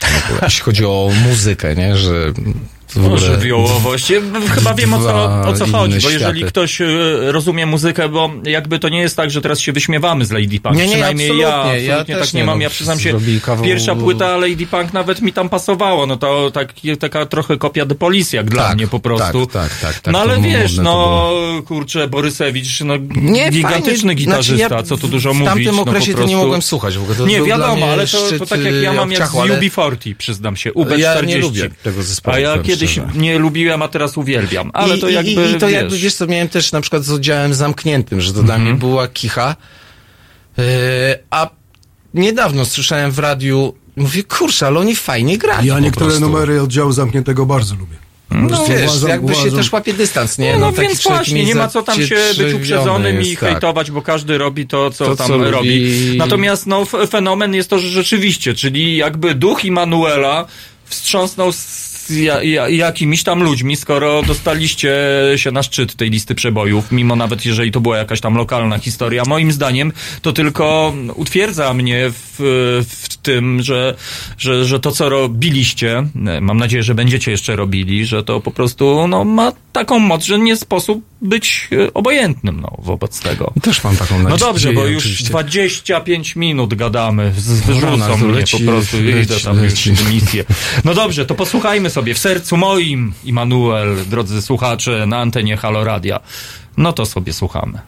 Jeśli 0.42 0.62
chodzi 0.62 0.84
o 0.84 1.10
muzykę, 1.28 1.76
nie, 1.76 1.96
że 1.96 2.32
w 2.32 2.73
No, 2.96 3.18
żywiołowość. 3.18 4.12
Chyba 4.54 4.74
wiem 4.74 4.94
o 4.94 4.98
co, 4.98 5.40
o 5.48 5.52
co 5.52 5.66
chodzi, 5.66 5.98
bo 6.02 6.10
jeżeli 6.10 6.38
światy. 6.38 6.48
ktoś 6.52 6.80
e, 6.80 6.86
rozumie 7.20 7.66
muzykę, 7.66 8.08
bo 8.08 8.30
jakby 8.44 8.78
to 8.78 8.88
nie 8.88 9.00
jest 9.00 9.16
tak, 9.16 9.30
że 9.30 9.40
teraz 9.40 9.60
się 9.60 9.72
wyśmiewamy 9.72 10.24
z 10.24 10.30
Lady 10.30 10.60
Punk. 10.60 10.76
Nie, 10.76 10.86
nie, 10.86 10.90
Przynajmniej 10.92 11.28
absolutnie. 11.28 11.48
ja 11.84 11.94
absolutnie 11.94 12.14
Ja 12.14 12.20
tak 12.20 12.34
nie 12.34 12.40
nie, 12.40 12.46
mam. 12.46 12.58
no, 12.58 12.62
Ja 12.62 12.70
przyznam 12.70 13.00
się, 13.00 13.14
kawał- 13.42 13.64
pierwsza 13.64 13.94
płyta 13.94 14.36
Lady 14.36 14.66
Punk 14.66 14.92
nawet 14.92 15.22
mi 15.22 15.32
tam 15.32 15.48
pasowało. 15.48 16.06
No 16.06 16.16
to 16.16 16.50
tak, 16.50 16.72
taka 17.00 17.26
trochę 17.26 17.56
kopia 17.56 17.86
The 17.86 17.94
Police 17.94 18.36
jak 18.36 18.50
dla 18.50 18.62
Tak, 18.68 18.76
mnie 18.76 18.86
po 18.86 19.00
prostu. 19.00 19.46
tak, 19.46 19.70
tak, 19.70 19.78
tak, 19.80 20.00
tak, 20.00 20.12
no 20.12 20.20
ale 20.20 20.40
wiesz, 20.40 20.76
no 20.76 21.30
kurczę, 21.66 22.08
Borysewicz, 22.08 22.80
no 22.80 22.94
Nie, 23.16 23.50
gigantyczny 23.50 23.96
fajnie. 24.08 24.14
gitarzysta, 24.14 24.68
Znaczy, 24.68 24.74
ja 24.84 24.88
co 24.88 24.96
tu 24.96 25.08
dużo 25.08 25.30
w 25.30 25.34
mówić. 25.36 25.48
tamtym 25.48 25.76
no, 25.76 25.84
po 25.84 25.90
okresie 25.90 26.14
to 26.14 26.24
nie 26.24 26.36
mogłem 26.36 26.62
słuchać 26.62 26.98
w 26.98 27.02
ogóle. 27.02 27.16
To 27.16 27.26
nie, 27.26 27.42
wiadomo, 27.42 27.86
ale 27.86 28.06
to, 28.06 28.18
to 28.38 28.46
tak 28.46 28.60
jak 28.64 28.74
ja 28.74 28.92
y, 28.92 28.94
mam 28.94 29.10
jak 29.12 29.18
z 29.18 29.22
obciachu, 29.22 29.40
ale- 29.40 29.60
UB40, 29.60 30.14
przyznam 30.14 30.56
się, 30.56 30.72
UB40. 30.72 30.98
Ja 30.98 31.20
nie 31.20 31.38
lubię 31.38 31.70
tego 31.82 32.02
zespołu, 32.02 32.36
A 32.36 32.40
ja 32.40 32.58
kiedyś 32.88 33.14
nie 33.14 33.38
lubiłem, 33.38 33.82
a 33.82 33.88
teraz 33.88 34.16
uwielbiam. 34.16 34.70
Ale 34.74 34.96
I, 34.96 35.00
to 35.00 35.08
jakby, 35.08 35.30
i, 35.30 35.50
i 35.52 35.54
to 35.54 35.66
wiesz, 35.66 35.74
jakby, 35.76 35.98
wiesz 35.98 36.14
co, 36.14 36.26
miałem 36.26 36.48
też 36.48 36.72
na 36.72 36.80
przykład 36.80 37.04
z 37.04 37.10
oddziałem 37.10 37.54
zamkniętym, 37.54 38.20
że 38.20 38.32
to 38.32 38.42
dla 38.42 38.54
Mhm. 38.54 38.62
mnie 38.70 38.80
była 38.80 39.08
kicha. 39.08 39.56
Yy, 40.58 40.64
a 41.30 41.50
niedawno 42.14 42.64
słyszałem 42.64 43.10
w 43.10 43.18
radiu, 43.18 43.74
mówię, 43.96 44.22
kurczę, 44.22 44.66
ale 44.66 44.80
oni 44.80 44.96
fajnie 44.96 45.38
grali 45.38 45.68
ja 45.68 45.80
niektóre 45.80 46.06
prostu. 46.06 46.20
numery 46.20 46.62
oddziału 46.62 46.92
zamkniętego 46.92 47.46
bardzo 47.46 47.74
lubię. 47.74 47.96
No 48.30 48.64
wiesz, 48.68 48.82
Uważam- 48.90 49.08
jakby 49.08 49.34
się 49.34 49.40
uważam- 49.40 49.58
też 49.58 49.72
łapie 49.72 49.94
dystans, 49.94 50.38
nie? 50.38 50.46
Nie, 50.52 50.58
no, 50.58 50.72
taki 50.72 50.88
więc 50.88 51.02
właśnie, 51.02 51.44
nie 51.44 51.54
ma 51.54 51.68
co 51.68 51.82
tam 51.82 52.02
się 52.02 52.16
być 52.38 52.54
uprzedzonym 52.54 53.22
i 53.22 53.28
jest, 53.28 53.40
tak. 53.40 53.50
hejtować, 53.50 53.90
bo 53.90 54.02
każdy 54.02 54.38
robi 54.38 54.66
to, 54.66 54.90
co 54.90 55.04
To, 55.06 55.16
tam 55.16 55.26
co 55.26 55.38
robi. 55.38 55.50
robi. 55.50 55.92
Natomiast 56.16 56.66
no, 56.66 56.84
fenomen 56.84 57.54
jest 57.54 57.70
to, 57.70 57.78
że 57.78 57.88
rzeczywiście, 57.88 58.54
czyli 58.54 58.96
jakby 58.96 59.34
duch 59.34 59.64
Immanuela 59.64 60.46
wstrząsnął 60.84 61.52
z 61.52 61.93
jakimiś 62.68 63.22
tam 63.22 63.42
ludźmi, 63.42 63.76
skoro 63.76 64.22
dostaliście 64.22 64.94
się 65.36 65.50
na 65.50 65.62
szczyt 65.62 65.94
tej 65.94 66.10
listy 66.10 66.34
przebojów, 66.34 66.92
mimo 66.92 67.16
nawet 67.16 67.46
jeżeli 67.46 67.72
to 67.72 67.80
była 67.80 67.96
jakaś 67.96 68.20
tam 68.20 68.34
lokalna 68.34 68.78
historia. 68.78 69.22
Moim 69.26 69.52
zdaniem 69.52 69.92
to 70.22 70.32
tylko 70.32 70.94
utwierdza 71.14 71.74
mnie 71.74 72.10
w, 72.10 72.34
w 72.88 73.16
tym, 73.16 73.62
że, 73.62 73.94
że, 74.38 74.64
że 74.64 74.80
to, 74.80 74.92
co 74.92 75.08
robiliście, 75.08 76.06
mam 76.40 76.56
nadzieję, 76.58 76.82
że 76.82 76.94
będziecie 76.94 77.30
jeszcze 77.30 77.56
robili, 77.56 78.06
że 78.06 78.24
to 78.24 78.40
po 78.40 78.50
prostu 78.50 79.08
no, 79.08 79.24
ma 79.24 79.52
taką 79.72 79.98
moc, 79.98 80.24
że 80.24 80.38
nie 80.38 80.56
sposób 80.56 81.04
być 81.22 81.68
obojętnym 81.94 82.60
no, 82.60 82.76
wobec 82.78 83.20
tego. 83.20 83.52
Też 83.62 83.84
mam 83.84 83.96
taką 83.96 84.18
no 84.18 84.22
nadzieję. 84.22 84.40
No 84.40 84.46
dobrze, 84.46 84.72
bo 84.72 84.86
już 84.86 85.02
oczywiście. 85.02 85.24
25 85.24 86.36
minut 86.36 86.74
gadamy, 86.74 87.32
z, 87.36 87.68
no, 87.68 87.74
no, 87.74 87.80
wyrzucą 87.80 88.16
mnie 88.16 88.44
po 88.52 88.58
prostu, 88.58 88.96
leci, 89.02 89.20
idę 89.20 89.40
tam 89.40 89.62
leci. 89.62 89.92
misję. 90.12 90.44
No 90.84 90.94
dobrze, 90.94 91.26
to 91.26 91.34
posłuchajmy 91.34 91.90
sobie 91.94 92.14
w 92.14 92.18
sercu 92.18 92.56
moim, 92.56 93.12
Immanuel, 93.24 93.96
drodzy 94.06 94.42
słuchacze, 94.42 95.06
na 95.06 95.18
antenie 95.18 95.56
Haloradia. 95.56 96.20
No 96.76 96.92
to 96.92 97.06
sobie 97.06 97.32
słuchamy. 97.32 97.78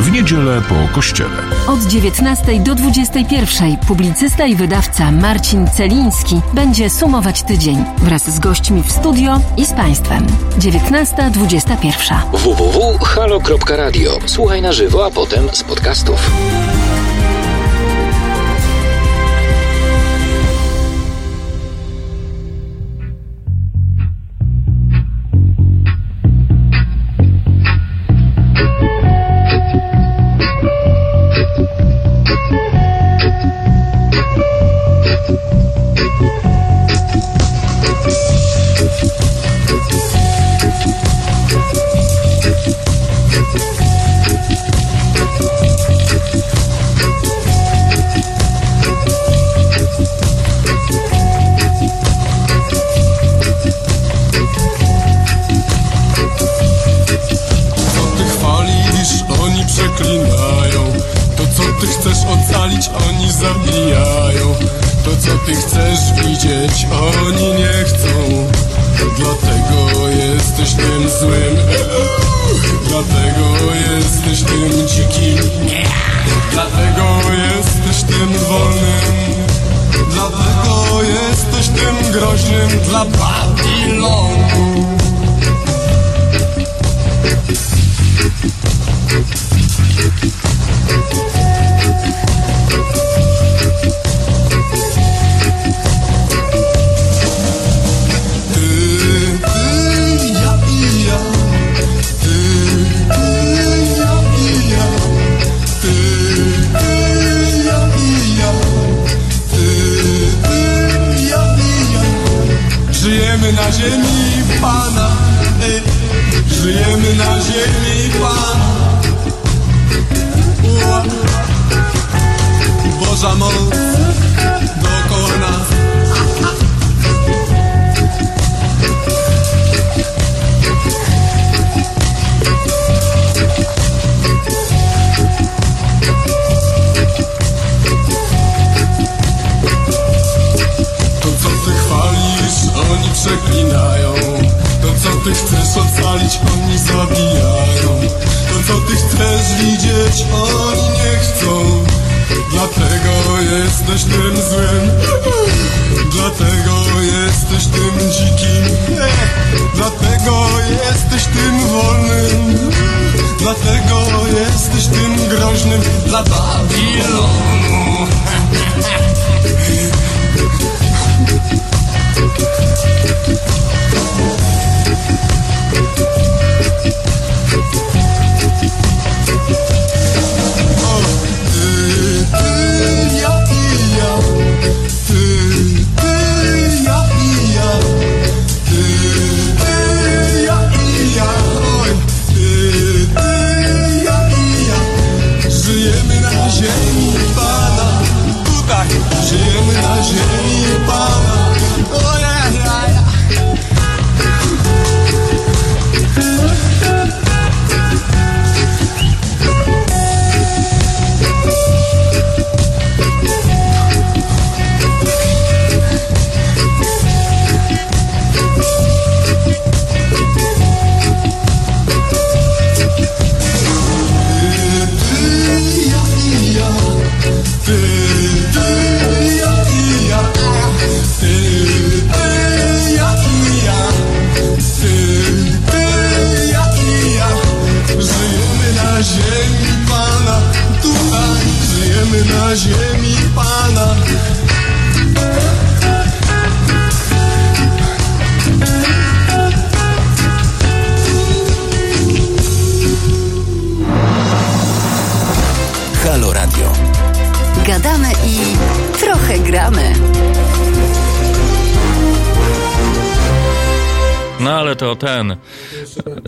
W 0.00 0.12
niedzielę 0.12 0.62
po 0.68 0.94
kościele. 0.94 1.42
Od 1.66 1.82
19 1.82 2.60
do 2.60 2.74
21 2.74 3.76
publicysta 3.76 4.46
i 4.46 4.56
wydawca 4.56 5.12
Marcin 5.12 5.70
Celiński 5.70 6.40
będzie 6.54 6.90
sumować 6.90 7.42
tydzień 7.42 7.84
wraz 7.98 8.34
z 8.34 8.38
gośćmi 8.38 8.82
w 8.82 8.92
studio 8.92 9.40
i 9.56 9.66
z 9.66 9.72
Państwem. 9.72 10.26
19.21. 10.58 12.14
www.halo.radio. 12.32 14.18
Słuchaj 14.26 14.62
na 14.62 14.72
żywo, 14.72 15.06
a 15.06 15.10
potem 15.10 15.48
z 15.52 15.62
podcastów. 15.62 16.30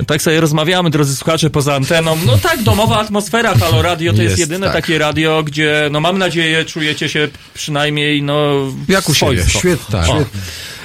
Tak 0.09 0.22
sobie 0.22 0.40
rozmawiamy, 0.40 0.90
drodzy 0.90 1.16
słuchacze, 1.16 1.51
poza 1.51 1.74
anteną. 1.74 2.16
No 2.26 2.39
tak, 2.39 2.62
domowa 2.62 2.98
atmosfera, 2.98 3.55
Halo 3.55 3.82
Radio 3.82 4.12
to 4.12 4.22
jest, 4.22 4.39
Jest, 4.39 4.51
jedyne 4.51 4.66
tak. 4.66 4.76
takie 4.76 4.98
radio, 4.98 5.43
gdzie, 5.43 5.89
no 5.93 6.01
mam 6.01 6.18
nadzieję, 6.18 6.64
czujecie 6.64 7.09
się 7.09 7.28
przynajmniej, 7.55 8.22
no... 8.22 8.51
Jak 8.89 9.09
u 9.09 9.14
siebie. 9.14 9.44
Świetnie, 9.48 10.01
świetnie. 10.05 10.24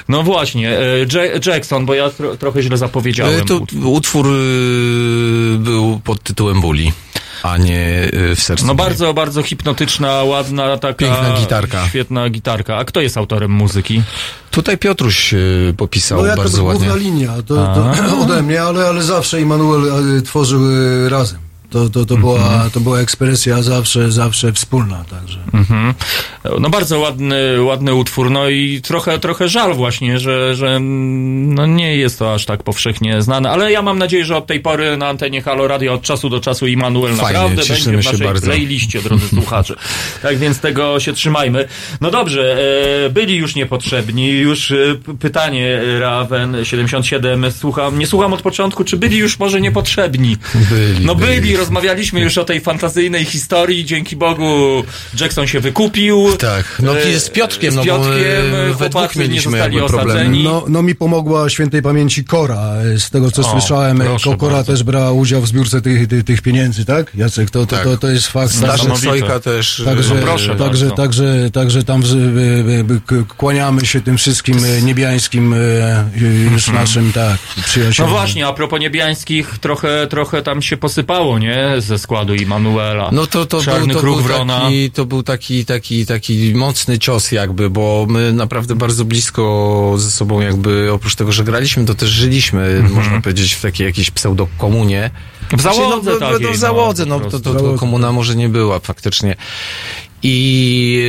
No 0.10 0.24
właśnie, 0.24 0.70
e, 0.80 0.82
Ja- 1.14 1.54
Jackson, 1.54 1.86
bo 1.86 1.94
ja 1.94 2.10
tro, 2.10 2.38
trochę 2.38 2.62
źle 2.64 2.78
zapowiedziałem. 2.78 3.42
E, 3.42 3.46
To 3.46 3.62
utwór 3.86 4.28
y, 4.28 5.58
był 5.60 6.02
pod 6.04 6.24
tytułem 6.24 6.62
Bully, 6.62 6.92
a 7.44 7.58
nie 7.58 8.10
y, 8.14 8.36
w 8.36 8.42
sercu. 8.42 8.66
No 8.66 8.76
bardzo, 8.76 9.14
bardzo 9.14 9.44
hipnotyczna, 9.44 10.24
ładna, 10.24 10.78
taka... 10.78 10.94
Piękna 10.94 11.38
gitarka. 11.40 11.88
Świetna 11.88 12.30
gitarka. 12.30 12.78
A 12.78 12.86
kto 12.86 13.02
jest 13.02 13.18
autorem 13.18 13.52
muzyki? 13.52 14.04
Tutaj 14.52 14.78
Piotruś 14.78 15.34
y, 15.34 15.74
popisał 15.78 16.22
No 16.22 16.26
ja 16.26 16.36
to 16.36 16.42
bardzo 16.42 16.58
była 16.58 16.70
ładnie. 16.74 16.88
główna 16.88 17.04
linia 17.04 17.34
to, 17.48 17.56
to, 17.56 17.94
ode 18.22 18.42
mnie, 18.44 18.62
ale, 18.62 18.88
ale 18.88 19.04
zawsze 19.04 19.42
Immanuel 19.42 20.18
e, 20.18 20.22
tworzył 20.22 20.62
razem. 21.10 21.40
To, 21.74 21.90
to, 21.90 22.06
to, 22.06 22.18
była, 22.18 22.70
to 22.74 22.80
była 22.80 23.00
ekspresja 23.00 23.62
zawsze, 23.62 24.12
zawsze 24.12 24.54
wspólna, 24.54 25.06
także. 25.10 25.40
Mhm. 25.54 25.94
No 26.60 26.70
bardzo 26.70 27.00
ładny, 27.00 27.64
ładny 27.64 27.94
utwór, 27.94 28.32
no 28.32 28.50
i 28.50 28.82
trochę, 28.82 29.20
trochę 29.20 29.50
żal 29.50 29.74
właśnie, 29.74 30.20
że, 30.20 30.56
że 30.56 30.68
mm, 30.68 31.54
no 31.54 31.66
nie 31.66 31.96
jest 31.98 32.20
to 32.20 32.34
aż 32.34 32.46
tak 32.46 32.64
powszechnie 32.64 33.22
znane, 33.22 33.52
ale 33.52 33.72
ja 33.72 33.82
mam 33.82 34.00
nadzieję, 34.00 34.26
że 34.26 34.38
od 34.38 34.48
tej 34.48 34.60
pory 34.60 34.98
na 34.98 35.08
antenie 35.08 35.42
Halo 35.42 35.68
Radio 35.68 35.94
od 35.94 36.02
czasu 36.02 36.30
do 36.30 36.40
czasu 36.40 36.68
Immanuel 36.68 37.16
Fajnie, 37.16 37.34
naprawdę 37.34 37.56
będzie 37.56 37.92
w 37.92 38.06
naszej 38.06 38.28
bardzo. 38.28 38.46
playliście, 38.46 39.02
drodzy 39.02 39.28
słuchacze. 39.36 39.76
Tak 40.22 40.38
więc 40.38 40.60
tego 40.60 41.00
się 41.00 41.14
trzymajmy. 41.14 41.68
No 42.02 42.12
dobrze, 42.12 42.58
e, 43.06 43.10
byli 43.10 43.36
już 43.36 43.56
niepotrzebni, 43.56 44.30
już 44.30 44.72
e, 44.72 44.76
pytanie 45.20 45.82
e, 45.96 46.00
Raven 46.00 46.58
77, 46.64 47.52
słucham, 47.52 48.00
nie 48.00 48.08
słucham 48.08 48.34
od 48.34 48.42
początku, 48.42 48.84
czy 48.84 48.98
byli 48.98 49.18
już 49.18 49.40
może 49.40 49.62
niepotrzebni? 49.62 50.38
Byli, 50.70 51.06
No 51.06 51.16
byli, 51.16 51.42
byli. 51.42 51.63
Rozmawialiśmy 51.64 52.20
już 52.22 52.38
o 52.38 52.46
tej 52.46 52.62
fantazyjnej 52.62 53.26
historii, 53.26 53.86
dzięki 53.86 54.16
Bogu 54.16 54.84
Jackson 55.20 55.48
się 55.48 55.60
wykupił. 55.60 56.38
Tak, 56.40 56.66
no 56.80 57.00
E, 57.00 57.12
i 57.12 57.20
z 57.20 57.30
Piotrkiem, 57.30 57.72
z 57.72 57.76
no 57.76 57.82
bo 57.82 57.86
Piotrkiem 57.86 58.52
my 58.52 58.74
we 58.74 58.90
dwóch 58.90 59.16
mieliśmy 59.16 59.52
zostali 59.52 59.76
jakby 59.76 59.90
problemy. 59.90 60.12
osadzeni. 60.20 60.44
No, 60.44 60.66
no 60.68 60.82
mi 60.84 60.96
pomogła 60.96 61.50
świętej 61.50 61.82
pamięci 61.82 62.26
Kora. 62.26 62.74
e, 62.96 63.00
Z 63.00 63.10
tego 63.10 63.32
co 63.32 63.42
O, 63.42 63.52
słyszałem, 63.52 64.02
e, 64.02 64.06
Kora 64.38 64.54
bardzo. 64.56 64.72
też 64.72 64.84
brała 64.84 65.12
udział 65.12 65.42
w 65.42 65.48
zbiórce 65.48 65.82
tych, 65.82 66.08
tych, 66.08 66.24
tych 66.24 66.42
pieniędzy, 66.42 66.86
tak? 66.86 67.12
Jacek, 67.16 67.50
to, 67.50 67.60
to, 67.66 67.76
Tak. 67.76 67.84
to, 67.84 67.98
to 67.98 68.10
jest 68.10 68.28
fakt. 68.28 68.62
Niesamowite. 68.62 68.98
Sojka 69.10 69.40
też. 69.40 69.80
y, 69.80 69.86
Także, 69.86 70.16
No 70.16 70.22
proszę 70.22 70.56
także, 70.56 70.86
bardzo. 70.86 70.96
także, 70.96 71.50
także 71.54 71.84
tam 71.84 72.04
z, 72.04 72.14
e, 72.14 72.18
e, 73.20 73.24
kłaniamy 73.38 73.86
się 73.86 74.02
tym 74.02 74.18
wszystkim 74.18 74.58
e, 74.66 74.82
niebiańskim 74.82 75.54
e, 75.54 75.58
e, 75.58 76.06
już 76.54 76.68
naszym, 76.68 77.12
tak, 77.14 77.38
No 78.00 78.08
właśnie, 78.08 78.48
a 78.48 78.54
propos 78.54 78.80
niebiańskich, 78.80 79.58
trochę, 79.62 80.08
trochę 80.08 80.42
tam 80.42 80.62
się 80.62 80.78
posypało, 80.78 81.40
nie? 81.40 81.43
Ze 81.80 82.00
składu 82.00 82.36
Immanuela. 82.36 83.10
No 83.12 83.28
to, 83.28 83.46
to, 83.46 83.62
Czarny 83.62 83.94
był, 83.94 84.02
to, 84.02 84.02
był 84.02 84.38
taki, 84.48 84.92
to 84.92 85.06
był 85.06 85.24
taki, 85.24 85.66
taki, 85.66 86.06
taki 86.06 86.54
mocny 86.56 87.00
cios 87.00 87.32
jakby, 87.32 87.70
bo 87.70 88.06
my 88.10 88.34
naprawdę 88.34 88.76
bardzo 88.76 89.06
blisko 89.06 89.94
ze 89.98 90.12
sobą 90.12 90.42
jakby, 90.42 90.92
oprócz 90.92 91.16
tego, 91.16 91.32
że 91.32 91.44
graliśmy, 91.44 91.86
to 91.86 91.96
też 91.96 92.10
żyliśmy, 92.10 92.84
można 92.90 93.22
powiedzieć, 93.22 93.54
w 93.54 93.62
takiej 93.62 93.88
jakiejś 93.88 94.12
pseudokomunie. 94.12 95.12
W 95.54 95.62
załodze 95.62 96.12
no, 96.12 96.20
no, 96.20 96.20
takiej, 96.20 96.42
no, 96.42 96.48
no, 96.48 96.54
w 96.54 96.58
załodze, 96.58 97.04
po 97.04 97.10
no, 97.10 97.20
to, 97.20 97.40
to, 97.40 97.54
to 97.54 97.74
komuna 97.74 98.12
może 98.12 98.36
nie 98.36 98.50
była 98.50 98.80
faktycznie. 98.80 99.36
I 100.24 101.00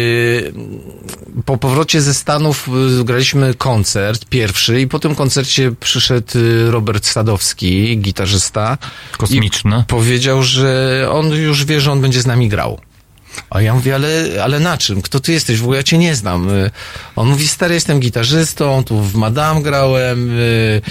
y, 1.36 1.42
po 1.44 1.56
powrocie 1.56 2.00
ze 2.00 2.14
Stanów 2.14 2.68
y, 3.00 3.04
graliśmy 3.04 3.54
koncert 3.54 4.24
pierwszy 4.24 4.80
i 4.80 4.88
po 4.88 4.98
tym 4.98 5.14
koncercie 5.14 5.72
przyszedł 5.80 6.38
y, 6.38 6.70
Robert 6.70 7.06
Sadowski, 7.06 7.98
gitarzysta. 7.98 8.78
Kosmiczny. 9.18 9.84
Powiedział, 9.88 10.42
że 10.42 11.08
on 11.12 11.30
już 11.30 11.64
wie, 11.64 11.80
że 11.80 11.92
on 11.92 12.00
będzie 12.00 12.22
z 12.22 12.26
nami 12.26 12.48
grał. 12.48 12.80
A 13.50 13.60
ja 13.62 13.74
mówię, 13.74 13.94
ale, 13.94 14.24
ale 14.44 14.60
na 14.60 14.78
czym? 14.78 15.02
Kto 15.02 15.20
ty 15.20 15.32
jesteś? 15.32 15.58
W 15.58 15.62
ogóle 15.62 15.76
ja 15.76 15.82
cię 15.82 15.98
nie 15.98 16.14
znam. 16.14 16.50
Y, 16.50 16.70
On 17.16 17.28
mówi, 17.28 17.48
stary, 17.48 17.74
jestem 17.74 18.00
gitarzystą, 18.00 18.84
tu 18.84 19.00
w 19.00 19.14
Madame 19.14 19.62
grałem, 19.62 20.38
y, 20.38 20.82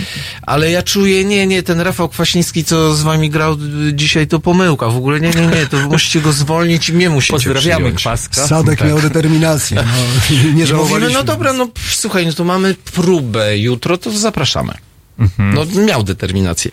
ale 0.42 0.72
ja 0.72 0.84
czuję, 0.84 1.26
nie, 1.26 1.48
nie, 1.48 1.64
ten 1.64 1.82
Rafał 1.82 2.10
Kwaśniewski, 2.10 2.64
co 2.64 2.96
z 2.96 3.02
wami 3.02 3.30
grał 3.30 3.54
y, 3.90 3.94
dzisiaj, 3.94 4.28
to 4.28 4.40
pomyłka. 4.40 4.88
W 4.90 4.98
ogóle 4.98 5.20
nie, 5.20 5.30
nie, 5.30 5.48
nie, 5.48 5.66
to 5.66 5.78
musicie 5.78 6.22
go 6.22 6.32
zwolnić 6.34 6.90
i 6.90 6.94
mnie 6.94 7.10
musicie 7.10 7.34
Pozdrawiamy 7.34 7.76
przyjąć. 7.80 8.00
Kwaska. 8.00 8.48
Sadek 8.48 8.80
Tak. 8.80 8.88
miał 8.88 9.02
determinację, 9.02 9.84
no, 9.86 10.46
nie 10.54 10.74
mówimy, 10.74 11.10
no 11.10 11.24
dobra, 11.24 11.54
no 11.54 11.68
słuchaj, 11.92 12.26
no 12.26 12.34
to 12.34 12.44
mamy 12.44 12.76
próbę 12.94 13.58
jutro, 13.58 13.98
to 13.98 14.12
zapraszamy. 14.12 14.74
Mhm. 15.20 15.54
No 15.54 15.82
miał 15.82 16.04
determinację. 16.04 16.72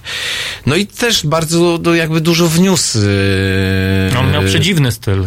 No 0.67 0.77
i 0.77 0.87
też 0.87 1.27
bardzo 1.27 1.79
do, 1.79 1.95
jakby 1.95 2.21
dużo 2.21 2.49
wniósł. 2.49 2.99
Yy, 2.99 4.19
On 4.19 4.31
miał 4.33 4.43
przedziwny 4.43 4.93
styl. 4.93 5.25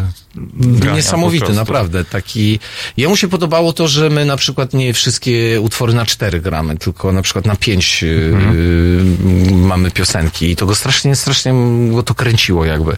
grania 0.54 0.96
Niesamowity, 0.96 1.52
naprawdę. 1.52 2.04
Taki. 2.04 2.58
Jemu 2.96 3.16
się 3.16 3.28
podobało 3.28 3.72
to, 3.72 3.88
że 3.88 4.10
my 4.10 4.24
na 4.24 4.36
przykład 4.36 4.74
nie 4.74 4.94
wszystkie 4.94 5.60
utwory 5.60 5.94
na 5.94 6.06
cztery 6.06 6.40
gramy, 6.40 6.76
tylko 6.76 7.12
na 7.12 7.22
przykład 7.22 7.46
na 7.46 7.56
pięć 7.56 8.02
yy, 8.02 8.30
Mhm. 8.34 9.66
mamy 9.66 9.90
piosenki. 9.90 10.50
I 10.50 10.56
to 10.56 10.66
go 10.66 10.74
strasznie, 10.74 11.16
strasznie 11.16 11.54
go 11.90 12.02
to 12.02 12.14
kręciło 12.14 12.64
jakby. 12.64 12.96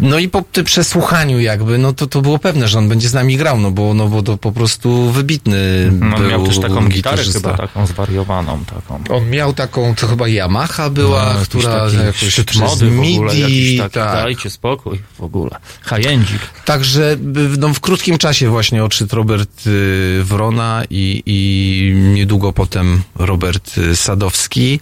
No 0.00 0.18
i 0.18 0.28
po 0.28 0.42
tym 0.42 0.64
przesłuchaniu 0.64 1.40
jakby, 1.40 1.78
no 1.78 1.92
to, 1.92 2.06
to 2.06 2.22
było 2.22 2.38
pewne, 2.38 2.68
że 2.68 2.78
on 2.78 2.88
będzie 2.88 3.08
z 3.08 3.14
nami 3.14 3.36
grał, 3.36 3.60
no 3.60 3.70
bo, 3.70 3.94
no 3.94 4.08
bo 4.08 4.22
to 4.22 4.36
po 4.36 4.52
prostu 4.52 5.10
wybitny 5.10 5.90
No, 5.92 6.16
on 6.16 6.22
był 6.22 6.30
miał 6.30 6.46
też 6.46 6.58
taką 6.58 6.88
gitarę 6.88 7.22
chyba 7.32 7.56
taką 7.56 7.86
zwariowaną 7.86 8.64
taką. 8.64 9.16
On 9.16 9.30
miał 9.30 9.52
taką, 9.52 9.94
to 9.94 10.06
chyba 10.06 10.28
Yamaha 10.28 10.90
była, 10.90 11.34
No, 11.34 11.40
która 11.40 11.86
jakoś 12.06 12.40
przez 12.40 12.56
mody 12.56 12.90
w 12.90 13.00
ogóle, 13.00 13.34
MIDI, 13.34 13.40
jakiś 13.40 13.78
taki, 13.78 13.94
tak. 13.94 14.12
dajcie 14.12 14.50
spokój 14.50 15.00
w 15.18 15.20
ogóle. 15.20 15.50
Hajędzik. 15.82 16.40
Także 16.64 17.16
no, 17.58 17.74
w 17.74 17.80
krótkim 17.80 18.18
czasie 18.18 18.48
właśnie 18.48 18.84
odszedł 18.84 19.16
Robert 19.16 19.66
y, 19.66 20.20
Wrona 20.24 20.82
i, 20.90 21.22
i 21.26 21.92
niedługo 22.14 22.52
potem 22.52 23.02
Robert 23.14 23.78
y, 23.78 23.96
Sadowski. 23.96 24.80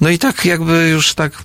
No 0.00 0.08
i 0.08 0.18
tak 0.18 0.44
jakby 0.44 0.88
już 0.88 1.14
tak... 1.14 1.44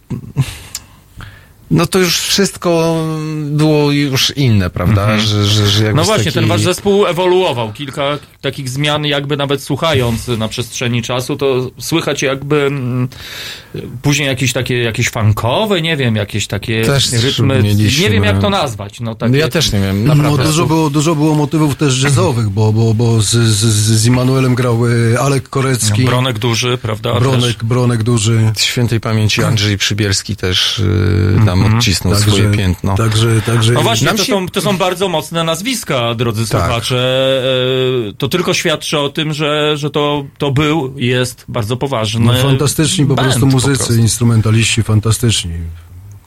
No 1.71 1.85
to 1.87 1.99
już 1.99 2.19
wszystko 2.19 3.03
było 3.45 3.91
już 3.91 4.33
inne, 4.37 4.69
prawda? 4.69 5.17
Że, 5.19 5.45
że, 5.45 5.67
że 5.67 5.83
jakby 5.83 5.97
No 5.97 6.03
właśnie, 6.05 6.23
takiej- 6.25 6.33
ten 6.41 6.47
wasz 6.49 6.61
zespół 6.61 7.05
ewoluował. 7.07 7.73
Kilka 7.73 8.03
takich 8.41 8.69
zmian, 8.69 9.05
jakby 9.05 9.37
nawet 9.37 9.63
słuchając 9.63 10.27
na 10.27 10.47
przestrzeni 10.47 11.01
czasu, 11.01 11.35
to 11.35 11.71
słychać 11.79 12.21
jakby 12.21 12.55
mm, 12.65 13.07
później 14.01 14.27
jakieś 14.27 14.53
takie, 14.53 14.77
jakieś 14.83 15.09
funkowe, 15.09 15.81
nie 15.81 15.97
wiem, 15.97 16.15
jakieś 16.15 16.47
takie 16.47 16.85
Też 16.85 17.11
rytmy. 17.11 17.63
mieliśmy- 17.63 18.03
Nie 18.03 18.09
wiem, 18.09 18.23
jak 18.23 18.39
to 18.41 18.49
nazwać. 18.49 18.99
No, 18.99 19.15
takie, 19.15 19.31
No 19.31 19.37
ja 19.37 19.47
też 19.49 19.71
nie 19.71 19.79
wiem, 19.79 20.05
No, 20.05 20.15
naprawdę. 20.15 20.43
dużo, 20.43 20.65
było, 20.65 20.89
dużo 20.89 21.15
było 21.15 21.35
motywów 21.35 21.75
też 21.75 22.03
jazzowych, 22.03 22.49
bo, 22.49 22.73
bo, 22.73 22.93
bo 22.93 23.21
z, 23.21 23.29
z, 23.31 23.57
z 24.01 24.05
Immanuelem 24.05 24.55
grał 24.55 24.79
e, 24.87 25.19
Alek 25.19 25.49
Korecki, 25.49 26.03
Bronek 26.05 26.39
duży, 26.39 26.77
prawda? 26.77 27.13
Też. 27.13 27.19
Bronek, 27.21 27.63
Bronek 27.63 28.03
duży. 28.03 28.51
Świętej 28.57 28.99
pamięci 28.99 29.43
Andrzej 29.43 29.77
Przybielski 29.77 30.35
też 30.35 30.79
y, 30.79 30.83
nam 31.45 31.59
odcisnął 31.65 32.14
Także- 32.14 32.31
swoje 32.31 32.52
piętno. 32.52 32.95
Także, 32.95 33.41
także 33.41 33.73
No 33.73 33.81
właśnie, 33.81 34.07
to, 34.07 34.18
się- 34.23 34.34
są, 34.34 34.48
to 34.48 34.61
są 34.61 34.77
bardzo 34.77 35.07
mocne 35.10 35.44
nazwiska, 35.44 36.15
drodzy 36.15 36.48
Tak. 36.48 36.61
słuchacze. 36.65 36.98
E, 38.10 38.14
To 38.14 38.27
tylko 38.30 38.53
świadczy 38.53 38.99
o 38.99 39.10
tym, 39.10 39.34
że, 39.34 39.77
że 39.77 39.90
to, 39.90 40.26
to 40.38 40.52
był, 40.52 40.94
jest 40.98 41.45
bardzo 41.48 41.77
poważny. 41.77 42.26
no, 42.26 42.34
fantastyczni 42.41 43.06
po 43.06 43.15
prostu 43.15 43.48
muzycy, 43.48 43.77
prostu. 43.77 43.95
instrumentaliści, 43.95 44.84
fantastyczni. 44.84 45.52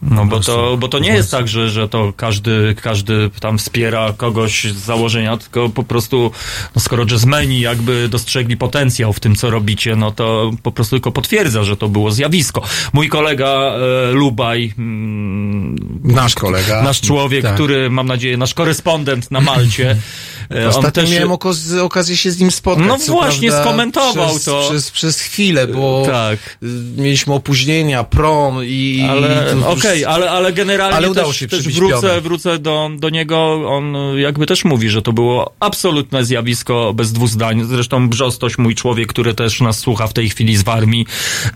No 0.03 0.27
bo 0.27 0.41
to, 0.41 0.77
bo 0.77 0.89
to 0.89 0.99
nie 0.99 1.09
jest 1.13 1.31
tak, 1.31 1.49
że, 1.49 1.71
że 1.71 1.89
to 1.89 2.13
każdy, 2.17 2.75
każdy 2.83 3.31
tam 3.41 3.59
wspiera 3.59 4.13
kogoś 4.17 4.65
z 4.65 4.77
założenia, 4.77 5.37
tylko 5.37 5.69
po 5.69 5.83
prostu, 5.83 6.31
no 6.75 6.81
skoro 6.83 7.05
jazzmeni 7.11 7.61
jakby 7.61 8.09
dostrzegli 8.09 8.57
potencjał 8.57 9.13
w 9.13 9.21
tym, 9.21 9.35
co 9.37 9.51
robicie, 9.51 9.97
no 9.97 10.11
to 10.11 10.51
po 10.63 10.73
prostu 10.73 10.97
tylko 10.97 11.13
potwierdza, 11.13 11.65
że 11.65 11.77
to 11.77 11.89
było 11.89 12.11
zjawisko. 12.13 12.63
Mój 12.93 13.09
kolega 13.09 13.49
e, 13.49 14.13
Lubaj, 14.13 14.75
mm, 14.79 15.77
Nasz 16.05 16.35
kolega. 16.35 16.83
nasz 16.83 17.01
człowiek, 17.01 17.43
Tak. 17.43 17.55
który, 17.55 17.91
mam 17.91 18.07
nadzieję, 18.07 18.37
nasz 18.37 18.55
korespondent 18.55 19.31
na 19.31 19.41
Malcie, 19.41 19.97
e, 20.51 20.63
on 20.63 20.69
Ostatnio 20.69 21.03
też... 21.03 21.11
miałem 21.13 21.29
okaz- 21.31 21.81
okazję 21.81 22.17
się 22.17 22.31
z 22.31 22.41
nim 22.41 22.51
spotkać. 22.51 22.87
No 22.89 22.99
właśnie, 22.99 23.49
prawda, 23.49 23.65
skomentował 23.71 24.31
przez, 24.31 24.45
to. 24.45 24.67
Przez, 24.71 24.91
przez 24.91 25.21
chwilę, 25.21 25.67
bo 25.67 26.03
Tak. 26.07 26.39
mieliśmy 26.97 27.35
opóźnienia, 27.35 28.05
prom 28.05 28.59
i... 28.65 29.07
Ale 29.11 29.55
i 29.59 29.61
to 29.61 29.73
okej, 29.93 30.05
Okej, 30.05 30.15
ale, 30.15 30.31
ale 30.31 30.53
generalnie 30.53 30.97
Ale 30.97 31.11
udało 31.11 31.29
też, 31.29 31.37
się 31.37 31.49
też 31.49 31.69
wrócę, 31.69 32.21
wrócę 32.21 32.59
do, 32.59 32.91
do 32.99 33.11
niego. 33.11 33.69
On 33.69 33.97
jakby 34.17 34.47
też 34.47 34.65
mówi, 34.65 34.91
że 34.91 35.03
to 35.03 35.13
było 35.13 35.55
absolutne 35.61 36.25
zjawisko 36.25 36.93
bez 36.95 37.13
dwóch 37.13 37.29
zdań. 37.29 37.65
Zresztą 37.65 38.09
Brzostoś, 38.09 38.59
mój 38.59 38.75
człowiek, 38.75 39.09
który 39.09 39.35
też 39.35 39.61
nas 39.61 39.79
słucha 39.79 40.07
w 40.07 40.13
tej 40.13 40.31
chwili 40.31 40.57
z 40.57 40.63
Warmii, 40.63 41.07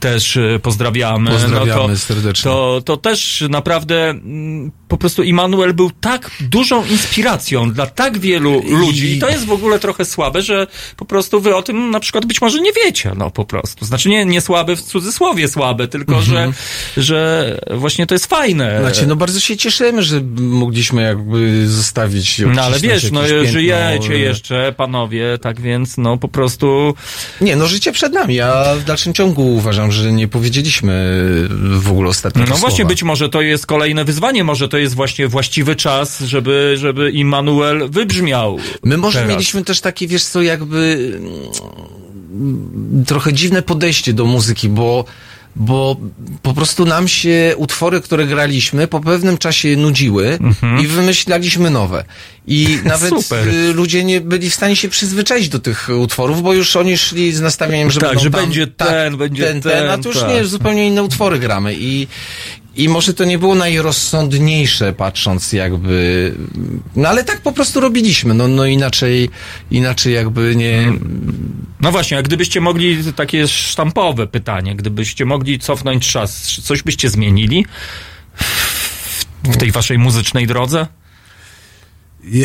też 0.01 0.39
pozdrawiamy. 0.63 1.31
Pozdrawiamy 1.31 1.83
no 1.83 1.89
to, 1.89 1.99
serdecznie. 1.99 2.51
To, 2.51 2.83
to 2.85 2.97
też 2.97 3.45
naprawdę 3.49 4.11
mm, 4.11 4.73
po 4.89 4.97
prostu 4.97 5.23
Immanuel 5.23 5.75
był 5.75 5.91
tak 5.91 6.31
dużą 6.41 6.85
inspiracją 6.85 7.73
dla 7.73 7.87
tak 7.87 8.19
wielu 8.19 8.63
ludzi 8.69 9.17
i 9.17 9.19
to 9.19 9.29
jest 9.29 9.47
w 9.47 9.53
ogóle 9.53 9.79
trochę 9.79 10.05
słabe, 10.05 10.43
że 10.43 10.67
po 10.97 11.05
prostu 11.05 11.41
wy 11.41 11.57
o 11.57 11.63
tym 11.63 11.91
na 11.91 12.01
przykład 12.01 12.27
być 12.27 12.41
może 12.41 12.61
nie 12.61 12.73
wiecie, 12.73 13.13
no 13.17 13.31
po 13.31 13.45
prostu. 13.45 13.85
Znaczy 13.85 14.09
nie, 14.09 14.25
nie 14.25 14.41
słabe 14.41 14.77
w 14.77 14.83
cudzysłowie 14.83 15.49
słabe, 15.49 15.89
tylko 15.89 16.23
że, 16.23 16.53
że 16.97 17.61
właśnie 17.71 18.07
to 18.07 18.15
jest 18.15 18.26
fajne. 18.27 18.81
Znaczy, 18.81 19.07
no 19.07 19.17
bardzo 19.17 19.41
się 19.41 19.57
cieszymy, 19.57 20.03
że 20.03 20.21
mogliśmy 20.41 21.03
jakby 21.03 21.69
zostawić. 21.69 22.43
No 22.55 22.63
ale 22.63 22.81
wiesz, 22.81 23.13
no 23.13 23.21
żyjecie 23.47 24.15
e, 24.15 24.19
jeszcze, 24.19 24.75
panowie, 24.77 25.39
tak 25.43 25.61
więc 25.61 25.99
no 25.99 26.19
po 26.19 26.29
prostu... 26.29 26.95
Nie, 27.41 27.57
no 27.57 27.67
życie 27.67 27.93
przed 27.93 28.13
nami. 28.13 28.35
Ja 28.35 28.75
w 28.75 28.85
dalszym 28.85 29.15
ciągu 29.15 29.55
uważam, 29.55 29.93
że 29.93 30.13
nie 30.13 30.29
powiedzieliśmy 30.29 31.23
w 31.79 31.91
ogóle 31.91 32.09
ostatniego 32.09 32.51
No 32.51 32.57
właśnie, 32.57 32.77
słowa. 32.77 32.89
być 32.89 33.03
może 33.03 33.29
to 33.29 33.41
jest 33.43 33.67
kolejne 33.67 34.05
wyzwanie, 34.05 34.45
może 34.45 34.69
to 34.69 34.79
jest 34.79 34.95
właśnie 34.95 35.29
właściwy 35.29 35.77
czas, 35.77 36.21
żeby, 36.21 36.75
żeby 36.79 37.11
Immanuel 37.11 37.91
wybrzmiał. 37.91 38.59
My 38.83 38.97
może 38.97 39.19
teraz. 39.19 39.31
mieliśmy 39.31 39.65
też 39.65 39.81
takie, 39.81 40.07
wiesz 40.09 40.25
co, 40.25 40.43
jakby 40.43 41.13
mm, 42.33 43.05
trochę 43.07 43.33
dziwne 43.33 43.63
podejście 43.63 44.13
do 44.13 44.25
muzyki, 44.25 44.69
bo 44.69 45.05
bo 45.57 45.97
po 46.43 46.55
prostu 46.55 46.85
nam 46.87 47.09
się 47.09 47.55
utwory, 47.57 48.01
które 48.01 48.27
graliśmy, 48.27 48.87
po 48.89 49.01
pewnym 49.01 49.39
czasie 49.39 49.77
nudziły 49.77 50.39
i 50.83 50.87
wymyślaliśmy 50.87 51.71
nowe. 51.71 52.05
I 52.47 52.79
nawet 52.85 53.13
Mhm. 53.13 53.23
Super. 53.23 53.49
y, 53.49 53.73
ludzie 53.73 54.05
nie 54.05 54.21
byli 54.21 54.51
w 54.51 54.55
stanie 54.55 54.77
się 54.77 54.89
przyzwyczaić 54.89 55.49
do 55.49 55.59
tych 55.59 55.89
utworów, 55.99 56.43
bo 56.43 56.53
już 56.55 56.77
oni 56.77 56.99
szli 56.99 57.33
z 57.33 57.41
nastawieniem, 57.41 57.91
że 57.91 58.01
Tak, 58.01 58.09
będą 58.09 58.25
że 58.25 58.31
tam, 58.31 58.41
będzie 58.41 58.67
tak, 58.67 58.89
ten, 58.89 59.17
będzie 59.17 59.45
ten, 59.45 59.61
ten, 59.63 59.89
a 59.89 59.93
ten, 59.93 60.03
tu 60.03 60.09
już 60.09 60.19
tak. 60.21 60.29
nie, 60.29 60.45
zupełnie 60.45 60.87
inne 60.87 61.03
utwory 61.03 61.39
gramy 61.39 61.75
i 61.79 62.07
i 62.77 62.89
może 62.89 63.15
to 63.15 63.25
nie 63.25 63.39
było 63.39 63.55
najrozsądniejsze, 63.55 64.93
patrząc 64.93 65.53
jakby... 65.53 66.35
No 66.97 67.09
ale 67.09 67.25
tak 67.25 67.41
po 67.41 67.53
prostu 67.53 67.81
robiliśmy. 67.81 68.35
No, 68.35 68.49
no 68.49 68.67
inaczej, 68.67 69.31
inaczej 69.71 70.15
jakby 70.15 70.57
nie... 70.57 70.93
No 71.81 71.93
właśnie, 71.93 72.19
a 72.19 72.23
gdybyście 72.23 72.61
mogli, 72.61 73.13
takie 73.17 73.49
sztampowe 73.49 74.27
pytanie, 74.27 74.77
gdybyście 74.77 75.25
mogli 75.25 75.59
cofnąć 75.59 76.09
czas, 76.09 76.49
czy 76.49 76.63
coś 76.63 76.83
byście 76.83 77.11
zmienili 77.11 77.67
w, 78.35 79.25
w 79.45 79.57
tej 79.57 79.71
waszej 79.71 79.99
muzycznej 79.99 80.47
drodze? 80.47 80.87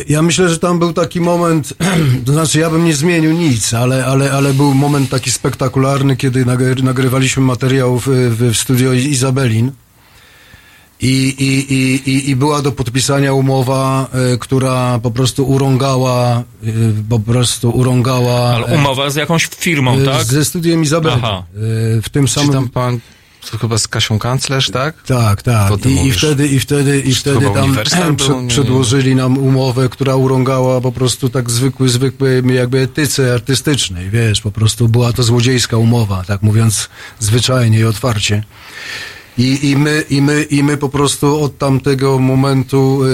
Ja- 0.07 0.21
myślę, 0.21 0.49
że 0.49 0.59
tam 0.59 0.79
był 0.79 0.93
taki 0.93 1.21
moment, 1.21 1.73
to 2.25 2.33
znaczy 2.33 2.59
ja 2.59 2.69
bym 2.69 2.85
nie 2.85 2.93
zmienił 2.93 3.31
nic, 3.31 3.73
ale, 3.73 4.05
ale, 4.05 4.31
ale 4.31 4.53
był 4.53 4.73
moment 4.73 5.09
taki 5.09 5.31
spektakularny, 5.31 6.15
kiedy 6.15 6.45
nagry, 6.45 6.83
nagrywaliśmy 6.83 7.43
materiał 7.43 7.99
w, 7.99 8.07
w, 8.07 8.53
w 8.53 8.57
studio 8.57 8.93
Izabelin. 8.93 9.71
I, 11.01 11.35
i, 11.39 11.73
i, 11.73 12.09
i, 12.11 12.29
I 12.29 12.35
była 12.35 12.61
do 12.61 12.71
podpisania 12.71 13.33
umowa, 13.33 14.07
e, 14.33 14.37
która 14.37 14.99
po 14.99 15.11
prostu 15.11 15.47
urągała, 15.49 16.37
e, 16.37 16.43
po 17.09 17.19
prostu 17.19 17.69
urągała. 17.69 18.39
Ale 18.39 18.67
e, 18.67 18.75
umowa 18.75 19.09
z 19.09 19.15
jakąś 19.15 19.45
firmą, 19.45 19.99
e, 19.99 20.05
tak? 20.05 20.23
Ze 20.23 20.45
studiem 20.45 20.83
Izabelin. 20.83 21.19
Aha. 21.23 21.43
W 22.03 22.09
tym 22.11 22.27
Czy 22.27 22.33
samym. 22.33 22.53
tam 22.53 22.69
pan, 22.69 22.99
to 23.51 23.57
chyba 23.57 23.77
z 23.77 23.87
Kasią 23.87 24.19
Kanclerz, 24.19 24.69
tak? 24.69 25.03
Tak, 25.03 25.41
tak. 25.41 25.85
I, 25.85 26.07
I 26.07 26.11
wtedy, 26.11 26.47
i 26.47 26.59
wtedy, 26.59 26.99
i 26.99 27.15
Czy 27.15 27.19
wtedy 27.19 27.45
tam 27.89 28.15
był? 28.15 28.47
Przedłożyli 28.47 29.15
nam 29.15 29.37
umowę, 29.37 29.89
która 29.89 30.15
urągała 30.15 30.81
po 30.81 30.91
prostu 30.91 31.29
tak 31.29 31.49
zwykły, 31.49 31.89
zwykły 31.89 32.43
jakby 32.53 32.79
etyce 32.79 33.33
artystycznej, 33.33 34.09
wiesz, 34.09 34.41
po 34.41 34.51
prostu 34.51 34.87
była 34.87 35.13
to 35.13 35.23
złodziejska 35.23 35.77
umowa, 35.77 36.23
tak 36.27 36.41
mówiąc 36.41 36.89
zwyczajnie 37.19 37.79
i 37.79 37.83
otwarcie. 37.83 38.43
I, 39.37 39.69
i, 39.69 39.75
my, 39.75 40.03
i, 40.09 40.21
my, 40.21 40.43
I 40.43 40.63
my 40.63 40.77
po 40.77 40.89
prostu 40.89 41.43
od 41.43 41.57
tamtego 41.57 42.19
momentu 42.19 42.99
y, 43.05 43.07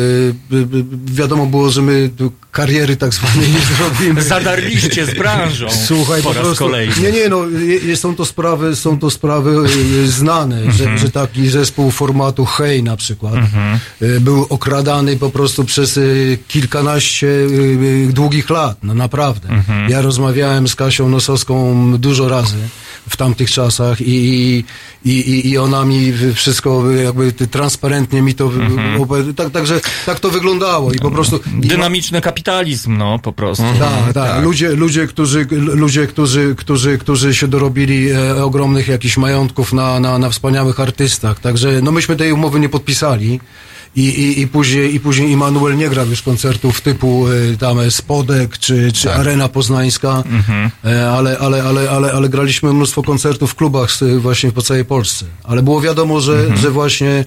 y, 0.54 0.58
y, 0.58 0.86
wiadomo 1.06 1.46
było, 1.46 1.70
że 1.70 1.82
my 1.82 2.10
kariery 2.52 2.98
tak 2.98 3.14
zwanej 3.14 3.50
nie 3.52 3.60
zrobimy. 3.78 4.22
Zadarliście 4.22 5.06
z 5.06 5.14
branżą 5.14 5.68
Słuchaj, 5.88 6.22
po 6.22 6.30
po 6.30 6.34
raz 6.34 6.44
prostu, 6.44 6.64
kolejny. 6.64 6.94
Nie, 7.02 7.12
nie, 7.12 7.30
no, 7.30 7.42
są 7.96 8.16
to 8.16 8.26
sprawy, 8.26 8.76
są 8.76 9.00
to 9.00 9.10
sprawy 9.10 9.56
znane, 10.08 10.56
Mhm. 10.58 10.72
że, 10.78 10.98
że 10.98 11.10
taki 11.12 11.50
zespół 11.50 11.92
formatu 11.92 12.46
Hej 12.46 12.84
na 12.84 12.96
przykład 12.98 13.34
Mhm. 13.36 13.80
był 14.22 14.46
okradany 14.50 15.18
po 15.18 15.30
prostu 15.30 15.66
przez 15.66 16.00
kilkanaście 16.48 17.28
długich 18.10 18.50
lat, 18.50 18.78
no 18.84 18.94
naprawdę. 18.94 19.50
Mhm. 19.50 19.90
Ja 19.90 20.02
rozmawiałem 20.02 20.68
z 20.68 20.76
Kasią 20.76 21.10
Nosowską 21.10 21.58
dużo 21.98 22.30
razy 22.30 22.56
w 23.10 23.18
tamtych 23.18 23.52
czasach 23.52 24.02
i, 24.02 24.64
i, 25.06 25.12
i, 25.12 25.50
i 25.50 25.58
ona 25.58 25.86
mi 25.86 26.14
wszystko 26.34 26.92
jakby 26.92 27.32
transparentnie 27.32 28.22
mi 28.22 28.36
to 28.36 28.46
Mhm. 28.46 29.34
tak, 29.36 29.50
także 29.52 29.82
tak 30.06 30.20
to 30.20 30.30
wyglądało 30.30 30.92
i 30.94 31.00
po 31.00 31.12
prostu 31.12 31.40
i- 31.64 31.68
Dynamiczny 31.68 32.22
kapitalizm, 32.22 32.98
no 32.98 33.20
po 33.20 33.34
prostu. 33.34 33.64
tak, 33.80 34.14
tak. 34.14 34.44
Ludzie, 34.44 34.70
ludzie, 34.70 35.08
którzy, 35.08 35.48
ludzie 35.52 36.08
którzy, 36.08 36.56
którzy, 36.58 36.98
którzy 36.98 37.36
się 37.36 37.48
dorobili 37.48 38.10
e, 38.12 38.44
ogromnych 38.44 38.88
jakichś 38.88 39.18
majątków 39.18 39.74
na, 39.74 40.00
na, 40.00 40.20
na 40.20 40.30
wspaniałych 40.30 40.80
artystach. 40.80 41.40
Także 41.40 41.82
no 41.82 41.92
myśmy 41.92 42.16
tej 42.16 42.32
umowy 42.32 42.60
nie 42.60 42.70
podpisali. 42.70 43.40
I, 43.98 44.02
i, 44.02 44.42
i 44.42 44.48
później, 44.48 44.96
i 44.96 45.00
później 45.00 45.32
Immanuel 45.32 45.78
nie 45.78 45.90
grał 45.90 46.08
już 46.08 46.22
koncertów 46.22 46.82
typu 46.82 47.28
e, 47.28 47.58
tam 47.58 47.80
e, 47.80 47.92
Spodek 47.92 48.58
czy, 48.58 48.92
czy 48.92 49.14
Arena 49.14 49.50
Poznańska, 49.50 50.24
e, 50.86 51.10
ale, 51.10 51.38
ale, 51.38 51.64
ale, 51.64 51.90
ale, 51.90 52.12
ale 52.12 52.30
graliśmy 52.30 52.74
mnóstwo 52.74 53.04
koncertów 53.04 53.52
w 53.52 53.56
klubach 53.56 53.90
właśnie 54.20 54.52
po 54.52 54.62
całej 54.62 54.86
Polsce. 54.86 55.26
Ale 55.44 55.64
było 55.64 55.82
wiadomo, 55.82 56.22
że, 56.22 56.58
że 56.58 56.72
właśnie 56.72 57.26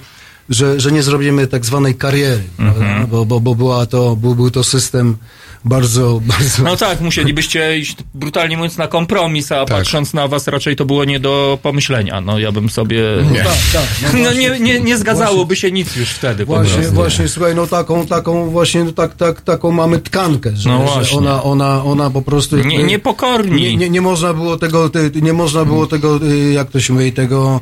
że, 0.49 0.81
że 0.81 0.93
nie 0.93 1.03
zrobimy 1.03 1.47
tak 1.47 1.67
zwanej 1.67 1.95
kariery, 1.95 2.43
prawda? 2.57 3.07
bo, 3.11 3.25
bo, 3.27 3.41
bo 3.41 3.55
była 3.55 3.87
to, 3.87 4.17
był, 4.17 4.35
był 4.35 4.51
to 4.51 4.65
system 4.65 5.17
bardzo, 5.65 6.21
bardzo 6.25 6.63
No 6.63 6.77
tak, 6.77 7.01
musielibyście 7.01 7.79
iść 7.79 7.97
brutalnie 8.15 8.57
mówiąc 8.57 8.77
na 8.77 8.89
kompromis, 8.89 9.53
a 9.53 9.65
Tak. 9.65 9.79
patrząc 9.79 10.15
na 10.15 10.29
was 10.29 10.49
raczej 10.49 10.77
to 10.77 10.85
było 10.85 11.05
nie 11.05 11.21
do 11.21 11.59
pomyślenia. 11.63 12.21
No 12.21 12.39
ja 12.39 12.53
bym 12.53 12.69
sobie... 12.71 13.03
Tak, 13.45 13.45
tak. 13.73 14.13
No 14.13 14.19
właśnie- 14.19 14.41
nie, 14.41 14.61
nie, 14.61 14.81
nie 14.81 14.99
zgadzałoby 14.99 15.57
się 15.57 15.73
nic 15.73 15.97
już 15.97 16.09
wtedy 16.11 16.45
Właśnie, 16.45 16.89
właśnie, 16.89 17.29
słuchaj, 17.29 17.55
no 17.55 17.67
taką, 17.67 18.07
taką 18.07 18.51
właśnie, 18.51 18.85
no 18.85 18.93
tak, 18.93 19.15
tak, 19.17 19.41
taką 19.41 19.71
mamy 19.73 19.99
tkankę, 19.99 20.51
że, 20.57 20.69
No 20.71 20.79
że 20.79 20.95
właśnie. 20.95 21.19
ona, 21.19 21.43
ona, 21.43 21.85
ona 21.85 22.11
po 22.11 22.23
prostu... 22.23 22.57
Nie, 22.57 22.83
niepokorni. 22.83 23.63
nie, 23.63 23.77
nie, 23.77 23.91
nie 23.91 24.01
można 24.01 24.35
było 24.35 24.57
tego, 24.57 24.91
te, 24.91 25.11
nie 25.23 25.33
można 25.33 25.65
było 25.65 25.87
tego, 25.87 26.21
y, 26.23 26.53
jak 26.53 26.71
to 26.71 26.81
się 26.81 26.93
mówi, 26.93 27.13
tego 27.13 27.61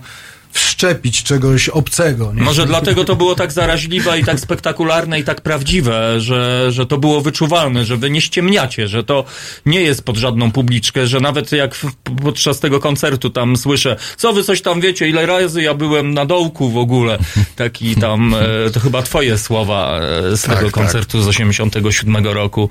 wszczepić 0.53 1.23
czegoś 1.23 1.69
obcego. 1.69 2.33
Nie? 2.35 2.43
Może 2.43 2.67
dlatego 2.67 3.05
to 3.05 3.17
było 3.17 3.35
tak 3.35 3.53
zaraźliwe 3.53 4.19
i 4.21 4.25
tak 4.25 4.41
spektakularne 4.41 5.21
i 5.21 5.25
tak 5.25 5.41
prawdziwe, 5.41 6.21
że, 6.21 6.73
że 6.73 6.87
to 6.87 6.99
było 6.99 7.21
wyczuwalne, 7.21 7.85
że 7.85 7.97
wy 7.97 8.11
nie 8.11 8.21
ściemniacie, 8.21 8.89
że 8.89 9.05
to 9.05 9.25
nie 9.67 9.81
jest 9.81 10.05
pod 10.05 10.17
żadną 10.17 10.53
publiczkę, 10.53 11.07
że 11.07 11.21
nawet 11.21 11.53
jak 11.53 11.75
w, 11.75 11.93
podczas 12.23 12.61
tego 12.61 12.81
koncertu 12.81 13.31
tam 13.31 13.57
słyszę, 13.57 13.97
co 14.17 14.33
wy 14.33 14.45
coś 14.45 14.63
tam 14.63 14.81
wiecie, 14.81 15.09
ile 15.09 15.27
razy 15.27 15.63
ja 15.63 15.75
byłem 15.75 16.15
na 16.15 16.27
dołku 16.27 16.71
w 16.71 16.79
ogóle, 16.79 17.19
taki 17.57 17.97
tam, 17.97 18.35
e, 18.67 18.71
to 18.71 18.81
chyba 18.81 19.03
twoje 19.03 19.39
słowa 19.39 20.01
e, 20.01 20.37
z 20.37 20.43
Tak, 20.43 20.55
tego 20.55 20.67
tak. 20.67 20.75
koncertu 20.75 21.23
z 21.23 21.29
87 21.29 22.27
roku. 22.27 22.69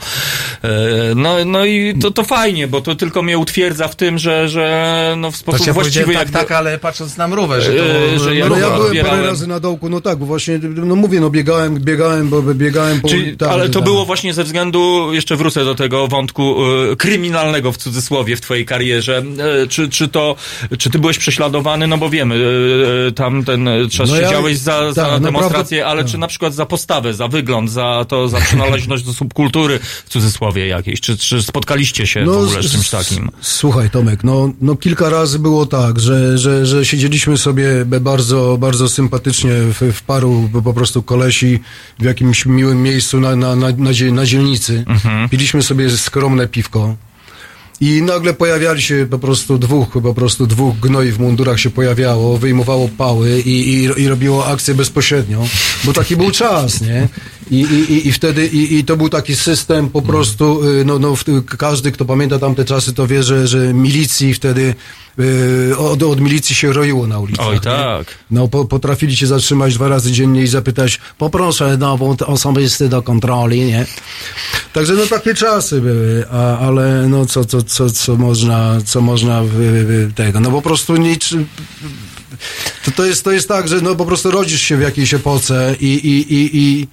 E, 0.63 0.69
no, 1.15 1.35
no 1.45 1.65
i 1.65 1.95
to, 2.01 2.11
to 2.11 2.23
fajnie, 2.23 2.67
bo 2.67 2.81
to 2.81 2.95
tylko 2.95 3.21
mnie 3.21 3.37
utwierdza 3.37 3.87
w 3.87 3.95
tym, 3.95 4.17
że, 4.17 4.49
że 4.49 5.13
no 5.17 5.31
w 5.31 5.35
sposób 5.37 5.69
właściwy 5.69 6.05
tak, 6.05 6.13
jakby- 6.13 6.33
tak, 6.33 6.51
ale 6.51 6.77
patrząc 6.77 7.17
na 7.17 7.27
mrówę, 7.27 7.61
to... 7.67 7.73
Yy, 8.13 8.19
że 8.19 8.35
ja 8.35 8.49
No, 8.49 8.57
ja 8.57 8.69
byłem 8.69 8.81
odbierałem. 8.87 9.15
parę 9.17 9.27
razy 9.27 9.47
na 9.47 9.59
dołku, 9.59 9.89
no 9.89 10.01
tak, 10.01 10.17
bo 10.17 10.25
właśnie, 10.25 10.59
no 10.75 10.95
mówię, 10.95 11.19
no 11.19 11.29
biegałem, 11.29 11.79
biegałem, 11.79 12.29
bo 12.29 12.41
biegałem 12.41 13.01
po... 13.01 13.07
Czyli, 13.07 13.37
tak, 13.37 13.49
ale 13.49 13.69
to 13.69 13.79
tak. 13.79 13.83
było 13.83 14.05
właśnie 14.05 14.33
ze 14.33 14.43
względu, 14.43 15.13
jeszcze 15.13 15.35
wrócę 15.35 15.65
do 15.65 15.75
tego 15.75 16.07
wątku 16.07 16.55
e, 16.91 16.95
kryminalnego 16.95 17.71
w 17.71 17.77
cudzysłowie 17.77 18.35
w 18.35 18.41
twojej 18.41 18.65
karierze. 18.65 19.23
E, 19.63 19.67
czy, 19.67 19.89
czy 19.89 20.07
to, 20.07 20.35
czy 20.77 20.89
ty 20.89 20.99
byłeś 20.99 21.17
prześladowany? 21.17 21.87
No 21.87 21.97
bo 21.97 22.09
wiemy, 22.09 22.35
e, 22.35 23.07
e, 23.07 23.11
tam 23.11 23.43
ten 23.43 23.67
e, 23.67 23.89
czas 23.89 24.09
No 24.09 24.15
ja- 24.15 24.23
siedziałeś 24.23 24.57
za, 24.57 24.93
za 24.93 25.05
tak, 25.05 25.21
demonstrację, 25.21 25.77
naprawdę- 25.77 25.85
ale 25.85 26.03
tak. 26.03 26.11
czy 26.11 26.17
na 26.17 26.27
przykład 26.27 26.53
za 26.53 26.65
postawę, 26.65 27.13
za 27.13 27.27
wygląd, 27.27 27.71
za 27.71 28.05
to, 28.07 28.27
za 28.27 28.37
przynależność 28.41 29.03
do 29.03 29.13
subkultury 29.13 29.79
w 30.05 30.09
cudzysłowie 30.09 30.67
jakiejś? 30.67 31.01
Czy, 31.01 31.17
czy 31.17 31.41
spotkaliście 31.43 32.07
się 32.07 32.25
w 32.25 32.29
ogóle 32.29 32.63
z 32.63 32.71
czymś 32.71 32.89
takim? 32.89 33.29
Słuchaj, 33.41 33.89
Tomek, 33.89 34.23
no, 34.23 34.51
no 34.61 34.75
kilka 34.75 35.09
razy 35.09 35.39
było 35.39 35.65
tak, 35.65 35.99
że, 35.99 36.37
że, 36.37 36.65
że 36.65 36.85
siedzieliśmy 36.85 37.37
sobie 37.37 37.56
bardzo, 38.01 38.57
bardzo 38.59 38.89
sympatycznie 38.89 39.51
w, 39.51 39.93
w 39.93 40.01
paru 40.01 40.49
po 40.63 40.73
prostu 40.73 41.03
kolesi 41.03 41.59
w 41.99 42.03
jakimś 42.03 42.45
miłym 42.45 42.83
miejscu 42.83 43.19
na, 43.19 43.35
na, 43.35 43.55
na, 43.55 43.67
na, 43.77 43.93
dzie- 43.93 44.11
na 44.11 44.25
dzielnicy. 44.25 44.83
Mhm. 44.87 45.29
Piliśmy 45.29 45.63
sobie 45.63 45.89
skromne 45.89 46.47
piwko. 46.47 46.95
I 47.81 48.01
nagle 48.01 48.33
pojawiali 48.33 48.81
się 48.81 49.07
po 49.09 49.19
prostu 49.19 49.57
dwóch, 49.57 49.89
po 50.03 50.13
prostu 50.13 50.47
dwóch 50.47 50.79
gnoi 50.79 51.11
w 51.11 51.19
mundurach 51.19 51.59
się 51.59 51.69
pojawiało, 51.69 52.37
wyjmowało 52.37 52.89
pały 52.97 53.39
i, 53.41 53.69
i, 53.73 54.01
i 54.01 54.07
robiło 54.07 54.47
akcję 54.47 54.73
bezpośrednio, 54.73 55.45
bo 55.83 55.93
taki 55.93 56.15
był 56.15 56.31
czas, 56.31 56.81
nie? 56.81 57.07
I, 57.51 57.55
i, 57.89 58.07
i- 58.07 58.11
wtedy, 58.11 58.47
i, 58.47 58.77
i 58.77 58.83
to 58.83 58.97
był 58.97 59.09
taki 59.09 59.35
system 59.35 59.89
po 59.89 60.01
prostu, 60.01 60.63
y, 60.69 60.85
no, 60.85 60.99
no 60.99 61.13
każdy, 61.57 61.91
kto 61.91 62.05
pamięta 62.05 62.39
tamte 62.39 62.65
czasy, 62.65 62.93
to 62.93 63.07
wie, 63.07 63.23
że, 63.23 63.47
że 63.47 63.73
milicji 63.73 64.33
wtedy, 64.33 64.75
y, 65.19 65.77
od, 65.77 66.03
od 66.03 66.19
milicji 66.21 66.55
się 66.55 66.73
roiło 66.73 67.07
na 67.07 67.19
ulicach. 67.19 67.45
Oj, 67.47 67.53
nie? 67.55 67.59
tak. 67.61 68.07
No, 68.31 68.47
po, 68.47 68.65
potrafili 68.65 69.15
cię 69.17 69.27
zatrzymać 69.27 69.73
dwa 69.73 69.87
razy 69.87 70.11
dziennie 70.11 70.41
i 70.41 70.47
zapytać, 70.47 70.99
poproszę 71.17 71.77
dowód 71.77 72.21
osobisty 72.21 72.89
do 72.89 73.01
kontroli, 73.01 73.59
nie? 73.65 73.85
Także 74.73 74.93
no 74.93 75.05
takie 75.05 75.33
czasy 75.35 75.81
były, 75.81 76.25
a, 76.31 76.57
ale 76.59 77.07
no 77.09 77.25
co, 77.25 77.45
co, 77.45 77.61
co, 77.61 77.89
co 77.89 78.15
można, 78.15 78.77
co 78.85 79.01
można 79.01 79.43
w, 79.43 79.49
w, 79.51 80.11
tego, 80.15 80.39
no 80.39 80.51
po 80.51 80.61
prostu 80.61 80.95
nic... 80.97 81.29
To, 82.85 82.91
to, 82.91 83.05
jest, 83.05 83.23
to 83.23 83.31
jest 83.31 83.47
tak, 83.47 83.67
że 83.67 83.81
no 83.81 83.95
po 83.95 84.05
prostu 84.05 84.31
rodzisz 84.31 84.61
się 84.61 84.77
w 84.77 84.81
jakiejś 84.81 85.13
epoce 85.13 85.75
i, 85.79 85.85
i, 85.85 86.33
i, 86.33 86.49
i 86.57 86.87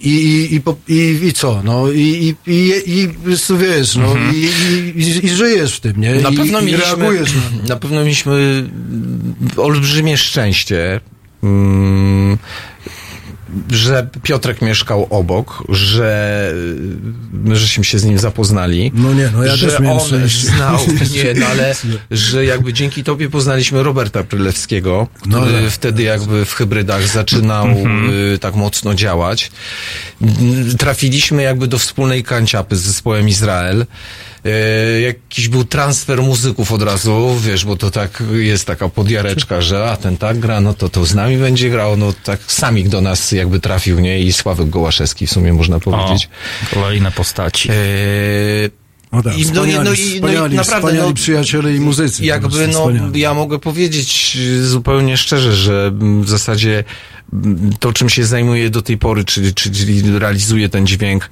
i, 0.00 0.60
i, 0.88 0.92
i, 0.94 1.26
i, 1.26 1.32
co, 1.32 1.62
no 1.64 1.92
i, 1.92 2.00
i, 2.00 2.52
i, 2.52 3.00
i 3.00 3.08
wiesz, 3.58 3.96
no 3.96 4.14
i, 4.32 4.36
i, 4.36 5.00
i, 5.00 5.26
i 5.26 5.28
żyjesz 5.28 5.76
w 5.76 5.80
tym, 5.80 6.00
nie? 6.00 6.14
Na 6.14 6.32
pewno 6.32 6.60
i 6.60 6.64
mieliśmy, 6.64 6.96
reagujesz 6.96 7.34
na 7.34 7.68
na 7.68 7.76
pewno 7.76 8.00
mieliśmy 8.00 8.32
mm, 8.32 9.34
olbrzymie 9.56 10.16
szczęście, 10.16 11.00
mm, 11.42 12.38
że 13.70 14.08
Piotrek 14.22 14.62
mieszkał 14.62 15.06
obok, 15.10 15.64
że 15.68 16.52
my 17.32 17.56
żeśmy 17.56 17.84
się 17.84 17.98
z 17.98 18.04
nim 18.04 18.18
zapoznali. 18.18 18.92
No 18.94 19.14
nie, 19.14 19.30
no 19.34 19.44
ja 19.44 19.56
że 19.56 19.66
też 19.66 19.80
on 19.88 20.00
szczęście. 20.00 20.46
znał, 20.46 20.78
nie, 21.14 21.34
no 21.40 21.46
ale 21.52 21.74
że 22.10 22.44
jakby 22.44 22.72
dzięki 22.72 23.04
tobie 23.04 23.30
poznaliśmy 23.30 23.82
Roberta 23.82 24.22
Prylewskiego, 24.24 25.06
No 25.26 25.40
który 25.40 25.62
tak. 25.62 25.70
wtedy 25.70 26.02
jakby 26.02 26.44
w 26.44 26.52
hybrydach 26.54 27.06
zaczynał 27.08 27.68
y, 28.34 28.38
tak 28.38 28.54
mocno 28.54 28.94
działać. 28.94 29.50
Trafiliśmy 30.78 31.42
jakby 31.42 31.66
do 31.68 31.78
wspólnej 31.78 32.24
kanciapy 32.24 32.76
z 32.76 32.80
zespołem 32.80 33.28
Izrael. 33.28 33.86
E, 34.44 35.00
jakiś 35.00 35.48
był 35.48 35.64
transfer 35.64 36.22
muzyków 36.22 36.72
od 36.72 36.82
razu, 36.82 37.36
wiesz, 37.40 37.64
bo 37.64 37.76
to 37.76 37.90
tak 37.90 38.22
jest 38.32 38.66
taka 38.66 38.88
podjareczka, 38.88 39.60
że 39.60 39.90
a 39.90 39.96
ten 39.96 40.16
tak 40.16 40.38
gra, 40.38 40.60
no 40.60 40.74
to 40.74 40.88
to 40.88 41.06
z 41.06 41.14
nami 41.14 41.36
będzie 41.36 41.70
grał, 41.70 41.96
no 41.96 42.12
tak 42.24 42.40
samik 42.46 42.88
do 42.88 43.00
nas 43.00 43.32
jakby 43.32 43.60
trafił, 43.60 44.00
nie? 44.00 44.20
I 44.20 44.32
Sławek 44.32 44.68
Gołaszewski 44.68 45.26
w 45.26 45.30
sumie 45.30 45.52
można 45.52 45.76
O, 45.76 45.80
powiedzieć. 45.80 46.28
kolejne 46.74 47.10
postaci. 47.12 47.70
E, 47.70 47.74
No 49.12 49.22
tak, 49.22 49.38
I 49.38 49.46
no, 49.46 49.64
i- 49.64 49.74
no, 49.74 49.80
i- 49.82 49.84
no, 49.84 49.92
i 49.92 49.96
wspaniali, 49.96 50.56
naprawdę, 50.56 50.88
wspaniali 50.88 51.08
no, 51.08 51.14
przyjaciele 51.14 51.74
i 51.76 51.80
muzycy. 51.80 52.24
jakby, 52.24 52.66
no, 52.68 52.72
wspaniali. 52.80 53.20
ja 53.20 53.34
mogę 53.34 53.58
powiedzieć 53.58 54.38
zupełnie 54.62 55.16
szczerze, 55.16 55.56
że 55.56 55.86
mm, 56.00 56.22
w 56.22 56.28
zasadzie 56.28 56.84
mm, 57.32 57.70
to, 57.80 57.92
czym 57.92 58.08
się 58.08 58.24
zajmuję 58.24 58.70
do 58.70 58.82
tej 58.82 58.98
pory, 58.98 59.24
czyli, 59.24 59.54
czyli 59.54 60.18
realizuję 60.18 60.68
ten 60.68 60.86
dźwięk, 60.86 61.30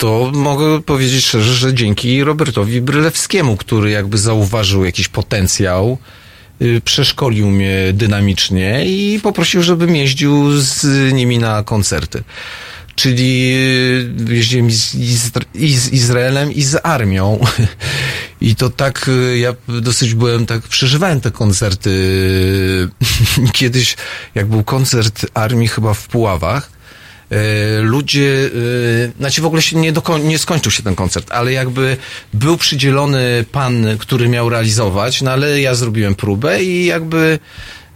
to 0.00 0.30
mogę 0.34 0.82
powiedzieć 0.82 1.26
szczerze, 1.26 1.54
że 1.54 1.74
dzięki 1.74 2.24
Robertowi 2.24 2.80
Brylewskiemu, 2.80 3.56
który 3.56 3.90
jakby 3.90 4.18
zauważył 4.18 4.84
jakiś 4.84 5.08
potencjał, 5.08 5.98
y, 6.62 6.80
przeszkolił 6.84 7.50
mnie 7.50 7.74
dynamicznie 7.92 8.86
i 8.86 9.20
poprosił, 9.22 9.62
żebym 9.62 9.96
jeździł 9.96 10.50
z 10.60 11.12
nimi 11.12 11.38
na 11.38 11.62
koncerty. 11.62 12.22
Czyli 12.94 13.52
y, 14.28 14.34
jeździłem 14.34 14.68
i 14.68 14.72
z, 14.72 14.94
i, 15.54 15.74
z, 15.76 15.92
Izraelem, 15.92 16.52
i 16.52 16.62
z 16.62 16.80
armią. 16.82 17.40
I 18.40 18.56
to 18.56 18.70
tak, 18.70 19.08
y, 19.08 19.38
ja 19.38 19.54
dosyć 19.68 20.14
byłem, 20.14 20.46
tak 20.46 20.62
przeżywałem 20.62 21.20
te 21.20 21.30
koncerty. 21.30 21.90
Kiedyś, 23.52 23.96
jak 24.34 24.46
był 24.46 24.64
koncert 24.64 25.26
armii 25.34 25.68
chyba 25.68 25.94
w 25.94 26.08
Puławach, 26.08 26.79
ludzie, 27.82 28.50
e, 29.06 29.18
znaczy 29.18 29.42
w 29.42 29.46
ogóle 29.46 29.62
się 29.62 29.76
nie, 29.76 29.92
doko- 29.92 30.24
nie 30.24 30.38
skończył 30.38 30.72
się 30.72 30.82
ten 30.82 30.94
koncert, 30.94 31.32
ale 31.32 31.52
jakby 31.52 31.96
był 32.34 32.56
przydzielony 32.56 33.44
pan, 33.52 33.86
który 33.98 34.28
miał 34.28 34.48
realizować, 34.48 35.22
no 35.22 35.30
ale 35.30 35.60
ja 35.60 35.74
zrobiłem 35.74 36.14
próbę 36.14 36.62
i 36.64 36.84
jakby 36.84 37.38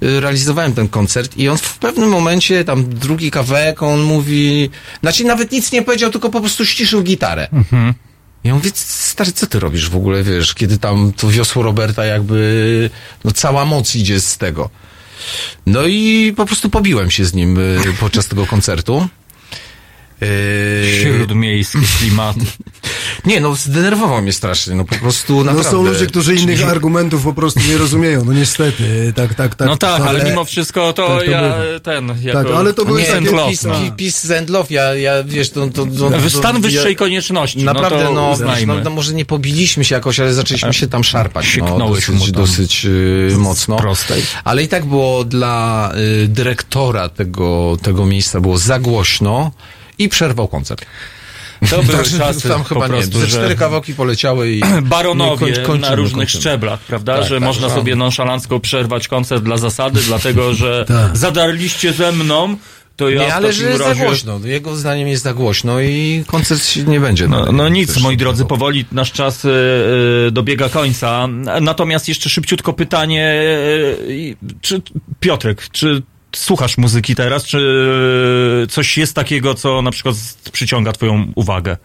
e, 0.03 0.21
realizowałem 0.21 0.73
ten 0.75 0.89
koncert 0.89 1.37
i 1.37 1.49
on 1.49 1.59
w 1.59 1.79
pewnym 1.79 2.09
momencie, 2.09 2.65
tam 2.65 2.89
drugi 2.89 3.31
kawałek, 3.31 3.83
on 3.83 4.01
mówi, 4.03 4.71
znaczy 5.01 5.25
nawet 5.25 5.53
nic 5.53 5.73
nie 5.73 5.83
powiedział, 5.83 6.11
tylko 6.11 6.31
po 6.31 6.41
prostu 6.41 6.67
ściszył 6.67 7.03
gitarę. 7.03 7.49
Ja 8.45 8.55
mówię, 8.55 8.71
stary, 8.75 9.33
co 9.33 9.47
ty 9.47 9.61
robisz 9.61 9.91
w 9.91 9.97
ogóle, 9.97 10.23
wiesz, 10.23 10.55
kiedy 10.55 10.79
tam 10.79 11.13
to 11.17 11.29
wiosło 11.29 11.63
Roberta 11.63 12.05
jakby, 12.05 12.91
no 13.25 13.31
cała 13.33 13.65
moc 13.65 13.95
idzie 13.97 14.21
z 14.21 14.39
tego. 14.39 14.71
No 15.67 15.87
i 15.87 16.33
po 16.37 16.47
prostu 16.47 16.71
pobiłem 16.71 17.11
się 17.11 17.25
z 17.25 17.35
nim 17.35 17.59
podczas 18.01 18.27
tego 18.27 18.47
koncertu. 18.47 19.09
Yy, 20.21 21.01
Śródmiejskie 21.03 21.79
klimaty. 21.99 22.41
Nie, 23.25 23.41
no 23.41 23.55
zdenerwował 23.55 24.23
mnie 24.23 24.33
strasznie, 24.33 24.75
no 24.75 24.85
po 24.85 24.95
prostu 24.95 25.37
No 25.37 25.45
naprawdę. 25.45 25.71
są 25.71 25.85
ludzie, 25.85 26.07
którzy 26.07 26.35
innych 26.35 26.59
Czyli- 26.59 26.71
argumentów 26.71 27.25
po 27.25 27.33
prostu 27.33 27.61
nie 27.69 27.79
rozumieją, 27.79 28.25
no 28.25 28.33
niestety, 28.33 29.13
tak, 29.17 29.35
tak, 29.35 29.55
tak. 29.55 29.69
No 29.69 29.77
tak, 29.77 30.03
ale 30.03 30.25
mimo 30.25 30.45
wszystko 30.45 30.93
to, 30.93 31.09
tak 31.09 31.25
to 31.25 31.31
ja 31.31 31.43
bywa. 31.43 31.81
ten, 31.83 32.15
jako... 32.23 32.43
Tak, 32.45 32.53
ale 32.57 32.75
to 32.75 32.85
były 32.85 33.01
Nie, 33.01 33.07
takie- 33.07 33.21
no, 33.31 33.33
Love, 33.37 33.51
pis, 33.51 33.63
no. 33.65 33.75
pi- 33.75 33.93
pis 33.97 34.31
and 34.31 34.51
love, 34.51 34.67
ja, 34.71 34.95
ja 34.95 35.25
wiesz, 35.25 35.51
to... 35.51 35.67
to, 35.67 35.87
to, 35.87 36.11
to 36.11 36.31
Stan 36.31 36.61
wyższej 36.61 36.93
ja, 36.93 36.99
konieczności, 36.99 37.65
Naprawdę, 37.65 38.05
no 38.05 38.37
to 38.37 38.45
no, 38.45 38.55
no, 38.67 38.75
no, 38.85 38.91
może 38.91 39.15
nie 39.15 39.25
pobiliśmy 39.25 39.85
się 39.85 39.95
jakoś, 39.95 40.21
ale 40.21 40.35
zaczęliśmy 40.35 40.75
się 40.75 40.87
tam 40.87 41.05
szarpać, 41.05 41.57
no, 41.57 41.79
dosyć, 41.79 42.31
dosyć 42.33 42.85
yy, 42.85 43.35
mocno. 43.39 43.77
prostej. 43.77 44.23
Ale 44.45 44.63
i 44.63 44.69
tak 44.69 44.85
było 44.85 45.25
dla 45.25 45.93
y, 46.25 46.29
dyrektora 46.29 47.09
tego, 47.09 47.77
tego 47.83 48.07
miejsca 48.07 48.41
było 48.41 48.59
za 48.59 48.79
głośno 48.79 49.53
i 49.99 50.09
przerwał 50.09 50.49
koncert. 50.49 50.87
To 51.71 51.83
były 51.83 51.97
Także 51.97 52.19
czasy 52.19 52.49
tam 52.49 52.63
po 52.63 52.69
chyba 52.69 52.87
nie, 52.89 52.93
prostu, 52.93 53.19
ze 53.21 53.27
że- 53.27 53.39
cztery 53.39 53.55
kawałki 53.57 53.95
poleciały 53.95 54.51
i... 54.53 54.61
baronowie 54.83 55.47
nie, 55.47 55.53
koń- 55.53 55.63
kończymy, 55.67 55.79
na 55.91 55.95
różnych 55.95 56.19
kończymy. 56.19 56.41
szczeblach, 56.41 56.81
prawda? 56.81 57.19
Tak, 57.19 57.29
że 57.29 57.35
tak, 57.35 57.45
można 57.45 57.69
że- 57.69 57.75
sobie 57.75 57.97
nonszalancko 57.97 58.61
przerwać 58.61 59.09
koncert 59.09 59.43
dla 59.43 59.57
zasady, 59.57 60.01
dlatego 60.07 60.55
że 60.55 60.85
Tak. 60.89 61.17
zadarliście 61.17 61.93
ze 61.93 62.13
mną, 62.13 62.57
to 62.97 63.11
ja 63.11 63.21
Nie, 63.23 63.29
w 63.29 63.33
ale 63.33 63.49
takim 63.49 63.63
że 63.63 63.67
jest 63.69 63.79
za 63.83 63.89
razie... 63.89 64.05
głośno. 64.05 64.41
Jego 64.45 64.77
zdaniem 64.77 65.09
jest 65.09 65.23
za 65.23 65.35
głośno 65.35 65.81
i 65.81 66.25
koncert 66.27 66.65
się 66.67 66.83
nie 66.83 67.01
będzie. 67.01 67.29
No, 67.29 67.53
no 67.53 67.69
nic, 67.69 68.01
moi 68.01 68.17
drodzy, 68.17 68.45
powoli 68.45 68.85
nasz 68.93 69.13
czas 69.13 69.45
y, 69.45 69.49
y, 70.29 70.31
dobiega 70.31 70.69
końca. 70.69 71.27
Natomiast 71.61 72.09
jeszcze 72.09 72.31
szybciutko 72.31 72.73
pytanie, 72.73 73.35
y, 74.09 74.37
czy 74.61 74.83
Piotrek, 75.21 75.69
czy 75.73 76.03
słuchasz 76.35 76.79
muzyki 76.79 77.15
teraz, 77.15 77.45
czy 77.45 78.67
coś 78.71 78.99
jest 78.99 79.15
takiego, 79.15 79.55
co 79.55 79.83
na 79.83 79.91
przykład 79.91 80.17
przyciąga 80.53 80.93
twoją 80.93 81.33
uwagę? 81.35 81.77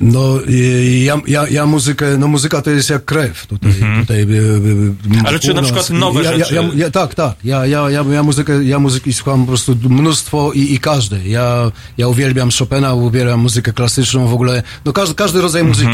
No, 0.00 0.40
y, 0.48 1.00
ja, 1.04 1.20
ja, 1.26 1.48
ja 1.48 1.66
muzykę, 1.66 2.18
no 2.18 2.28
muzyka 2.28 2.62
to 2.62 2.70
jest 2.70 2.90
jak 2.90 3.04
krew 3.04 3.46
tutaj. 3.46 3.72
tutaj 4.00 4.22
y, 4.22 4.24
y, 4.24 4.94
Ale 5.24 5.38
czy 5.38 5.54
na 5.54 5.62
przykład 5.62 5.90
nowe 5.90 6.22
ja, 6.22 6.38
rzeczy? 6.38 6.54
Ja, 6.54 6.62
ja, 6.62 6.68
ja, 6.74 6.90
tak, 6.90 7.14
tak. 7.14 7.36
Ja, 7.44 7.66
ja, 7.66 7.90
ja, 7.90 8.04
ja, 8.10 8.22
muzykę, 8.22 8.64
ja 8.64 8.78
muzyki 8.78 9.12
słucham 9.12 9.40
po 9.40 9.46
prostu 9.46 9.76
mnóstwo 9.88 10.52
i, 10.52 10.74
i 10.74 10.78
każdej. 10.78 11.30
Ja, 11.30 11.72
ja 11.98 12.08
uwielbiam 12.08 12.48
Chopina, 12.58 12.94
uwielbiam 12.94 13.40
muzykę 13.40 13.72
klasyczną 13.72 14.26
w 14.26 14.34
ogóle. 14.34 14.62
No 14.84 14.92
każdy, 14.92 15.14
każdy 15.14 15.40
rodzaj 15.40 15.64
muzyki. 15.64 15.90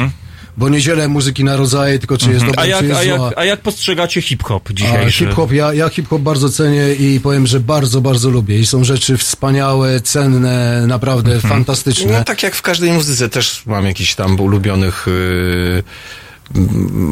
Bo 0.56 0.68
nie 0.68 0.80
dzielę 0.80 1.08
muzyki 1.08 1.44
na 1.44 1.56
rodzaje, 1.56 1.98
tylko 1.98 2.18
czy 2.18 2.30
jest 2.30 2.44
dobra, 2.44 2.62
A 2.62 2.66
jak, 2.66 2.80
czy 2.80 2.86
jest 2.86 3.00
a, 3.00 3.04
jak, 3.04 3.18
zła. 3.18 3.30
a 3.36 3.44
jak 3.44 3.60
postrzegacie 3.60 4.22
hip-hop 4.22 4.70
A 4.70 4.72
dzisiejszy? 4.72 5.10
hip-hop, 5.26 5.52
ja, 5.52 5.74
ja 5.74 5.88
hip-hop 5.88 6.22
bardzo 6.22 6.48
cenię 6.48 6.94
i 6.94 7.20
powiem, 7.20 7.46
że 7.46 7.60
bardzo, 7.60 8.00
bardzo 8.00 8.30
lubię. 8.30 8.58
I 8.58 8.66
są 8.66 8.84
rzeczy 8.84 9.16
wspaniałe, 9.16 10.00
cenne, 10.00 10.86
naprawdę 10.86 11.40
fantastyczne. 11.40 12.12
No 12.12 12.24
tak 12.24 12.42
jak 12.42 12.54
w 12.54 12.62
każdej 12.62 12.92
muzyce 12.92 13.28
też 13.28 13.62
mam 13.66 13.86
jakichś 13.86 14.14
tam 14.14 14.40
ulubionych 14.40 15.08
y, 15.08 15.10
mm, 15.10 15.82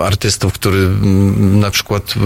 artystów, 0.05 0.53
który 0.53 0.79
mm, 0.79 1.61
na 1.61 1.71
przykład 1.71 2.15
y, 2.17 2.21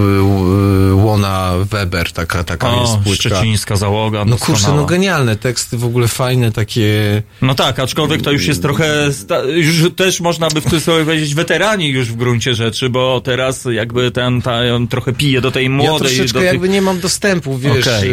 y, 0.91 0.95
Łona 0.95 1.53
Weber, 1.71 2.13
taka, 2.13 2.45
taka 2.45 2.69
jest 2.77 2.93
O, 2.93 2.97
płytka. 3.05 3.29
szczecińska 3.29 3.77
załoga, 3.77 4.25
No 4.25 4.37
kurczę, 4.37 4.69
no 4.77 4.85
genialne 4.85 5.37
teksty, 5.37 5.77
w 5.77 5.85
ogóle 5.85 6.09
fajne 6.09 6.53
takie... 6.53 7.23
No 7.43 7.55
tak, 7.55 7.79
aczkolwiek 7.79 8.23
to 8.23 8.33
już 8.33 8.47
jest 8.47 8.63
trochę, 8.63 9.13
sta- 9.13 9.43
już 9.45 9.77
też 9.97 10.21
można 10.21 10.49
by 10.51 10.61
w 10.61 10.65
cudzysłowie 10.65 11.05
powiedzieć 11.05 11.35
weterani 11.35 11.89
już 11.89 12.09
w 12.13 12.17
gruncie 12.17 12.55
rzeczy, 12.55 12.89
bo 12.91 13.21
teraz 13.21 13.65
jakby 13.71 14.11
ten, 14.11 14.43
ta, 14.43 14.75
on 14.75 14.89
trochę 14.89 15.13
pije 15.13 15.41
do 15.41 15.51
tej 15.51 15.65
Ja 15.65 15.71
młodej, 15.71 15.99
troszeczkę 15.99 16.33
do 16.35 16.41
tych... 16.41 16.47
jakby 16.53 16.69
nie 16.69 16.83
mam 16.83 17.01
dostępu, 17.01 17.59
wiesz, 17.59 17.87
Okej. 17.89 18.11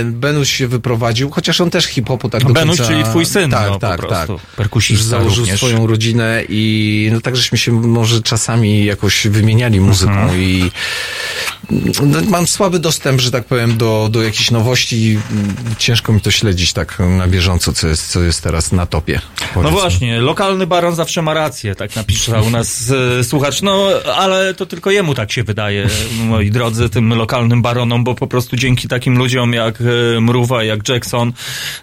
y, 0.00 0.04
Benuś 0.04 0.50
się 0.52 0.68
wyprowadził, 0.68 1.30
chociaż 1.30 1.60
on 1.60 1.70
też 1.70 1.84
hip-hopu 1.86 2.30
tak 2.30 2.44
do 2.44 2.52
Benuś, 2.52 2.76
końca... 2.78 2.92
czyli 2.92 3.04
twój 3.04 3.26
syn, 3.26 3.50
tak, 3.50 3.66
no, 3.66 3.72
po 3.74 3.78
tak, 3.80 4.00
prostu. 4.00 4.36
tak. 4.36 4.46
Perkusista 4.56 4.92
Już 4.92 5.02
założył 5.02 5.38
również. 5.44 5.56
swoją 5.56 5.86
rodzinę 5.86 6.42
i 6.48 7.10
no 7.12 7.20
tak 7.20 7.36
żeśmy 7.36 7.58
się 7.58 7.72
może 8.02 8.22
czasami 8.22 8.84
jakoś 8.84 9.26
wymieniali 9.26 9.80
muzyką 9.80 10.12
Mhm. 10.12 10.40
i 10.40 10.70
mam 12.28 12.46
słaby 12.46 12.78
dostęp, 12.78 13.20
że 13.20 13.30
tak 13.30 13.44
powiem, 13.44 13.76
do, 13.76 14.08
do 14.12 14.22
jakichś 14.22 14.50
nowości. 14.50 15.18
Mm, 15.32 15.54
Ciężko 15.78 16.12
mi 16.12 16.20
to 16.20 16.30
śledzić 16.30 16.72
tak 16.72 16.98
na 17.18 17.28
bieżąco, 17.28 17.72
co 17.72 17.88
jest, 17.88 18.10
co 18.10 18.22
jest 18.22 18.42
teraz 18.42 18.72
na 18.72 18.86
topie. 18.86 19.20
No 19.40 19.46
powiedzmy. 19.54 19.80
właśnie, 19.80 20.20
lokalny 20.20 20.66
baron 20.66 20.94
zawsze 20.94 21.22
ma 21.22 21.34
rację, 21.34 21.74
tak 21.74 21.96
napisał 21.96 22.46
u 22.46 22.50
nas 22.50 22.92
e, 23.20 23.24
słuchacz. 23.24 23.62
No, 23.62 23.88
ale 24.16 24.54
to 24.54 24.66
tylko 24.66 24.90
jemu 24.90 25.14
tak 25.14 25.32
się 25.32 25.42
wydaje, 25.42 25.88
moi 26.24 26.50
drodzy, 26.50 26.88
tym 26.88 27.14
lokalnym 27.14 27.62
baronom, 27.62 28.04
bo 28.04 28.14
po 28.14 28.26
prostu 28.26 28.56
dzięki 28.56 28.88
takim 28.88 29.18
ludziom 29.18 29.52
jak 29.52 29.78
e, 29.80 30.20
Mruwa, 30.20 30.64
jak 30.64 30.88
Jackson, 30.88 31.32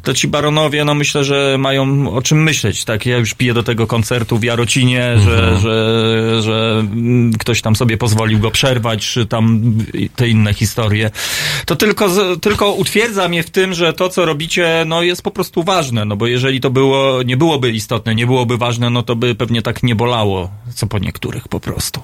to 0.03 0.13
ci 0.13 0.27
baronowie, 0.27 0.85
no 0.85 0.93
myślę, 0.93 1.23
że 1.23 1.55
mają 1.59 2.11
o 2.11 2.21
czym 2.21 2.43
myśleć, 2.43 2.85
tak? 2.85 3.05
Ja 3.05 3.17
już 3.17 3.33
piję 3.33 3.53
do 3.53 3.63
tego 3.63 3.87
koncertu 3.87 4.37
w 4.37 4.43
Jarocinie, 4.43 5.15
że, 5.25 5.59
że, 5.59 6.41
że 6.41 6.79
mm, 6.79 7.33
ktoś 7.33 7.61
tam 7.61 7.75
sobie 7.75 7.97
pozwolił 7.97 8.39
go 8.39 8.51
przerwać, 8.51 9.07
czy 9.07 9.25
tam 9.25 9.68
te 10.15 10.29
inne 10.29 10.53
historie. 10.53 11.11
To 11.65 11.75
tylko, 11.75 12.09
tylko 12.41 12.73
utwierdza 12.73 13.27
mnie 13.29 13.43
w 13.43 13.49
tym, 13.49 13.73
że 13.73 13.93
to, 13.93 14.09
co 14.09 14.25
robicie, 14.25 14.83
no 14.87 15.01
jest 15.03 15.21
po 15.21 15.31
prostu 15.31 15.63
ważne, 15.63 16.05
no 16.05 16.15
bo 16.15 16.27
jeżeli 16.27 16.61
to 16.61 16.69
było, 16.69 17.23
nie 17.23 17.37
byłoby 17.37 17.71
istotne, 17.71 18.15
nie 18.15 18.25
byłoby 18.25 18.57
ważne, 18.57 18.89
no 18.89 19.03
to 19.03 19.15
by 19.15 19.35
pewnie 19.35 19.61
tak 19.61 19.83
nie 19.83 19.95
bolało, 19.95 20.49
co 20.75 20.87
po 20.87 20.99
niektórych 20.99 21.47
po 21.47 21.59
prostu. 21.59 22.01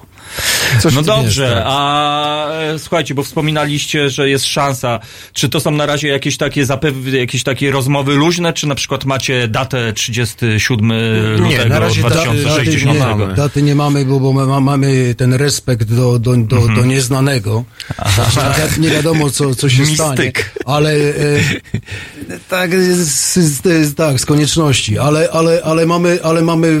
Coś 0.80 0.94
no 0.94 1.02
dobrze, 1.02 1.42
jest, 1.42 1.54
tak. 1.54 1.64
a 1.66 2.48
e, 2.52 2.78
słuchajcie, 2.78 3.14
bo 3.14 3.22
wspominaliście, 3.22 4.10
że 4.10 4.28
jest 4.28 4.44
szansa. 4.44 5.00
Czy 5.32 5.48
to 5.48 5.60
są 5.60 5.70
na 5.70 5.86
razie 5.86 6.08
jakieś 6.08 6.36
takie 6.36 6.64
zapew- 6.66 7.14
jakieś 7.14 7.42
takie 7.42 7.70
rozmowy 7.70 8.14
luźne, 8.14 8.52
czy 8.52 8.66
na 8.66 8.74
przykład 8.74 9.04
macie 9.04 9.48
datę 9.48 9.92
37 9.92 10.88
Nie, 10.88 11.38
lutego 11.38 11.68
na 11.68 11.78
razie 11.78 12.02
daty- 12.02 12.14
2060? 12.14 12.98
daty 12.98 13.18
nie 13.20 13.26
nie, 13.26 13.34
daty 13.34 13.62
nie 13.62 13.74
mamy, 13.74 14.04
bo, 14.04 14.20
bo 14.20 14.32
my 14.32 14.46
ma- 14.46 14.60
mamy 14.60 15.14
ten 15.14 15.34
respekt 15.34 15.92
do, 15.92 16.18
do, 16.18 16.36
do, 16.36 16.68
do 16.68 16.84
nieznanego. 16.84 17.55
Tak, 18.34 18.78
nie 18.78 18.90
wiadomo, 18.90 19.30
co, 19.30 19.54
co 19.54 19.68
się 19.68 19.80
Mistyk. 19.80 19.96
stanie. 19.96 20.32
Ale 20.64 20.92
e, 20.92 21.12
tak, 22.48 22.80
z, 22.80 23.34
z, 23.34 23.62
z, 23.62 23.94
tak, 23.94 24.20
z 24.20 24.26
konieczności. 24.26 24.98
Ale, 24.98 25.30
ale, 25.30 25.60
ale 25.64 25.86
mamy, 25.86 26.18
ale 26.22 26.42
mamy 26.42 26.80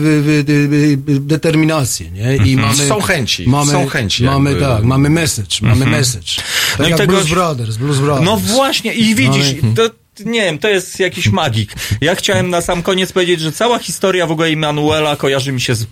determinację, 1.20 2.10
nie? 2.10 2.36
I 2.36 2.56
mamy, 2.56 2.88
Są 2.88 3.00
chęci, 3.00 3.48
Mamy, 3.48 3.72
są 3.72 3.86
chęci 3.88 4.24
Mamy, 4.24 4.50
jakby. 4.50 4.64
tak, 4.66 4.84
mamy 4.84 5.10
message, 5.10 5.56
mamy 5.62 5.86
message. 5.86 6.32
Tak 6.70 6.78
No 6.78 6.86
i 6.86 6.90
jak 6.90 6.98
tego- 6.98 7.12
Blues 7.12 7.28
Brothers, 7.28 7.76
Blues 7.76 7.98
Brothers. 7.98 8.24
No 8.26 8.36
właśnie, 8.36 8.94
i 8.94 9.14
widzisz, 9.14 9.54
No 9.62 9.68
to, 9.74 9.90
nie 10.24 10.40
wiem, 10.40 10.58
to 10.58 10.68
jest 10.68 11.00
jakiś 11.00 11.28
magik. 11.28 11.72
Ja 12.00 12.14
chciałem 12.14 12.50
na 12.50 12.60
sam 12.60 12.82
koniec 12.82 13.12
powiedzieć, 13.12 13.40
że 13.40 13.52
cała 13.52 13.78
historia 13.78 14.26
w 14.26 14.30
ogóle 14.30 14.48
Emanuela 14.48 15.16
kojarzy 15.16 15.52
mi 15.52 15.60
się 15.60 15.74
z, 15.74 15.86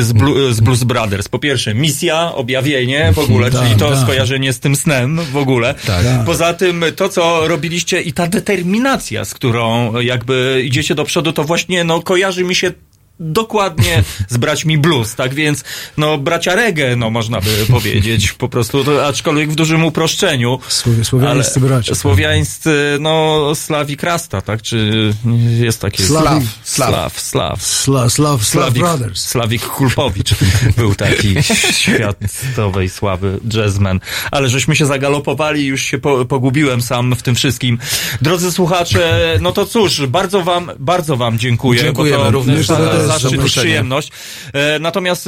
z, 0.00 0.14
z 0.56 0.60
Blues 0.60 0.84
Brothers. 0.84 1.28
Po 1.28 1.38
pierwsze, 1.38 1.74
misja, 1.74 2.34
objawienie 2.34 3.12
w 3.12 3.18
ogóle, 3.18 3.50
Tak, 3.50 3.62
czyli 3.62 3.76
to 3.76 3.90
tak. 3.90 3.98
skojarzenie 3.98 4.52
z 4.52 4.60
tym 4.60 4.76
snem 4.76 5.20
w 5.32 5.36
ogóle. 5.36 5.74
Tak. 5.86 6.04
Poza 6.26 6.54
tym, 6.54 6.84
to 6.96 7.08
co 7.08 7.48
robiliście 7.48 8.00
i 8.02 8.12
ta 8.12 8.26
determinacja, 8.26 9.24
z 9.24 9.34
którą 9.34 9.96
jakby 10.00 10.62
idziecie 10.64 10.94
do 10.94 11.04
przodu, 11.04 11.32
to 11.32 11.44
właśnie 11.44 11.84
no 11.84 12.02
kojarzy 12.02 12.44
mi 12.44 12.54
się 12.54 12.72
dokładnie 13.20 14.04
z 14.28 14.36
braćmi 14.36 14.78
blues, 14.78 15.14
tak 15.14 15.34
więc 15.34 15.64
no 15.96 16.18
bracia 16.18 16.54
reggae, 16.54 16.96
no 16.96 17.10
można 17.10 17.40
by 17.40 17.50
powiedzieć 17.70 18.32
po 18.32 18.48
prostu, 18.48 18.84
to, 18.84 19.06
aczkolwiek 19.06 19.50
w 19.50 19.54
dużym 19.54 19.84
uproszczeniu. 19.84 20.58
Słowi- 20.68 21.04
słowiańscy 21.04 21.60
bracia. 21.60 21.94
Słowiańscy, 21.94 22.96
no 23.00 23.42
Slawik 23.54 24.02
Rasta, 24.02 24.40
tak? 24.40 24.62
Czy 24.62 25.12
jest 25.60 25.80
takie... 25.80 26.04
Slaw. 26.04 26.42
Slaw. 26.64 26.90
Slaw. 26.90 27.20
Slaw. 27.20 27.62
Slav, 27.62 28.12
Slav, 28.12 28.44
Slav 28.44 28.44
Slawik, 28.44 28.82
Brothers. 28.82 29.24
Slawik 29.24 29.66
Kulpowicz 29.66 30.34
był 30.78 30.94
taki 30.94 31.34
światowej 31.72 32.88
sławy 32.88 33.40
jazzman. 33.54 34.00
Ale 34.30 34.48
żeśmy 34.48 34.76
się 34.76 34.86
zagalopowali, 34.86 35.66
już 35.66 35.82
się 35.82 35.98
po, 35.98 36.24
pogubiłem 36.24 36.82
sam 36.82 37.14
w 37.14 37.22
tym 37.22 37.34
wszystkim. 37.34 37.78
Drodzy 38.22 38.52
słuchacze, 38.52 39.38
no 39.40 39.52
to 39.52 39.66
cóż, 39.66 40.06
bardzo 40.06 40.42
wam, 40.42 40.70
bardzo 40.78 41.16
wam 41.16 41.38
dziękuję. 41.38 41.80
Dziękujemy 41.80 42.18
bo 42.18 42.24
to 42.24 42.30
również 42.30 42.66
zaszczyt 43.08 43.44
i 43.44 43.44
przyjemność. 43.44 44.12
E, 44.52 44.78
natomiast 44.78 45.26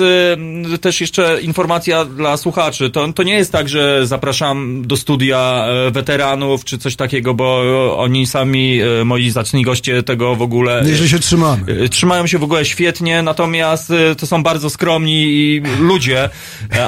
e, 0.74 0.78
też 0.78 1.00
jeszcze 1.00 1.40
informacja 1.42 2.04
dla 2.04 2.36
słuchaczy. 2.36 2.90
To, 2.90 3.12
to 3.12 3.22
nie 3.22 3.34
jest 3.34 3.52
tak, 3.52 3.68
że 3.68 4.06
zapraszam 4.06 4.86
do 4.86 4.96
studia 4.96 5.66
e, 5.86 5.90
weteranów 5.90 6.64
czy 6.64 6.78
coś 6.78 6.96
takiego, 6.96 7.34
bo 7.34 7.60
oni 7.98 8.26
sami, 8.26 8.80
moi 9.04 9.30
zacni 9.30 9.62
goście 9.62 10.02
tego 10.02 10.36
w 10.36 10.42
ogóle... 10.42 10.82
Nieźle 10.86 11.08
się 11.08 11.18
trzymamy. 11.18 11.88
Trzymają 11.88 12.26
się 12.26 12.38
w 12.38 12.42
ogóle 12.42 12.64
świetnie, 12.64 13.22
natomiast 13.22 13.92
to 14.18 14.26
są 14.26 14.42
bardzo 14.42 14.70
skromni 14.70 15.24
i 15.24 15.62
ludzie, 15.80 16.28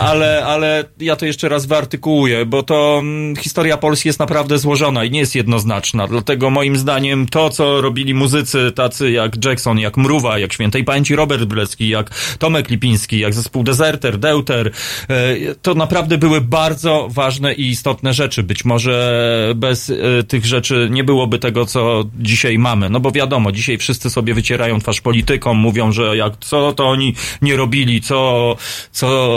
ale, 0.01 0.44
ale 0.47 0.85
ja 1.01 1.16
to 1.16 1.27
jeszcze 1.27 1.48
raz 1.48 1.66
wyartykułuję, 1.66 2.47
bo 2.47 2.62
to 2.62 2.98
mm, 3.02 3.36
historia 3.36 3.77
Polski 3.77 4.09
jest 4.09 4.19
naprawdę 4.19 4.59
złożona 4.59 5.05
i 5.05 5.10
nie 5.10 5.20
jest 5.20 5.35
jednoznaczna. 5.35 6.09
Dlatego 6.09 6.51
moim 6.51 6.77
zdaniem 6.77 7.27
to, 7.27 7.51
co 7.51 7.81
robili 7.81 8.14
muzycy 8.14 8.73
tacy 8.73 9.10
jak 9.10 9.44
Jackson, 9.44 9.78
jak 9.78 9.97
Mruwa, 9.97 10.39
jak 10.39 10.52
świętej 10.52 10.82
pamięci 10.85 11.17
Robert 11.17 11.45
Blecki, 11.45 11.89
jak 11.89 12.11
Tomek 12.39 12.71
Lipiński, 12.71 13.19
jak 13.19 13.35
zespół 13.35 13.63
Deserter, 13.63 14.19
Deuter, 14.19 14.71
e, 15.09 15.37
to 15.63 15.75
naprawdę 15.75 16.19
były 16.19 16.41
bardzo 16.41 17.09
ważne 17.11 17.55
i 17.55 17.69
istotne 17.69 18.15
rzeczy. 18.15 18.43
Być 18.43 18.65
może 18.65 19.53
bez 19.57 19.91
e, 19.91 20.23
tych 20.23 20.47
rzeczy 20.47 20.89
nie 20.91 21.05
byłoby 21.05 21.39
tego, 21.39 21.67
co 21.67 22.05
dzisiaj 22.19 22.59
mamy. 22.59 22.91
No 22.91 23.01
bo 23.01 23.11
wiadomo, 23.11 23.53
dzisiaj 23.53 23.79
wszyscy 23.79 24.11
sobie 24.11 24.35
wycierają 24.35 24.81
twarz 24.81 25.01
politykom, 25.01 25.57
mówią, 25.57 25.93
że 25.93 26.17
jak 26.17 26.33
co 26.41 26.73
to 26.73 26.89
oni 26.89 27.15
nie 27.43 27.57
robili, 27.57 28.01
co, 28.01 28.57
co 28.93 29.33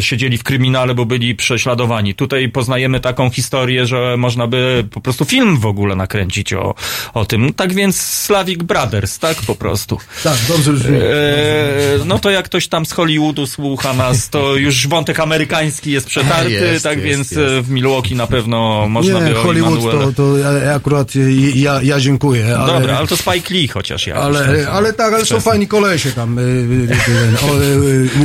siedzieli 0.00 0.38
w 0.38 0.42
kryminale, 0.42 0.94
bo 0.94 1.06
byli 1.06 1.34
prześladowani. 1.34 2.14
Tutaj 2.14 2.48
poznajemy 2.48 3.00
taką 3.00 3.30
historię, 3.30 3.86
że 3.86 4.16
można 4.16 4.46
by 4.46 4.84
po 4.90 5.00
prostu 5.00 5.24
film 5.24 5.58
w 5.58 5.66
ogóle 5.66 5.96
nakręcić 5.96 6.52
o, 6.52 6.74
o 7.14 7.24
tym. 7.24 7.52
Tak 7.52 7.74
więc 7.74 8.00
Slavic 8.00 8.62
Brothers, 8.62 9.18
tak 9.18 9.36
po 9.46 9.54
prostu. 9.54 9.98
Tak, 10.22 10.38
dobrze 10.48 10.73
E, 10.82 12.04
no 12.04 12.18
to 12.18 12.30
jak 12.30 12.44
ktoś 12.44 12.68
tam 12.68 12.86
z 12.86 12.92
Hollywoodu 12.92 13.46
słucha 13.46 13.92
nas, 13.92 14.28
to 14.28 14.56
już 14.56 14.88
wątek 14.88 15.20
amerykański 15.20 15.90
jest 15.92 16.06
przetarty, 16.06 16.50
Jest, 16.50 16.84
tak 16.84 16.92
jest, 16.98 17.04
więc 17.08 17.30
jest. 17.30 17.42
e, 17.58 17.62
w 17.62 17.70
Milwaukee 17.70 18.14
na 18.14 18.26
pewno 18.26 18.88
można 18.88 19.20
Nie, 19.20 19.26
by 19.30 19.38
o 19.38 19.42
Hollywood 19.42 19.80
to, 19.82 20.12
to 20.12 20.38
ja, 20.38 20.74
akurat 20.74 21.08
ja, 21.54 21.80
ja 21.82 22.00
dziękuję. 22.00 22.56
Ale, 22.58 22.72
Dobra, 22.72 22.96
ale 22.98 23.06
to 23.06 23.16
Spike 23.16 23.54
Lee 23.54 23.68
chociaż 23.68 24.06
ja. 24.06 24.14
ale, 24.14 24.66
ale 24.72 24.92
tak, 24.92 25.14
ale 25.14 25.24
są 25.24 25.40
fajni 25.40 25.66
kolesie 25.68 26.12
tam. 26.12 26.38
y, 26.38 26.88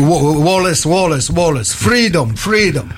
Wa- 0.02 0.44
Wallace, 0.52 0.90
Wallace, 0.90 1.34
Wallace. 1.34 1.76
Freedom, 1.76 2.38
freedom. 2.38 2.90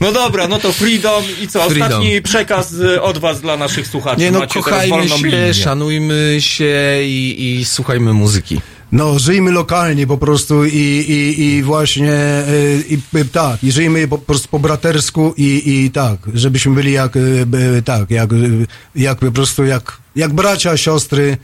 No 0.00 0.12
dobra, 0.12 0.48
no 0.48 0.58
to 0.58 0.72
Freedom 0.72 1.24
i 1.42 1.48
co? 1.48 1.60
Freedom. 1.62 1.82
Ostatni 1.88 2.22
przekaz 2.22 2.74
e, 2.94 3.02
od 3.02 3.18
was 3.18 3.40
dla 3.40 3.56
naszych 3.56 3.86
słuchaczy. 3.86 4.20
Nie 4.20 4.30
no, 4.30 4.38
Macie 4.38 4.54
kochajmy 4.62 5.08
się, 5.08 5.16
linię. 5.26 5.54
szanujmy 5.54 6.36
się 6.40 6.98
i, 7.02 7.56
i 7.60 7.64
słuchajmy 7.64 8.12
muzyki. 8.12 8.60
No, 8.92 9.18
żyjmy 9.18 9.50
lokalnie 9.50 10.06
po 10.06 10.18
prostu 10.18 10.64
i, 10.64 10.76
i, 11.08 11.42
i 11.42 11.62
właśnie 11.62 12.12
y, 12.48 12.84
i, 12.88 13.18
y, 13.18 13.24
tak, 13.24 13.64
i 13.64 13.72
żyjmy 13.72 14.08
po 14.08 14.18
prostu 14.18 14.48
po 14.48 14.58
bratersku 14.58 15.34
i, 15.36 15.62
i 15.66 15.90
tak, 15.90 16.18
żebyśmy 16.34 16.74
byli 16.74 16.92
jak, 16.92 17.16
y, 17.16 17.46
tak, 17.84 18.10
jak, 18.10 18.32
y, 18.32 18.66
jak 18.94 19.18
po 19.18 19.32
prostu 19.32 19.64
jak, 19.64 19.98
jak 20.16 20.32
bracia, 20.32 20.76
siostry, 20.76 21.36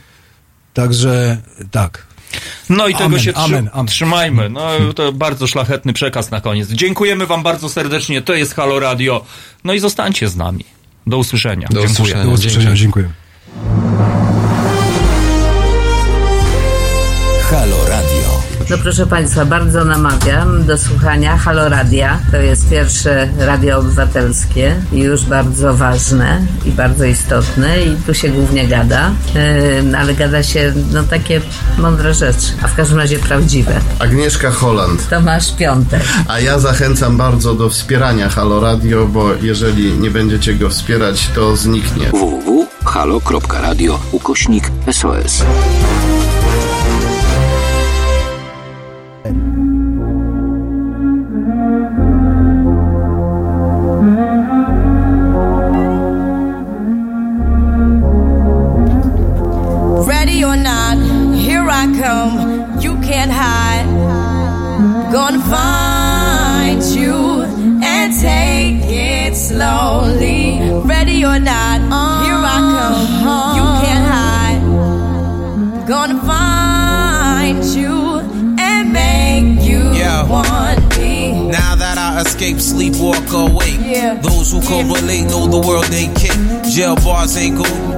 także 0.73 1.37
tak. 1.71 2.07
No 2.69 2.87
i 2.87 2.93
tego 2.93 3.05
Amen, 3.05 3.19
się 3.19 3.33
trzy- 3.33 3.39
amen, 3.39 3.69
amen. 3.73 3.87
trzymajmy. 3.87 4.49
No 4.49 4.93
to 4.95 5.13
bardzo 5.13 5.47
szlachetny 5.47 5.93
przekaz 5.93 6.31
na 6.31 6.41
koniec. 6.41 6.69
Dziękujemy 6.69 7.25
wam 7.27 7.43
bardzo 7.43 7.69
serdecznie. 7.69 8.21
To 8.21 8.33
jest 8.33 8.55
Halo 8.55 8.79
Radio. 8.79 9.25
No 9.63 9.73
i 9.73 9.79
zostańcie 9.79 10.29
z 10.29 10.35
nami. 10.35 10.65
Do 11.07 11.17
usłyszenia. 11.17 11.67
Do 11.67 11.81
Dziękuję. 11.81 11.91
usłyszenia. 11.91 12.23
Do 12.23 12.31
usłyszenia, 12.31 12.73
dziękuję. 12.75 13.09
Halo 17.49 17.77
Radio. 17.87 18.41
No 18.69 18.77
proszę 18.77 19.07
Państwa, 19.07 19.45
bardzo 19.45 19.85
namawiam 19.85 20.65
do 20.65 20.77
słuchania 20.77 21.37
Halo 21.37 21.69
Radia. 21.69 22.19
To 22.31 22.37
jest 22.37 22.69
pierwsze 22.69 23.29
radio 23.37 23.77
obywatelskie 23.77 24.75
i 24.91 24.99
już 24.99 25.25
bardzo 25.25 25.75
ważne 25.75 26.41
i 26.65 26.71
bardzo 26.71 27.05
istotne 27.05 27.81
i 27.81 27.95
tu 28.05 28.13
się 28.13 28.29
głównie 28.29 28.67
gada, 28.67 29.11
yy, 29.35 29.97
ale 29.97 30.13
gada 30.13 30.43
się 30.43 30.73
no 30.91 31.03
takie 31.03 31.41
mądre 31.77 32.13
rzeczy, 32.13 32.53
a 32.61 32.67
w 32.67 32.75
każdym 32.75 32.97
razie 32.97 33.19
prawdziwe. 33.19 33.81
Agnieszka 33.99 34.51
Holland. 34.51 35.09
Tomasz 35.09 35.55
Piątek. 35.55 36.03
A 36.27 36.39
ja 36.39 36.59
zachęcam 36.59 37.17
bardzo 37.17 37.53
do 37.53 37.69
wspierania 37.69 38.29
Halo 38.29 38.59
Radio, 38.59 39.05
bo 39.05 39.33
jeżeli 39.41 39.93
nie 39.93 40.11
będziecie 40.11 40.53
go 40.53 40.69
wspierać, 40.69 41.29
to 41.35 41.55
zniknie. 41.55 42.09
www.halo.radio 42.09 43.99
ukośnik 44.11 44.71
SOS. 44.91 45.43
Ain't 87.49 87.57
golden 87.57 87.97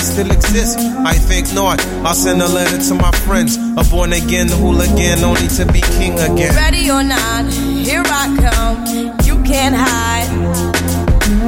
still 0.01 0.31
exist. 0.31 0.77
I 0.79 1.13
think 1.13 1.53
not. 1.53 1.79
I'll 2.05 2.13
send 2.15 2.41
a 2.41 2.47
letter 2.47 2.77
to 2.89 2.93
my 2.95 3.11
friends. 3.25 3.57
A 3.77 3.83
born 3.89 4.13
again 4.13 4.47
hooligan, 4.49 5.23
only 5.23 5.47
to 5.57 5.65
be 5.71 5.81
king 5.97 6.13
again. 6.19 6.53
Ready 6.55 6.89
or 6.89 7.03
not, 7.03 7.45
here 7.51 8.03
I 8.05 8.25
come. 8.43 8.77
You 9.25 9.41
can't 9.43 9.75
hide. 9.75 10.29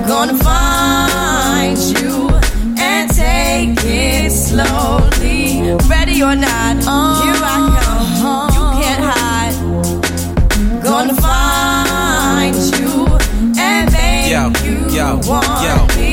Gonna 0.08 0.38
find 0.38 1.78
you 2.00 2.30
and 2.80 3.10
take 3.12 3.78
it 3.84 4.32
slowly. 4.32 5.76
Ready 5.90 6.22
or 6.24 6.36
not, 6.36 6.76
here 7.24 7.42
I 7.44 7.58
come. 8.22 8.50
You 8.56 8.66
can't 8.82 9.04
hide. 9.04 9.56
Gonna 10.84 11.16
find 11.16 12.56
you 12.78 13.08
and 13.60 13.92
make 13.92 14.32
Yo, 14.32 14.52
you 14.66 14.78
yo, 14.96 15.20
want 15.28 15.64
yo. 15.64 15.96
me. 16.02 16.13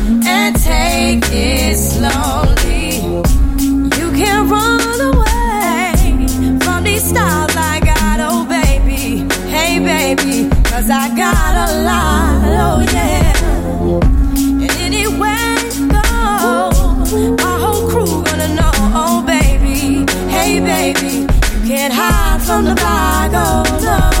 take 0.57 1.23
it 1.31 1.77
slowly. 1.77 2.97
You 3.99 4.07
can't 4.19 4.49
run 4.49 5.01
away 5.11 5.93
from 6.63 6.83
these 6.83 7.03
styles 7.03 7.55
I 7.55 7.79
got, 7.79 8.19
oh 8.19 8.45
baby. 8.45 9.27
Hey 9.49 9.79
I 10.89 11.07
got 11.15 11.53
a 11.65 11.69
lot, 11.89 12.41
oh 12.65 12.79
yeah. 12.93 13.31
And 14.63 14.93
my 17.39 17.57
whole 17.63 17.89
crew 17.89 18.23
gonna 18.23 18.49
know, 18.55 18.71
oh 19.03 19.23
baby. 19.25 20.05
Hey 20.29 20.59
baby, 20.59 21.27
you 21.53 21.67
can't 21.67 21.93
hide 21.93 22.41
from 22.41 22.65
the 22.65 22.75
bag, 22.75 23.31
oh 23.33 23.63
no. 23.83 24.20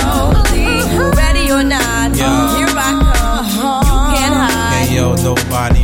slowly. 0.00 1.10
Ready 1.16 1.50
or 1.50 1.62
not, 1.62 2.14
Yeah. 2.16 2.56
here 2.56 2.68
I 2.76 2.90
come. 3.02 3.46
You 3.56 4.16
can't 4.16 4.34
hide. 4.34 4.86
Hey, 4.88 4.96
yo, 4.96 5.14
nobody 5.14 5.82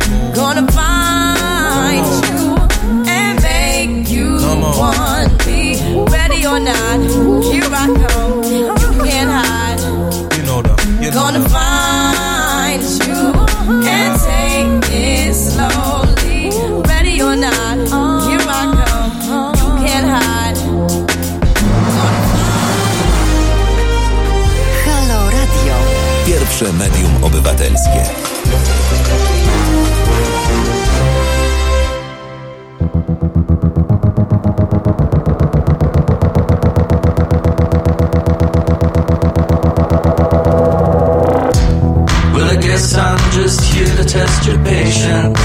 Well, 42.33 42.49
I 42.49 42.57
guess 42.61 42.95
I'm 42.95 43.31
just 43.31 43.61
here 43.73 43.85
to 43.85 44.03
test 44.03 44.45
your 44.47 44.57
patience. 44.63 45.39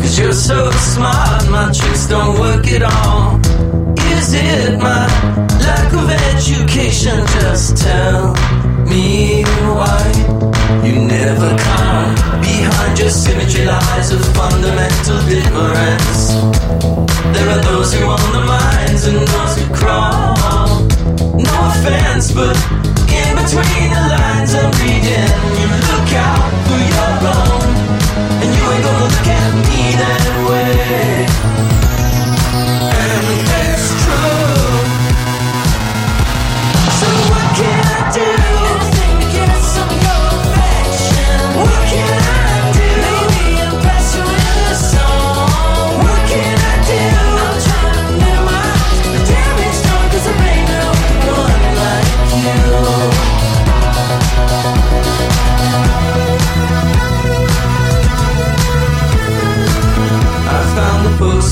Cause 0.00 0.18
you're 0.18 0.32
so 0.32 0.70
smart, 0.70 1.48
my 1.50 1.70
tricks 1.72 2.06
don't 2.08 2.38
work 2.40 2.66
at 2.68 2.82
all. 2.82 3.40
Is 4.12 4.32
it 4.34 4.78
my 4.78 5.06
lack 5.60 5.92
of 5.92 6.10
education? 6.10 7.26
Just 7.40 7.76
tell 7.76 8.55
me 8.88 9.42
why 9.76 10.02
you 10.84 10.94
never 11.06 11.50
come 11.56 12.14
behind 12.40 12.98
your 12.98 13.10
symmetry 13.10 13.64
lies 13.64 14.12
a 14.12 14.18
fundamental 14.34 15.18
difference. 15.26 16.34
There 17.34 17.48
are 17.50 17.62
those 17.62 17.92
who 17.94 18.04
own 18.06 18.32
the 18.32 18.44
minds 18.46 19.06
and 19.06 19.18
those 19.18 19.54
who 19.58 19.74
crawl. 19.74 20.86
No 21.36 21.54
offense, 21.70 22.32
but 22.32 22.56
in 23.10 23.30
between 23.36 23.88
the 23.90 24.02
lines 24.14 24.54
I'm 24.54 24.70
reading, 24.82 25.30
you 25.58 25.68
look 25.90 26.10
out 26.14 26.50
for 26.66 26.80
your 26.92 27.12
own, 27.36 27.68
and 28.42 28.50
you 28.56 28.62
ain't 28.72 28.84
gonna 28.84 29.04
look 29.04 29.28
at 29.40 29.50
me 29.68 29.82
that 30.02 30.22
way. 30.48 31.55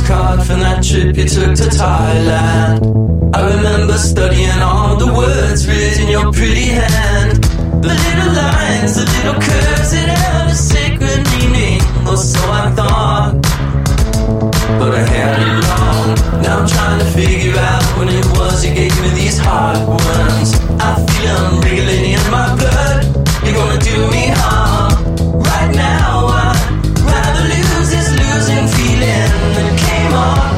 Card 0.07 0.43
from 0.47 0.61
that 0.61 0.85
trip 0.85 1.17
you 1.17 1.25
took 1.25 1.55
to 1.57 1.69
Thailand. 1.73 3.35
I 3.35 3.41
remember 3.57 3.95
studying 3.95 4.61
all 4.61 4.97
the 4.97 5.11
words 5.11 5.67
written 5.67 6.05
in 6.05 6.09
your 6.11 6.31
pretty 6.31 6.77
hand. 6.77 7.43
The 7.81 7.89
little 7.89 8.33
lines, 8.37 8.97
the 8.97 9.07
little 9.17 9.41
curves 9.41 9.91
that 9.97 10.09
have 10.13 10.51
a 10.51 10.55
sacred 10.55 11.25
meaning, 11.33 11.81
or 12.07 12.19
so 12.19 12.39
I 12.53 12.71
thought. 12.77 13.41
But 14.79 14.93
I 14.93 15.05
had 15.09 15.41
it 15.41 15.57
wrong. 15.65 16.43
Now 16.43 16.61
I'm 16.61 16.69
trying 16.69 16.99
to 17.01 17.07
figure 17.07 17.57
out 17.57 17.85
when 17.97 18.09
it 18.09 18.27
was 18.37 18.65
you 18.65 18.75
gave 18.75 18.95
me 19.01 19.09
these 19.09 19.39
hard 19.39 19.89
ones. 19.89 20.53
I 20.85 21.01
feel 21.01 21.33
them 21.33 21.61
wriggling 21.65 22.13
in 22.13 22.25
my 22.31 22.53
blood. 22.61 23.09
You're 23.41 23.57
gonna 23.57 23.81
do 23.81 24.11
me 24.11 24.29
harm 24.37 25.41
right 25.41 25.73
now. 25.75 26.24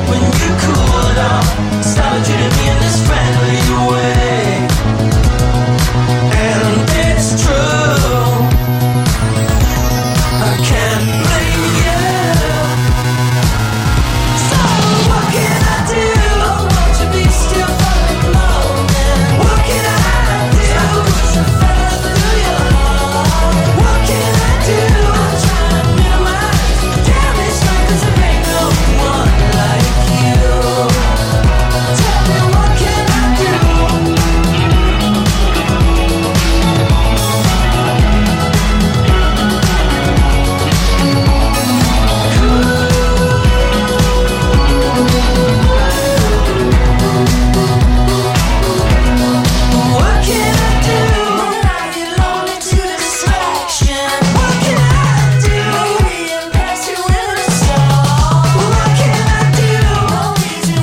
when 0.08 0.22
you 0.22 0.50
cooled 0.62 1.18
off, 1.18 1.46
uh, 1.58 1.82
started 1.82 2.24
treating 2.24 2.54
me 2.58 2.64
in 2.70 2.78
this 2.80 2.98
friendly 3.06 3.60
way. 3.90 4.75